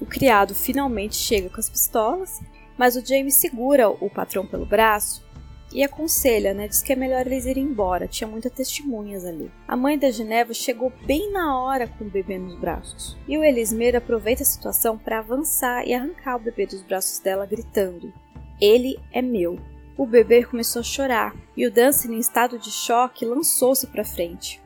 O 0.00 0.06
criado 0.06 0.54
finalmente 0.54 1.16
chega 1.16 1.50
com 1.50 1.58
as 1.58 1.68
pistolas 1.68 2.40
mas 2.78 2.96
o 2.96 3.04
James 3.04 3.34
segura 3.34 3.90
o 3.90 4.08
patrão 4.08 4.46
pelo 4.46 4.64
braço 4.64 5.26
e 5.72 5.82
aconselha, 5.82 6.54
né? 6.54 6.68
Diz 6.68 6.82
que 6.82 6.92
é 6.92 6.96
melhor 6.96 7.26
eles 7.26 7.44
irem 7.44 7.64
embora. 7.64 8.08
Tinha 8.08 8.28
muitas 8.28 8.52
testemunhas 8.52 9.24
ali. 9.24 9.50
A 9.66 9.76
mãe 9.76 9.98
da 9.98 10.10
Geneva 10.10 10.54
chegou 10.54 10.92
bem 11.04 11.30
na 11.30 11.60
hora 11.60 11.86
com 11.86 12.04
o 12.04 12.10
bebê 12.10 12.38
nos 12.38 12.58
braços. 12.58 13.16
E 13.26 13.36
o 13.36 13.44
Elismer 13.44 13.96
aproveita 13.96 14.42
a 14.42 14.46
situação 14.46 14.96
para 14.96 15.18
avançar 15.18 15.86
e 15.86 15.92
arrancar 15.92 16.36
o 16.36 16.40
bebê 16.40 16.66
dos 16.66 16.82
braços 16.82 17.18
dela, 17.18 17.44
gritando: 17.44 18.12
Ele 18.60 18.98
é 19.12 19.20
meu. 19.20 19.58
O 19.96 20.06
bebê 20.06 20.44
começou 20.44 20.80
a 20.80 20.84
chorar 20.84 21.34
e 21.56 21.66
o 21.66 21.72
Dance, 21.72 22.08
em 22.08 22.18
estado 22.18 22.56
de 22.58 22.70
choque, 22.70 23.26
lançou-se 23.26 23.86
para 23.88 24.04
frente. 24.04 24.62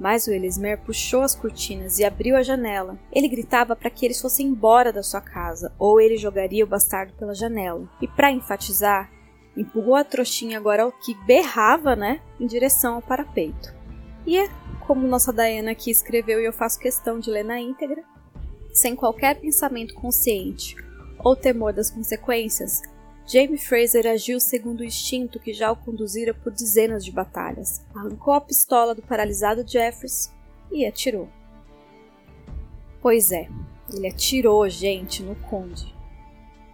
Mas 0.00 0.26
o 0.26 0.32
Elismer 0.32 0.80
puxou 0.80 1.20
as 1.20 1.34
cortinas 1.34 1.98
e 1.98 2.04
abriu 2.04 2.34
a 2.34 2.42
janela. 2.42 2.98
Ele 3.12 3.28
gritava 3.28 3.76
para 3.76 3.90
que 3.90 4.06
eles 4.06 4.20
fossem 4.20 4.46
embora 4.46 4.90
da 4.90 5.02
sua 5.02 5.20
casa, 5.20 5.72
ou 5.78 6.00
ele 6.00 6.16
jogaria 6.16 6.64
o 6.64 6.68
bastardo 6.68 7.12
pela 7.12 7.34
janela. 7.34 7.86
E 8.00 8.08
para 8.08 8.32
enfatizar, 8.32 9.12
empurrou 9.54 9.94
a 9.94 10.02
trouxinha 10.02 10.56
agora 10.56 10.90
que 11.04 11.14
berrava, 11.26 11.94
né, 11.94 12.22
em 12.40 12.46
direção 12.46 12.94
ao 12.94 13.02
parapeito. 13.02 13.74
E 14.26 14.38
é 14.38 14.48
como 14.86 15.06
nossa 15.06 15.32
Diana 15.32 15.72
aqui 15.72 15.90
escreveu 15.90 16.40
e 16.40 16.46
eu 16.46 16.52
faço 16.52 16.80
questão 16.80 17.20
de 17.20 17.30
ler 17.30 17.44
na 17.44 17.60
íntegra, 17.60 18.02
sem 18.72 18.96
qualquer 18.96 19.38
pensamento 19.38 19.94
consciente 19.94 20.76
ou 21.18 21.36
temor 21.36 21.72
das 21.72 21.90
consequências, 21.90 22.80
Jamie 23.26 23.58
Fraser 23.58 24.06
agiu 24.06 24.40
segundo 24.40 24.80
o 24.80 24.84
instinto 24.84 25.38
que 25.38 25.52
já 25.52 25.70
o 25.70 25.76
conduzira 25.76 26.34
por 26.34 26.52
dezenas 26.52 27.04
de 27.04 27.12
batalhas. 27.12 27.80
Arrancou 27.94 28.34
a 28.34 28.40
pistola 28.40 28.94
do 28.94 29.02
paralisado 29.02 29.66
Jeffries 29.66 30.32
e 30.70 30.84
atirou. 30.84 31.28
Pois 33.00 33.32
é, 33.32 33.48
ele 33.92 34.08
atirou 34.08 34.68
gente 34.68 35.22
no 35.22 35.34
conde. 35.34 35.94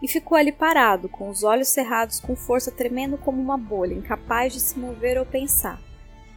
E 0.03 0.09
ficou 0.09 0.37
ali 0.37 0.53
parado, 0.53 1.09
com 1.09 1.29
os 1.29 1.43
olhos 1.43 1.69
cerrados 1.69 2.21
com 2.21 2.37
força 2.37 2.71
tremendo 2.71 3.17
como 3.17 3.41
uma 3.41 3.57
bolha, 3.57 3.95
incapaz 3.95 4.53
de 4.53 4.61
se 4.61 4.79
mover 4.79 5.19
ou 5.19 5.25
pensar. 5.25 5.81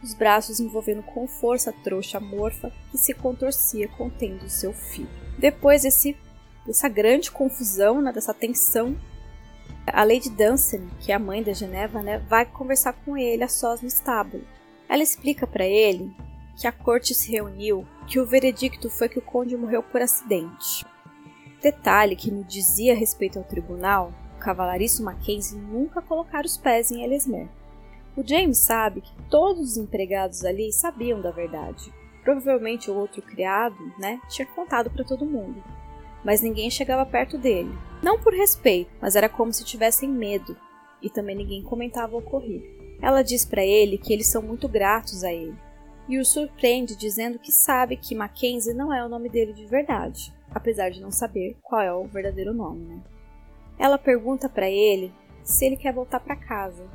Os 0.02 0.14
braços 0.14 0.60
envolvendo 0.60 1.02
com 1.02 1.26
força 1.28 1.70
a 1.70 1.72
trouxa 1.72 2.18
morfa 2.18 2.72
que 2.90 2.96
se 2.96 3.12
contorcia 3.12 3.86
contendo 3.88 4.48
seu 4.48 4.72
filho. 4.72 5.10
Depois 5.38 5.82
desse, 5.82 6.16
dessa 6.66 6.88
grande 6.88 7.30
confusão, 7.30 8.00
né, 8.00 8.10
dessa 8.10 8.32
tensão, 8.32 8.96
a 9.86 10.04
Lady 10.04 10.30
Dunstan, 10.30 10.86
que 11.00 11.10
é 11.10 11.14
a 11.14 11.18
mãe 11.18 11.42
da 11.42 11.52
Geneva, 11.52 12.02
né, 12.02 12.18
vai 12.28 12.44
conversar 12.44 12.92
com 12.92 13.16
ele 13.16 13.42
a 13.42 13.48
sós 13.48 13.80
no 13.80 13.88
estábulo. 13.88 14.44
Ela 14.88 15.02
explica 15.02 15.46
para 15.46 15.64
ele 15.64 16.14
que 16.56 16.66
a 16.66 16.72
corte 16.72 17.14
se 17.14 17.30
reuniu, 17.30 17.86
que 18.06 18.20
o 18.20 18.26
veredicto 18.26 18.90
foi 18.90 19.08
que 19.08 19.18
o 19.18 19.22
conde 19.22 19.56
morreu 19.56 19.82
por 19.82 20.02
acidente. 20.02 20.84
Detalhe 21.62 22.16
que 22.16 22.30
no 22.30 22.44
dizia 22.44 22.94
respeito 22.94 23.38
ao 23.38 23.44
tribunal, 23.44 24.12
o 24.36 24.38
cavalariço 24.38 25.02
Mackenzie 25.02 25.58
nunca 25.58 26.02
colocara 26.02 26.46
os 26.46 26.56
pés 26.56 26.90
em 26.90 27.02
Ellesmere. 27.02 27.50
O 28.16 28.26
James 28.26 28.58
sabe 28.58 29.00
que 29.00 29.14
todos 29.30 29.72
os 29.72 29.76
empregados 29.76 30.44
ali 30.44 30.72
sabiam 30.72 31.20
da 31.20 31.30
verdade. 31.30 31.92
Provavelmente 32.22 32.90
o 32.90 32.96
outro 32.96 33.22
criado, 33.22 33.76
né, 33.98 34.20
tinha 34.28 34.46
contado 34.46 34.90
para 34.90 35.04
todo 35.04 35.24
mundo 35.24 35.62
mas 36.24 36.40
ninguém 36.40 36.70
chegava 36.70 37.04
perto 37.06 37.38
dele. 37.38 37.70
Não 38.02 38.18
por 38.18 38.32
respeito, 38.32 38.90
mas 39.00 39.16
era 39.16 39.28
como 39.28 39.52
se 39.52 39.64
tivessem 39.64 40.08
medo, 40.08 40.56
e 41.02 41.10
também 41.10 41.36
ninguém 41.36 41.62
comentava 41.62 42.14
o 42.14 42.18
ocorrido. 42.18 42.64
Ela 43.00 43.22
diz 43.22 43.44
para 43.44 43.64
ele 43.64 43.98
que 43.98 44.12
eles 44.12 44.26
são 44.26 44.42
muito 44.42 44.68
gratos 44.68 45.24
a 45.24 45.32
ele, 45.32 45.56
e 46.08 46.18
o 46.18 46.24
surpreende 46.24 46.96
dizendo 46.96 47.38
que 47.38 47.52
sabe 47.52 47.96
que 47.96 48.14
Mackenzie 48.14 48.74
não 48.74 48.92
é 48.92 49.04
o 49.04 49.08
nome 49.08 49.28
dele 49.28 49.52
de 49.52 49.66
verdade, 49.66 50.32
apesar 50.50 50.90
de 50.90 51.00
não 51.00 51.10
saber 51.10 51.56
qual 51.62 51.80
é 51.80 51.92
o 51.92 52.04
verdadeiro 52.04 52.52
nome. 52.52 52.84
Né? 52.84 53.00
Ela 53.78 53.96
pergunta 53.96 54.48
para 54.48 54.68
ele 54.68 55.12
se 55.42 55.64
ele 55.64 55.76
quer 55.76 55.92
voltar 55.92 56.20
para 56.20 56.36
casa. 56.36 56.86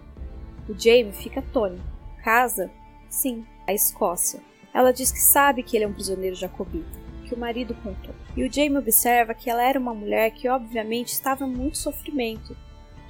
O 0.68 0.74
Jamie 0.74 1.12
fica 1.12 1.40
atônito. 1.40 1.84
Casa? 2.24 2.70
Sim, 3.10 3.46
a 3.68 3.74
Escócia. 3.74 4.40
Ela 4.74 4.92
diz 4.92 5.12
que 5.12 5.20
sabe 5.20 5.64
que 5.64 5.78
ele 5.78 5.86
é 5.86 5.88
um 5.88 5.94
prisioneiro 5.94 6.36
jacobita 6.36 7.06
que 7.26 7.34
o 7.34 7.40
marido 7.40 7.74
contou. 7.76 8.14
E 8.36 8.44
o 8.44 8.52
Jamie 8.52 8.78
observa 8.78 9.34
que 9.34 9.50
ela 9.50 9.64
era 9.64 9.80
uma 9.80 9.94
mulher 9.94 10.32
que 10.32 10.50
obviamente 10.50 11.14
estava 11.14 11.48
muito 11.48 11.78
sofrimento, 11.78 12.56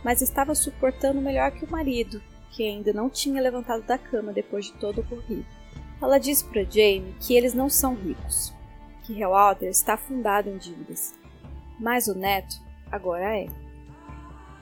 mas 0.04 0.22
estava 0.22 0.54
suportando 0.54 1.20
melhor 1.20 1.52
que 1.52 1.66
o 1.66 1.72
marido, 1.72 2.22
que 2.52 2.64
ainda 2.64 2.94
não 2.94 3.10
tinha 3.10 3.42
levantado 3.42 3.84
da 3.84 3.98
cama 3.98 4.32
depois 4.32 4.66
de 4.66 4.74
todo 4.74 5.00
o 5.00 5.02
ocorrido. 5.02 5.46
Ela 6.02 6.20
diz 6.20 6.44
para 6.44 6.64
Jamie 6.64 7.16
que 7.20 7.34
eles 7.34 7.56
não 7.56 7.70
são 7.70 7.96
ricos, 7.96 8.54
que 9.04 9.20
Hellwater 9.20 9.70
está 9.70 9.96
afundado 9.96 10.50
em 10.50 10.58
dívidas, 10.58 11.16
mas 11.80 12.08
o 12.08 12.14
neto 12.14 12.62
agora 12.92 13.38
é. 13.38 13.48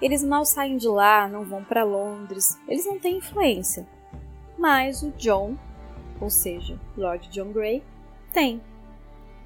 Eles 0.02 0.24
mal 0.24 0.46
saem 0.46 0.78
de 0.78 0.88
lá, 0.88 1.28
não 1.28 1.44
vão 1.44 1.64
para 1.64 1.84
Londres, 1.84 2.58
eles 2.68 2.86
não 2.86 3.00
têm 3.00 3.18
influência. 3.18 3.86
Mas 4.58 5.02
o 5.04 5.12
John, 5.12 5.58
ou 6.22 6.30
seja, 6.30 6.80
Lord 6.96 7.30
John 7.30 7.52
Grey, 7.52 7.84
tem 8.32 8.62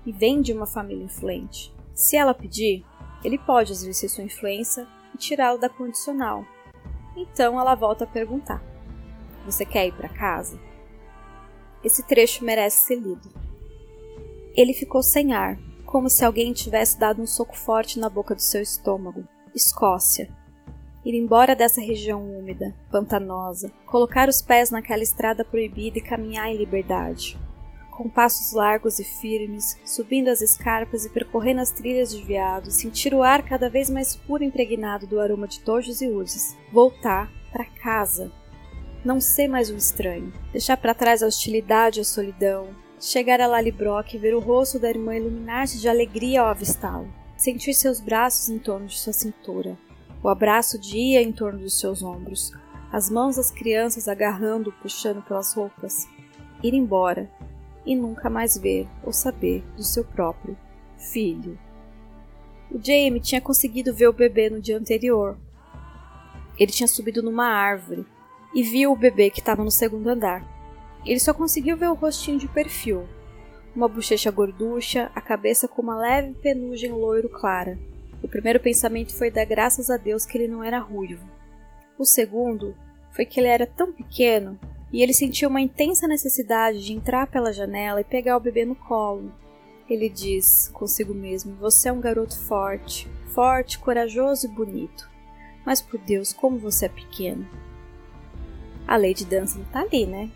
e 0.07 0.11
vem 0.13 0.41
de 0.41 0.53
uma 0.53 0.65
família 0.65 1.03
influente. 1.03 1.75
Se 1.93 2.15
ela 2.15 2.33
pedir, 2.33 2.85
ele 3.23 3.37
pode 3.37 3.73
exercer 3.73 4.09
sua 4.09 4.23
influência 4.23 4.87
e 5.13 5.17
tirá-lo 5.17 5.59
da 5.59 5.67
condicional. 5.67 6.45
Então 7.13 7.59
ela 7.59 7.75
volta 7.75 8.05
a 8.05 8.07
perguntar: 8.07 8.63
Você 9.45 9.65
quer 9.65 9.87
ir 9.87 9.91
para 9.91 10.07
casa? 10.07 10.57
Esse 11.83 12.01
trecho 12.03 12.45
merece 12.45 12.85
ser 12.85 12.95
lido. 12.95 13.29
Ele 14.55 14.73
ficou 14.73 15.03
sem 15.03 15.33
ar, 15.33 15.59
como 15.85 16.09
se 16.09 16.23
alguém 16.23 16.53
tivesse 16.53 16.97
dado 16.97 17.21
um 17.21 17.27
soco 17.27 17.55
forte 17.55 17.99
na 17.99 18.09
boca 18.09 18.33
do 18.33 18.41
seu 18.41 18.61
estômago. 18.61 19.27
Escócia. 19.53 20.29
Ir 21.03 21.15
embora 21.15 21.55
dessa 21.55 21.81
região 21.81 22.21
úmida, 22.21 22.73
pantanosa, 22.89 23.71
colocar 23.85 24.29
os 24.29 24.41
pés 24.41 24.71
naquela 24.71 25.03
estrada 25.03 25.43
proibida 25.43 25.97
e 25.97 26.01
caminhar 26.01 26.49
em 26.49 26.57
liberdade. 26.57 27.37
Com 27.97 28.07
passos 28.07 28.51
largos 28.53 28.99
e 28.99 29.03
firmes, 29.03 29.75
subindo 29.83 30.27
as 30.27 30.39
escarpas 30.39 31.03
e 31.03 31.09
percorrendo 31.09 31.61
as 31.61 31.71
trilhas 31.71 32.11
de 32.11 32.21
viado, 32.23 32.69
sentir 32.69 33.11
o 33.11 33.23
ar 33.23 33.41
cada 33.41 33.71
vez 33.71 33.89
mais 33.89 34.15
puro 34.15 34.43
impregnado 34.43 35.07
do 35.07 35.19
aroma 35.19 35.47
de 35.47 35.59
tojos 35.61 35.99
e 35.99 36.07
urzes. 36.07 36.55
Voltar 36.71 37.27
para 37.51 37.65
casa. 37.65 38.31
Não 39.03 39.19
ser 39.19 39.47
mais 39.47 39.71
um 39.71 39.75
estranho. 39.75 40.31
Deixar 40.51 40.77
para 40.77 40.93
trás 40.93 41.23
a 41.23 41.25
hostilidade 41.25 41.99
e 41.99 42.01
a 42.01 42.05
solidão. 42.05 42.67
Chegar 42.99 43.41
a 43.41 43.47
Lalibrock 43.47 44.15
e 44.15 44.19
ver 44.19 44.35
o 44.35 44.39
rosto 44.39 44.77
da 44.77 44.91
irmã 44.91 45.15
iluminar-se 45.15 45.79
de 45.79 45.89
alegria 45.89 46.41
ao 46.41 46.49
avistá-lo. 46.49 47.11
Sentir 47.35 47.73
seus 47.73 47.99
braços 47.99 48.47
em 48.47 48.59
torno 48.59 48.85
de 48.85 48.95
sua 48.95 49.11
cintura. 49.11 49.75
O 50.21 50.29
abraço 50.29 50.77
de 50.77 50.99
Ia 50.99 51.23
em 51.23 51.31
torno 51.31 51.57
dos 51.57 51.79
seus 51.79 52.03
ombros. 52.03 52.51
As 52.91 53.09
mãos 53.09 53.37
das 53.37 53.49
crianças 53.49 54.07
agarrando-o, 54.07 54.73
puxando 54.83 55.23
pelas 55.23 55.55
roupas. 55.55 56.07
Ir 56.61 56.75
embora 56.75 57.27
e 57.87 57.95
nunca 57.95 58.29
mais 58.29 58.57
ver 58.57 58.87
ou 59.03 59.13
saber 59.13 59.63
do 59.75 59.83
seu 59.83 60.03
próprio 60.03 60.55
filho. 60.97 61.57
O 62.69 62.77
Jamie 62.83 63.21
tinha 63.21 63.41
conseguido 63.41 63.93
ver 63.93 64.07
o 64.07 64.13
bebê 64.13 64.49
no 64.49 64.61
dia 64.61 64.77
anterior. 64.77 65.37
Ele 66.59 66.71
tinha 66.71 66.87
subido 66.87 67.23
numa 67.23 67.45
árvore 67.45 68.05
e 68.53 68.61
viu 68.61 68.91
o 68.91 68.95
bebê 68.95 69.29
que 69.29 69.39
estava 69.39 69.63
no 69.63 69.71
segundo 69.71 70.09
andar. 70.09 70.45
Ele 71.05 71.19
só 71.19 71.33
conseguiu 71.33 71.77
ver 71.77 71.87
o 71.87 71.93
rostinho 71.93 72.37
de 72.37 72.47
perfil, 72.47 73.07
uma 73.73 73.87
bochecha 73.87 74.31
gorducha, 74.31 75.11
a 75.13 75.21
cabeça 75.21 75.67
com 75.67 75.83
uma 75.83 75.95
leve 75.95 76.33
penugem 76.41 76.91
loiro 76.91 77.29
clara. 77.29 77.77
O 78.23 78.27
primeiro 78.27 78.59
pensamento 78.59 79.13
foi 79.13 79.29
dar 79.29 79.45
graças 79.45 79.89
a 79.91 79.97
Deus 79.97 80.25
que 80.25 80.37
ele 80.37 80.47
não 80.47 80.63
era 80.63 80.79
ruivo. 80.79 81.25
O 81.97 82.03
segundo 82.03 82.75
foi 83.11 83.23
que 83.23 83.39
ele 83.39 83.47
era 83.47 83.67
tão 83.67 83.93
pequeno 83.93 84.59
e 84.91 85.01
ele 85.01 85.13
sentiu 85.13 85.49
uma 85.49 85.61
intensa 85.61 86.07
necessidade 86.07 86.83
de 86.83 86.93
entrar 86.93 87.27
pela 87.27 87.51
janela 87.51 88.01
e 88.01 88.05
pegar 88.05 88.37
o 88.37 88.41
bebê 88.41 88.65
no 88.65 88.75
colo. 88.75 89.33
Ele 89.89 90.09
diz 90.09 90.69
consigo 90.73 91.13
mesmo: 91.13 91.55
Você 91.55 91.89
é 91.89 91.91
um 91.91 92.01
garoto 92.01 92.39
forte, 92.39 93.07
forte, 93.33 93.79
corajoso 93.79 94.47
e 94.47 94.49
bonito. 94.49 95.09
Mas 95.65 95.81
por 95.81 95.99
Deus, 95.99 96.31
como 96.31 96.57
você 96.57 96.85
é 96.85 96.89
pequeno. 96.89 97.47
A 98.87 98.95
Lady 98.95 99.25
Dunstan 99.25 99.63
tá 99.71 99.81
ali, 99.81 100.05
né? 100.05 100.31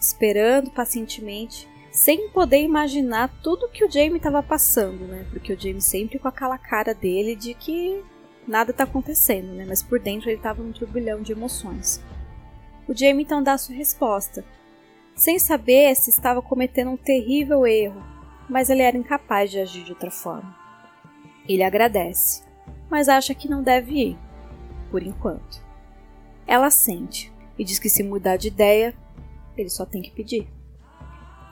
Esperando 0.00 0.70
pacientemente, 0.70 1.68
sem 1.92 2.28
poder 2.30 2.60
imaginar 2.62 3.28
tudo 3.42 3.68
que 3.68 3.84
o 3.84 3.90
Jamie 3.90 4.16
estava 4.16 4.42
passando, 4.42 5.06
né? 5.06 5.24
Porque 5.30 5.52
o 5.52 5.60
Jamie 5.60 5.80
sempre 5.80 6.18
com 6.18 6.26
aquela 6.26 6.58
cara 6.58 6.92
dele 6.92 7.36
de 7.36 7.54
que 7.54 8.02
nada 8.46 8.72
tá 8.72 8.82
acontecendo, 8.82 9.52
né? 9.52 9.64
Mas 9.68 9.82
por 9.82 10.00
dentro 10.00 10.28
ele 10.28 10.40
tava 10.40 10.62
num 10.62 10.72
turbilhão 10.72 11.22
de 11.22 11.30
emoções. 11.30 12.02
O 12.88 12.94
Jamie 12.94 13.24
então 13.24 13.42
dá 13.42 13.56
sua 13.56 13.74
resposta, 13.74 14.44
sem 15.14 15.38
saber 15.38 15.94
se 15.94 16.10
estava 16.10 16.42
cometendo 16.42 16.90
um 16.90 16.96
terrível 16.96 17.66
erro, 17.66 18.02
mas 18.48 18.70
ele 18.70 18.82
era 18.82 18.96
incapaz 18.96 19.50
de 19.50 19.60
agir 19.60 19.84
de 19.84 19.92
outra 19.92 20.10
forma. 20.10 20.56
Ele 21.48 21.62
agradece, 21.62 22.44
mas 22.90 23.08
acha 23.08 23.34
que 23.34 23.48
não 23.48 23.62
deve 23.62 23.94
ir, 23.94 24.18
por 24.90 25.02
enquanto. 25.02 25.62
Ela 26.46 26.70
sente 26.70 27.32
e 27.58 27.64
diz 27.64 27.78
que 27.78 27.88
se 27.88 28.02
mudar 28.02 28.36
de 28.36 28.48
ideia, 28.48 28.94
ele 29.56 29.68
só 29.68 29.86
tem 29.86 30.02
que 30.02 30.10
pedir. 30.10 30.48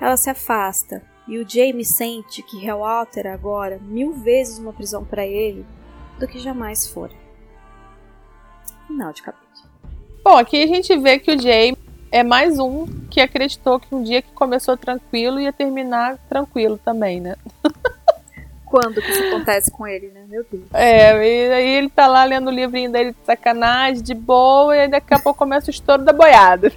Ela 0.01 0.17
se 0.17 0.31
afasta 0.31 1.03
e 1.29 1.39
o 1.39 1.49
Jamie 1.49 1.85
sente 1.85 2.43
que 2.43 2.65
Hellwater 2.65 3.27
é 3.27 3.33
agora 3.33 3.79
mil 3.79 4.13
vezes 4.13 4.59
uma 4.59 4.73
prisão 4.73 5.05
para 5.05 5.27
ele 5.27 5.65
do 6.19 6.27
que 6.27 6.39
jamais 6.39 6.87
fora. 6.87 7.15
Final 8.87 9.13
de 9.13 9.23
capítulo. 9.23 9.50
Bom, 10.23 10.37
aqui 10.37 10.63
a 10.63 10.67
gente 10.67 10.95
vê 10.99 11.19
que 11.19 11.33
o 11.33 11.41
Jay 11.41 11.75
é 12.13 12.23
mais 12.23 12.59
um 12.59 12.87
que 13.11 13.21
acreditou 13.21 13.81
que 13.81 13.95
um 13.95 14.03
dia 14.03 14.21
que 14.21 14.31
começou 14.33 14.77
tranquilo 14.77 15.41
ia 15.41 15.53
terminar 15.53 16.19
tranquilo 16.29 16.79
também, 16.85 17.21
né? 17.21 17.37
Quando 18.67 19.01
que 19.01 19.11
isso 19.11 19.25
acontece 19.25 19.71
com 19.71 19.87
ele, 19.87 20.09
né? 20.09 20.25
Meu 20.29 20.45
Deus. 20.51 20.65
É, 20.75 21.13
e 21.17 21.53
aí 21.53 21.69
ele 21.71 21.89
tá 21.89 22.07
lá 22.07 22.23
lendo 22.25 22.49
o 22.49 22.53
livrinho 22.53 22.93
dele 22.93 23.13
de 23.13 23.25
sacanagem, 23.25 24.03
de 24.03 24.15
boa, 24.15 24.77
e 24.77 24.89
daqui 24.89 25.15
a 25.15 25.19
pouco 25.19 25.39
começa 25.39 25.69
o 25.69 25.71
estouro 25.71 26.05
da 26.05 26.13
boiada. 26.13 26.71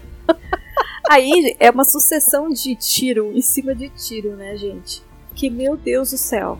Aí 1.10 1.56
é 1.60 1.70
uma 1.70 1.84
sucessão 1.84 2.50
de 2.50 2.76
tiro 2.76 3.32
em 3.36 3.42
cima 3.42 3.76
de 3.76 3.90
tiro, 3.90 4.38
né, 4.38 4.56
gente? 4.56 5.04
Que 5.36 5.50
meu 5.50 5.76
Deus 5.76 6.12
do 6.12 6.18
céu. 6.18 6.58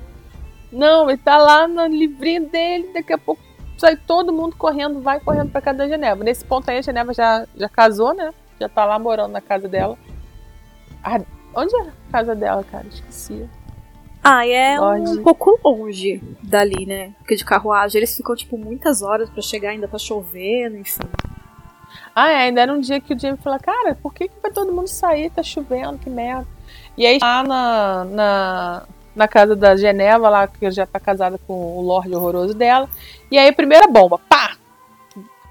Não, 0.72 1.10
ele 1.10 1.18
tá 1.18 1.38
lá 1.38 1.68
no 1.68 1.86
livrinho 1.88 2.50
dele, 2.50 2.92
daqui 2.94 3.14
a 3.14 3.18
pouco 3.18 3.42
sai 3.84 3.98
todo 3.98 4.32
mundo 4.32 4.56
correndo, 4.56 5.02
vai 5.02 5.20
correndo 5.20 5.52
pra 5.52 5.60
casa 5.60 5.80
da 5.80 5.88
Geneva. 5.90 6.24
Nesse 6.24 6.46
ponto 6.46 6.70
aí 6.72 6.78
a 6.78 6.82
Geneva 6.82 7.14
já, 7.14 7.46
já 7.54 7.68
casou, 7.68 8.14
né? 8.14 8.34
Já 8.58 8.70
tá 8.70 8.86
lá 8.86 8.98
morando 8.98 9.34
na 9.34 9.42
casa 9.42 9.68
dela. 9.68 9.98
Ah, 11.04 11.20
onde 11.54 11.76
é 11.76 11.82
a 11.82 12.12
casa 12.12 12.34
dela, 12.34 12.64
cara? 12.64 12.86
Esqueci. 12.88 13.46
Ah, 14.24 14.48
é 14.48 14.80
um 14.80 15.22
pouco 15.22 15.60
longe 15.62 16.24
dali, 16.42 16.86
né? 16.86 17.14
Porque 17.18 17.36
de 17.36 17.44
carruagem 17.44 18.00
eles 18.00 18.16
ficam, 18.16 18.34
tipo, 18.38 18.58
muitas 18.58 19.02
horas 19.02 19.30
para 19.30 19.42
chegar, 19.42 19.72
ainda 19.72 19.86
tá 19.86 19.98
chovendo, 19.98 20.78
enfim. 20.78 21.04
Ah, 22.16 22.32
é, 22.32 22.38
ainda 22.44 22.62
era 22.62 22.72
um 22.72 22.80
dia 22.80 23.02
que 23.02 23.14
o 23.14 23.20
Jamie 23.20 23.38
falou, 23.38 23.60
cara, 23.60 23.96
por 24.02 24.14
que, 24.14 24.30
que 24.30 24.40
vai 24.42 24.50
todo 24.50 24.72
mundo 24.72 24.88
sair? 24.88 25.30
Tá 25.30 25.44
chovendo, 25.44 25.98
que 25.98 26.10
merda. 26.10 26.48
E 26.98 27.06
aí 27.06 27.18
lá 27.22 27.44
na, 27.44 28.06
na, 28.06 28.84
na 29.16 29.28
casa 29.28 29.56
da 29.56 29.76
Geneva, 29.76 30.30
lá, 30.30 30.48
que 30.48 30.70
já 30.72 30.86
tá 30.86 31.00
casada 31.00 31.38
com 31.38 31.78
o 31.78 31.82
Lorde 31.82 32.16
horroroso 32.16 32.54
dela. 32.54 32.90
E 33.30 33.38
aí, 33.38 33.52
primeira 33.52 33.88
bomba, 33.88 34.18
pá! 34.18 34.58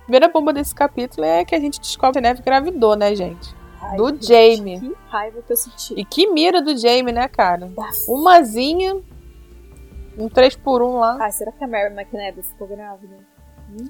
Primeira 0.03 0.29
bomba 0.29 0.53
desse 0.53 0.75
capítulo 0.75 1.25
é 1.25 1.45
que 1.45 1.55
a 1.55 1.61
gente 1.61 1.81
descobre 1.81 2.15
que 2.15 2.19
a 2.19 2.23
Neve 2.23 2.43
gravidou, 2.43 2.97
né, 2.97 3.15
gente? 3.15 3.55
Ai, 3.81 3.97
do 3.97 4.09
gente, 4.09 4.27
Jamie. 4.27 4.81
Que 4.81 4.97
raiva 5.09 5.43
que 5.43 5.53
eu 5.53 5.57
senti. 5.57 5.95
E 5.97 6.05
que 6.05 6.31
mira 6.31 6.61
do 6.61 6.77
Jamie, 6.77 7.13
né, 7.13 7.29
cara? 7.29 7.71
Umazinha, 8.09 9.01
um 10.19 10.29
3 10.29 10.57
por 10.57 10.83
1 10.83 10.99
lá. 10.99 11.19
Ai, 11.21 11.33
será 11.33 11.53
que 11.53 11.65
a 11.65 11.69
Mary 11.69 11.95
McNabb 11.95 12.43
ficou 12.43 12.67
grávida? 12.67 13.17
Hum. 13.71 13.87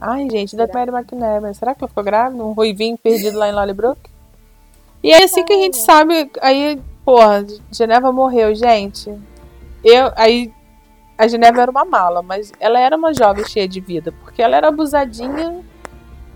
Ai, 0.00 0.28
gente, 0.30 0.56
da 0.56 0.66
Mary 0.66 0.90
McNabb. 0.90 1.54
Será 1.54 1.74
que 1.74 1.82
ela 1.82 1.88
ficou 1.88 2.02
grávida? 2.02 2.42
Um 2.42 2.52
ruivinho 2.52 2.96
perdido 2.96 3.38
lá 3.38 3.48
em 3.48 3.52
Lollybrook? 3.52 4.00
E 5.02 5.12
é 5.12 5.24
assim 5.24 5.44
que 5.44 5.52
a 5.52 5.56
gente 5.56 5.78
sabe, 5.78 6.30
aí 6.42 6.80
Porra, 7.10 7.44
Geneva 7.72 8.12
morreu, 8.12 8.54
gente. 8.54 9.12
Eu, 9.82 10.12
aí 10.14 10.54
a 11.18 11.26
Geneva 11.26 11.62
era 11.62 11.68
uma 11.68 11.84
mala, 11.84 12.22
mas 12.22 12.52
ela 12.60 12.78
era 12.78 12.96
uma 12.96 13.12
jovem 13.12 13.44
cheia 13.48 13.66
de 13.66 13.80
vida, 13.80 14.14
porque 14.20 14.40
ela 14.40 14.56
era 14.56 14.68
abusadinha, 14.68 15.60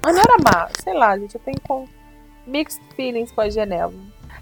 mas 0.04 0.16
não 0.16 0.22
era 0.22 0.36
má, 0.42 0.68
sei 0.82 0.92
lá, 0.92 1.16
gente, 1.16 1.36
eu 1.36 1.40
tenho 1.44 1.60
com 1.60 1.86
mixed 2.44 2.82
feelings 2.96 3.30
com 3.30 3.40
a 3.40 3.48
Geneva. 3.48 3.94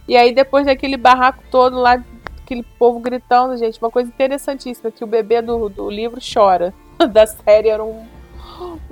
E 0.09 0.17
aí 0.17 0.33
depois 0.33 0.65
daquele 0.65 0.97
barraco 0.97 1.45
todo 1.51 1.77
lá, 1.77 2.03
aquele 2.43 2.63
povo 2.79 2.99
gritando, 2.99 3.55
gente, 3.59 3.79
uma 3.79 3.91
coisa 3.91 4.09
interessantíssima, 4.09 4.91
que 4.91 5.05
o 5.05 5.07
bebê 5.07 5.43
do, 5.43 5.69
do 5.69 5.91
livro 5.91 6.19
chora. 6.19 6.73
Da 7.13 7.27
série 7.27 7.69
era 7.69 7.85
um, 7.85 8.07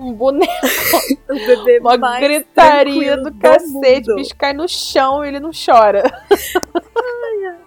um 0.00 0.12
boneco. 0.12 0.52
o 1.28 1.34
bebê 1.34 1.78
uma 1.80 2.18
gritaria 2.18 3.16
do 3.16 3.32
cacete, 3.34 4.10
o 4.10 4.16
bicho 4.16 4.34
cai 4.36 4.52
no 4.52 4.66
chão 4.66 5.24
e 5.24 5.28
ele 5.28 5.40
não 5.40 5.50
chora. 5.52 6.02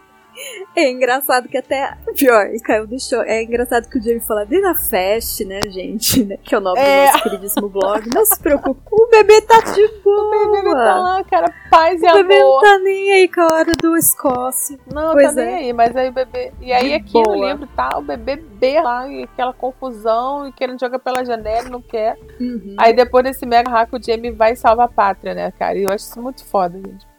É 0.76 0.89
engraçado 0.89 1.48
que 1.48 1.58
até. 1.58 1.96
Pior, 2.18 2.48
caiu 2.64 2.88
do 2.88 3.00
show. 3.00 3.22
É 3.22 3.44
engraçado 3.44 3.88
que 3.88 4.00
o 4.00 4.02
Jamie 4.02 4.20
fala 4.22 4.46
Dina 4.46 4.74
Fest, 4.74 5.41
né, 5.41 5.60
gente? 5.70 6.24
Né? 6.24 6.38
Que 6.44 6.56
é 6.56 6.58
o 6.58 6.62
nome 6.62 6.80
é. 6.80 7.06
do 7.06 7.12
nosso 7.12 7.24
queridíssimo 7.24 7.70
blog. 7.70 8.10
Não 8.14 8.26
se 8.26 8.39
preocupe, 8.39 8.82
o 8.91 9.08
bebê 9.10 9.41
tá 9.41 9.60
de 9.60 9.88
boa. 10.04 10.24
O 10.44 10.52
bebê 10.52 10.70
tá 10.72 11.00
lá, 11.00 11.24
cara, 11.24 11.54
paz 11.70 12.02
o 12.02 12.06
e 12.06 12.08
amor. 12.08 12.20
O 12.20 12.28
bebê 12.28 12.39
não 12.39 12.62
tá 12.62 12.80
nem 12.80 13.12
aí 13.14 13.28
com 13.28 13.41
a 13.41 13.54
hora 13.54 13.72
do 13.82 13.96
Escócia. 13.96 14.78
Não, 14.91 15.14
pois 15.14 15.34
tá 15.34 15.41
é. 15.41 15.46
nem 15.46 15.56
aí, 15.56 15.74
mas 15.74 15.96
aí 15.96 16.10
o 16.10 16.14
bebê. 16.14 16.52
E 16.60 16.74
aí 16.74 16.89
de 16.89 16.94
aqui 16.96 17.14
boa. 17.14 17.36
no 17.36 17.46
livro 17.46 17.68
tá 17.76 17.98
o 17.98 18.02
bebê 18.02 18.36
B 18.36 18.82
lá, 18.82 19.08
e 19.08 19.24
aquela 19.24 19.54
confusão, 19.54 20.48
e 20.48 20.52
querendo 20.52 20.80
jogar 20.80 21.00
pela 21.00 21.24
janela, 21.24 21.70
não 21.70 21.82
quer. 21.82 22.18
Uhum. 22.39 22.76
Aí 22.78 22.94
depois 22.94 23.24
desse 23.24 23.46
mega 23.46 23.70
hack, 23.70 23.94
o 23.94 24.04
Jamie 24.04 24.32
vai 24.32 24.56
salvar 24.56 24.88
a 24.88 24.89
pátria, 24.89 25.34
né, 25.34 25.52
cara? 25.52 25.78
E 25.78 25.84
eu 25.84 25.91
acho 25.91 26.06
isso 26.06 26.22
muito 26.22 26.44
foda, 26.46 26.78
gente. 26.78 27.12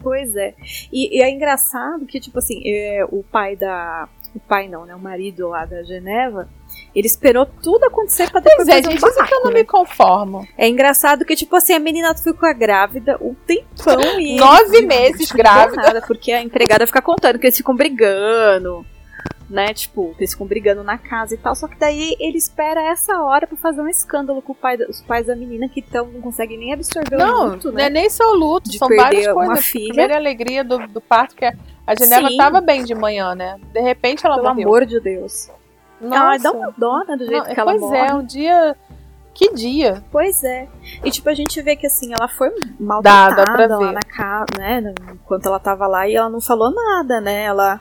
Pois 0.00 0.34
é. 0.34 0.54
E, 0.92 1.18
e, 1.18 1.22
é 1.22 1.30
engraçado 1.30 2.06
que, 2.06 2.18
tipo 2.18 2.38
assim, 2.38 2.60
é, 2.64 3.04
o 3.10 3.22
pai 3.22 3.56
da. 3.56 4.08
O 4.34 4.40
pai 4.40 4.68
não, 4.68 4.86
né? 4.86 4.94
O 4.94 4.98
marido 4.98 5.48
lá 5.48 5.64
da 5.64 5.82
Geneva. 5.82 6.48
Ele 6.94 7.06
esperou 7.06 7.46
tudo 7.46 7.84
acontecer 7.84 8.30
pra 8.30 8.40
depois 8.40 8.66
pois 8.66 8.68
é, 8.68 8.82
gente, 8.82 9.04
um 9.04 9.26
que 9.26 9.34
eu 9.34 9.44
não 9.44 9.52
me 9.52 9.64
conformo. 9.64 10.46
É 10.56 10.68
engraçado 10.68 11.24
que, 11.24 11.36
tipo 11.36 11.54
assim, 11.54 11.72
a 11.72 11.78
menina 11.78 12.14
ficou 12.14 12.52
grávida 12.54 13.18
um 13.20 13.34
tempão 13.34 14.00
e. 14.18 14.36
Nove 14.36 14.82
meses 14.82 15.30
grávida. 15.30 15.82
Nada, 15.82 16.02
porque 16.02 16.32
a 16.32 16.42
empregada 16.42 16.86
fica 16.86 17.02
contando 17.02 17.38
que 17.38 17.46
eles 17.46 17.56
ficam 17.56 17.76
brigando 17.76 18.84
né? 19.50 19.74
Tipo, 19.74 20.14
eles 20.16 20.32
ficam 20.32 20.46
brigando 20.46 20.84
na 20.84 20.96
casa 20.96 21.34
e 21.34 21.36
tal. 21.36 21.54
Só 21.56 21.66
que 21.66 21.76
daí 21.76 22.16
ele 22.20 22.38
espera 22.38 22.80
essa 22.80 23.20
hora 23.20 23.46
para 23.46 23.56
fazer 23.56 23.82
um 23.82 23.88
escândalo 23.88 24.40
com 24.40 24.54
pai, 24.54 24.76
os 24.88 25.02
pais 25.02 25.26
da 25.26 25.34
menina 25.34 25.68
que 25.68 25.82
tão, 25.82 26.06
não 26.06 26.20
conseguem 26.20 26.56
nem 26.56 26.72
absorver 26.72 27.16
não, 27.16 27.48
o 27.48 27.50
luto, 27.50 27.72
né? 27.72 27.82
Não, 27.82 27.86
é 27.86 27.90
nem 27.90 28.08
só 28.08 28.32
o 28.32 28.36
luto, 28.36 28.70
de 28.70 28.78
são 28.78 28.88
várias 28.88 29.26
coisas. 29.26 29.64
Filha. 29.66 29.84
A 29.84 29.88
primeira 29.88 30.16
alegria 30.16 30.64
do, 30.64 30.86
do 30.86 31.00
parto, 31.00 31.34
que 31.34 31.44
a 31.44 31.94
Geneva 31.98 32.28
Sim. 32.28 32.36
tava 32.36 32.60
bem 32.60 32.84
de 32.84 32.94
manhã, 32.94 33.34
né? 33.34 33.58
De 33.72 33.80
repente 33.80 34.24
ela 34.24 34.36
Pelo 34.36 34.48
morreu. 34.48 34.68
amor 34.68 34.86
de 34.86 35.00
Deus. 35.00 35.50
Nossa. 36.00 36.16
Ela 36.16 36.36
dá 36.38 36.52
uma 36.52 36.74
dó, 36.78 37.04
né, 37.06 37.16
do 37.16 37.26
jeito 37.26 37.46
Não, 37.46 37.54
que 37.54 37.60
ela 37.60 37.72
pois 37.72 37.80
morre. 37.80 37.98
Pois 37.98 38.10
é, 38.10 38.14
um 38.14 38.24
dia... 38.24 38.76
Que 39.32 39.54
dia? 39.54 40.02
Pois 40.10 40.42
é. 40.42 40.68
E 41.04 41.10
tipo, 41.10 41.28
a 41.28 41.34
gente 41.34 41.62
vê 41.62 41.76
que 41.76 41.86
assim, 41.86 42.12
ela 42.12 42.28
foi 42.28 42.50
maltratada 42.78 43.56
dá, 43.56 43.66
dá 43.68 43.78
lá 43.78 43.92
na 43.92 44.00
casa, 44.00 44.46
né? 44.58 44.92
Enquanto 45.12 45.46
ela 45.46 45.58
tava 45.58 45.86
lá 45.86 46.06
e 46.06 46.16
ela 46.16 46.28
não 46.28 46.40
falou 46.40 46.70
nada, 46.70 47.20
né? 47.20 47.44
Ela. 47.44 47.80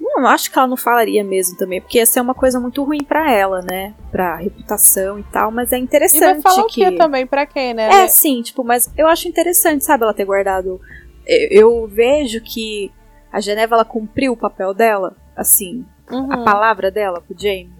Não, 0.00 0.26
acho 0.26 0.50
que 0.50 0.58
ela 0.58 0.68
não 0.68 0.76
falaria 0.76 1.22
mesmo 1.24 1.56
também, 1.56 1.80
porque 1.80 1.98
ia 1.98 2.06
ser 2.06 2.20
uma 2.20 2.34
coisa 2.34 2.58
muito 2.60 2.82
ruim 2.82 3.02
para 3.02 3.32
ela, 3.32 3.62
né? 3.62 3.94
Pra 4.10 4.36
reputação 4.36 5.18
e 5.18 5.22
tal, 5.24 5.50
mas 5.50 5.72
é 5.72 5.78
interessante. 5.78 6.22
E 6.22 6.32
vai 6.34 6.40
falar 6.40 6.64
que... 6.66 6.84
o 6.84 6.90
que 6.90 6.96
também, 6.96 7.26
pra 7.26 7.46
quem, 7.46 7.74
né? 7.74 7.88
É, 7.88 8.08
sim, 8.08 8.42
tipo, 8.42 8.64
mas 8.64 8.92
eu 8.96 9.06
acho 9.06 9.28
interessante, 9.28 9.84
sabe, 9.84 10.04
ela 10.04 10.14
ter 10.14 10.24
guardado. 10.24 10.80
Eu, 11.26 11.48
eu 11.50 11.86
vejo 11.86 12.40
que 12.40 12.92
a 13.32 13.40
Geneva 13.40 13.74
ela 13.74 13.84
cumpriu 13.84 14.32
o 14.32 14.36
papel 14.36 14.72
dela, 14.72 15.16
assim, 15.36 15.84
uhum. 16.10 16.32
a 16.32 16.44
palavra 16.44 16.90
dela 16.90 17.20
pro 17.20 17.38
Jamie. 17.38 17.70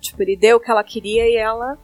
Tipo, 0.00 0.22
ele 0.22 0.36
deu 0.36 0.56
o 0.56 0.60
que 0.60 0.70
ela 0.70 0.82
queria 0.82 1.28
e 1.28 1.36
ela, 1.36 1.76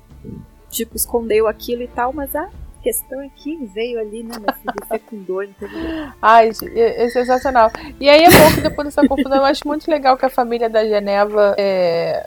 tipo, 0.71 0.97
escondeu 0.97 1.47
aquilo 1.47 1.83
e 1.83 1.89
tal, 1.89 2.13
mas 2.13 2.35
a 2.35 2.49
questão 2.87 3.21
é 3.21 3.29
que 3.35 3.57
veio 3.67 3.99
ali, 3.99 4.23
né, 4.23 4.37
meu 4.39 4.55
filho, 4.55 4.87
fecundou, 4.89 5.43
entendeu? 5.43 6.09
Ai, 6.23 6.51
é, 6.77 7.05
é 7.05 7.09
sensacional. 7.09 7.69
E 7.99 8.09
aí 8.09 8.23
é 8.23 8.31
bom 8.31 8.55
que 8.55 8.61
depois 8.61 8.87
dessa 8.87 9.07
confusão, 9.09 9.39
eu 9.39 9.45
acho 9.45 9.67
muito 9.67 9.91
legal 9.91 10.17
que 10.17 10.25
a 10.25 10.31
família 10.31 10.71
da 10.71 10.85
Geneva 10.85 11.57
é... 11.59 12.25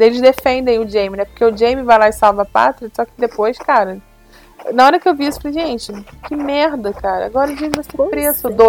eles 0.00 0.20
defendem 0.20 0.80
o 0.80 0.88
Jamie, 0.88 1.18
né? 1.18 1.24
Porque 1.24 1.44
o 1.44 1.56
Jamie 1.56 1.84
vai 1.84 1.98
lá 2.00 2.08
e 2.08 2.12
salva 2.12 2.42
a 2.42 2.44
pátria, 2.44 2.90
só 2.92 3.04
que 3.04 3.12
depois, 3.16 3.56
cara, 3.58 3.98
na 4.74 4.86
hora 4.86 4.98
que 4.98 5.08
eu 5.08 5.14
vi 5.14 5.28
isso, 5.28 5.38
eu 5.38 5.52
falei, 5.52 5.68
gente, 5.68 5.92
que 6.26 6.34
merda, 6.34 6.92
cara. 6.92 7.26
Agora 7.26 7.52
o 7.52 7.56
Jamie 7.56 7.76
vai 7.76 7.84
ser 7.84 7.96
pois 7.96 8.10
preso. 8.10 8.48
É. 8.48 8.50
Do... 8.50 8.68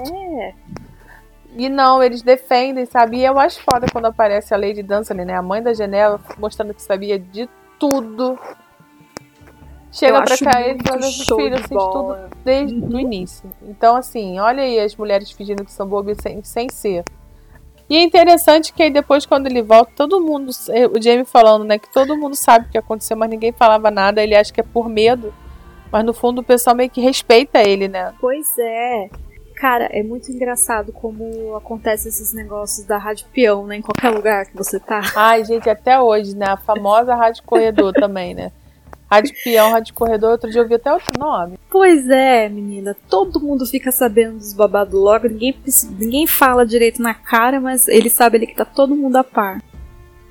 E 1.58 1.68
não, 1.68 2.04
eles 2.04 2.22
defendem, 2.22 2.86
sabe? 2.86 3.18
E 3.18 3.26
eu 3.26 3.40
acho 3.40 3.60
foda 3.64 3.88
quando 3.92 4.06
aparece 4.06 4.54
a 4.54 4.58
Lady 4.58 4.84
Dancer, 4.84 5.16
né? 5.16 5.36
A 5.36 5.42
mãe 5.42 5.64
da 5.64 5.74
Geneva, 5.74 6.22
mostrando 6.38 6.76
que 6.76 6.82
sabia 6.84 7.18
de 7.18 7.50
tudo. 7.80 8.38
Chega 9.92 10.22
pra 10.22 10.38
cá 10.38 10.62
e 10.62 10.78
fala, 10.84 11.02
filho, 11.02 11.56
assim, 11.56 11.62
de 11.62 11.68
tudo 11.68 12.18
desde 12.46 12.76
uhum. 12.76 12.90
o 12.90 13.00
início. 13.00 13.52
Então, 13.64 13.96
assim, 13.96 14.40
olha 14.40 14.62
aí 14.62 14.80
as 14.80 14.96
mulheres 14.96 15.32
fingindo 15.32 15.66
que 15.66 15.72
são 15.72 15.88
bobas 15.88 16.18
sem, 16.22 16.44
sem 16.44 16.70
ser. 16.70 17.04
E 17.90 17.98
é 17.98 18.04
interessante 18.04 18.72
que 18.72 18.84
aí 18.84 18.92
depois, 18.92 19.26
quando 19.26 19.48
ele 19.48 19.64
volta, 19.64 19.92
todo 19.96 20.22
mundo. 20.22 20.52
O 20.96 21.02
Jamie 21.02 21.26
falando, 21.26 21.64
né? 21.64 21.80
Que 21.80 21.92
todo 21.92 22.16
mundo 22.16 22.36
sabe 22.36 22.68
o 22.68 22.70
que 22.70 22.78
aconteceu, 22.78 23.18
mas 23.18 23.32
ninguém 23.32 23.52
falava 23.52 23.90
nada. 23.90 24.22
Ele 24.22 24.36
acha 24.36 24.54
que 24.54 24.62
é 24.62 24.64
por 24.64 24.88
medo. 24.88 25.34
Mas 25.92 26.06
no 26.06 26.14
fundo 26.14 26.42
o 26.42 26.44
pessoal 26.44 26.76
meio 26.76 26.90
que 26.90 27.02
respeita 27.02 27.68
ele, 27.68 27.88
né? 27.88 28.14
Pois 28.22 28.48
é. 28.60 29.10
Cara, 29.56 29.90
é 29.92 30.04
muito 30.04 30.32
engraçado 30.32 30.94
como 30.94 31.56
acontece 31.56 32.08
esses 32.08 32.32
negócios 32.32 32.86
da 32.86 32.98
rádio 33.00 33.26
peão, 33.34 33.66
né? 33.66 33.78
Em 33.78 33.82
qualquer 33.82 34.12
lugar 34.12 34.46
que 34.46 34.56
você 34.56 34.80
tá. 34.80 35.02
Ai, 35.16 35.44
gente, 35.44 35.68
até 35.68 36.00
hoje, 36.00 36.36
né? 36.36 36.46
A 36.48 36.58
famosa 36.58 37.16
rádio 37.16 37.44
corredor 37.44 37.92
também, 37.92 38.36
né? 38.36 38.52
Rádio 39.10 39.34
peão, 39.44 39.72
rádio 39.72 39.94
corredor, 39.94 40.32
outro 40.32 40.52
dia 40.52 40.62
eu 40.62 40.68
vi 40.68 40.76
até 40.76 40.94
outro 40.94 41.12
nome. 41.18 41.60
Pois 41.70 42.08
é, 42.10 42.48
menina. 42.48 42.96
Todo 43.10 43.40
mundo 43.40 43.66
fica 43.66 43.92
sabendo 43.92 44.38
dos 44.38 44.54
babados 44.54 44.94
logo. 44.94 45.28
Ninguém, 45.28 45.56
ninguém 45.98 46.28
fala 46.28 46.66
direito 46.66 47.02
na 47.02 47.14
cara, 47.14 47.60
mas 47.60 47.88
ele 47.88 48.10
sabe 48.10 48.38
ali 48.38 48.48
que 48.48 48.56
tá 48.56 48.66
todo 48.66 48.96
mundo 48.96 49.16
a 49.16 49.24
par. 49.24 49.62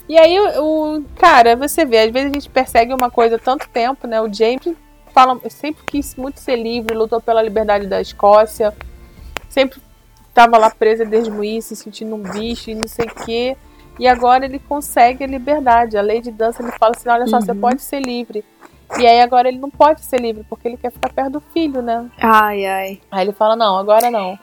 E 0.08 0.16
aí, 0.16 0.38
o, 0.58 1.02
cara, 1.16 1.56
você 1.56 1.84
vê, 1.84 1.98
às 1.98 2.12
vezes 2.12 2.30
a 2.30 2.34
gente 2.34 2.48
persegue 2.48 2.94
uma 2.94 3.10
coisa 3.10 3.36
há 3.36 3.38
tanto 3.38 3.68
tempo, 3.68 4.06
né? 4.06 4.20
O 4.20 4.32
James 4.32 4.74
fala, 5.12 5.38
sempre 5.50 5.82
quis 5.84 6.14
muito 6.14 6.38
ser 6.40 6.56
livre, 6.56 6.96
lutou 6.96 7.20
pela 7.20 7.42
liberdade 7.42 7.86
da 7.86 8.00
Escócia 8.00 8.72
sempre 9.48 9.80
estava 10.28 10.56
lá 10.56 10.70
presa 10.70 11.04
desde 11.04 11.30
o 11.30 11.62
se 11.62 11.74
sentindo 11.74 12.14
um 12.14 12.22
bicho 12.22 12.70
e 12.70 12.74
não 12.74 12.86
sei 12.86 13.06
o 13.06 13.24
quê. 13.24 13.56
E 13.98 14.06
agora 14.06 14.44
ele 14.44 14.60
consegue 14.60 15.24
a 15.24 15.26
liberdade. 15.26 15.96
A 15.96 16.02
lei 16.02 16.20
de 16.20 16.30
dança 16.30 16.62
ele 16.62 16.70
fala 16.78 16.94
assim: 16.96 17.08
olha 17.08 17.26
só, 17.26 17.36
uhum. 17.36 17.42
você 17.42 17.54
pode 17.54 17.82
ser 17.82 18.00
livre. 18.00 18.44
E 18.99 19.07
aí 19.07 19.20
agora 19.20 19.49
ele 19.49 19.59
não 19.59 19.70
pode 19.70 20.03
ser 20.03 20.20
livre, 20.20 20.45
porque 20.49 20.66
ele 20.66 20.76
quer 20.76 20.91
ficar 20.91 21.12
perto 21.12 21.32
do 21.32 21.41
filho, 21.41 21.82
né? 21.82 22.09
Ai, 22.18 22.64
ai. 22.64 23.01
Aí 23.11 23.24
ele 23.24 23.32
fala, 23.32 23.55
não, 23.55 23.76
agora 23.76 24.11
não. 24.11 24.39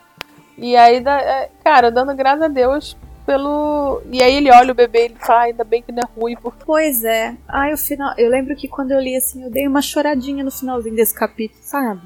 E 0.58 0.76
aí, 0.76 0.98
é, 0.98 1.50
cara, 1.64 1.90
dando 1.90 2.16
graças 2.16 2.44
a 2.44 2.48
Deus 2.48 2.96
pelo. 3.26 4.02
E 4.12 4.22
aí 4.22 4.36
ele 4.36 4.52
olha 4.52 4.72
o 4.72 4.76
bebê 4.76 5.00
e 5.00 5.06
ele 5.06 5.16
fala, 5.16 5.42
ainda 5.44 5.64
bem 5.64 5.82
que 5.82 5.92
não 5.92 6.04
é 6.04 6.20
ruim. 6.20 6.38
Pois 6.66 7.04
é. 7.04 7.36
Ai, 7.48 7.74
o 7.74 7.78
final. 7.78 8.14
Eu 8.18 8.30
lembro 8.30 8.56
que 8.56 8.68
quando 8.68 8.92
eu 8.92 9.00
li 9.00 9.16
assim, 9.16 9.44
eu 9.44 9.50
dei 9.50 9.68
uma 9.68 9.82
choradinha 9.82 10.44
no 10.44 10.52
finalzinho 10.52 10.96
desse 10.96 11.14
capítulo, 11.14 11.60
sabe? 11.64 12.02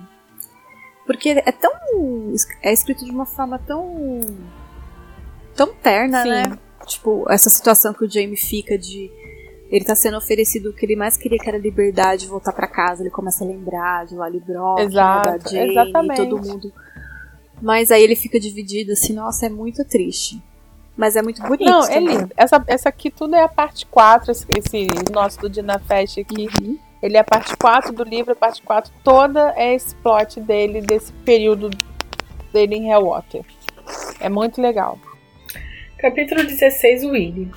Porque 1.06 1.30
é 1.30 1.52
tão. 1.52 1.72
É 2.62 2.72
escrito 2.72 3.06
de 3.06 3.12
uma 3.12 3.26
forma 3.26 3.60
tão. 3.60 4.22
tão 5.56 5.74
terna, 5.74 6.24
Sim. 6.24 6.30
né? 6.30 6.58
Tipo, 6.86 7.26
essa 7.30 7.50
situação 7.50 7.94
que 7.94 8.06
o 8.06 8.10
Jamie 8.10 8.38
fica 8.38 8.78
de. 8.78 9.12
Ele 9.70 9.86
tá 9.86 9.96
sendo 9.96 10.18
oferecido 10.18 10.70
o 10.70 10.74
que 10.74 10.86
ele 10.86 10.96
mais 10.96 11.16
queria, 11.16 11.38
que 11.38 11.48
era 11.48 11.58
liberdade, 11.58 12.28
voltar 12.28 12.52
para 12.54 12.68
casa. 12.68 13.04
Ele 13.04 13.12
começa 13.12 13.44
a 13.44 13.48
lembrar 13.48 14.06
de 14.06 14.16
Lali 14.16 14.40
Brock, 14.40 14.80
Exato, 14.80 15.44
da 15.44 15.50
Jane, 15.50 15.72
exatamente. 15.72 16.18
todo 16.18 16.38
mundo. 16.40 16.74
Mas 17.62 17.92
aí 17.92 18.02
ele 18.02 18.16
fica 18.16 18.40
dividido, 18.40 18.94
assim, 18.94 19.14
nossa, 19.14 19.46
é 19.46 19.50
muito 19.50 19.86
triste. 19.86 20.42
Mas 20.98 21.16
é 21.16 21.22
muito 21.22 21.42
bonito. 21.42 21.70
Não, 21.70 21.86
é 21.86 22.00
lindo. 22.00 22.32
Essa, 22.36 22.64
essa 22.68 22.90
aqui 22.90 23.12
tudo 23.12 23.36
é 23.36 23.44
a 23.44 23.48
parte 23.48 23.86
4, 23.86 24.32
esse, 24.32 24.46
esse 24.50 24.88
nosso 25.14 25.40
do 25.40 25.50
Dina 25.50 25.78
Fest 25.80 26.18
aqui. 26.18 26.48
Uhum. 26.62 26.78
Ele 27.02 27.16
é 27.16 27.20
a 27.20 27.24
parte 27.24 27.56
4 27.56 27.94
do 27.94 28.04
livro, 28.04 28.34
a 28.34 28.36
parte 28.36 28.62
4 28.62 28.92
toda 29.04 29.54
é 29.56 29.74
esse 29.74 29.96
plot 29.96 30.42
dele, 30.42 30.82
desse 30.82 31.14
período 31.24 31.70
dele 32.52 32.76
em 32.76 32.92
Hellwater. 32.92 33.46
É 34.20 34.28
muito 34.28 34.62
legal. 34.62 35.00
Capítulo 35.98 36.44
16, 36.44 37.06
Willy. 37.06 37.52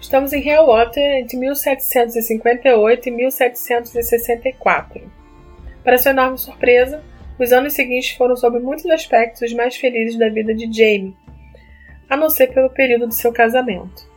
Estamos 0.00 0.32
em 0.32 0.48
Hellwater 0.48 1.18
entre 1.18 1.36
1758 1.36 3.08
e 3.08 3.12
1764. 3.12 5.12
Para 5.84 5.98
sua 5.98 6.12
enorme 6.12 6.38
surpresa, 6.38 7.04
os 7.38 7.52
anos 7.52 7.74
seguintes 7.74 8.16
foram 8.16 8.34
sob 8.34 8.58
muitos 8.58 8.86
aspectos 8.86 9.42
os 9.42 9.52
mais 9.52 9.76
felizes 9.76 10.18
da 10.18 10.30
vida 10.30 10.54
de 10.54 10.72
Jamie, 10.72 11.14
a 12.08 12.16
não 12.16 12.30
ser 12.30 12.48
pelo 12.48 12.70
período 12.70 13.08
de 13.08 13.14
seu 13.14 13.30
casamento. 13.30 14.08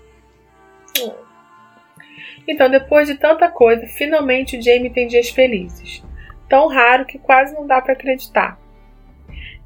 Então, 2.48 2.70
depois 2.70 3.08
de 3.08 3.16
tanta 3.16 3.50
coisa, 3.50 3.86
finalmente 3.88 4.62
Jamie 4.62 4.90
tem 4.90 5.08
dias 5.08 5.30
felizes. 5.30 6.04
Tão 6.50 6.68
raro 6.68 7.06
que 7.06 7.20
quase 7.20 7.54
não 7.54 7.68
dá 7.68 7.82
para 7.82 7.94
acreditar. 7.94 8.58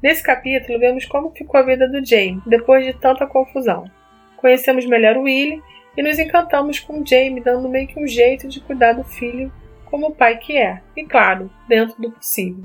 Nesse 0.02 0.22
capítulo, 0.22 0.78
vemos 0.78 1.04
como 1.04 1.30
ficou 1.30 1.60
a 1.60 1.64
vida 1.64 1.88
do 1.88 2.04
Jamie 2.04 2.42
depois 2.46 2.84
de 2.84 2.92
tanta 2.92 3.26
confusão. 3.26 3.90
Conhecemos 4.36 4.86
melhor 4.86 5.16
o 5.16 5.22
Willie 5.22 5.60
e 5.98 6.02
nos 6.02 6.16
encantamos 6.16 6.78
com 6.78 7.04
Jamie 7.04 7.42
dando 7.42 7.68
meio 7.68 7.88
que 7.88 7.98
um 7.98 8.06
jeito 8.06 8.46
de 8.46 8.60
cuidar 8.60 8.92
do 8.92 9.02
filho 9.02 9.52
como 9.84 10.06
o 10.06 10.14
pai 10.14 10.38
que 10.38 10.56
é, 10.56 10.80
e 10.96 11.04
claro, 11.04 11.50
dentro 11.68 12.00
do 12.00 12.12
possível. 12.12 12.62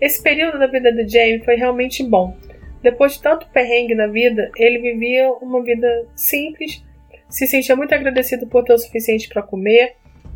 Esse 0.00 0.22
período 0.22 0.58
da 0.58 0.66
vida 0.66 0.90
do 0.90 1.06
Jamie 1.06 1.44
foi 1.44 1.56
realmente 1.56 2.02
bom. 2.02 2.34
Depois 2.82 3.12
de 3.12 3.22
tanto 3.22 3.46
perrengue 3.50 3.94
na 3.94 4.06
vida, 4.06 4.50
ele 4.56 4.78
vivia 4.78 5.30
uma 5.34 5.62
vida 5.62 6.08
simples 6.16 6.82
se 7.28 7.46
sentia 7.46 7.76
muito 7.76 7.94
agradecido 7.94 8.46
por 8.46 8.64
ter 8.64 8.72
o 8.72 8.78
suficiente 8.78 9.28
para 9.28 9.42
comer, 9.42 9.94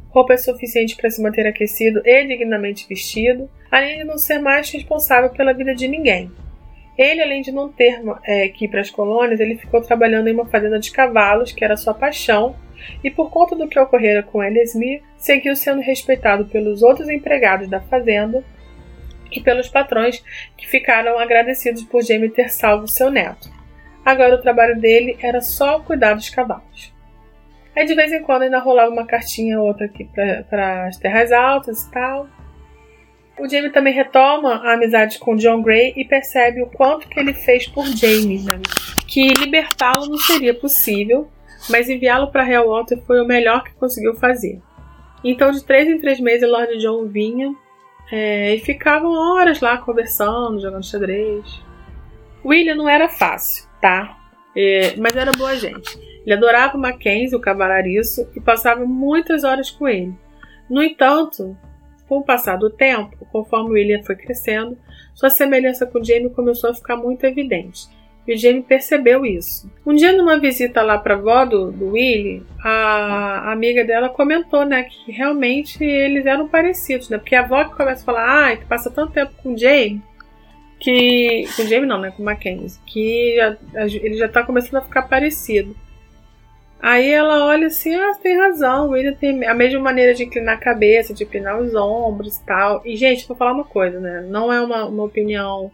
roupa 0.08 0.36
suficiente 0.36 0.96
para 0.96 1.10
se 1.10 1.22
manter 1.22 1.46
aquecido 1.46 2.00
e 2.04 2.26
dignamente 2.26 2.86
vestido, 2.88 3.50
além 3.70 3.98
de 3.98 4.04
não 4.04 4.18
ser 4.18 4.38
mais 4.38 4.70
responsável 4.70 5.30
pela 5.30 5.52
vida 5.52 5.74
de 5.74 5.88
ninguém. 5.88 6.30
Ele, 6.96 7.22
além 7.22 7.42
de 7.42 7.52
não 7.52 7.70
ter 7.70 8.00
é, 8.24 8.48
que 8.48 8.64
ir 8.64 8.68
para 8.68 8.80
as 8.80 8.90
colônias, 8.90 9.40
ele 9.40 9.56
ficou 9.56 9.82
trabalhando 9.82 10.28
em 10.28 10.32
uma 10.32 10.46
fazenda 10.46 10.78
de 10.78 10.90
cavalos, 10.90 11.52
que 11.52 11.64
era 11.64 11.76
sua 11.76 11.92
paixão, 11.92 12.56
e 13.02 13.10
por 13.10 13.30
conta 13.30 13.54
do 13.54 13.68
que 13.68 13.78
ocorrera 13.78 14.22
com 14.22 14.42
Ellesmere, 14.42 15.02
seguiu 15.16 15.54
sendo 15.54 15.80
respeitado 15.80 16.46
pelos 16.46 16.82
outros 16.82 17.08
empregados 17.08 17.68
da 17.68 17.80
fazenda 17.80 18.44
e 19.30 19.40
pelos 19.40 19.68
patrões 19.68 20.22
que 20.56 20.66
ficaram 20.66 21.18
agradecidos 21.18 21.82
por 21.84 22.02
Jamie 22.02 22.30
ter 22.30 22.50
salvo 22.50 22.88
seu 22.88 23.10
neto. 23.10 23.50
Agora 24.04 24.36
o 24.36 24.40
trabalho 24.40 24.80
dele 24.80 25.18
era 25.20 25.40
só 25.40 25.80
cuidar 25.80 26.14
dos 26.14 26.30
cavalos. 26.30 26.94
Aí 27.74 27.84
de 27.84 27.94
vez 27.94 28.12
em 28.12 28.22
quando 28.22 28.42
ainda 28.42 28.58
rolava 28.58 28.90
uma 28.90 29.04
cartinha 29.04 29.60
ou 29.60 29.66
outra 29.66 29.86
aqui 29.86 30.08
para 30.48 30.86
as 30.86 30.96
terras 30.96 31.32
altas 31.32 31.82
e 31.82 31.90
tal. 31.90 32.28
O 33.38 33.48
Jamie 33.48 33.70
também 33.70 33.92
retoma 33.92 34.54
a 34.56 34.74
amizade 34.74 35.18
com 35.18 35.36
John 35.36 35.62
Gray 35.62 35.92
e 35.96 36.04
percebe 36.04 36.62
o 36.62 36.66
quanto 36.66 37.08
que 37.08 37.20
ele 37.20 37.34
fez 37.34 37.66
por 37.66 37.84
Jamie, 37.86 38.42
né? 38.42 38.60
que 39.06 39.28
libertá-lo 39.34 40.06
não 40.06 40.18
seria 40.18 40.54
possível, 40.54 41.28
mas 41.68 41.88
enviá-lo 41.88 42.30
para 42.30 42.48
Hellwater 42.48 42.98
foi 43.06 43.20
o 43.20 43.26
melhor 43.26 43.62
que 43.62 43.74
conseguiu 43.74 44.14
fazer. 44.14 44.60
Então, 45.22 45.50
de 45.50 45.64
três 45.64 45.88
em 45.88 45.98
três 45.98 46.18
meses, 46.20 46.48
Lord 46.48 46.78
John 46.78 47.06
vinha 47.06 47.54
é, 48.10 48.54
e 48.54 48.60
ficavam 48.60 49.12
horas 49.12 49.60
lá 49.60 49.78
conversando, 49.78 50.60
jogando 50.60 50.86
xadrez. 50.86 51.62
William 52.44 52.76
não 52.76 52.88
era 52.88 53.08
fácil 53.08 53.66
tá? 53.80 54.18
É, 54.56 54.96
mas 54.96 55.14
era 55.14 55.30
boa 55.32 55.54
gente. 55.56 55.98
Ele 56.24 56.32
adorava 56.32 56.76
Mackenzie, 56.76 57.36
o 57.36 57.40
cavalariço, 57.40 58.28
e 58.34 58.40
passava 58.40 58.84
muitas 58.84 59.44
horas 59.44 59.70
com 59.70 59.86
ele. 59.86 60.14
No 60.68 60.82
entanto, 60.82 61.56
com 62.08 62.18
o 62.18 62.24
passar 62.24 62.56
do 62.56 62.70
tempo, 62.70 63.26
conforme 63.32 63.70
William 63.70 64.02
foi 64.02 64.16
crescendo, 64.16 64.78
sua 65.14 65.30
semelhança 65.30 65.86
com 65.86 66.02
Jamie 66.02 66.30
começou 66.30 66.70
a 66.70 66.74
ficar 66.74 66.96
muito 66.96 67.24
evidente. 67.24 67.88
E 68.26 68.34
o 68.34 68.38
Jamie 68.38 68.62
percebeu 68.62 69.24
isso. 69.24 69.70
Um 69.86 69.94
dia, 69.94 70.12
numa 70.12 70.38
visita 70.38 70.82
lá 70.82 70.98
para 70.98 71.14
a 71.14 71.18
avó 71.18 71.44
do, 71.44 71.70
do 71.70 71.92
Willie, 71.92 72.42
a, 72.60 73.52
amiga 73.52 73.84
dela 73.84 74.08
comentou, 74.08 74.64
né, 74.64 74.82
que 74.82 75.12
realmente 75.12 75.82
eles 75.84 76.26
eram 76.26 76.48
parecidos, 76.48 77.08
né? 77.08 77.18
Porque 77.18 77.36
a 77.36 77.42
avó 77.42 77.64
que 77.64 77.76
começa 77.76 78.02
a 78.02 78.04
falar, 78.04 78.50
ah, 78.50 78.56
que 78.56 78.64
passa 78.64 78.90
tanto 78.90 79.12
tempo 79.12 79.32
com 79.40 79.54
o 79.54 79.58
Jamie, 79.58 80.02
que. 80.80 81.44
Com 81.54 81.62
o 81.62 81.66
Jamie 81.66 81.86
não, 81.86 82.00
né? 82.00 82.10
Com 82.10 82.22
o 82.22 82.26
Mackenzie, 82.26 82.80
que 82.84 83.38
a, 83.40 83.56
ele 83.86 84.16
já 84.16 84.28
tá 84.28 84.42
começando 84.42 84.76
a 84.76 84.84
ficar 84.84 85.02
parecido. 85.02 85.76
Aí 86.80 87.10
ela 87.10 87.46
olha 87.46 87.68
assim, 87.68 87.94
ah, 87.94 88.14
tem 88.22 88.36
razão, 88.36 88.86
o 88.86 88.90
William 88.90 89.14
tem 89.14 89.44
a 89.46 89.54
mesma 89.54 89.80
maneira 89.80 90.14
de 90.14 90.24
inclinar 90.24 90.56
a 90.56 90.60
cabeça, 90.60 91.14
de 91.14 91.24
empinar 91.24 91.58
os 91.58 91.74
ombros 91.74 92.38
tal. 92.38 92.82
E, 92.84 92.96
gente, 92.96 93.26
vou 93.26 93.36
falar 93.36 93.52
uma 93.52 93.64
coisa, 93.64 93.98
né? 93.98 94.26
Não 94.28 94.52
é 94.52 94.60
uma, 94.60 94.84
uma 94.84 95.04
opinião 95.04 95.70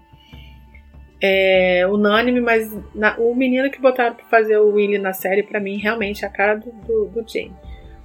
é, 1.20 1.86
unânime, 1.88 2.40
mas 2.40 2.72
na, 2.94 3.16
o 3.18 3.34
menino 3.34 3.70
que 3.70 3.80
botaram 3.80 4.14
pra 4.14 4.24
fazer 4.26 4.58
o 4.58 4.74
Willy 4.74 4.98
na 4.98 5.12
série, 5.12 5.42
para 5.42 5.60
mim, 5.60 5.76
realmente 5.76 6.24
é 6.24 6.28
a 6.28 6.30
cara 6.30 6.54
do, 6.56 6.70
do, 6.70 7.06
do. 7.06 7.26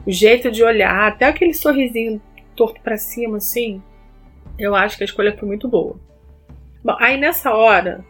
O 0.06 0.12
jeito 0.12 0.52
de 0.52 0.64
olhar, 0.64 1.08
até 1.08 1.26
aquele 1.26 1.54
sorrisinho 1.54 2.22
torto 2.56 2.82
para 2.82 2.98
cima, 2.98 3.38
assim, 3.38 3.82
eu 4.58 4.76
acho 4.76 4.98
que 4.98 5.04
a 5.04 5.06
escolha 5.06 5.36
foi 5.38 5.48
muito 5.48 5.68
boa. 5.68 6.00
Bom, 6.84 6.96
aí 7.00 7.18
nessa 7.18 7.54
hora, 7.54 8.04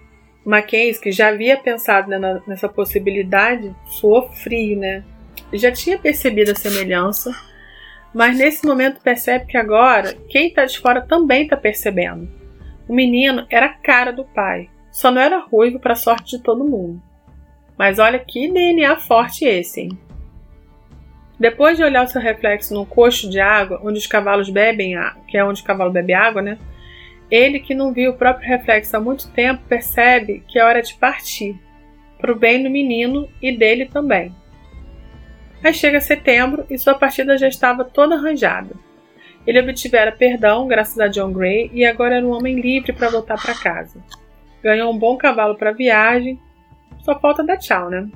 Mackenzie, 0.47 1.01
que 1.01 1.11
já 1.11 1.27
havia 1.27 1.57
pensado 1.57 2.09
né, 2.09 2.41
nessa 2.47 2.69
possibilidade, 2.69 3.75
soou 3.83 4.29
frio, 4.31 4.79
né? 4.79 5.03
Já 5.51 5.73
tinha 5.73 5.99
percebido 5.99 6.51
a 6.51 6.55
semelhança, 6.55 7.35
mas 8.13 8.37
nesse 8.37 8.65
momento 8.65 9.01
percebe 9.01 9.45
que 9.45 9.57
agora 9.57 10.13
quem 10.29 10.47
está 10.47 10.63
de 10.63 10.79
fora 10.79 11.01
também 11.01 11.43
está 11.43 11.57
percebendo. 11.57 12.29
O 12.87 12.93
menino 12.93 13.45
era 13.49 13.65
a 13.65 13.73
cara 13.73 14.13
do 14.13 14.23
pai, 14.23 14.69
só 14.89 15.11
não 15.11 15.21
era 15.21 15.39
ruivo 15.39 15.81
para 15.81 15.95
sorte 15.95 16.37
de 16.37 16.43
todo 16.43 16.63
mundo. 16.63 17.01
Mas 17.77 17.99
olha 17.99 18.17
que 18.17 18.49
DNA 18.49 18.95
forte 19.01 19.43
esse, 19.43 19.81
hein? 19.81 19.99
Depois 21.37 21.75
de 21.75 21.83
olhar 21.83 22.05
o 22.05 22.07
seu 22.07 22.21
reflexo 22.21 22.73
num 22.73 22.85
coxo 22.85 23.29
de 23.29 23.41
água, 23.41 23.81
onde 23.83 23.99
os 23.99 24.07
cavalos 24.07 24.49
bebem, 24.49 24.95
que 25.27 25.37
é 25.37 25.43
onde 25.43 25.61
o 25.61 25.65
cavalo 25.65 25.91
bebe 25.91 26.13
água, 26.13 26.41
né? 26.41 26.57
Ele 27.29 27.59
que 27.59 27.75
não 27.75 27.93
viu 27.93 28.11
o 28.11 28.17
próprio 28.17 28.47
reflexo 28.47 28.95
há 28.95 28.99
muito 28.99 29.29
tempo 29.31 29.63
percebe 29.67 30.43
que 30.47 30.59
é 30.59 30.63
hora 30.63 30.81
de 30.81 30.93
partir, 30.95 31.59
para 32.17 32.31
o 32.31 32.35
bem 32.35 32.63
do 32.63 32.69
menino 32.69 33.29
e 33.41 33.55
dele 33.55 33.85
também. 33.85 34.33
Aí 35.63 35.73
chega 35.73 35.99
setembro 35.99 36.65
e 36.69 36.77
sua 36.77 36.95
partida 36.95 37.37
já 37.37 37.47
estava 37.47 37.83
toda 37.83 38.15
arranjada. 38.15 38.75
Ele 39.45 39.59
obtivera 39.59 40.11
perdão 40.11 40.67
graças 40.67 40.99
a 40.99 41.07
John 41.07 41.31
Gray 41.31 41.69
e 41.73 41.85
agora 41.85 42.17
era 42.17 42.25
um 42.25 42.31
homem 42.31 42.59
livre 42.59 42.93
para 42.93 43.09
voltar 43.09 43.41
para 43.41 43.55
casa 43.55 44.01
ganhou 44.61 44.91
um 44.91 44.97
bom 44.97 45.17
cavalo 45.17 45.55
para 45.55 45.69
a 45.69 45.73
viagem, 45.73 46.39
só 46.99 47.17
falta 47.19 47.43
dar 47.43 47.57
tchau, 47.57 47.89
né? 47.89 48.07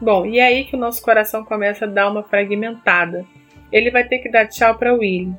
Bom, 0.00 0.26
e 0.26 0.38
é 0.38 0.46
aí 0.46 0.64
que 0.64 0.76
o 0.76 0.78
nosso 0.78 1.02
coração 1.02 1.44
começa 1.44 1.84
a 1.84 1.88
dar 1.88 2.10
uma 2.10 2.22
fragmentada. 2.22 3.24
Ele 3.70 3.90
vai 3.90 4.04
ter 4.04 4.18
que 4.18 4.30
dar 4.30 4.46
tchau 4.46 4.74
para 4.76 4.94
Willie. 4.94 5.34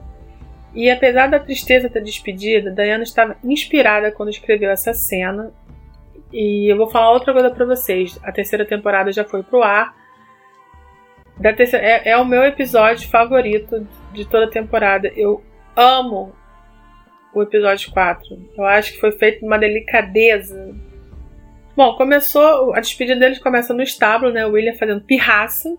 E 0.76 0.92
apesar 0.92 1.28
da 1.28 1.40
tristeza 1.40 1.88
da 1.88 2.02
despedida, 2.02 2.70
Diana 2.70 3.04
estava 3.04 3.38
inspirada 3.42 4.12
quando 4.12 4.30
escreveu 4.30 4.70
essa 4.70 4.94
cena. 4.94 5.54
E 6.34 6.70
eu 6.70 6.76
vou 6.76 6.90
falar 6.90 7.12
outra 7.12 7.32
coisa 7.32 7.50
para 7.50 7.66
vocês. 7.66 8.20
A 8.22 8.32
terceira 8.32 8.66
temporada 8.66 9.10
já 9.14 9.24
foi 9.24 9.42
pro 9.42 9.64
ar. 9.64 9.96
Terceira, 11.42 11.86
é, 11.86 12.10
é 12.10 12.18
o 12.18 12.26
meu 12.26 12.44
episódio 12.44 13.08
favorito 13.10 13.88
de 14.12 14.26
toda 14.28 14.46
a 14.46 14.50
temporada. 14.50 15.08
Eu 15.16 15.42
amo 15.78 16.36
o 17.34 17.42
episódio 17.42 17.92
4. 17.92 18.52
Eu 18.58 18.66
acho 18.66 18.94
que 18.94 19.00
foi 19.00 19.14
feito 19.14 19.46
uma 19.46 19.58
delicadeza. 19.58 20.76
Bom, 21.76 21.96
começou. 21.96 22.74
A 22.76 22.82
despedida 22.82 23.20
deles 23.20 23.40
começa 23.40 23.74
no 23.74 23.82
estábulo, 23.82 24.32
né? 24.32 24.46
O 24.46 24.52
William 24.52 24.74
fazendo 24.74 25.06
pirraça, 25.06 25.74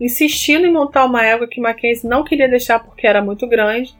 insistindo 0.00 0.66
em 0.66 0.72
montar 0.72 1.04
uma 1.04 1.24
égua 1.24 1.48
que 1.48 1.60
Mackenzie 1.60 2.08
não 2.08 2.24
queria 2.24 2.48
deixar 2.48 2.78
porque 2.78 3.06
era 3.06 3.22
muito 3.22 3.46
grande. 3.46 3.94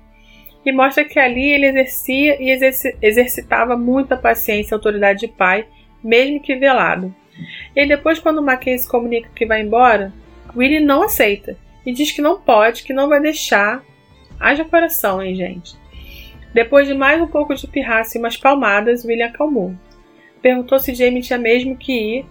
E 0.65 0.73
mostra 0.73 1.05
que 1.05 1.19
ali 1.19 1.51
ele 1.53 1.67
exercia 1.67 2.43
e 2.43 2.51
exerc 2.51 2.97
exercitava 3.01 3.77
muita 3.77 4.17
paciência 4.17 4.75
e 4.75 4.77
autoridade 4.77 5.21
de 5.21 5.29
pai, 5.29 5.67
mesmo 6.03 6.41
que 6.41 6.57
velado. 6.57 7.15
E 7.75 7.87
depois, 7.87 8.19
quando 8.19 8.43
Mackenzie 8.43 8.89
comunica 8.89 9.31
que 9.35 9.47
vai 9.47 9.63
embora, 9.63 10.13
Willie 10.57 10.81
não 10.81 11.03
aceita 11.03 11.57
e 11.85 11.93
diz 11.93 12.11
que 12.11 12.23
não 12.23 12.41
pode, 12.41 12.83
que 12.83 12.93
não 12.93 13.09
vai 13.09 13.21
deixar. 13.21 13.83
Haja 14.41 14.65
coração, 14.65 15.23
hein, 15.23 15.35
gente? 15.35 15.77
Depois 16.53 16.89
de 16.89 16.95
mais 16.95 17.21
um 17.21 17.27
pouco 17.27 17.55
de 17.55 17.67
pirraça 17.67 18.17
e 18.17 18.21
umas 18.21 18.37
palmadas, 18.37 19.05
William 19.05 19.27
acalmou. 19.27 19.75
Perguntou 20.43 20.79
se 20.79 20.95
Jamie 20.95 21.23
tinha 21.23 21.39
mesmo 21.39 21.77
que 21.77 21.93
ir, 21.93 22.27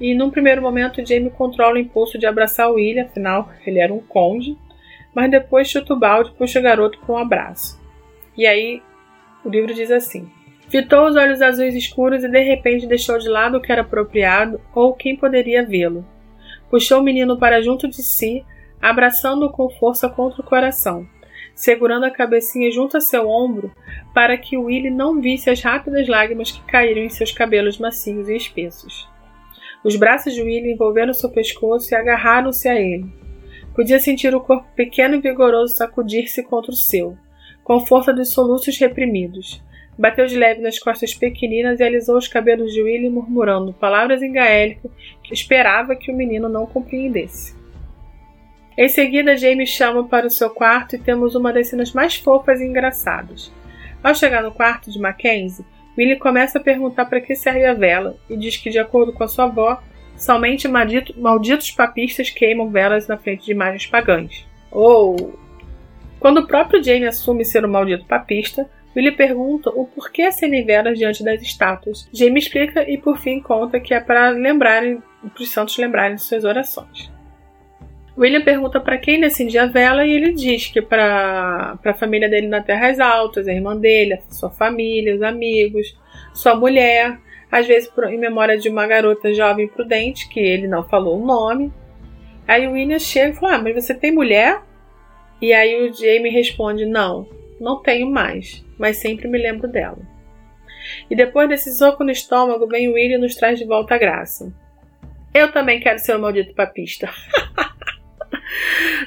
e 0.00 0.14
num 0.14 0.30
primeiro 0.30 0.60
momento 0.60 1.04
Jamie 1.04 1.30
controla 1.30 1.76
o 1.76 1.78
impulso 1.78 2.18
de 2.18 2.26
abraçar 2.26 2.70
William, 2.70 3.04
afinal 3.04 3.50
ele 3.66 3.78
era 3.78 3.92
um 3.92 4.00
conde, 4.00 4.56
mas 5.14 5.30
depois 5.30 5.68
chuta 5.68 5.94
o 5.94 5.98
balde 5.98 6.30
e 6.30 6.34
puxa 6.34 6.58
o 6.58 6.62
garoto 6.62 6.98
para 6.98 7.14
um 7.14 7.18
abraço. 7.18 7.80
E 8.36 8.46
aí 8.46 8.82
o 9.44 9.48
livro 9.48 9.72
diz 9.72 9.90
assim: 9.90 10.28
Fitou 10.68 11.06
os 11.06 11.16
olhos 11.16 11.40
azuis 11.40 11.74
escuros 11.74 12.24
e 12.24 12.28
de 12.28 12.40
repente 12.40 12.86
deixou 12.86 13.18
de 13.18 13.28
lado 13.28 13.58
o 13.58 13.60
que 13.60 13.70
era 13.70 13.82
apropriado 13.82 14.60
ou 14.74 14.94
quem 14.94 15.16
poderia 15.16 15.64
vê-lo. 15.64 16.04
Puxou 16.68 17.00
o 17.00 17.04
menino 17.04 17.38
para 17.38 17.62
junto 17.62 17.86
de 17.86 18.02
si, 18.02 18.44
abraçando-o 18.82 19.52
com 19.52 19.70
força 19.70 20.08
contra 20.08 20.40
o 20.40 20.44
coração 20.44 21.06
segurando 21.54 22.04
a 22.04 22.10
cabecinha 22.10 22.70
junto 22.70 22.96
a 22.96 23.00
seu 23.00 23.28
ombro 23.28 23.70
para 24.12 24.36
que 24.36 24.56
Willie 24.56 24.90
não 24.90 25.20
visse 25.20 25.48
as 25.48 25.62
rápidas 25.62 26.08
lágrimas 26.08 26.50
que 26.50 26.62
caíram 26.64 27.02
em 27.02 27.08
seus 27.08 27.30
cabelos 27.30 27.78
macios 27.78 28.28
e 28.28 28.36
espessos. 28.36 29.08
Os 29.84 29.96
braços 29.96 30.32
de 30.32 30.42
Willie 30.42 30.72
envolveram 30.72 31.12
seu 31.12 31.28
pescoço 31.28 31.92
e 31.92 31.94
agarraram-se 31.94 32.66
a 32.66 32.74
ele. 32.74 33.04
Podia 33.74 34.00
sentir 34.00 34.34
o 34.34 34.40
corpo 34.40 34.66
pequeno 34.74 35.16
e 35.16 35.20
vigoroso 35.20 35.74
sacudir-se 35.74 36.42
contra 36.42 36.70
o 36.70 36.76
seu, 36.76 37.18
com 37.62 37.84
força 37.84 38.12
dos 38.12 38.30
soluços 38.30 38.78
reprimidos. 38.78 39.62
Bateu 39.98 40.26
de 40.26 40.36
leve 40.36 40.62
nas 40.62 40.78
costas 40.78 41.14
pequeninas 41.14 41.78
e 41.78 41.84
alisou 41.84 42.16
os 42.16 42.26
cabelos 42.26 42.72
de 42.72 42.80
Willie, 42.80 43.10
murmurando 43.10 43.74
palavras 43.74 44.22
em 44.22 44.32
gaélico 44.32 44.90
que 45.22 45.34
esperava 45.34 45.94
que 45.94 46.10
o 46.10 46.16
menino 46.16 46.48
não 46.48 46.66
compreendesse. 46.66 47.54
Em 48.76 48.88
seguida, 48.88 49.36
Jamie 49.36 49.66
chama 49.66 50.08
para 50.08 50.26
o 50.26 50.30
seu 50.30 50.50
quarto 50.50 50.96
e 50.96 50.98
temos 50.98 51.34
uma 51.34 51.52
das 51.52 51.68
cenas 51.68 51.92
mais 51.92 52.16
fofas 52.16 52.60
e 52.60 52.64
engraçadas. 52.64 53.52
Ao 54.02 54.14
chegar 54.14 54.42
no 54.42 54.50
quarto 54.50 54.90
de 54.90 54.98
Mackenzie, 54.98 55.64
Willie 55.96 56.18
começa 56.18 56.58
a 56.58 56.62
perguntar 56.62 57.06
para 57.06 57.20
que 57.20 57.34
serve 57.34 57.64
a 57.64 57.74
vela 57.74 58.16
e 58.28 58.36
diz 58.36 58.56
que, 58.56 58.70
de 58.70 58.78
acordo 58.78 59.12
com 59.12 59.24
a 59.24 59.28
sua 59.28 59.44
avó, 59.44 59.82
somente 60.16 60.66
maldito, 60.68 61.18
malditos 61.20 61.70
papistas 61.70 62.30
queimam 62.30 62.70
velas 62.70 63.06
na 63.06 63.16
frente 63.16 63.46
de 63.46 63.52
imagens 63.52 63.86
pagãs. 63.86 64.46
Ou. 64.70 65.16
Oh. 65.16 65.44
Quando 66.18 66.38
o 66.38 66.46
próprio 66.46 66.82
Jamie 66.82 67.06
assume 67.06 67.44
ser 67.44 67.64
um 67.64 67.70
maldito 67.70 68.06
papista, 68.06 68.68
Willie 68.96 69.12
pergunta 69.12 69.70
o 69.70 69.86
porquê 69.86 70.22
acendem 70.22 70.64
velas 70.64 70.98
diante 70.98 71.22
das 71.22 71.42
estátuas. 71.42 72.08
Jamie 72.12 72.38
explica 72.38 72.88
e 72.88 72.96
por 72.96 73.18
fim 73.18 73.40
conta 73.40 73.80
que 73.80 73.92
é 73.92 74.00
para 74.00 74.30
lembrarem, 74.30 75.02
para 75.20 75.42
os 75.42 75.50
santos 75.50 75.76
lembrarem 75.76 76.16
de 76.16 76.22
suas 76.22 76.44
orações. 76.44 77.13
William 78.16 78.42
pergunta 78.42 78.80
para 78.80 78.96
quem 78.96 79.24
acendia 79.24 79.64
a 79.64 79.66
vela 79.66 80.06
e 80.06 80.12
ele 80.12 80.32
diz 80.32 80.68
que 80.68 80.80
para 80.80 81.76
a 81.84 81.94
família 81.94 82.28
dele 82.28 82.46
na 82.46 82.62
Terras 82.62 83.00
Altas, 83.00 83.48
a 83.48 83.52
irmã 83.52 83.76
dele, 83.76 84.14
a 84.14 84.20
sua 84.32 84.50
família, 84.50 85.16
os 85.16 85.22
amigos, 85.22 85.98
sua 86.32 86.54
mulher, 86.54 87.18
às 87.50 87.66
vezes 87.66 87.90
em 88.08 88.18
memória 88.18 88.56
de 88.56 88.68
uma 88.68 88.86
garota 88.86 89.34
jovem 89.34 89.66
prudente, 89.66 90.28
que 90.28 90.38
ele 90.38 90.68
não 90.68 90.84
falou 90.84 91.20
o 91.20 91.26
nome. 91.26 91.72
Aí 92.46 92.68
o 92.68 92.72
William 92.72 93.00
chega 93.00 93.30
e 93.30 93.34
fala: 93.34 93.56
Ah, 93.56 93.62
mas 93.62 93.74
você 93.74 93.94
tem 93.94 94.12
mulher? 94.12 94.62
E 95.42 95.52
aí 95.52 95.88
o 95.88 95.92
Jamie 95.92 96.30
responde: 96.30 96.86
Não, 96.86 97.28
não 97.60 97.82
tenho 97.82 98.08
mais, 98.08 98.64
mas 98.78 98.98
sempre 98.98 99.26
me 99.26 99.38
lembro 99.38 99.66
dela. 99.66 99.98
E 101.10 101.16
depois 101.16 101.48
desse 101.48 101.76
soco 101.76 102.04
no 102.04 102.10
estômago, 102.10 102.68
vem 102.68 102.88
o 102.88 102.94
William 102.94 103.18
e 103.18 103.20
nos 103.20 103.34
traz 103.34 103.58
de 103.58 103.64
volta 103.64 103.96
a 103.96 103.98
graça. 103.98 104.52
Eu 105.32 105.50
também 105.50 105.80
quero 105.80 105.98
ser 105.98 106.16
um 106.16 106.20
maldito 106.20 106.54
papista. 106.54 107.10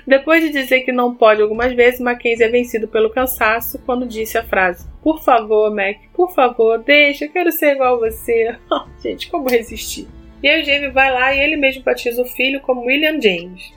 Depois 0.05 0.43
de 0.43 0.49
dizer 0.49 0.81
que 0.81 0.91
não 0.91 1.15
pode 1.15 1.41
algumas 1.41 1.73
vezes, 1.73 1.99
Mackenzie 1.99 2.45
é 2.45 2.49
vencido 2.49 2.87
pelo 2.87 3.09
cansaço 3.09 3.79
quando 3.85 4.07
disse 4.07 4.37
a 4.37 4.43
frase: 4.43 4.87
Por 5.01 5.23
favor, 5.23 5.73
Mac, 5.73 5.97
por 6.13 6.33
favor, 6.33 6.79
deixa, 6.79 7.25
eu 7.25 7.31
quero 7.31 7.51
ser 7.51 7.73
igual 7.73 7.95
a 7.95 8.09
você. 8.09 8.55
gente, 9.01 9.29
como 9.29 9.49
resistir? 9.49 10.07
E 10.41 10.47
aí 10.47 10.61
o 10.61 10.65
Jamie 10.65 10.89
vai 10.89 11.11
lá 11.11 11.33
e 11.33 11.39
ele 11.39 11.57
mesmo 11.57 11.83
batiza 11.83 12.21
o 12.21 12.25
filho 12.25 12.61
como 12.61 12.85
William 12.85 13.19
James. 13.19 13.73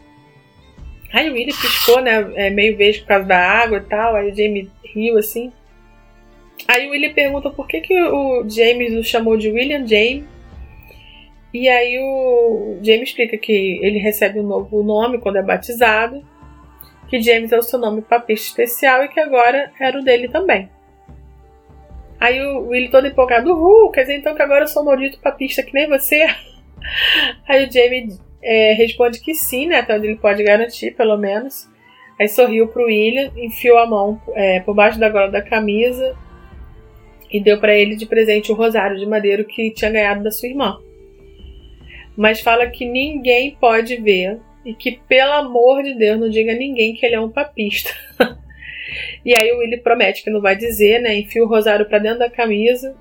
Aí 1.12 1.28
o 1.28 1.32
William 1.32 1.56
piscou, 1.56 2.00
né? 2.00 2.30
É, 2.34 2.50
meio 2.50 2.76
vez 2.76 2.98
por 2.98 3.08
causa 3.08 3.26
da 3.26 3.38
água 3.38 3.78
e 3.78 3.88
tal. 3.88 4.14
Aí 4.14 4.30
o 4.30 4.36
Jamie 4.36 4.70
riu 4.84 5.18
assim. 5.18 5.52
Aí 6.68 6.86
o 6.86 6.90
William 6.90 7.12
pergunta 7.12 7.50
por 7.50 7.66
que, 7.66 7.80
que 7.80 8.00
o 8.02 8.48
James 8.48 8.92
o 8.94 9.02
chamou 9.02 9.36
de 9.36 9.50
William 9.50 9.86
James 9.86 10.24
e 11.52 11.68
aí 11.68 11.98
o 11.98 12.78
James 12.82 13.08
explica 13.08 13.36
que 13.36 13.80
ele 13.82 13.98
recebe 13.98 14.38
um 14.38 14.46
novo 14.46 14.82
nome 14.82 15.18
quando 15.18 15.36
é 15.36 15.42
batizado, 15.42 16.24
que 17.08 17.20
James 17.20 17.50
é 17.50 17.58
o 17.58 17.62
seu 17.62 17.78
nome 17.78 18.02
papista 18.02 18.48
especial 18.48 19.04
e 19.04 19.08
que 19.08 19.18
agora 19.18 19.72
era 19.80 19.98
o 19.98 20.02
dele 20.02 20.28
também. 20.28 20.70
Aí 22.20 22.40
o 22.40 22.68
Willy 22.68 22.90
todo 22.90 23.06
empolgado, 23.06 23.50
uhul, 23.50 23.90
quer 23.90 24.02
dizer 24.02 24.18
então 24.18 24.34
que 24.34 24.42
agora 24.42 24.64
eu 24.64 24.68
sou 24.68 24.84
maldito 24.84 25.18
papista 25.20 25.62
que 25.62 25.74
nem 25.74 25.88
você? 25.88 26.24
Aí 27.48 27.66
o 27.66 27.72
Jamie 27.72 28.16
é, 28.42 28.74
responde 28.74 29.20
que 29.20 29.34
sim, 29.34 29.66
né? 29.66 29.78
Até 29.78 29.96
onde 29.96 30.06
ele 30.06 30.18
pode 30.18 30.42
garantir, 30.44 30.94
pelo 30.94 31.16
menos. 31.16 31.68
Aí 32.20 32.28
sorriu 32.28 32.68
pro 32.68 32.84
William, 32.84 33.32
enfiou 33.36 33.78
a 33.78 33.86
mão 33.86 34.20
é, 34.34 34.60
por 34.60 34.74
baixo 34.74 35.00
da 35.00 35.08
gola 35.08 35.30
da 35.30 35.42
camisa 35.42 36.14
e 37.32 37.40
deu 37.40 37.58
para 37.58 37.74
ele 37.74 37.96
de 37.96 38.04
presente 38.04 38.52
o 38.52 38.54
rosário 38.54 38.98
de 38.98 39.06
madeiro 39.06 39.44
que 39.44 39.70
tinha 39.70 39.90
ganhado 39.90 40.22
da 40.22 40.30
sua 40.30 40.48
irmã. 40.48 40.78
Mas 42.20 42.42
fala 42.42 42.66
que 42.66 42.84
ninguém 42.84 43.56
pode 43.58 43.96
ver 43.96 44.38
e 44.62 44.74
que, 44.74 45.00
pelo 45.08 45.32
amor 45.32 45.82
de 45.82 45.94
Deus, 45.94 46.20
não 46.20 46.28
diga 46.28 46.52
a 46.52 46.54
ninguém 46.54 46.92
que 46.92 47.06
ele 47.06 47.14
é 47.14 47.20
um 47.20 47.30
papista. 47.30 47.88
e 49.24 49.34
aí 49.34 49.50
o 49.52 49.60
Willy 49.60 49.78
promete 49.78 50.22
que 50.22 50.28
não 50.28 50.42
vai 50.42 50.54
dizer, 50.54 51.00
né? 51.00 51.18
Enfia 51.18 51.42
o 51.42 51.48
rosário 51.48 51.86
para 51.86 51.98
dentro 51.98 52.18
da 52.18 52.28
camisa, 52.28 52.94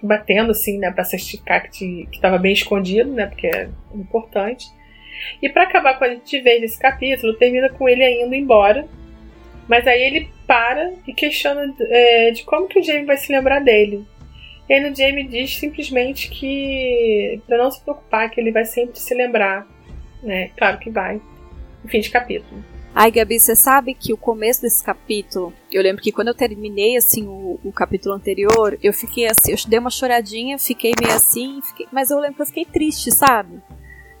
batendo 0.00 0.52
assim, 0.52 0.78
né, 0.78 0.88
para 0.92 1.02
certificar 1.02 1.68
que 1.68 2.06
estava 2.12 2.38
bem 2.38 2.52
escondido, 2.52 3.10
né? 3.10 3.26
Porque 3.26 3.48
é 3.48 3.68
importante. 3.92 4.68
E 5.42 5.48
para 5.48 5.64
acabar 5.64 5.98
com 5.98 6.04
a 6.04 6.08
gente 6.08 6.40
vez 6.40 6.60
desse 6.60 6.78
capítulo, 6.78 7.34
termina 7.34 7.70
com 7.70 7.88
ele 7.88 8.08
indo 8.22 8.36
embora. 8.36 8.86
Mas 9.66 9.84
aí 9.88 10.00
ele 10.00 10.28
para 10.46 10.92
e 11.08 11.12
questiona 11.12 11.74
é, 11.88 12.30
de 12.30 12.44
como 12.44 12.68
que 12.68 12.78
o 12.78 12.84
Jamie 12.84 13.04
vai 13.04 13.16
se 13.16 13.32
lembrar 13.32 13.58
dele. 13.58 14.06
E 14.70 14.72
aí 14.72 14.88
o 14.88 14.94
Jamie 14.94 15.26
diz 15.26 15.58
simplesmente 15.58 16.30
que 16.30 17.42
para 17.44 17.58
não 17.58 17.72
se 17.72 17.82
preocupar, 17.82 18.30
que 18.30 18.40
ele 18.40 18.52
vai 18.52 18.64
sempre 18.64 19.00
se 19.00 19.12
lembrar. 19.12 19.66
Né? 20.22 20.52
Claro 20.56 20.78
que 20.78 20.88
vai. 20.88 21.20
No 21.82 21.90
fim 21.90 21.98
de 21.98 22.08
capítulo. 22.08 22.64
Ai, 22.94 23.10
Gabi, 23.10 23.40
você 23.40 23.56
sabe 23.56 23.94
que 23.94 24.12
o 24.12 24.16
começo 24.16 24.62
desse 24.62 24.82
capítulo, 24.84 25.52
eu 25.72 25.82
lembro 25.82 26.00
que 26.00 26.12
quando 26.12 26.28
eu 26.28 26.34
terminei 26.34 26.96
assim 26.96 27.26
o, 27.26 27.58
o, 27.64 27.72
capítulo 27.72 28.14
anterior, 28.14 28.78
eu 28.80 28.92
fiquei 28.92 29.26
assim, 29.26 29.50
eu 29.50 29.56
dei 29.66 29.78
uma 29.78 29.90
choradinha, 29.90 30.56
fiquei 30.56 30.92
meio 31.00 31.14
assim, 31.14 31.60
fiquei, 31.62 31.88
mas 31.90 32.10
eu 32.10 32.20
lembro 32.20 32.36
que 32.36 32.42
eu 32.42 32.46
fiquei 32.46 32.64
triste, 32.64 33.10
sabe? 33.10 33.60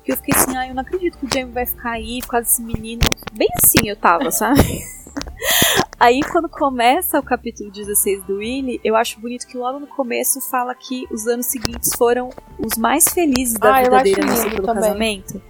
Que 0.04 0.12
eu 0.12 0.16
fiquei 0.16 0.34
assim, 0.34 0.56
ai, 0.56 0.70
eu 0.70 0.74
não 0.74 0.82
acredito 0.82 1.18
que 1.18 1.26
o 1.26 1.32
Jamie 1.32 1.52
vai 1.52 1.66
ficar 1.66 1.92
aí 1.92 2.20
por 2.22 2.28
causa 2.28 2.46
desse 2.46 2.62
menino. 2.62 3.02
Bem 3.32 3.48
assim 3.62 3.88
eu 3.88 3.96
tava, 3.96 4.30
sabe? 4.32 4.60
Aí 6.00 6.20
quando 6.22 6.48
começa 6.48 7.18
o 7.18 7.22
capítulo 7.22 7.70
16 7.70 8.24
do 8.24 8.36
Willy, 8.36 8.80
eu 8.82 8.96
acho 8.96 9.20
bonito 9.20 9.46
que 9.46 9.54
logo 9.54 9.78
no 9.78 9.86
começo 9.86 10.40
fala 10.40 10.74
que 10.74 11.06
os 11.12 11.26
anos 11.26 11.44
seguintes 11.44 11.90
foram 11.94 12.30
os 12.58 12.78
mais 12.78 13.04
felizes 13.04 13.58
da 13.58 13.76
ah, 13.76 13.82
vida 13.82 14.02
dele 14.02 14.24
nesse 14.24 14.48
pelo 14.48 14.66
casamento. 14.66 15.42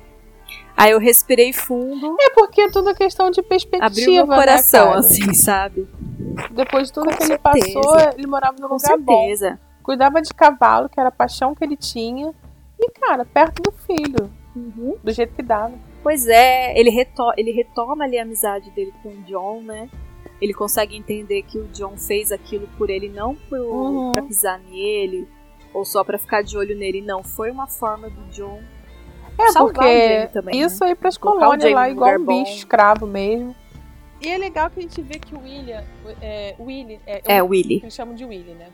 Aí 0.76 0.90
eu 0.90 0.98
respirei 0.98 1.52
fundo. 1.52 2.16
É 2.20 2.30
porque 2.30 2.62
é 2.62 2.68
tudo 2.68 2.92
questão 2.96 3.30
de 3.30 3.40
perspectiva, 3.42 3.86
Abriu 3.86 4.12
meu 4.12 4.26
né, 4.26 4.34
coração, 4.34 4.90
né, 4.90 4.96
assim, 4.96 5.32
sabe? 5.34 5.88
Depois 6.50 6.88
de 6.88 6.94
tudo 6.94 7.10
Com 7.10 7.16
que 7.16 7.26
certeza. 7.26 7.68
ele 7.68 7.74
passou, 7.74 8.14
ele 8.18 8.26
morava 8.26 8.56
num 8.58 8.66
lugar 8.66 8.80
certeza. 8.80 9.50
bom. 9.50 9.84
Cuidava 9.84 10.20
de 10.20 10.34
cavalo, 10.34 10.88
que 10.88 10.98
era 10.98 11.10
a 11.10 11.12
paixão 11.12 11.54
que 11.54 11.62
ele 11.62 11.76
tinha. 11.76 12.34
E, 12.76 12.90
cara, 12.98 13.24
perto 13.24 13.62
do 13.62 13.70
filho. 13.70 14.28
Uhum. 14.56 14.96
Do 15.00 15.12
jeito 15.12 15.32
que 15.32 15.42
dava. 15.42 15.74
Pois 16.02 16.26
é, 16.26 16.76
ele, 16.76 16.90
reto 16.90 17.22
ele 17.36 17.52
retoma 17.52 18.02
ali 18.02 18.18
a 18.18 18.22
amizade 18.22 18.68
dele 18.70 18.92
com 19.00 19.10
o 19.10 19.22
John, 19.22 19.62
né? 19.62 19.88
Ele 20.40 20.54
consegue 20.54 20.96
entender 20.96 21.42
que 21.42 21.58
o 21.58 21.66
John 21.68 21.96
fez 21.96 22.32
aquilo 22.32 22.68
por 22.78 22.88
ele, 22.88 23.08
não 23.08 23.34
por, 23.34 23.58
uhum. 23.58 24.12
pra 24.12 24.22
pisar 24.22 24.58
nele, 24.58 25.28
ou 25.72 25.84
só 25.84 26.02
para 26.02 26.18
ficar 26.18 26.42
de 26.42 26.56
olho 26.56 26.76
nele, 26.76 27.00
não. 27.00 27.22
Foi 27.22 27.50
uma 27.50 27.66
forma 27.66 28.08
do 28.08 28.22
John. 28.30 28.60
É, 29.38 29.52
porque 29.58 30.28
também, 30.32 30.60
né? 30.60 30.66
isso 30.66 30.82
né? 30.82 30.90
aí 30.90 30.94
pras 30.94 31.16
colônias 31.16 31.72
lá, 31.72 31.88
igual 31.88 32.14
um 32.18 32.26
bicho 32.26 32.56
escravo 32.56 33.06
mesmo. 33.06 33.54
E 34.20 34.28
é 34.28 34.36
legal 34.36 34.68
que 34.70 34.80
a 34.80 34.82
gente 34.82 35.00
vê 35.00 35.18
que 35.18 35.34
o 35.34 35.40
William. 35.40 35.82
É, 36.20 36.54
Willy. 36.58 37.00
É, 37.06 37.36
é 37.36 37.42
o 37.42 37.46
Willy. 37.48 37.76
Eles 37.76 37.94
chamam 37.94 38.14
de 38.14 38.24
Willy, 38.24 38.52
né? 38.52 38.68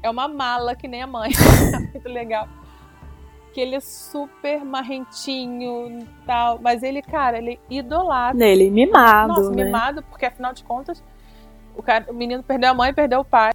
É 0.00 0.08
uma 0.08 0.28
mala 0.28 0.76
que 0.76 0.86
nem 0.86 1.02
a 1.02 1.06
mãe. 1.06 1.30
Muito 1.92 2.08
legal 2.08 2.48
que 3.54 3.60
ele 3.60 3.76
é 3.76 3.80
super 3.80 4.64
marrentinho 4.64 6.00
e 6.00 6.06
tal. 6.26 6.58
Mas 6.60 6.82
ele, 6.82 7.00
cara, 7.00 7.38
ele 7.38 7.60
idolatra. 7.70 8.36
Nele, 8.36 8.68
mimado. 8.68 9.28
Nossa, 9.28 9.50
né? 9.52 9.64
mimado, 9.64 10.02
porque 10.02 10.26
afinal 10.26 10.52
de 10.52 10.64
contas, 10.64 11.02
o, 11.76 11.82
cara, 11.82 12.06
o 12.10 12.14
menino 12.14 12.42
perdeu 12.42 12.70
a 12.70 12.74
mãe, 12.74 12.92
perdeu 12.92 13.20
o 13.20 13.24
pai. 13.24 13.52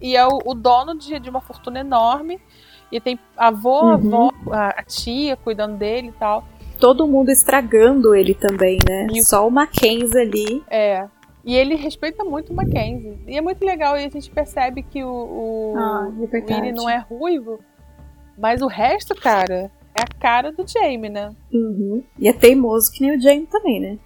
E 0.00 0.16
é 0.16 0.24
o, 0.24 0.38
o 0.44 0.54
dono 0.54 0.96
de, 0.96 1.18
de, 1.18 1.28
uma 1.28 1.40
fortuna 1.40 1.80
enorme. 1.80 2.40
E 2.92 3.00
tem 3.00 3.18
avô, 3.36 3.82
uhum. 3.82 3.92
avó, 3.92 4.30
a, 4.52 4.80
a, 4.80 4.82
tia 4.84 5.36
cuidando 5.36 5.76
dele 5.76 6.08
e 6.08 6.12
tal. 6.12 6.44
Todo 6.78 7.06
mundo 7.08 7.30
estragando 7.30 8.14
ele 8.14 8.32
também, 8.32 8.78
né? 8.88 9.08
E 9.12 9.24
Só 9.24 9.46
o 9.48 9.50
Mackenzie 9.50 10.20
ali. 10.20 10.62
É. 10.70 11.08
E 11.44 11.56
ele 11.56 11.74
respeita 11.74 12.22
muito 12.22 12.52
o 12.52 12.56
Mackenzie. 12.56 13.18
E 13.26 13.36
é 13.36 13.40
muito 13.40 13.64
legal. 13.64 13.96
E 13.96 14.04
a 14.04 14.08
gente 14.08 14.30
percebe 14.30 14.82
que 14.84 15.02
o, 15.02 15.08
o, 15.08 15.74
ah, 15.76 16.06
é 16.08 16.38
o 16.38 16.54
Willy 16.54 16.72
não 16.72 16.88
é 16.88 16.98
ruivo 16.98 17.58
mas 18.36 18.62
o 18.62 18.66
resto, 18.66 19.14
cara, 19.14 19.70
é 19.94 20.02
a 20.02 20.20
cara 20.20 20.52
do 20.52 20.64
Jamie, 20.66 21.08
né? 21.08 21.30
Uhum. 21.52 22.02
E 22.18 22.28
é 22.28 22.32
teimoso 22.32 22.92
que 22.92 23.00
nem 23.00 23.16
o 23.16 23.20
Jamie 23.20 23.46
também, 23.46 23.80
né? 23.80 23.98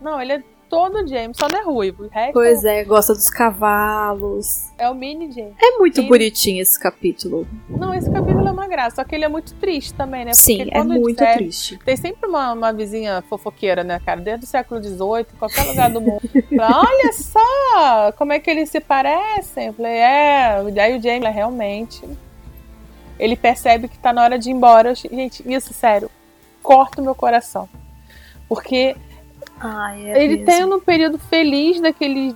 Não, 0.00 0.20
ele 0.20 0.32
é 0.32 0.42
todo 0.68 1.06
Jamie, 1.06 1.34
só 1.34 1.48
não 1.48 1.58
é 1.58 1.64
ruivo. 1.64 2.04
O 2.04 2.08
resto 2.08 2.32
pois 2.32 2.64
é, 2.64 2.84
gosta 2.84 3.14
dos 3.14 3.28
cavalos. 3.28 4.70
É 4.78 4.88
o 4.88 4.94
mini 4.94 5.32
Jamie. 5.32 5.54
É 5.60 5.78
muito 5.78 6.02
bonitinho 6.04 6.62
esse 6.62 6.78
capítulo. 6.78 7.46
Não, 7.68 7.94
esse 7.94 8.10
capítulo 8.10 8.46
é 8.46 8.52
uma 8.52 8.68
graça, 8.68 8.96
só 8.96 9.04
que 9.04 9.14
ele 9.14 9.24
é 9.24 9.28
muito 9.28 9.54
triste 9.54 9.94
também, 9.94 10.24
né? 10.24 10.32
Porque 10.32 10.42
Sim, 10.42 10.68
é 10.70 10.82
muito 10.82 11.18
disser, 11.18 11.36
triste. 11.36 11.78
Tem 11.84 11.96
sempre 11.96 12.28
uma, 12.28 12.52
uma 12.52 12.72
vizinha 12.72 13.22
fofoqueira, 13.28 13.82
né, 13.82 14.00
cara? 14.04 14.20
Desde 14.20 14.44
o 14.44 14.48
século 14.48 14.82
XVIII, 14.82 15.26
qualquer 15.38 15.64
lugar 15.64 15.90
do 15.90 16.00
mundo. 16.00 16.22
Fala, 16.56 16.86
Olha 16.86 17.12
só 17.12 18.12
como 18.16 18.32
é 18.32 18.38
que 18.38 18.50
eles 18.50 18.70
se 18.70 18.80
parecem. 18.80 19.68
Eu 19.68 19.72
falei, 19.72 19.92
é, 19.92 20.62
daí 20.72 20.98
o 20.98 21.02
Jamie 21.02 21.26
é 21.26 21.30
realmente 21.30 22.02
ele 23.18 23.36
percebe 23.36 23.88
que 23.88 23.98
tá 23.98 24.12
na 24.12 24.22
hora 24.22 24.38
de 24.38 24.50
ir 24.50 24.52
embora. 24.52 24.94
Gente, 24.94 25.42
isso, 25.50 25.72
sério, 25.74 26.10
corta 26.62 27.00
o 27.00 27.04
meu 27.04 27.14
coração. 27.14 27.68
Porque 28.48 28.96
Ai, 29.60 30.10
é 30.10 30.24
ele 30.24 30.36
mesmo. 30.36 30.46
tem 30.46 30.64
um 30.64 30.80
período 30.80 31.18
feliz 31.18 31.80
daquele. 31.80 32.34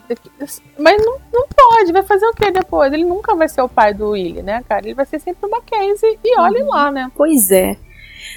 Mas 0.79 1.05
não, 1.05 1.19
não 1.33 1.47
pode, 1.49 1.93
vai 1.93 2.03
fazer 2.03 2.27
o 2.27 2.35
que 2.35 2.51
depois? 2.51 2.93
Ele 2.93 3.05
nunca 3.05 3.35
vai 3.35 3.49
ser 3.49 3.63
o 3.63 3.69
pai 3.69 3.95
do 3.95 4.11
Willie, 4.11 4.43
né, 4.43 4.63
cara? 4.69 4.85
Ele 4.85 4.95
vai 4.95 5.07
ser 5.07 5.21
sempre 5.21 5.47
o 5.47 5.51
Mackenzie 5.51 6.19
e 6.23 6.39
olhe 6.39 6.63
uhum. 6.63 6.69
lá, 6.69 6.91
né? 6.91 7.11
Pois 7.15 7.51
é. 7.51 7.77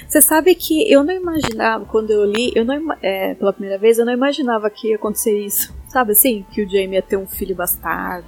Você 0.06 0.20
sabe 0.20 0.54
que 0.54 0.90
eu 0.90 1.04
não 1.04 1.14
imaginava, 1.14 1.84
quando 1.84 2.10
eu 2.10 2.24
li, 2.24 2.52
eu 2.54 2.64
não 2.64 2.92
é, 3.02 3.34
pela 3.34 3.52
primeira 3.52 3.78
vez, 3.78 3.98
eu 3.98 4.04
não 4.04 4.12
imaginava 4.12 4.68
que 4.68 4.88
ia 4.88 4.96
acontecer 4.96 5.38
isso. 5.38 5.74
Sabe 5.88 6.12
assim? 6.12 6.44
Que 6.50 6.62
o 6.62 6.68
Jamie 6.68 6.94
ia 6.94 7.02
ter 7.02 7.16
um 7.16 7.26
filho 7.26 7.54
bastardo 7.54 8.26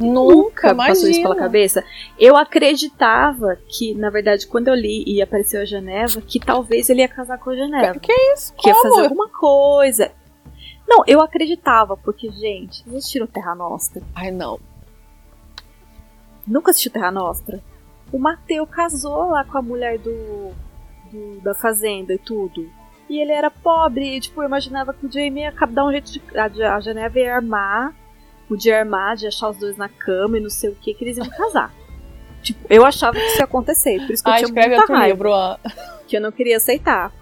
Nunca 0.00 0.70
imagina. 0.70 0.94
passou 0.94 1.10
isso 1.10 1.22
pela 1.22 1.36
cabeça. 1.36 1.84
Eu 2.18 2.36
acreditava 2.36 3.56
que, 3.68 3.94
na 3.94 4.08
verdade, 4.08 4.46
quando 4.46 4.68
eu 4.68 4.74
li 4.74 5.04
e 5.06 5.20
apareceu 5.20 5.60
a 5.60 5.64
Geneva, 5.64 6.20
que 6.22 6.40
talvez 6.40 6.88
ele 6.88 7.02
ia 7.02 7.08
casar 7.08 7.38
com 7.38 7.50
a 7.50 7.56
Geneva. 7.56 7.92
Que, 7.94 8.00
que 8.00 8.12
é 8.12 8.32
isso? 8.32 8.54
Que 8.54 8.72
Como? 8.72 8.74
ia 8.74 8.82
fazer 8.82 9.02
alguma 9.02 9.28
coisa. 9.28 10.10
Não, 10.88 11.04
eu 11.06 11.20
acreditava, 11.20 11.96
porque, 11.96 12.30
gente, 12.30 12.82
vocês 12.82 12.96
assistiram 12.96 13.26
Terra 13.26 13.54
Nostra? 13.54 14.02
Ai, 14.14 14.30
não. 14.30 14.58
Nunca 16.46 16.70
assistiu 16.70 16.90
Terra 16.90 17.10
Nostra? 17.10 17.62
O 18.10 18.18
Mateu 18.18 18.66
casou 18.66 19.28
lá 19.30 19.44
com 19.44 19.58
a 19.58 19.62
mulher 19.62 19.98
do, 19.98 20.50
do 21.12 21.40
da 21.42 21.54
fazenda 21.54 22.14
e 22.14 22.18
tudo. 22.18 22.68
E 23.08 23.20
ele 23.20 23.32
era 23.32 23.50
pobre, 23.50 24.16
e, 24.16 24.20
tipo, 24.20 24.40
eu 24.40 24.46
imaginava 24.46 24.94
que 24.94 25.06
o 25.06 25.12
Jamie 25.12 25.42
ia 25.42 25.52
dar 25.68 25.84
um 25.84 25.90
jeito 25.92 26.10
de. 26.10 26.22
A, 26.36 26.74
a 26.74 26.80
Geneva 26.80 27.18
ia 27.18 27.34
armar 27.36 27.94
podia 28.50 28.80
armar, 28.80 29.14
de 29.14 29.28
achar 29.28 29.48
os 29.48 29.56
dois 29.56 29.76
na 29.76 29.88
cama 29.88 30.36
e 30.36 30.40
não 30.40 30.50
sei 30.50 30.70
o 30.70 30.74
que, 30.74 30.92
que 30.92 31.04
eles 31.04 31.16
iam 31.16 31.28
casar. 31.28 31.72
tipo, 32.42 32.66
eu 32.68 32.84
achava 32.84 33.16
que 33.16 33.24
isso 33.24 33.38
ia 33.38 33.44
acontecer, 33.44 34.00
por 34.00 34.10
isso 34.10 34.24
que 34.24 34.28
eu 34.28 34.34
tinha 34.34 34.46
escreve 34.46 34.76
muita 34.76 34.92
raiva. 34.92 35.14
Livro, 35.14 35.32
que 36.08 36.16
eu 36.16 36.20
não 36.20 36.32
queria 36.32 36.56
aceitar. 36.56 37.12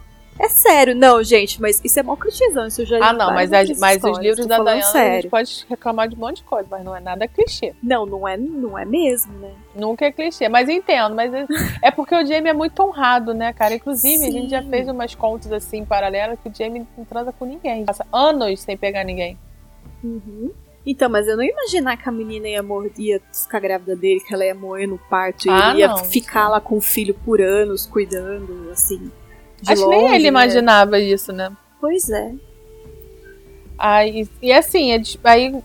É 0.41 0.49
sério, 0.49 0.95
não, 0.95 1.23
gente, 1.23 1.61
mas 1.61 1.81
isso 1.85 1.99
é 1.99 2.03
mal 2.03 2.17
clichêzão, 2.17 2.67
isso 2.67 2.87
já 2.87 3.05
Ah, 3.05 3.13
não, 3.13 3.35
mas, 3.35 3.51
mas 3.79 4.03
os 4.05 4.19
livros 4.19 4.47
da 4.47 4.81
sério. 4.83 5.11
a 5.11 5.15
gente 5.17 5.29
pode 5.29 5.67
reclamar 5.69 6.09
de 6.09 6.15
um 6.15 6.19
monte 6.19 6.37
de 6.37 6.45
coisa, 6.45 6.67
mas 6.71 6.85
não 6.85 6.95
é 6.95 7.01
nada 7.01 7.27
clichê. 7.27 7.75
Não, 7.83 8.07
não 8.07 8.27
é, 8.27 8.37
não 8.37 8.79
é 8.79 8.85
mesmo, 8.85 9.33
né? 9.33 9.53
Nunca 9.75 10.07
é 10.07 10.13
clichê, 10.13 10.49
mas 10.49 10.69
entendo, 10.69 11.15
mas 11.15 11.35
é, 11.35 11.45
é 11.83 11.91
porque 11.91 12.15
o 12.15 12.25
Jamie 12.25 12.51
é 12.51 12.53
muito 12.53 12.81
honrado, 12.81 13.35
né, 13.35 13.53
cara? 13.53 13.75
Inclusive, 13.75 14.19
Sim. 14.19 14.29
a 14.29 14.31
gente 14.31 14.51
já 14.51 14.63
fez 14.63 14.89
umas 14.89 15.13
contas 15.13 15.51
assim, 15.51 15.85
paralelas, 15.85 16.39
que 16.41 16.49
o 16.49 16.55
Jamie 16.55 16.87
não 16.97 17.05
transa 17.05 17.33
com 17.33 17.45
ninguém. 17.45 17.85
Passa 17.85 18.07
anos 18.13 18.61
sem 18.61 18.77
pegar 18.77 19.03
ninguém. 19.03 19.37
Uhum. 20.05 20.53
Então, 20.87 21.09
mas 21.09 21.29
eu 21.29 21.37
não 21.37 21.45
ia 21.45 21.53
imaginar 21.53 21.97
que 21.97 22.09
a 22.09 22.13
menina 22.13 22.49
ia, 22.49 22.63
morrer, 22.63 22.93
ia 22.99 23.21
ficar 23.33 23.61
grávida 23.61 23.95
dele, 23.95 24.21
que 24.21 24.33
ela 24.33 24.45
ia 24.45 24.55
morrer 24.55 24.87
no 24.87 24.99
parto 24.99 25.47
e 25.47 25.51
ah, 25.51 25.75
ia 25.77 25.89
não, 25.89 25.99
ficar 25.99 26.49
lá 26.49 26.61
com 26.61 26.79
o 26.79 26.81
filho 26.81 27.15
por 27.25 27.41
anos, 27.41 27.85
cuidando, 27.85 28.71
assim. 28.71 29.11
Acho 29.67 29.83
que 29.83 29.89
nem 29.89 30.15
ele 30.15 30.25
né? 30.25 30.29
imaginava 30.29 30.99
isso, 30.99 31.33
né? 31.33 31.55
Pois 31.81 32.09
é. 32.09 32.33
Aí, 33.77 34.29
e 34.41 34.53
assim, 34.53 34.93
é, 34.93 35.03
aí 35.25 35.63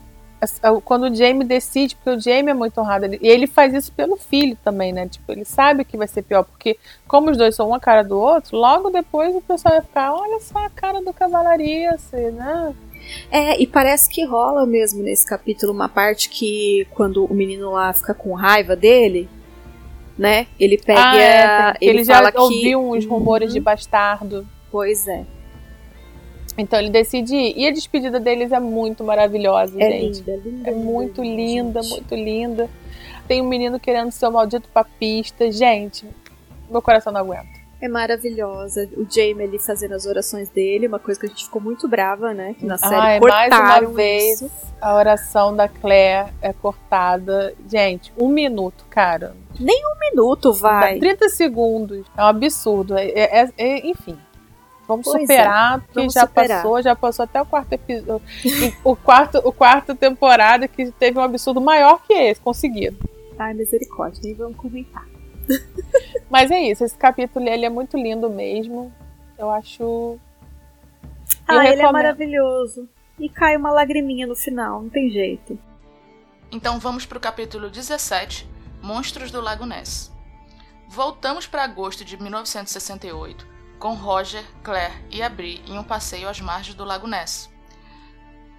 quando 0.84 1.04
o 1.04 1.16
Jamie 1.16 1.46
decide, 1.48 1.96
porque 1.96 2.10
o 2.10 2.20
Jamie 2.20 2.52
é 2.52 2.54
muito 2.54 2.80
honrado, 2.80 3.06
e 3.06 3.20
ele 3.22 3.48
faz 3.48 3.74
isso 3.74 3.92
pelo 3.92 4.18
filho 4.18 4.58
também, 4.64 4.92
né? 4.92 5.08
Tipo, 5.08 5.32
ele 5.32 5.46
sabe 5.46 5.86
que 5.86 5.98
vai 5.98 6.08
ser 6.08 6.22
pior, 6.22 6.44
porque 6.44 6.78
como 7.08 7.32
os 7.32 7.38
dois 7.38 7.56
são 7.56 7.68
uma 7.68 7.80
cara 7.80 8.04
do 8.04 8.20
outro, 8.20 8.58
logo 8.58 8.90
depois 8.90 9.36
o 9.36 9.42
pessoal 9.42 9.76
vai 9.76 9.82
ficar, 9.82 10.14
olha 10.14 10.40
só 10.40 10.60
a 10.60 10.70
cara 10.70 11.02
do 11.02 11.14
Cavalarice, 11.14 12.32
né? 12.32 12.76
É, 13.32 13.62
e 13.62 13.68
parece 13.68 14.10
que 14.10 14.26
rola 14.26 14.66
mesmo 14.66 15.04
nesse 15.04 15.26
capítulo 15.26 15.72
uma 15.72 15.90
parte 15.90 16.30
que 16.30 16.88
quando 16.92 17.26
o 17.26 17.34
menino 17.34 17.72
lá 17.72 17.92
fica 17.94 18.14
com 18.14 18.34
raiva 18.34 18.76
dele, 18.76 19.30
né? 20.18 20.48
Ele 20.60 20.78
pega. 20.78 21.02
Ah, 21.02 21.18
é, 21.18 21.78
ele, 21.82 22.00
ele 22.00 22.04
já 22.04 22.32
ouviu 22.36 22.92
uns 22.92 23.06
rumores 23.06 23.50
uhum. 23.50 23.54
de 23.56 23.60
bastardo. 23.60 24.48
Pois 24.72 25.08
é. 25.08 25.26
Então 26.58 26.80
ele 26.80 26.90
decide 26.90 27.36
ir. 27.36 27.54
E 27.58 27.68
a 27.68 27.72
despedida 27.72 28.20
deles 28.20 28.52
é 28.52 28.60
muito 28.60 29.04
maravilhosa, 29.04 29.82
é 29.82 29.92
gente. 29.92 30.20
Linda, 30.20 30.36
linda, 30.44 30.70
é 30.70 30.74
muito 30.74 31.22
linda, 31.24 31.82
linda 31.82 31.82
muito 31.82 32.16
linda. 32.16 32.70
Tem 33.28 33.42
um 33.42 33.48
menino 33.48 33.80
querendo 33.80 34.12
ser 34.12 34.28
o 34.28 34.32
maldito 34.32 34.70
papista. 34.70 35.52
Gente, 35.52 36.06
meu 36.70 36.82
coração 36.82 37.12
não 37.12 37.22
aguenta. 37.22 37.63
É 37.84 37.88
maravilhosa. 37.90 38.90
O 38.96 39.06
Jamie 39.10 39.44
ali 39.44 39.60
fazendo 39.60 39.94
as 39.94 40.06
orações 40.06 40.48
dele, 40.48 40.88
uma 40.88 41.00
coisa 41.00 41.20
que 41.20 41.26
a 41.26 41.30
gente 41.30 41.44
ficou 41.44 41.62
muito 41.62 41.86
brava, 41.86 42.34
né? 42.34 42.56
Que 42.58 42.66
na 42.66 42.78
série 42.78 42.96
Ai, 42.96 43.20
cortaram 43.20 43.58
mais 43.62 43.82
uma 43.82 43.94
vez, 43.94 44.42
isso. 44.42 44.52
a 44.80 44.96
oração 44.96 45.54
da 45.54 45.68
Claire 45.68 46.32
é 46.42 46.54
cortada. 46.54 47.54
Gente, 47.70 48.14
um 48.18 48.30
minuto, 48.30 48.86
cara. 48.90 49.36
Nem 49.60 49.84
um 49.86 50.00
minuto, 50.00 50.54
vai. 50.54 50.98
30 50.98 51.28
segundos. 51.28 52.08
É 52.16 52.24
um 52.24 52.28
absurdo. 52.28 52.98
É, 52.98 53.10
é, 53.10 53.50
é 53.58 53.86
enfim. 53.86 54.18
Vamos 54.88 55.04
pois 55.04 55.20
superar, 55.20 55.76
é. 55.76 55.80
porque 55.82 56.00
Vamos 56.00 56.14
já 56.14 56.22
superar. 56.22 56.64
passou, 56.64 56.82
já 56.82 56.96
passou 56.96 57.24
até 57.24 57.42
o 57.42 57.46
quarto 57.46 57.74
episódio. 57.74 58.22
o 58.82 58.96
quarto, 58.96 59.42
o 59.44 59.52
quarto 59.52 59.94
temporada 59.94 60.70
que 60.70 60.90
teve 60.92 61.20
um 61.20 61.22
absurdo 61.22 61.60
maior 61.60 62.02
que 62.08 62.14
esse, 62.14 62.40
conseguido. 62.40 62.98
Ai, 63.38 63.54
misericórdia, 63.54 64.22
nem 64.24 64.34
vamos 64.36 64.56
comentar. 64.56 65.06
Mas 66.30 66.50
é 66.52 66.60
isso, 66.62 66.84
esse 66.84 66.98
capítulo 66.98 67.48
ele 67.48 67.66
é 67.66 67.70
muito 67.70 67.98
lindo 67.98 68.30
mesmo. 68.30 68.94
Eu 69.38 69.50
acho. 69.52 70.18
Ah, 71.48 71.56
Eu 71.56 71.62
ele 71.62 71.70
recomendo. 71.76 71.90
é 71.90 71.92
maravilhoso. 71.92 72.90
E 73.20 73.30
cai 73.30 73.56
uma 73.56 73.72
lagriminha 73.72 74.26
no 74.26 74.36
final, 74.36 74.82
não 74.82 74.90
tem 74.90 75.10
jeito. 75.10 75.58
Então 76.52 76.80
vamos 76.80 77.06
para 77.06 77.18
o 77.18 77.22
capítulo 77.22 77.70
17, 77.70 78.50
Monstros 78.82 79.32
do 79.32 79.42
Lago 79.42 79.66
Ness. 79.66 80.12
Voltamos 80.90 81.48
para 81.48 81.64
agosto 81.64 82.04
de 82.06 82.22
1968, 82.22 83.48
com 83.80 83.94
Roger, 83.94 84.44
Claire 84.64 84.94
e 85.10 85.22
Abri 85.22 85.62
em 85.68 85.78
um 85.78 85.84
passeio 85.84 86.28
às 86.30 86.40
margens 86.40 86.76
do 86.76 86.84
Lago 86.84 87.08
Ness. 87.08 87.50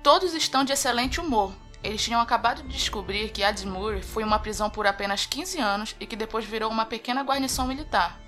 Todos 0.02 0.34
estão 0.34 0.64
de 0.64 0.72
excelente 0.72 1.20
humor. 1.20 1.52
Eles 1.84 2.02
tinham 2.02 2.18
acabado 2.18 2.62
de 2.62 2.68
descobrir 2.68 3.28
que 3.28 3.44
Admure 3.44 4.00
foi 4.00 4.24
uma 4.24 4.38
prisão 4.38 4.70
por 4.70 4.86
apenas 4.86 5.26
15 5.26 5.60
anos 5.60 5.94
e 6.00 6.06
que 6.06 6.16
depois 6.16 6.46
virou 6.46 6.70
uma 6.70 6.86
pequena 6.86 7.22
guarnição 7.22 7.66
militar. 7.66 8.18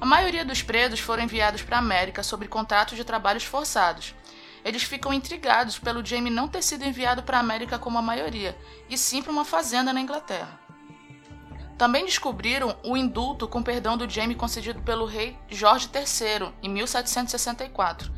A 0.00 0.04
maioria 0.04 0.44
dos 0.44 0.62
presos 0.62 0.98
foram 0.98 1.22
enviados 1.22 1.62
para 1.62 1.76
a 1.76 1.78
América 1.78 2.24
sob 2.24 2.48
contratos 2.48 2.96
de 2.96 3.04
trabalhos 3.04 3.44
forçados. 3.44 4.16
Eles 4.64 4.82
ficam 4.82 5.12
intrigados 5.12 5.78
pelo 5.78 6.04
Jamie 6.04 6.32
não 6.32 6.48
ter 6.48 6.60
sido 6.60 6.84
enviado 6.84 7.22
para 7.22 7.36
a 7.36 7.40
América 7.40 7.78
como 7.78 7.98
a 7.98 8.02
maioria, 8.02 8.58
e 8.90 8.98
sim 8.98 9.22
para 9.22 9.30
uma 9.30 9.44
fazenda 9.44 9.92
na 9.92 10.00
Inglaterra. 10.00 10.58
Também 11.78 12.04
descobriram 12.04 12.76
o 12.82 12.96
indulto 12.96 13.46
com 13.46 13.62
perdão 13.62 13.96
do 13.96 14.10
Jaime 14.10 14.34
concedido 14.34 14.82
pelo 14.82 15.06
rei 15.06 15.38
Jorge 15.48 15.88
III 15.94 16.52
em 16.60 16.68
1764. 16.68 18.12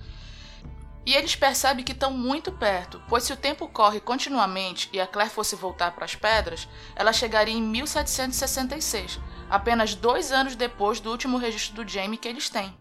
E 1.06 1.14
eles 1.14 1.36
percebem 1.36 1.85
que 1.85 1.93
estão 1.93 2.10
muito 2.10 2.51
perto, 2.51 3.02
pois 3.09 3.24
se 3.24 3.32
o 3.32 3.36
tempo 3.36 3.68
corre 3.68 4.01
continuamente 4.01 4.89
e 4.93 5.01
a 5.01 5.06
Claire 5.06 5.31
fosse 5.31 5.55
voltar 5.55 5.93
para 5.93 6.06
as 6.06 6.14
pedras, 6.14 6.66
ela 6.97 7.12
chegaria 7.12 7.55
em 7.55 7.62
1766, 7.62 9.20
apenas 9.51 9.94
dois 9.94 10.32
anos 10.32 10.56
depois 10.56 11.01
do 11.01 11.10
último 11.10 11.36
registro 11.36 11.85
do 11.85 11.90
Jaime 11.90 12.16
que 12.16 12.26
eles 12.26 12.48
têm. 12.48 12.74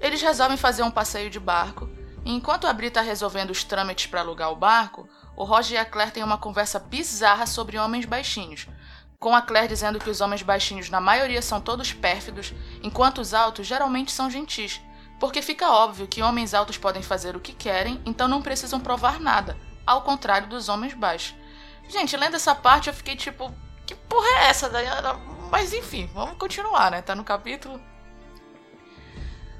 Eles 0.00 0.20
resolvem 0.20 0.56
fazer 0.56 0.82
um 0.82 0.90
passeio 0.90 1.30
de 1.30 1.38
barco, 1.38 1.88
e 2.24 2.32
enquanto 2.32 2.66
a 2.66 2.72
Bri 2.72 2.88
está 2.88 3.00
resolvendo 3.00 3.50
os 3.50 3.62
trâmites 3.62 4.06
para 4.06 4.20
alugar 4.20 4.50
o 4.50 4.56
barco, 4.56 5.08
o 5.36 5.44
Roger 5.44 5.76
e 5.76 5.78
a 5.78 5.84
Claire 5.84 6.10
têm 6.10 6.24
uma 6.24 6.38
conversa 6.38 6.80
bizarra 6.80 7.46
sobre 7.46 7.78
homens 7.78 8.06
baixinhos, 8.06 8.66
com 9.20 9.36
a 9.36 9.40
Claire 9.40 9.68
dizendo 9.68 10.00
que 10.00 10.10
os 10.10 10.20
homens 10.20 10.42
baixinhos 10.42 10.90
na 10.90 11.00
maioria 11.00 11.40
são 11.40 11.60
todos 11.60 11.92
pérfidos, 11.92 12.52
enquanto 12.82 13.20
os 13.20 13.32
altos 13.32 13.66
geralmente 13.66 14.10
são 14.10 14.28
gentis, 14.28 14.80
porque 15.24 15.40
fica 15.40 15.70
óbvio 15.70 16.06
que 16.06 16.22
homens 16.22 16.52
altos 16.52 16.76
podem 16.76 17.02
fazer 17.02 17.34
o 17.34 17.40
que 17.40 17.54
querem, 17.54 17.98
então 18.04 18.28
não 18.28 18.42
precisam 18.42 18.78
provar 18.78 19.18
nada, 19.18 19.56
ao 19.86 20.02
contrário 20.02 20.48
dos 20.48 20.68
homens 20.68 20.92
baixos. 20.92 21.34
Gente, 21.88 22.14
lendo 22.14 22.36
essa 22.36 22.54
parte 22.54 22.88
eu 22.88 22.94
fiquei 22.94 23.16
tipo, 23.16 23.50
que 23.86 23.94
porra 23.94 24.26
é 24.28 24.50
essa, 24.50 24.68
Diana? 24.68 25.14
Mas 25.50 25.72
enfim, 25.72 26.10
vamos 26.12 26.36
continuar, 26.36 26.90
né? 26.90 27.00
Tá 27.00 27.14
no 27.14 27.24
capítulo. 27.24 27.80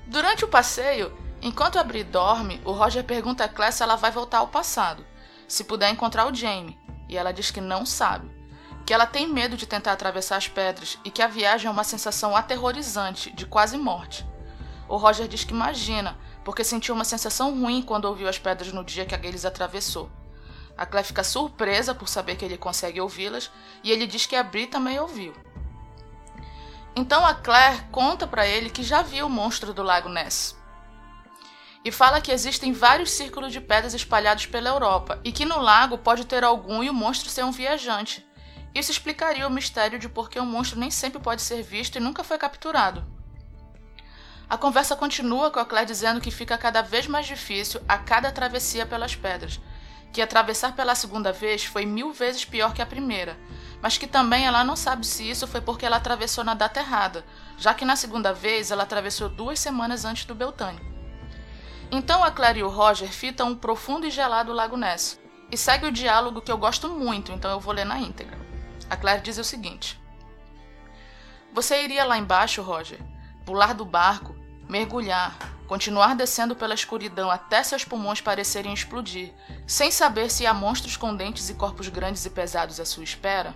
Durante 0.07 0.45
o 0.45 0.49
passeio, 0.49 1.17
enquanto 1.41 1.79
a 1.79 1.83
dorme, 1.83 2.61
o 2.63 2.73
Roger 2.73 3.03
pergunta 3.03 3.45
a 3.45 3.49
Claire 3.49 3.75
se 3.75 3.83
ela 3.83 3.97
vai 3.97 4.11
voltar 4.11 4.41
ao 4.41 4.49
passado, 4.49 5.03
se 5.49 5.65
puder 5.65 5.89
encontrar 5.89 6.31
o 6.31 6.35
Jamie, 6.35 6.79
e 7.09 7.17
ela 7.17 7.33
diz 7.33 7.51
que 7.51 7.63
não 7.63 7.87
sabe 7.87 8.31
que 8.85 8.93
ela 8.93 9.07
tem 9.07 9.27
medo 9.27 9.57
de 9.57 9.67
tentar 9.67 9.93
atravessar 9.93 10.37
as 10.37 10.47
pedras 10.47 10.99
e 11.03 11.11
que 11.11 11.23
a 11.23 11.27
viagem 11.27 11.69
é 11.69 11.71
uma 11.71 11.85
sensação 11.85 12.37
aterrorizante, 12.37 13.31
de 13.31 13.47
quase 13.47 13.79
morte. 13.79 14.27
O 14.89 14.97
Roger 14.97 15.27
diz 15.27 15.45
que 15.45 15.55
imagina, 15.55 16.19
porque 16.45 16.63
sentiu 16.63 16.95
uma 16.95 17.05
sensação 17.05 17.59
ruim 17.59 17.83
quando 17.83 18.05
ouviu 18.05 18.29
as 18.29 18.39
pedras 18.39 18.73
no 18.73 18.85
dia 18.85 19.07
que 19.07 19.15
a 19.15 19.19
Gales 19.19 19.45
atravessou. 19.45 20.11
A 20.77 20.85
Claire 20.85 21.07
fica 21.07 21.23
surpresa 21.23 21.95
por 21.95 22.09
saber 22.09 22.37
que 22.37 22.45
ele 22.45 22.59
consegue 22.59 23.01
ouvi-las 23.01 23.51
e 23.83 23.93
ele 23.93 24.07
diz 24.07 24.27
que 24.27 24.35
a 24.35 24.43
Bri 24.43 24.67
também 24.67 24.99
ouviu. 24.99 25.33
Então 26.97 27.25
a 27.25 27.35
Claire 27.35 27.85
conta 27.91 28.27
para 28.27 28.47
ele 28.47 28.71
que 28.71 28.83
já 28.83 29.03
viu 29.03 29.27
o 29.27 29.31
monstro 29.31 29.73
do 29.73 29.83
Lago 29.83 30.09
Ness. 30.09 30.57
E 31.85 31.93
fala 31.93 32.21
que 32.21 32.33
existem 32.33 32.73
vários 32.73 33.11
círculos 33.11 33.53
de 33.53 33.61
pedras 33.61 33.95
espalhados 33.95 34.47
pela 34.47 34.71
Europa 34.71 35.21
e 35.23 35.31
que 35.31 35.45
no 35.45 35.61
lago 35.61 35.99
pode 35.99 36.25
ter 36.25 36.43
algum 36.43 36.83
e 36.83 36.91
o 36.91 36.95
monstro 36.95 37.29
ser 37.29 37.45
um 37.45 37.51
viajante. 37.51 38.27
Isso 38.75 38.91
explicaria 38.91 39.47
o 39.47 39.51
mistério 39.51 39.99
de 39.99 40.09
por 40.09 40.29
que 40.29 40.39
o 40.39 40.47
monstro 40.47 40.81
nem 40.81 40.91
sempre 40.91 41.21
pode 41.21 41.43
ser 41.43 41.63
visto 41.63 41.97
e 41.97 42.01
nunca 42.01 42.25
foi 42.25 42.39
capturado. 42.39 43.14
A 44.49 44.59
conversa 44.59 44.95
continua 44.95 45.51
com 45.51 45.59
a 45.59 45.65
Claire 45.65 45.87
dizendo 45.87 46.21
que 46.21 46.31
fica 46.31 46.59
cada 46.59 46.83
vez 46.83 47.07
mais 47.07 47.27
difícil 47.27 47.81
a 47.89 47.97
cada 47.97 48.31
travessia 48.31 48.85
pelas 48.85 49.17
pedras, 49.17 49.61
que 50.13 50.21
atravessar 50.21 50.77
pela 50.77 50.95
segunda 50.95 51.33
vez 51.33 51.65
foi 51.65 51.87
mil 51.87 52.13
vezes 52.13 52.45
pior 52.45 52.73
que 52.75 52.83
a 52.83 52.87
primeira, 52.87 53.39
mas 53.81 53.99
que 53.99 54.07
também 54.07 54.47
ela 54.47 54.63
não 54.63 54.77
sabe 54.77 55.07
se 55.07 55.29
isso 55.29 55.47
foi 55.47 55.61
porque 55.61 55.85
ela 55.85 55.97
atravessou 55.97 56.45
na 56.45 56.55
data 56.55 56.79
errada, 56.79 57.25
já 57.59 57.75
que 57.75 57.85
na 57.85 57.97
segunda 57.97 58.33
vez 58.33 58.71
ela 58.71 58.83
atravessou 58.83 59.29
duas 59.29 59.59
semanas 59.59 60.05
antes 60.05 60.25
do 60.25 60.35
Beltane. 60.35 60.81
Então 61.91 62.23
a 62.23 62.31
Claire 62.31 62.61
e 62.61 62.63
o 62.63 62.69
Roger 62.69 63.09
fitam 63.09 63.51
um 63.51 63.57
profundo 63.57 64.07
e 64.07 64.11
gelado 64.11 64.53
Lago 64.53 64.77
Ness, 64.77 65.19
e 65.51 65.57
segue 65.57 65.87
o 65.87 65.93
diálogo 65.93 66.41
que 66.41 66.53
eu 66.53 66.59
gosto 66.59 66.89
muito, 66.89 67.33
então 67.33 67.51
eu 67.51 67.61
vou 67.61 67.75
ler 67.75 67.85
na 67.85 67.99
íntegra. 67.99 68.39
A 68.91 68.97
Claire 68.97 69.23
diz 69.23 69.39
o 69.39 69.45
seguinte: 69.45 70.01
Você 71.53 71.83
iria 71.83 72.05
lá 72.05 72.19
embaixo, 72.19 72.63
Roger, 72.63 73.01
pular 73.45 73.75
do 73.75 73.85
barco, 73.85 74.35
mergulhar, 74.69 75.37
continuar 75.67 76.15
descendo 76.15 76.55
pela 76.55 76.75
escuridão 76.75 77.31
até 77.31 77.63
seus 77.63 77.85
pulmões 77.85 78.21
parecerem 78.21 78.73
explodir, 78.73 79.33
sem 79.67 79.91
saber 79.91 80.31
se 80.31 80.47
há 80.47 80.55
monstros 80.55 80.97
com 80.97 81.15
dentes 81.15 81.49
e 81.49 81.55
corpos 81.55 81.89
grandes 81.89 82.25
e 82.25 82.31
pesados 82.31 82.81
à 82.81 82.85
sua 82.85 83.05
espera? 83.05 83.55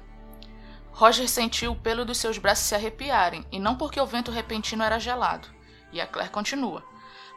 Roger 0.92 1.28
sentiu 1.28 1.72
o 1.72 1.76
pelo 1.76 2.04
dos 2.04 2.18
seus 2.18 2.38
braços 2.38 2.66
se 2.66 2.74
arrepiarem, 2.74 3.46
e 3.52 3.60
não 3.60 3.76
porque 3.76 4.00
o 4.00 4.06
vento 4.06 4.32
repentino 4.32 4.82
era 4.82 4.98
gelado. 4.98 5.48
E 5.92 6.00
a 6.00 6.06
Claire 6.06 6.32
continua. 6.32 6.82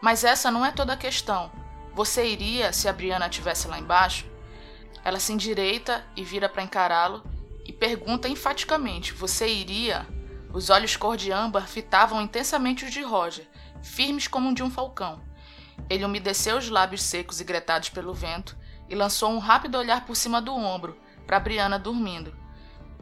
Mas 0.02 0.24
essa 0.24 0.50
não 0.50 0.66
é 0.66 0.72
toda 0.72 0.94
a 0.94 0.98
questão. 0.98 1.52
Você 1.94 2.26
iria 2.26 2.74
se 2.74 2.88
a 2.88 2.94
Brianna 2.94 3.28
estivesse 3.28 3.68
lá 3.68 3.78
embaixo? 3.78 4.26
Ela 5.04 5.20
se 5.20 5.32
endireita 5.32 6.04
e 6.16 6.24
vira 6.24 6.50
para 6.50 6.64
encará-lo, 6.64 7.24
e 7.64 7.72
pergunta 7.72 8.28
enfaticamente: 8.28 9.14
Você 9.14 9.48
iria? 9.48 10.08
Os 10.54 10.70
olhos 10.70 10.98
cor 10.98 11.16
de 11.16 11.32
âmbar 11.32 11.68
fitavam 11.68 12.22
intensamente 12.22 12.84
os 12.84 12.92
de 12.92 13.02
Roger, 13.02 13.48
firmes 13.82 14.28
como 14.28 14.50
um 14.50 14.54
de 14.54 14.62
um 14.62 14.70
falcão. 14.70 15.22
Ele 15.90 16.06
umedeceu 16.06 16.58
os 16.58 16.70
lábios 16.70 17.04
secos 17.04 17.40
e 17.40 17.44
gretados 17.44 17.90
pelo 17.90 18.14
vento 18.14 18.58
e 18.90 18.96
lançou 18.96 19.32
um 19.32 19.40
rápido 19.40 19.78
olhar 19.78 20.06
por 20.06 20.16
cima 20.16 20.42
do 20.42 20.54
ombro, 20.54 20.98
para 21.26 21.40
Briana 21.40 21.80
dormindo. 21.80 22.36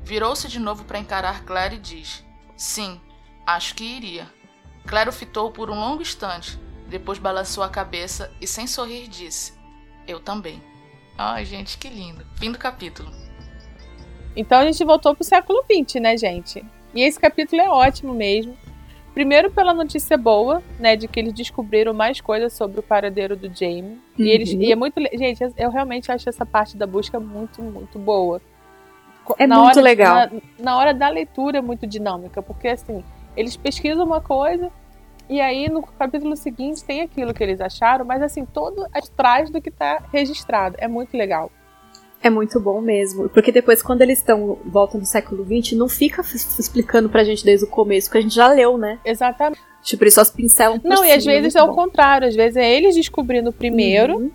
Virou-se 0.03 0.47
de 0.47 0.59
novo 0.59 0.85
para 0.85 0.99
encarar 0.99 1.43
Claire 1.43 1.75
e 1.75 1.79
diz: 1.79 2.23
Sim, 2.55 3.01
acho 3.45 3.73
que 3.73 3.83
iria. 3.83 4.27
Claire 4.85 5.09
o 5.09 5.13
fitou 5.13 5.51
por 5.51 5.69
um 5.69 5.79
longo 5.79 6.01
instante, 6.01 6.59
depois 6.87 7.17
balançou 7.17 7.63
a 7.63 7.69
cabeça 7.69 8.31
e, 8.39 8.45
sem 8.45 8.67
sorrir, 8.67 9.07
disse: 9.07 9.53
Eu 10.07 10.19
também. 10.19 10.61
Ai, 11.17 11.43
gente, 11.45 11.77
que 11.77 11.89
lindo. 11.89 12.25
Fim 12.37 12.51
do 12.51 12.57
capítulo. 12.57 13.11
Então 14.35 14.59
a 14.59 14.65
gente 14.65 14.85
voltou 14.85 15.13
pro 15.15 15.23
século 15.23 15.63
XX, 15.63 15.95
né, 16.01 16.15
gente? 16.15 16.63
E 16.93 17.01
esse 17.01 17.19
capítulo 17.19 17.61
é 17.61 17.69
ótimo 17.69 18.13
mesmo. 18.13 18.55
Primeiro 19.13 19.51
pela 19.51 19.73
notícia 19.73 20.17
boa, 20.17 20.61
né, 20.79 20.95
de 20.95 21.07
que 21.07 21.19
eles 21.19 21.33
descobriram 21.33 21.93
mais 21.93 22.21
coisas 22.21 22.53
sobre 22.53 22.79
o 22.79 22.83
paradeiro 22.83 23.35
do 23.35 23.47
Jamie. 23.47 23.81
Uhum. 23.83 23.99
E 24.17 24.29
eles 24.29 24.51
e 24.51 24.71
é 24.71 24.75
muito, 24.75 25.01
gente, 25.17 25.43
eu 25.57 25.69
realmente 25.69 26.11
acho 26.11 26.29
essa 26.29 26.45
parte 26.45 26.77
da 26.77 26.87
busca 26.87 27.19
muito, 27.19 27.61
muito 27.61 27.99
boa. 27.99 28.41
É 29.37 29.45
na 29.45 29.57
muito 29.57 29.71
hora, 29.71 29.81
legal. 29.81 30.15
Na, 30.15 30.29
na 30.59 30.77
hora 30.77 30.93
da 30.93 31.09
leitura 31.09 31.57
é 31.57 31.61
muito 31.61 31.85
dinâmica, 31.85 32.41
porque 32.41 32.67
assim, 32.67 33.03
eles 33.35 33.57
pesquisam 33.57 34.05
uma 34.05 34.21
coisa, 34.21 34.71
E 35.29 35.39
aí, 35.39 35.69
no 35.69 35.83
capítulo 35.83 36.35
seguinte, 36.35 36.83
tem 36.83 37.01
aquilo 37.01 37.35
que 37.35 37.43
eles 37.43 37.61
acharam, 37.61 38.03
mas 38.03 38.19
assim, 38.19 38.45
todo 38.45 38.87
atrás 38.91 39.51
do 39.51 39.61
que 39.61 39.69
tá 39.69 40.01
registrado. 40.11 40.75
É 40.79 40.87
muito 40.87 41.15
legal. 41.15 41.51
É 42.21 42.29
muito 42.29 42.59
bom 42.59 42.81
mesmo. 42.81 43.29
Porque 43.29 43.51
depois, 43.51 43.81
quando 43.81 44.01
eles 44.01 44.19
estão 44.19 44.57
voltam 44.65 44.99
do 44.99 45.05
século 45.05 45.45
XX, 45.45 45.77
não 45.77 45.87
fica 45.87 46.21
explicando 46.21 47.09
pra 47.09 47.23
gente 47.23 47.43
desde 47.45 47.65
o 47.65 47.69
começo, 47.69 48.11
que 48.11 48.17
a 48.17 48.21
gente 48.21 48.35
já 48.35 48.47
leu, 48.47 48.77
né? 48.77 48.99
Exatamente. 49.05 49.61
Tipo, 49.81 50.03
eles 50.03 50.13
só 50.13 50.25
pincelam 50.25 50.79
por 50.79 50.89
Não, 50.89 51.05
e 51.05 51.11
às 51.11 51.23
vezes 51.23 51.55
é 51.55 51.63
o 51.63 51.73
contrário. 51.73 52.27
Às 52.27 52.35
vezes 52.35 52.57
é 52.57 52.69
eles 52.69 52.95
descobrindo 52.95 53.53
primeiro. 53.53 54.17
Uhum. 54.17 54.31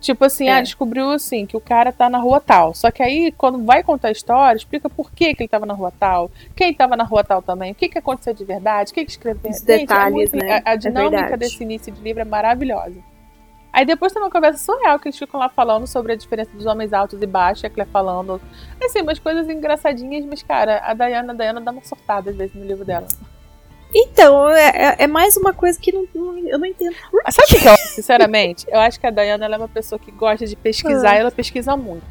Tipo 0.00 0.24
assim, 0.24 0.48
ah, 0.48 0.56
é. 0.56 0.58
ah, 0.58 0.62
descobriu 0.62 1.10
assim, 1.10 1.44
que 1.44 1.56
o 1.56 1.60
cara 1.60 1.92
tá 1.92 2.08
na 2.08 2.18
rua 2.18 2.40
tal. 2.40 2.74
Só 2.74 2.90
que 2.90 3.02
aí, 3.02 3.30
quando 3.32 3.62
vai 3.64 3.82
contar 3.82 4.08
a 4.08 4.12
história, 4.12 4.56
explica 4.56 4.88
por 4.88 5.12
que, 5.12 5.34
que 5.34 5.42
ele 5.42 5.48
tava 5.48 5.66
na 5.66 5.74
rua 5.74 5.92
tal, 5.98 6.30
quem 6.56 6.72
tava 6.72 6.96
na 6.96 7.04
rua 7.04 7.22
tal 7.22 7.42
também, 7.42 7.72
o 7.72 7.74
que, 7.74 7.88
que 7.88 7.98
aconteceu 7.98 8.32
de 8.32 8.44
verdade, 8.44 8.92
o 8.92 8.94
que, 8.94 9.04
que 9.04 9.10
escreveu. 9.10 9.50
Os 9.50 9.60
detalhes, 9.60 10.06
é 10.06 10.10
muito, 10.10 10.36
né? 10.36 10.62
A, 10.64 10.70
a 10.70 10.72
é 10.72 10.76
dinâmica 10.78 11.34
é 11.34 11.36
desse 11.36 11.62
início 11.62 11.92
de 11.92 12.00
livro 12.00 12.22
é 12.22 12.24
maravilhosa. 12.24 13.09
Aí 13.72 13.84
depois 13.84 14.12
tem 14.12 14.20
uma 14.20 14.30
conversa 14.30 14.58
surreal 14.58 14.98
que 14.98 15.08
eles 15.08 15.18
ficam 15.18 15.38
lá 15.38 15.48
falando 15.48 15.86
sobre 15.86 16.12
a 16.12 16.16
diferença 16.16 16.50
dos 16.52 16.66
homens 16.66 16.92
altos 16.92 17.20
e 17.22 17.26
baixos, 17.26 17.64
a 17.64 17.70
Claire 17.70 17.90
falando. 17.90 18.40
Assim, 18.82 19.00
umas 19.00 19.18
coisas 19.18 19.48
engraçadinhas, 19.48 20.24
mas, 20.24 20.42
cara, 20.42 20.80
a 20.84 20.92
Diana, 20.92 21.32
a 21.32 21.36
Diana 21.36 21.60
dá 21.60 21.70
uma 21.70 21.84
sortada 21.84 22.30
às 22.30 22.36
vezes 22.36 22.54
no 22.54 22.64
livro 22.64 22.84
dela. 22.84 23.06
Então, 23.94 24.48
é, 24.50 24.68
é, 24.68 24.96
é 25.00 25.06
mais 25.06 25.36
uma 25.36 25.52
coisa 25.52 25.78
que 25.80 25.92
não, 25.92 26.06
não, 26.14 26.38
eu 26.38 26.58
não 26.58 26.66
entendo. 26.66 26.94
Sabe 27.30 27.56
o 27.56 27.60
que 27.60 27.68
eu 27.68 27.76
sinceramente? 27.88 28.66
Eu 28.68 28.78
acho 28.78 28.98
que 28.98 29.06
a 29.06 29.10
Diana 29.10 29.46
é 29.46 29.56
uma 29.56 29.68
pessoa 29.68 29.98
que 29.98 30.10
gosta 30.10 30.46
de 30.46 30.56
pesquisar 30.56 31.10
ah. 31.10 31.16
e 31.16 31.18
ela 31.18 31.30
pesquisa 31.30 31.76
muito. 31.76 32.06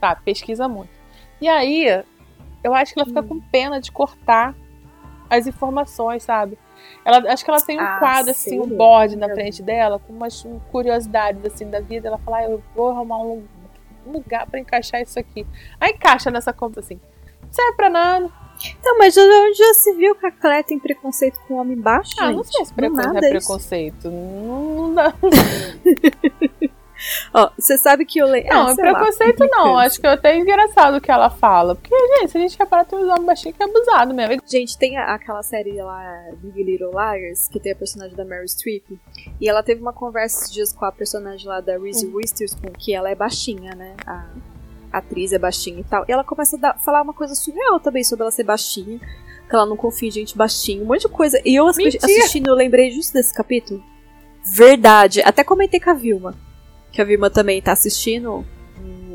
Tá, 0.00 0.16
pesquisa 0.16 0.68
muito. 0.68 0.90
E 1.40 1.48
aí, 1.48 2.04
eu 2.62 2.74
acho 2.74 2.92
que 2.92 3.00
ela 3.00 3.06
fica 3.06 3.20
hum. 3.20 3.28
com 3.28 3.40
pena 3.40 3.80
de 3.80 3.90
cortar 3.90 4.54
as 5.28 5.46
informações, 5.46 6.22
sabe? 6.22 6.58
Ela, 7.04 7.32
acho 7.32 7.44
que 7.44 7.50
ela 7.50 7.60
tem 7.60 7.78
um 7.78 7.82
ah, 7.82 7.98
quadro, 7.98 8.30
assim, 8.30 8.60
um 8.60 8.66
board 8.66 9.16
na 9.16 9.28
frente 9.28 9.62
dela, 9.62 9.98
com 9.98 10.12
umas 10.12 10.46
curiosidades, 10.70 11.44
assim, 11.44 11.68
da 11.68 11.80
vida. 11.80 12.08
Ela 12.08 12.18
fala, 12.18 12.38
ah, 12.38 12.44
eu 12.44 12.62
vou 12.74 12.90
arrumar 12.90 13.18
um 13.18 13.42
lugar 14.06 14.46
para 14.46 14.60
encaixar 14.60 15.00
isso 15.00 15.18
aqui. 15.18 15.46
Aí 15.80 15.92
encaixa 15.92 16.30
nessa 16.30 16.52
conta, 16.52 16.80
assim. 16.80 17.00
Não 17.42 17.52
serve 17.52 17.76
pra 17.76 17.90
nada. 17.90 18.30
Então, 18.78 18.96
mas 18.98 19.16
onde 19.16 19.58
já 19.58 19.74
se 19.74 19.92
viu 19.94 20.14
que 20.14 20.26
a 20.26 20.30
Claire 20.30 20.64
tem 20.64 20.78
preconceito 20.78 21.38
com 21.46 21.54
homem 21.54 21.76
baixo? 21.76 22.12
Ah, 22.20 22.26
gente? 22.26 22.36
não 22.36 22.44
sei 22.44 22.64
se 22.64 22.74
preconceito 22.74 23.24
é 23.24 23.30
preconceito. 23.30 24.10
Não, 24.10 24.88
não 24.88 24.94
dá. 24.94 25.14
Ó, 27.32 27.50
você 27.58 27.76
sabe 27.76 28.04
que 28.04 28.18
eu 28.18 28.26
leio. 28.26 28.46
Não, 28.46 28.68
ah, 28.68 28.74
preconceito 28.74 29.40
lá, 29.40 29.48
não. 29.50 29.78
Acho 29.78 30.00
que 30.00 30.06
é 30.06 30.10
até 30.10 30.36
engraçado 30.36 30.96
o 30.96 31.00
que 31.00 31.10
ela 31.10 31.30
fala. 31.30 31.74
Porque, 31.74 31.94
gente, 32.18 32.30
se 32.30 32.38
a 32.38 32.40
gente 32.40 32.58
reparar, 32.58 32.84
tem 32.84 32.98
uns 32.98 33.08
homens 33.08 33.24
baixinhos 33.24 33.56
que 33.56 33.62
é 33.62 33.66
abusado 33.66 34.14
mesmo. 34.14 34.42
Gente, 34.46 34.78
tem 34.78 34.96
aquela 34.96 35.42
série 35.42 35.80
lá, 35.80 36.30
Big 36.36 36.62
Little 36.62 36.90
Liars, 36.90 37.48
que 37.48 37.58
tem 37.58 37.72
a 37.72 37.76
personagem 37.76 38.16
da 38.16 38.24
Mary 38.24 38.48
Streep. 38.48 38.84
E 39.40 39.48
ela 39.48 39.62
teve 39.62 39.80
uma 39.80 39.92
conversa 39.92 40.42
esses 40.42 40.52
dias 40.52 40.72
com 40.72 40.84
a 40.84 40.92
personagem 40.92 41.46
lá 41.46 41.60
da 41.60 41.78
Reese 41.78 42.06
uhum. 42.06 42.16
Witherspoon, 42.16 42.72
que 42.78 42.94
ela 42.94 43.10
é 43.10 43.14
baixinha, 43.14 43.74
né? 43.74 43.94
A 44.06 44.26
atriz 44.92 45.32
é 45.32 45.38
baixinha 45.38 45.80
e 45.80 45.84
tal. 45.84 46.04
E 46.08 46.12
ela 46.12 46.24
começa 46.24 46.56
a 46.56 46.58
dar, 46.58 46.78
falar 46.78 47.02
uma 47.02 47.14
coisa 47.14 47.34
surreal 47.34 47.80
também 47.80 48.04
sobre 48.04 48.22
ela 48.22 48.30
ser 48.30 48.44
baixinha. 48.44 49.00
Que 49.48 49.56
ela 49.56 49.66
não 49.66 49.76
confia 49.76 50.08
em 50.08 50.12
gente 50.12 50.36
baixinha, 50.36 50.82
um 50.82 50.86
monte 50.86 51.02
de 51.02 51.08
coisa. 51.08 51.40
E 51.44 51.54
eu 51.56 51.66
Mentira. 51.66 51.98
assistindo, 52.02 52.48
eu 52.48 52.54
lembrei 52.54 52.90
justo 52.90 53.12
desse 53.12 53.34
capítulo. 53.34 53.82
Verdade. 54.44 55.20
Até 55.22 55.44
comentei 55.44 55.78
com 55.78 55.90
a 55.90 55.94
Vilma 55.94 56.34
que 56.92 57.00
a 57.00 57.04
Vilma 57.04 57.30
também 57.30 57.60
tá 57.60 57.72
assistindo 57.72 58.44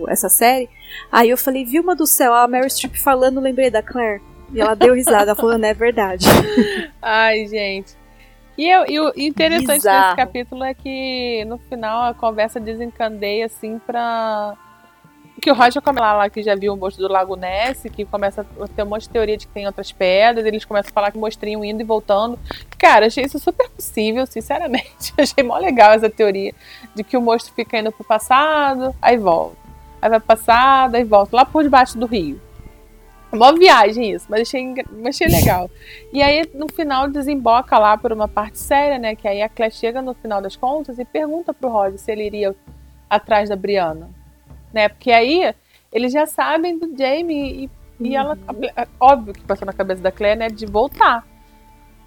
essa 0.08 0.30
série. 0.30 0.70
Aí 1.12 1.30
eu 1.30 1.38
falei, 1.38 1.64
Vilma 1.64 1.96
do 1.96 2.06
céu, 2.06 2.34
a 2.34 2.48
Mary 2.48 2.70
Streep 2.70 2.96
falando, 2.96 3.40
lembrei 3.40 3.70
da 3.70 3.82
Claire. 3.82 4.22
E 4.54 4.62
ela 4.62 4.76
deu 4.76 4.94
risada, 4.94 5.36
falando, 5.36 5.66
é 5.66 5.74
verdade. 5.74 6.26
Ai, 7.02 7.48
gente. 7.48 7.96
E, 8.58 8.68
eu, 8.68 8.86
e 8.88 9.00
o 9.00 9.14
interessante 9.16 9.76
Bizarro. 9.76 10.04
desse 10.06 10.16
capítulo 10.16 10.64
é 10.64 10.74
que 10.74 11.46
no 11.46 11.60
final 11.60 12.10
a 12.10 12.14
conversa 12.14 12.60
desencandeia 12.60 13.46
assim 13.46 13.80
pra 13.86 14.58
que 15.42 15.52
o 15.52 15.54
Roger 15.54 15.82
come 15.82 16.00
lá, 16.00 16.14
lá 16.14 16.30
que 16.30 16.42
já 16.42 16.56
viu 16.56 16.74
o 16.74 16.78
monstro 16.78 17.08
do 17.08 17.14
Lago 17.14 17.36
Ness, 17.36 17.84
que 17.94 18.06
começa 18.06 18.46
a 18.60 18.68
ter 18.68 18.84
um 18.84 18.88
monte 18.88 19.04
de 19.04 19.10
teoria 19.10 19.38
de 19.38 19.46
que 19.46 19.54
tem 19.54 19.68
outras 19.68 19.92
pedras, 19.92 20.46
eles 20.46 20.66
começam 20.66 20.90
a 20.90 20.94
falar 20.94 21.12
que 21.12 21.18
o 21.18 21.22
monstrinho 21.22 21.64
indo 21.64 21.82
e 21.82 21.84
voltando. 21.84 22.40
Cara, 22.78 23.06
achei 23.06 23.24
isso 23.24 23.38
super 23.38 23.70
possível, 23.70 24.26
sinceramente. 24.26 25.14
Achei 25.18 25.44
mó 25.44 25.58
legal 25.58 25.92
essa 25.92 26.10
teoria 26.10 26.54
de 26.96 27.04
que 27.04 27.16
o 27.16 27.22
monstro 27.22 27.54
fica 27.54 27.80
indo 27.80 27.92
pro 27.92 28.04
passado, 28.04 28.96
aí 29.02 29.18
volta. 29.18 29.58
Aí 30.02 30.10
vai 30.10 30.20
pro 30.20 30.28
passado, 30.28 30.96
aí 30.96 31.04
volta, 31.04 31.36
lá 31.36 31.46
por 31.46 31.64
debaixo 31.64 31.98
do 31.98 32.06
rio. 32.06 32.40
Uma 33.32 33.54
viagem 33.54 34.12
isso, 34.12 34.26
mas 34.30 34.42
achei, 34.42 34.74
achei 35.06 35.28
legal. 35.28 35.70
E 36.14 36.22
aí, 36.22 36.50
no 36.54 36.68
final, 36.68 37.10
desemboca 37.10 37.78
lá 37.78 37.98
por 37.98 38.12
uma 38.14 38.28
parte 38.28 38.58
séria, 38.58 38.98
né? 38.98 39.16
Que 39.16 39.28
aí 39.28 39.42
a 39.42 39.50
Claire 39.50 39.74
chega 39.74 40.02
no 40.02 40.14
final 40.14 40.42
das 40.42 40.56
contas 40.56 40.98
e 40.98 41.06
pergunta 41.06 41.54
pro 41.54 41.70
Roger 41.70 42.00
se 42.00 42.12
ele 42.12 42.26
iria 42.26 42.56
atrás 43.10 43.50
da 43.50 43.56
Brianna 43.56 44.17
né? 44.74 44.90
Porque 44.90 45.12
aí 45.12 45.54
eles 45.92 46.12
já 46.12 46.26
sabem 46.26 46.78
do 46.78 46.96
Jamie 46.98 47.70
e, 48.00 48.08
e 48.08 48.16
ela, 48.16 48.36
uhum. 48.36 48.86
óbvio 49.00 49.34
que 49.34 49.44
passou 49.44 49.66
na 49.66 49.74
cabeça 49.74 50.02
da 50.02 50.12
Claire, 50.12 50.40
né, 50.40 50.50
de 50.50 50.66
voltar. 50.66 51.26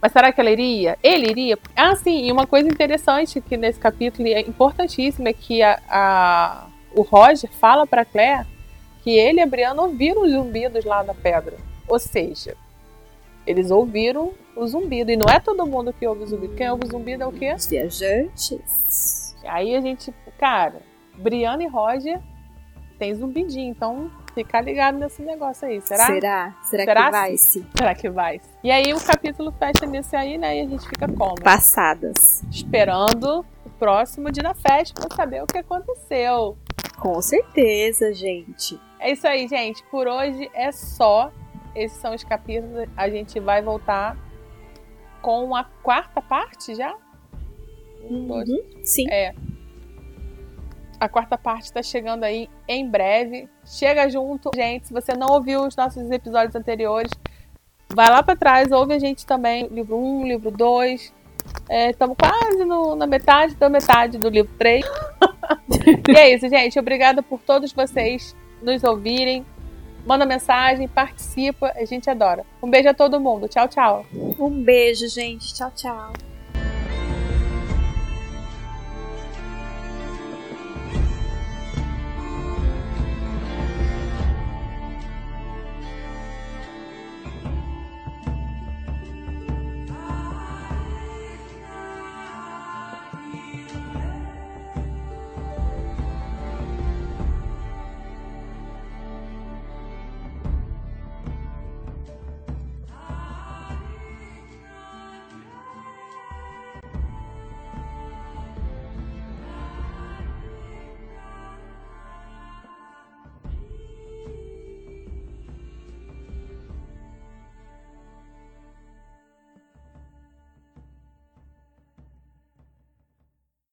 Mas 0.00 0.12
será 0.12 0.32
que 0.32 0.40
ela 0.40 0.50
iria? 0.50 0.98
Ele 1.02 1.28
iria? 1.28 1.58
Ah, 1.76 1.94
sim, 1.94 2.26
e 2.26 2.32
uma 2.32 2.46
coisa 2.46 2.68
interessante 2.68 3.40
que 3.40 3.56
nesse 3.56 3.78
capítulo 3.78 4.28
é 4.28 4.40
importantíssima 4.40 5.28
é 5.28 5.32
que 5.32 5.62
a, 5.62 5.78
a 5.88 6.66
o 6.94 7.02
Roger 7.02 7.50
fala 7.50 7.86
para 7.86 8.04
Claire 8.04 8.46
que 9.02 9.10
ele 9.10 9.40
e 9.40 9.42
a 9.42 9.46
Brianna 9.46 9.82
ouviram 9.82 10.22
os 10.22 10.32
zumbidos 10.32 10.84
lá 10.84 11.02
na 11.02 11.14
pedra. 11.14 11.56
Ou 11.88 11.98
seja, 11.98 12.56
eles 13.46 13.70
ouviram 13.70 14.32
o 14.54 14.66
zumbido. 14.66 15.10
E 15.10 15.16
não 15.16 15.26
é 15.26 15.40
todo 15.40 15.66
mundo 15.66 15.92
que 15.92 16.06
ouve 16.06 16.24
o 16.24 16.26
zumbido. 16.26 16.54
Quem 16.54 16.70
ouve 16.70 16.84
o 16.84 16.90
zumbido 16.90 17.22
é 17.22 17.26
o 17.26 17.32
quê? 17.32 17.52
Os 17.52 17.66
viajantes. 17.66 19.34
Aí 19.44 19.74
a 19.74 19.80
gente, 19.80 20.12
cara, 20.38 20.82
Brianna 21.16 21.62
e 21.62 21.66
Roger 21.66 22.20
tem 23.00 23.14
zumbidinho, 23.14 23.70
então 23.70 24.10
fica 24.34 24.60
ligado 24.60 24.98
nesse 24.98 25.22
negócio 25.22 25.66
aí. 25.66 25.80
Será? 25.80 26.04
Será? 26.04 26.54
Será, 26.62 26.84
Será 26.84 27.04
que 27.06 27.10
vai 27.10 27.36
se? 27.38 27.66
Será 27.76 27.94
que 27.94 28.10
vai? 28.10 28.40
E 28.62 28.70
aí 28.70 28.92
o 28.92 29.00
capítulo 29.02 29.50
fecha 29.52 29.86
nesse 29.86 30.14
aí, 30.14 30.36
né? 30.36 30.58
E 30.58 30.60
a 30.60 30.68
gente 30.68 30.86
fica 30.86 31.08
como? 31.08 31.34
Passadas. 31.42 32.44
Esperando 32.50 33.42
o 33.64 33.70
próximo 33.78 34.30
dia 34.30 34.42
da 34.42 34.54
festa 34.54 35.00
pra 35.00 35.16
saber 35.16 35.42
o 35.42 35.46
que 35.46 35.56
aconteceu. 35.56 36.58
Com 36.98 37.22
certeza, 37.22 38.12
gente. 38.12 38.78
É 38.98 39.12
isso 39.12 39.26
aí, 39.26 39.48
gente. 39.48 39.82
Por 39.84 40.06
hoje 40.06 40.50
é 40.52 40.70
só. 40.70 41.32
Esses 41.74 41.96
são 41.98 42.14
os 42.14 42.22
capítulos. 42.22 42.86
A 42.94 43.08
gente 43.08 43.40
vai 43.40 43.62
voltar 43.62 44.14
com 45.22 45.56
a 45.56 45.64
quarta 45.64 46.20
parte 46.20 46.74
já? 46.74 46.94
Um, 48.02 48.26
dois. 48.26 48.46
Uhum, 48.46 48.84
sim. 48.84 49.10
É. 49.10 49.34
A 51.00 51.08
quarta 51.08 51.38
parte 51.38 51.64
está 51.64 51.82
chegando 51.82 52.24
aí 52.24 52.46
em 52.68 52.86
breve. 52.86 53.48
Chega 53.64 54.06
junto, 54.10 54.50
gente. 54.54 54.88
Se 54.88 54.92
você 54.92 55.14
não 55.14 55.28
ouviu 55.28 55.64
os 55.64 55.74
nossos 55.74 56.10
episódios 56.10 56.54
anteriores, 56.54 57.10
vai 57.88 58.10
lá 58.10 58.22
para 58.22 58.36
trás, 58.36 58.70
ouve 58.70 58.92
a 58.92 58.98
gente 58.98 59.24
também. 59.24 59.66
Livro 59.68 59.96
1, 59.96 60.26
livro 60.26 60.50
2. 60.50 61.14
Estamos 61.88 62.16
é, 62.22 62.28
quase 62.28 62.64
no, 62.66 62.94
na 62.94 63.06
metade 63.06 63.54
da 63.54 63.70
metade 63.70 64.18
do 64.18 64.28
livro 64.28 64.52
3. 64.58 64.84
e 66.06 66.16
é 66.16 66.34
isso, 66.34 66.46
gente. 66.50 66.78
Obrigada 66.78 67.22
por 67.22 67.40
todos 67.40 67.72
vocês 67.72 68.36
nos 68.62 68.84
ouvirem. 68.84 69.44
Manda 70.04 70.26
mensagem, 70.26 70.86
participa, 70.86 71.72
a 71.74 71.84
gente 71.84 72.10
adora. 72.10 72.44
Um 72.62 72.70
beijo 72.70 72.88
a 72.88 72.94
todo 72.94 73.20
mundo. 73.20 73.48
Tchau, 73.48 73.68
tchau. 73.68 74.04
Um 74.38 74.50
beijo, 74.50 75.08
gente. 75.08 75.54
Tchau, 75.54 75.70
tchau. 75.74 76.29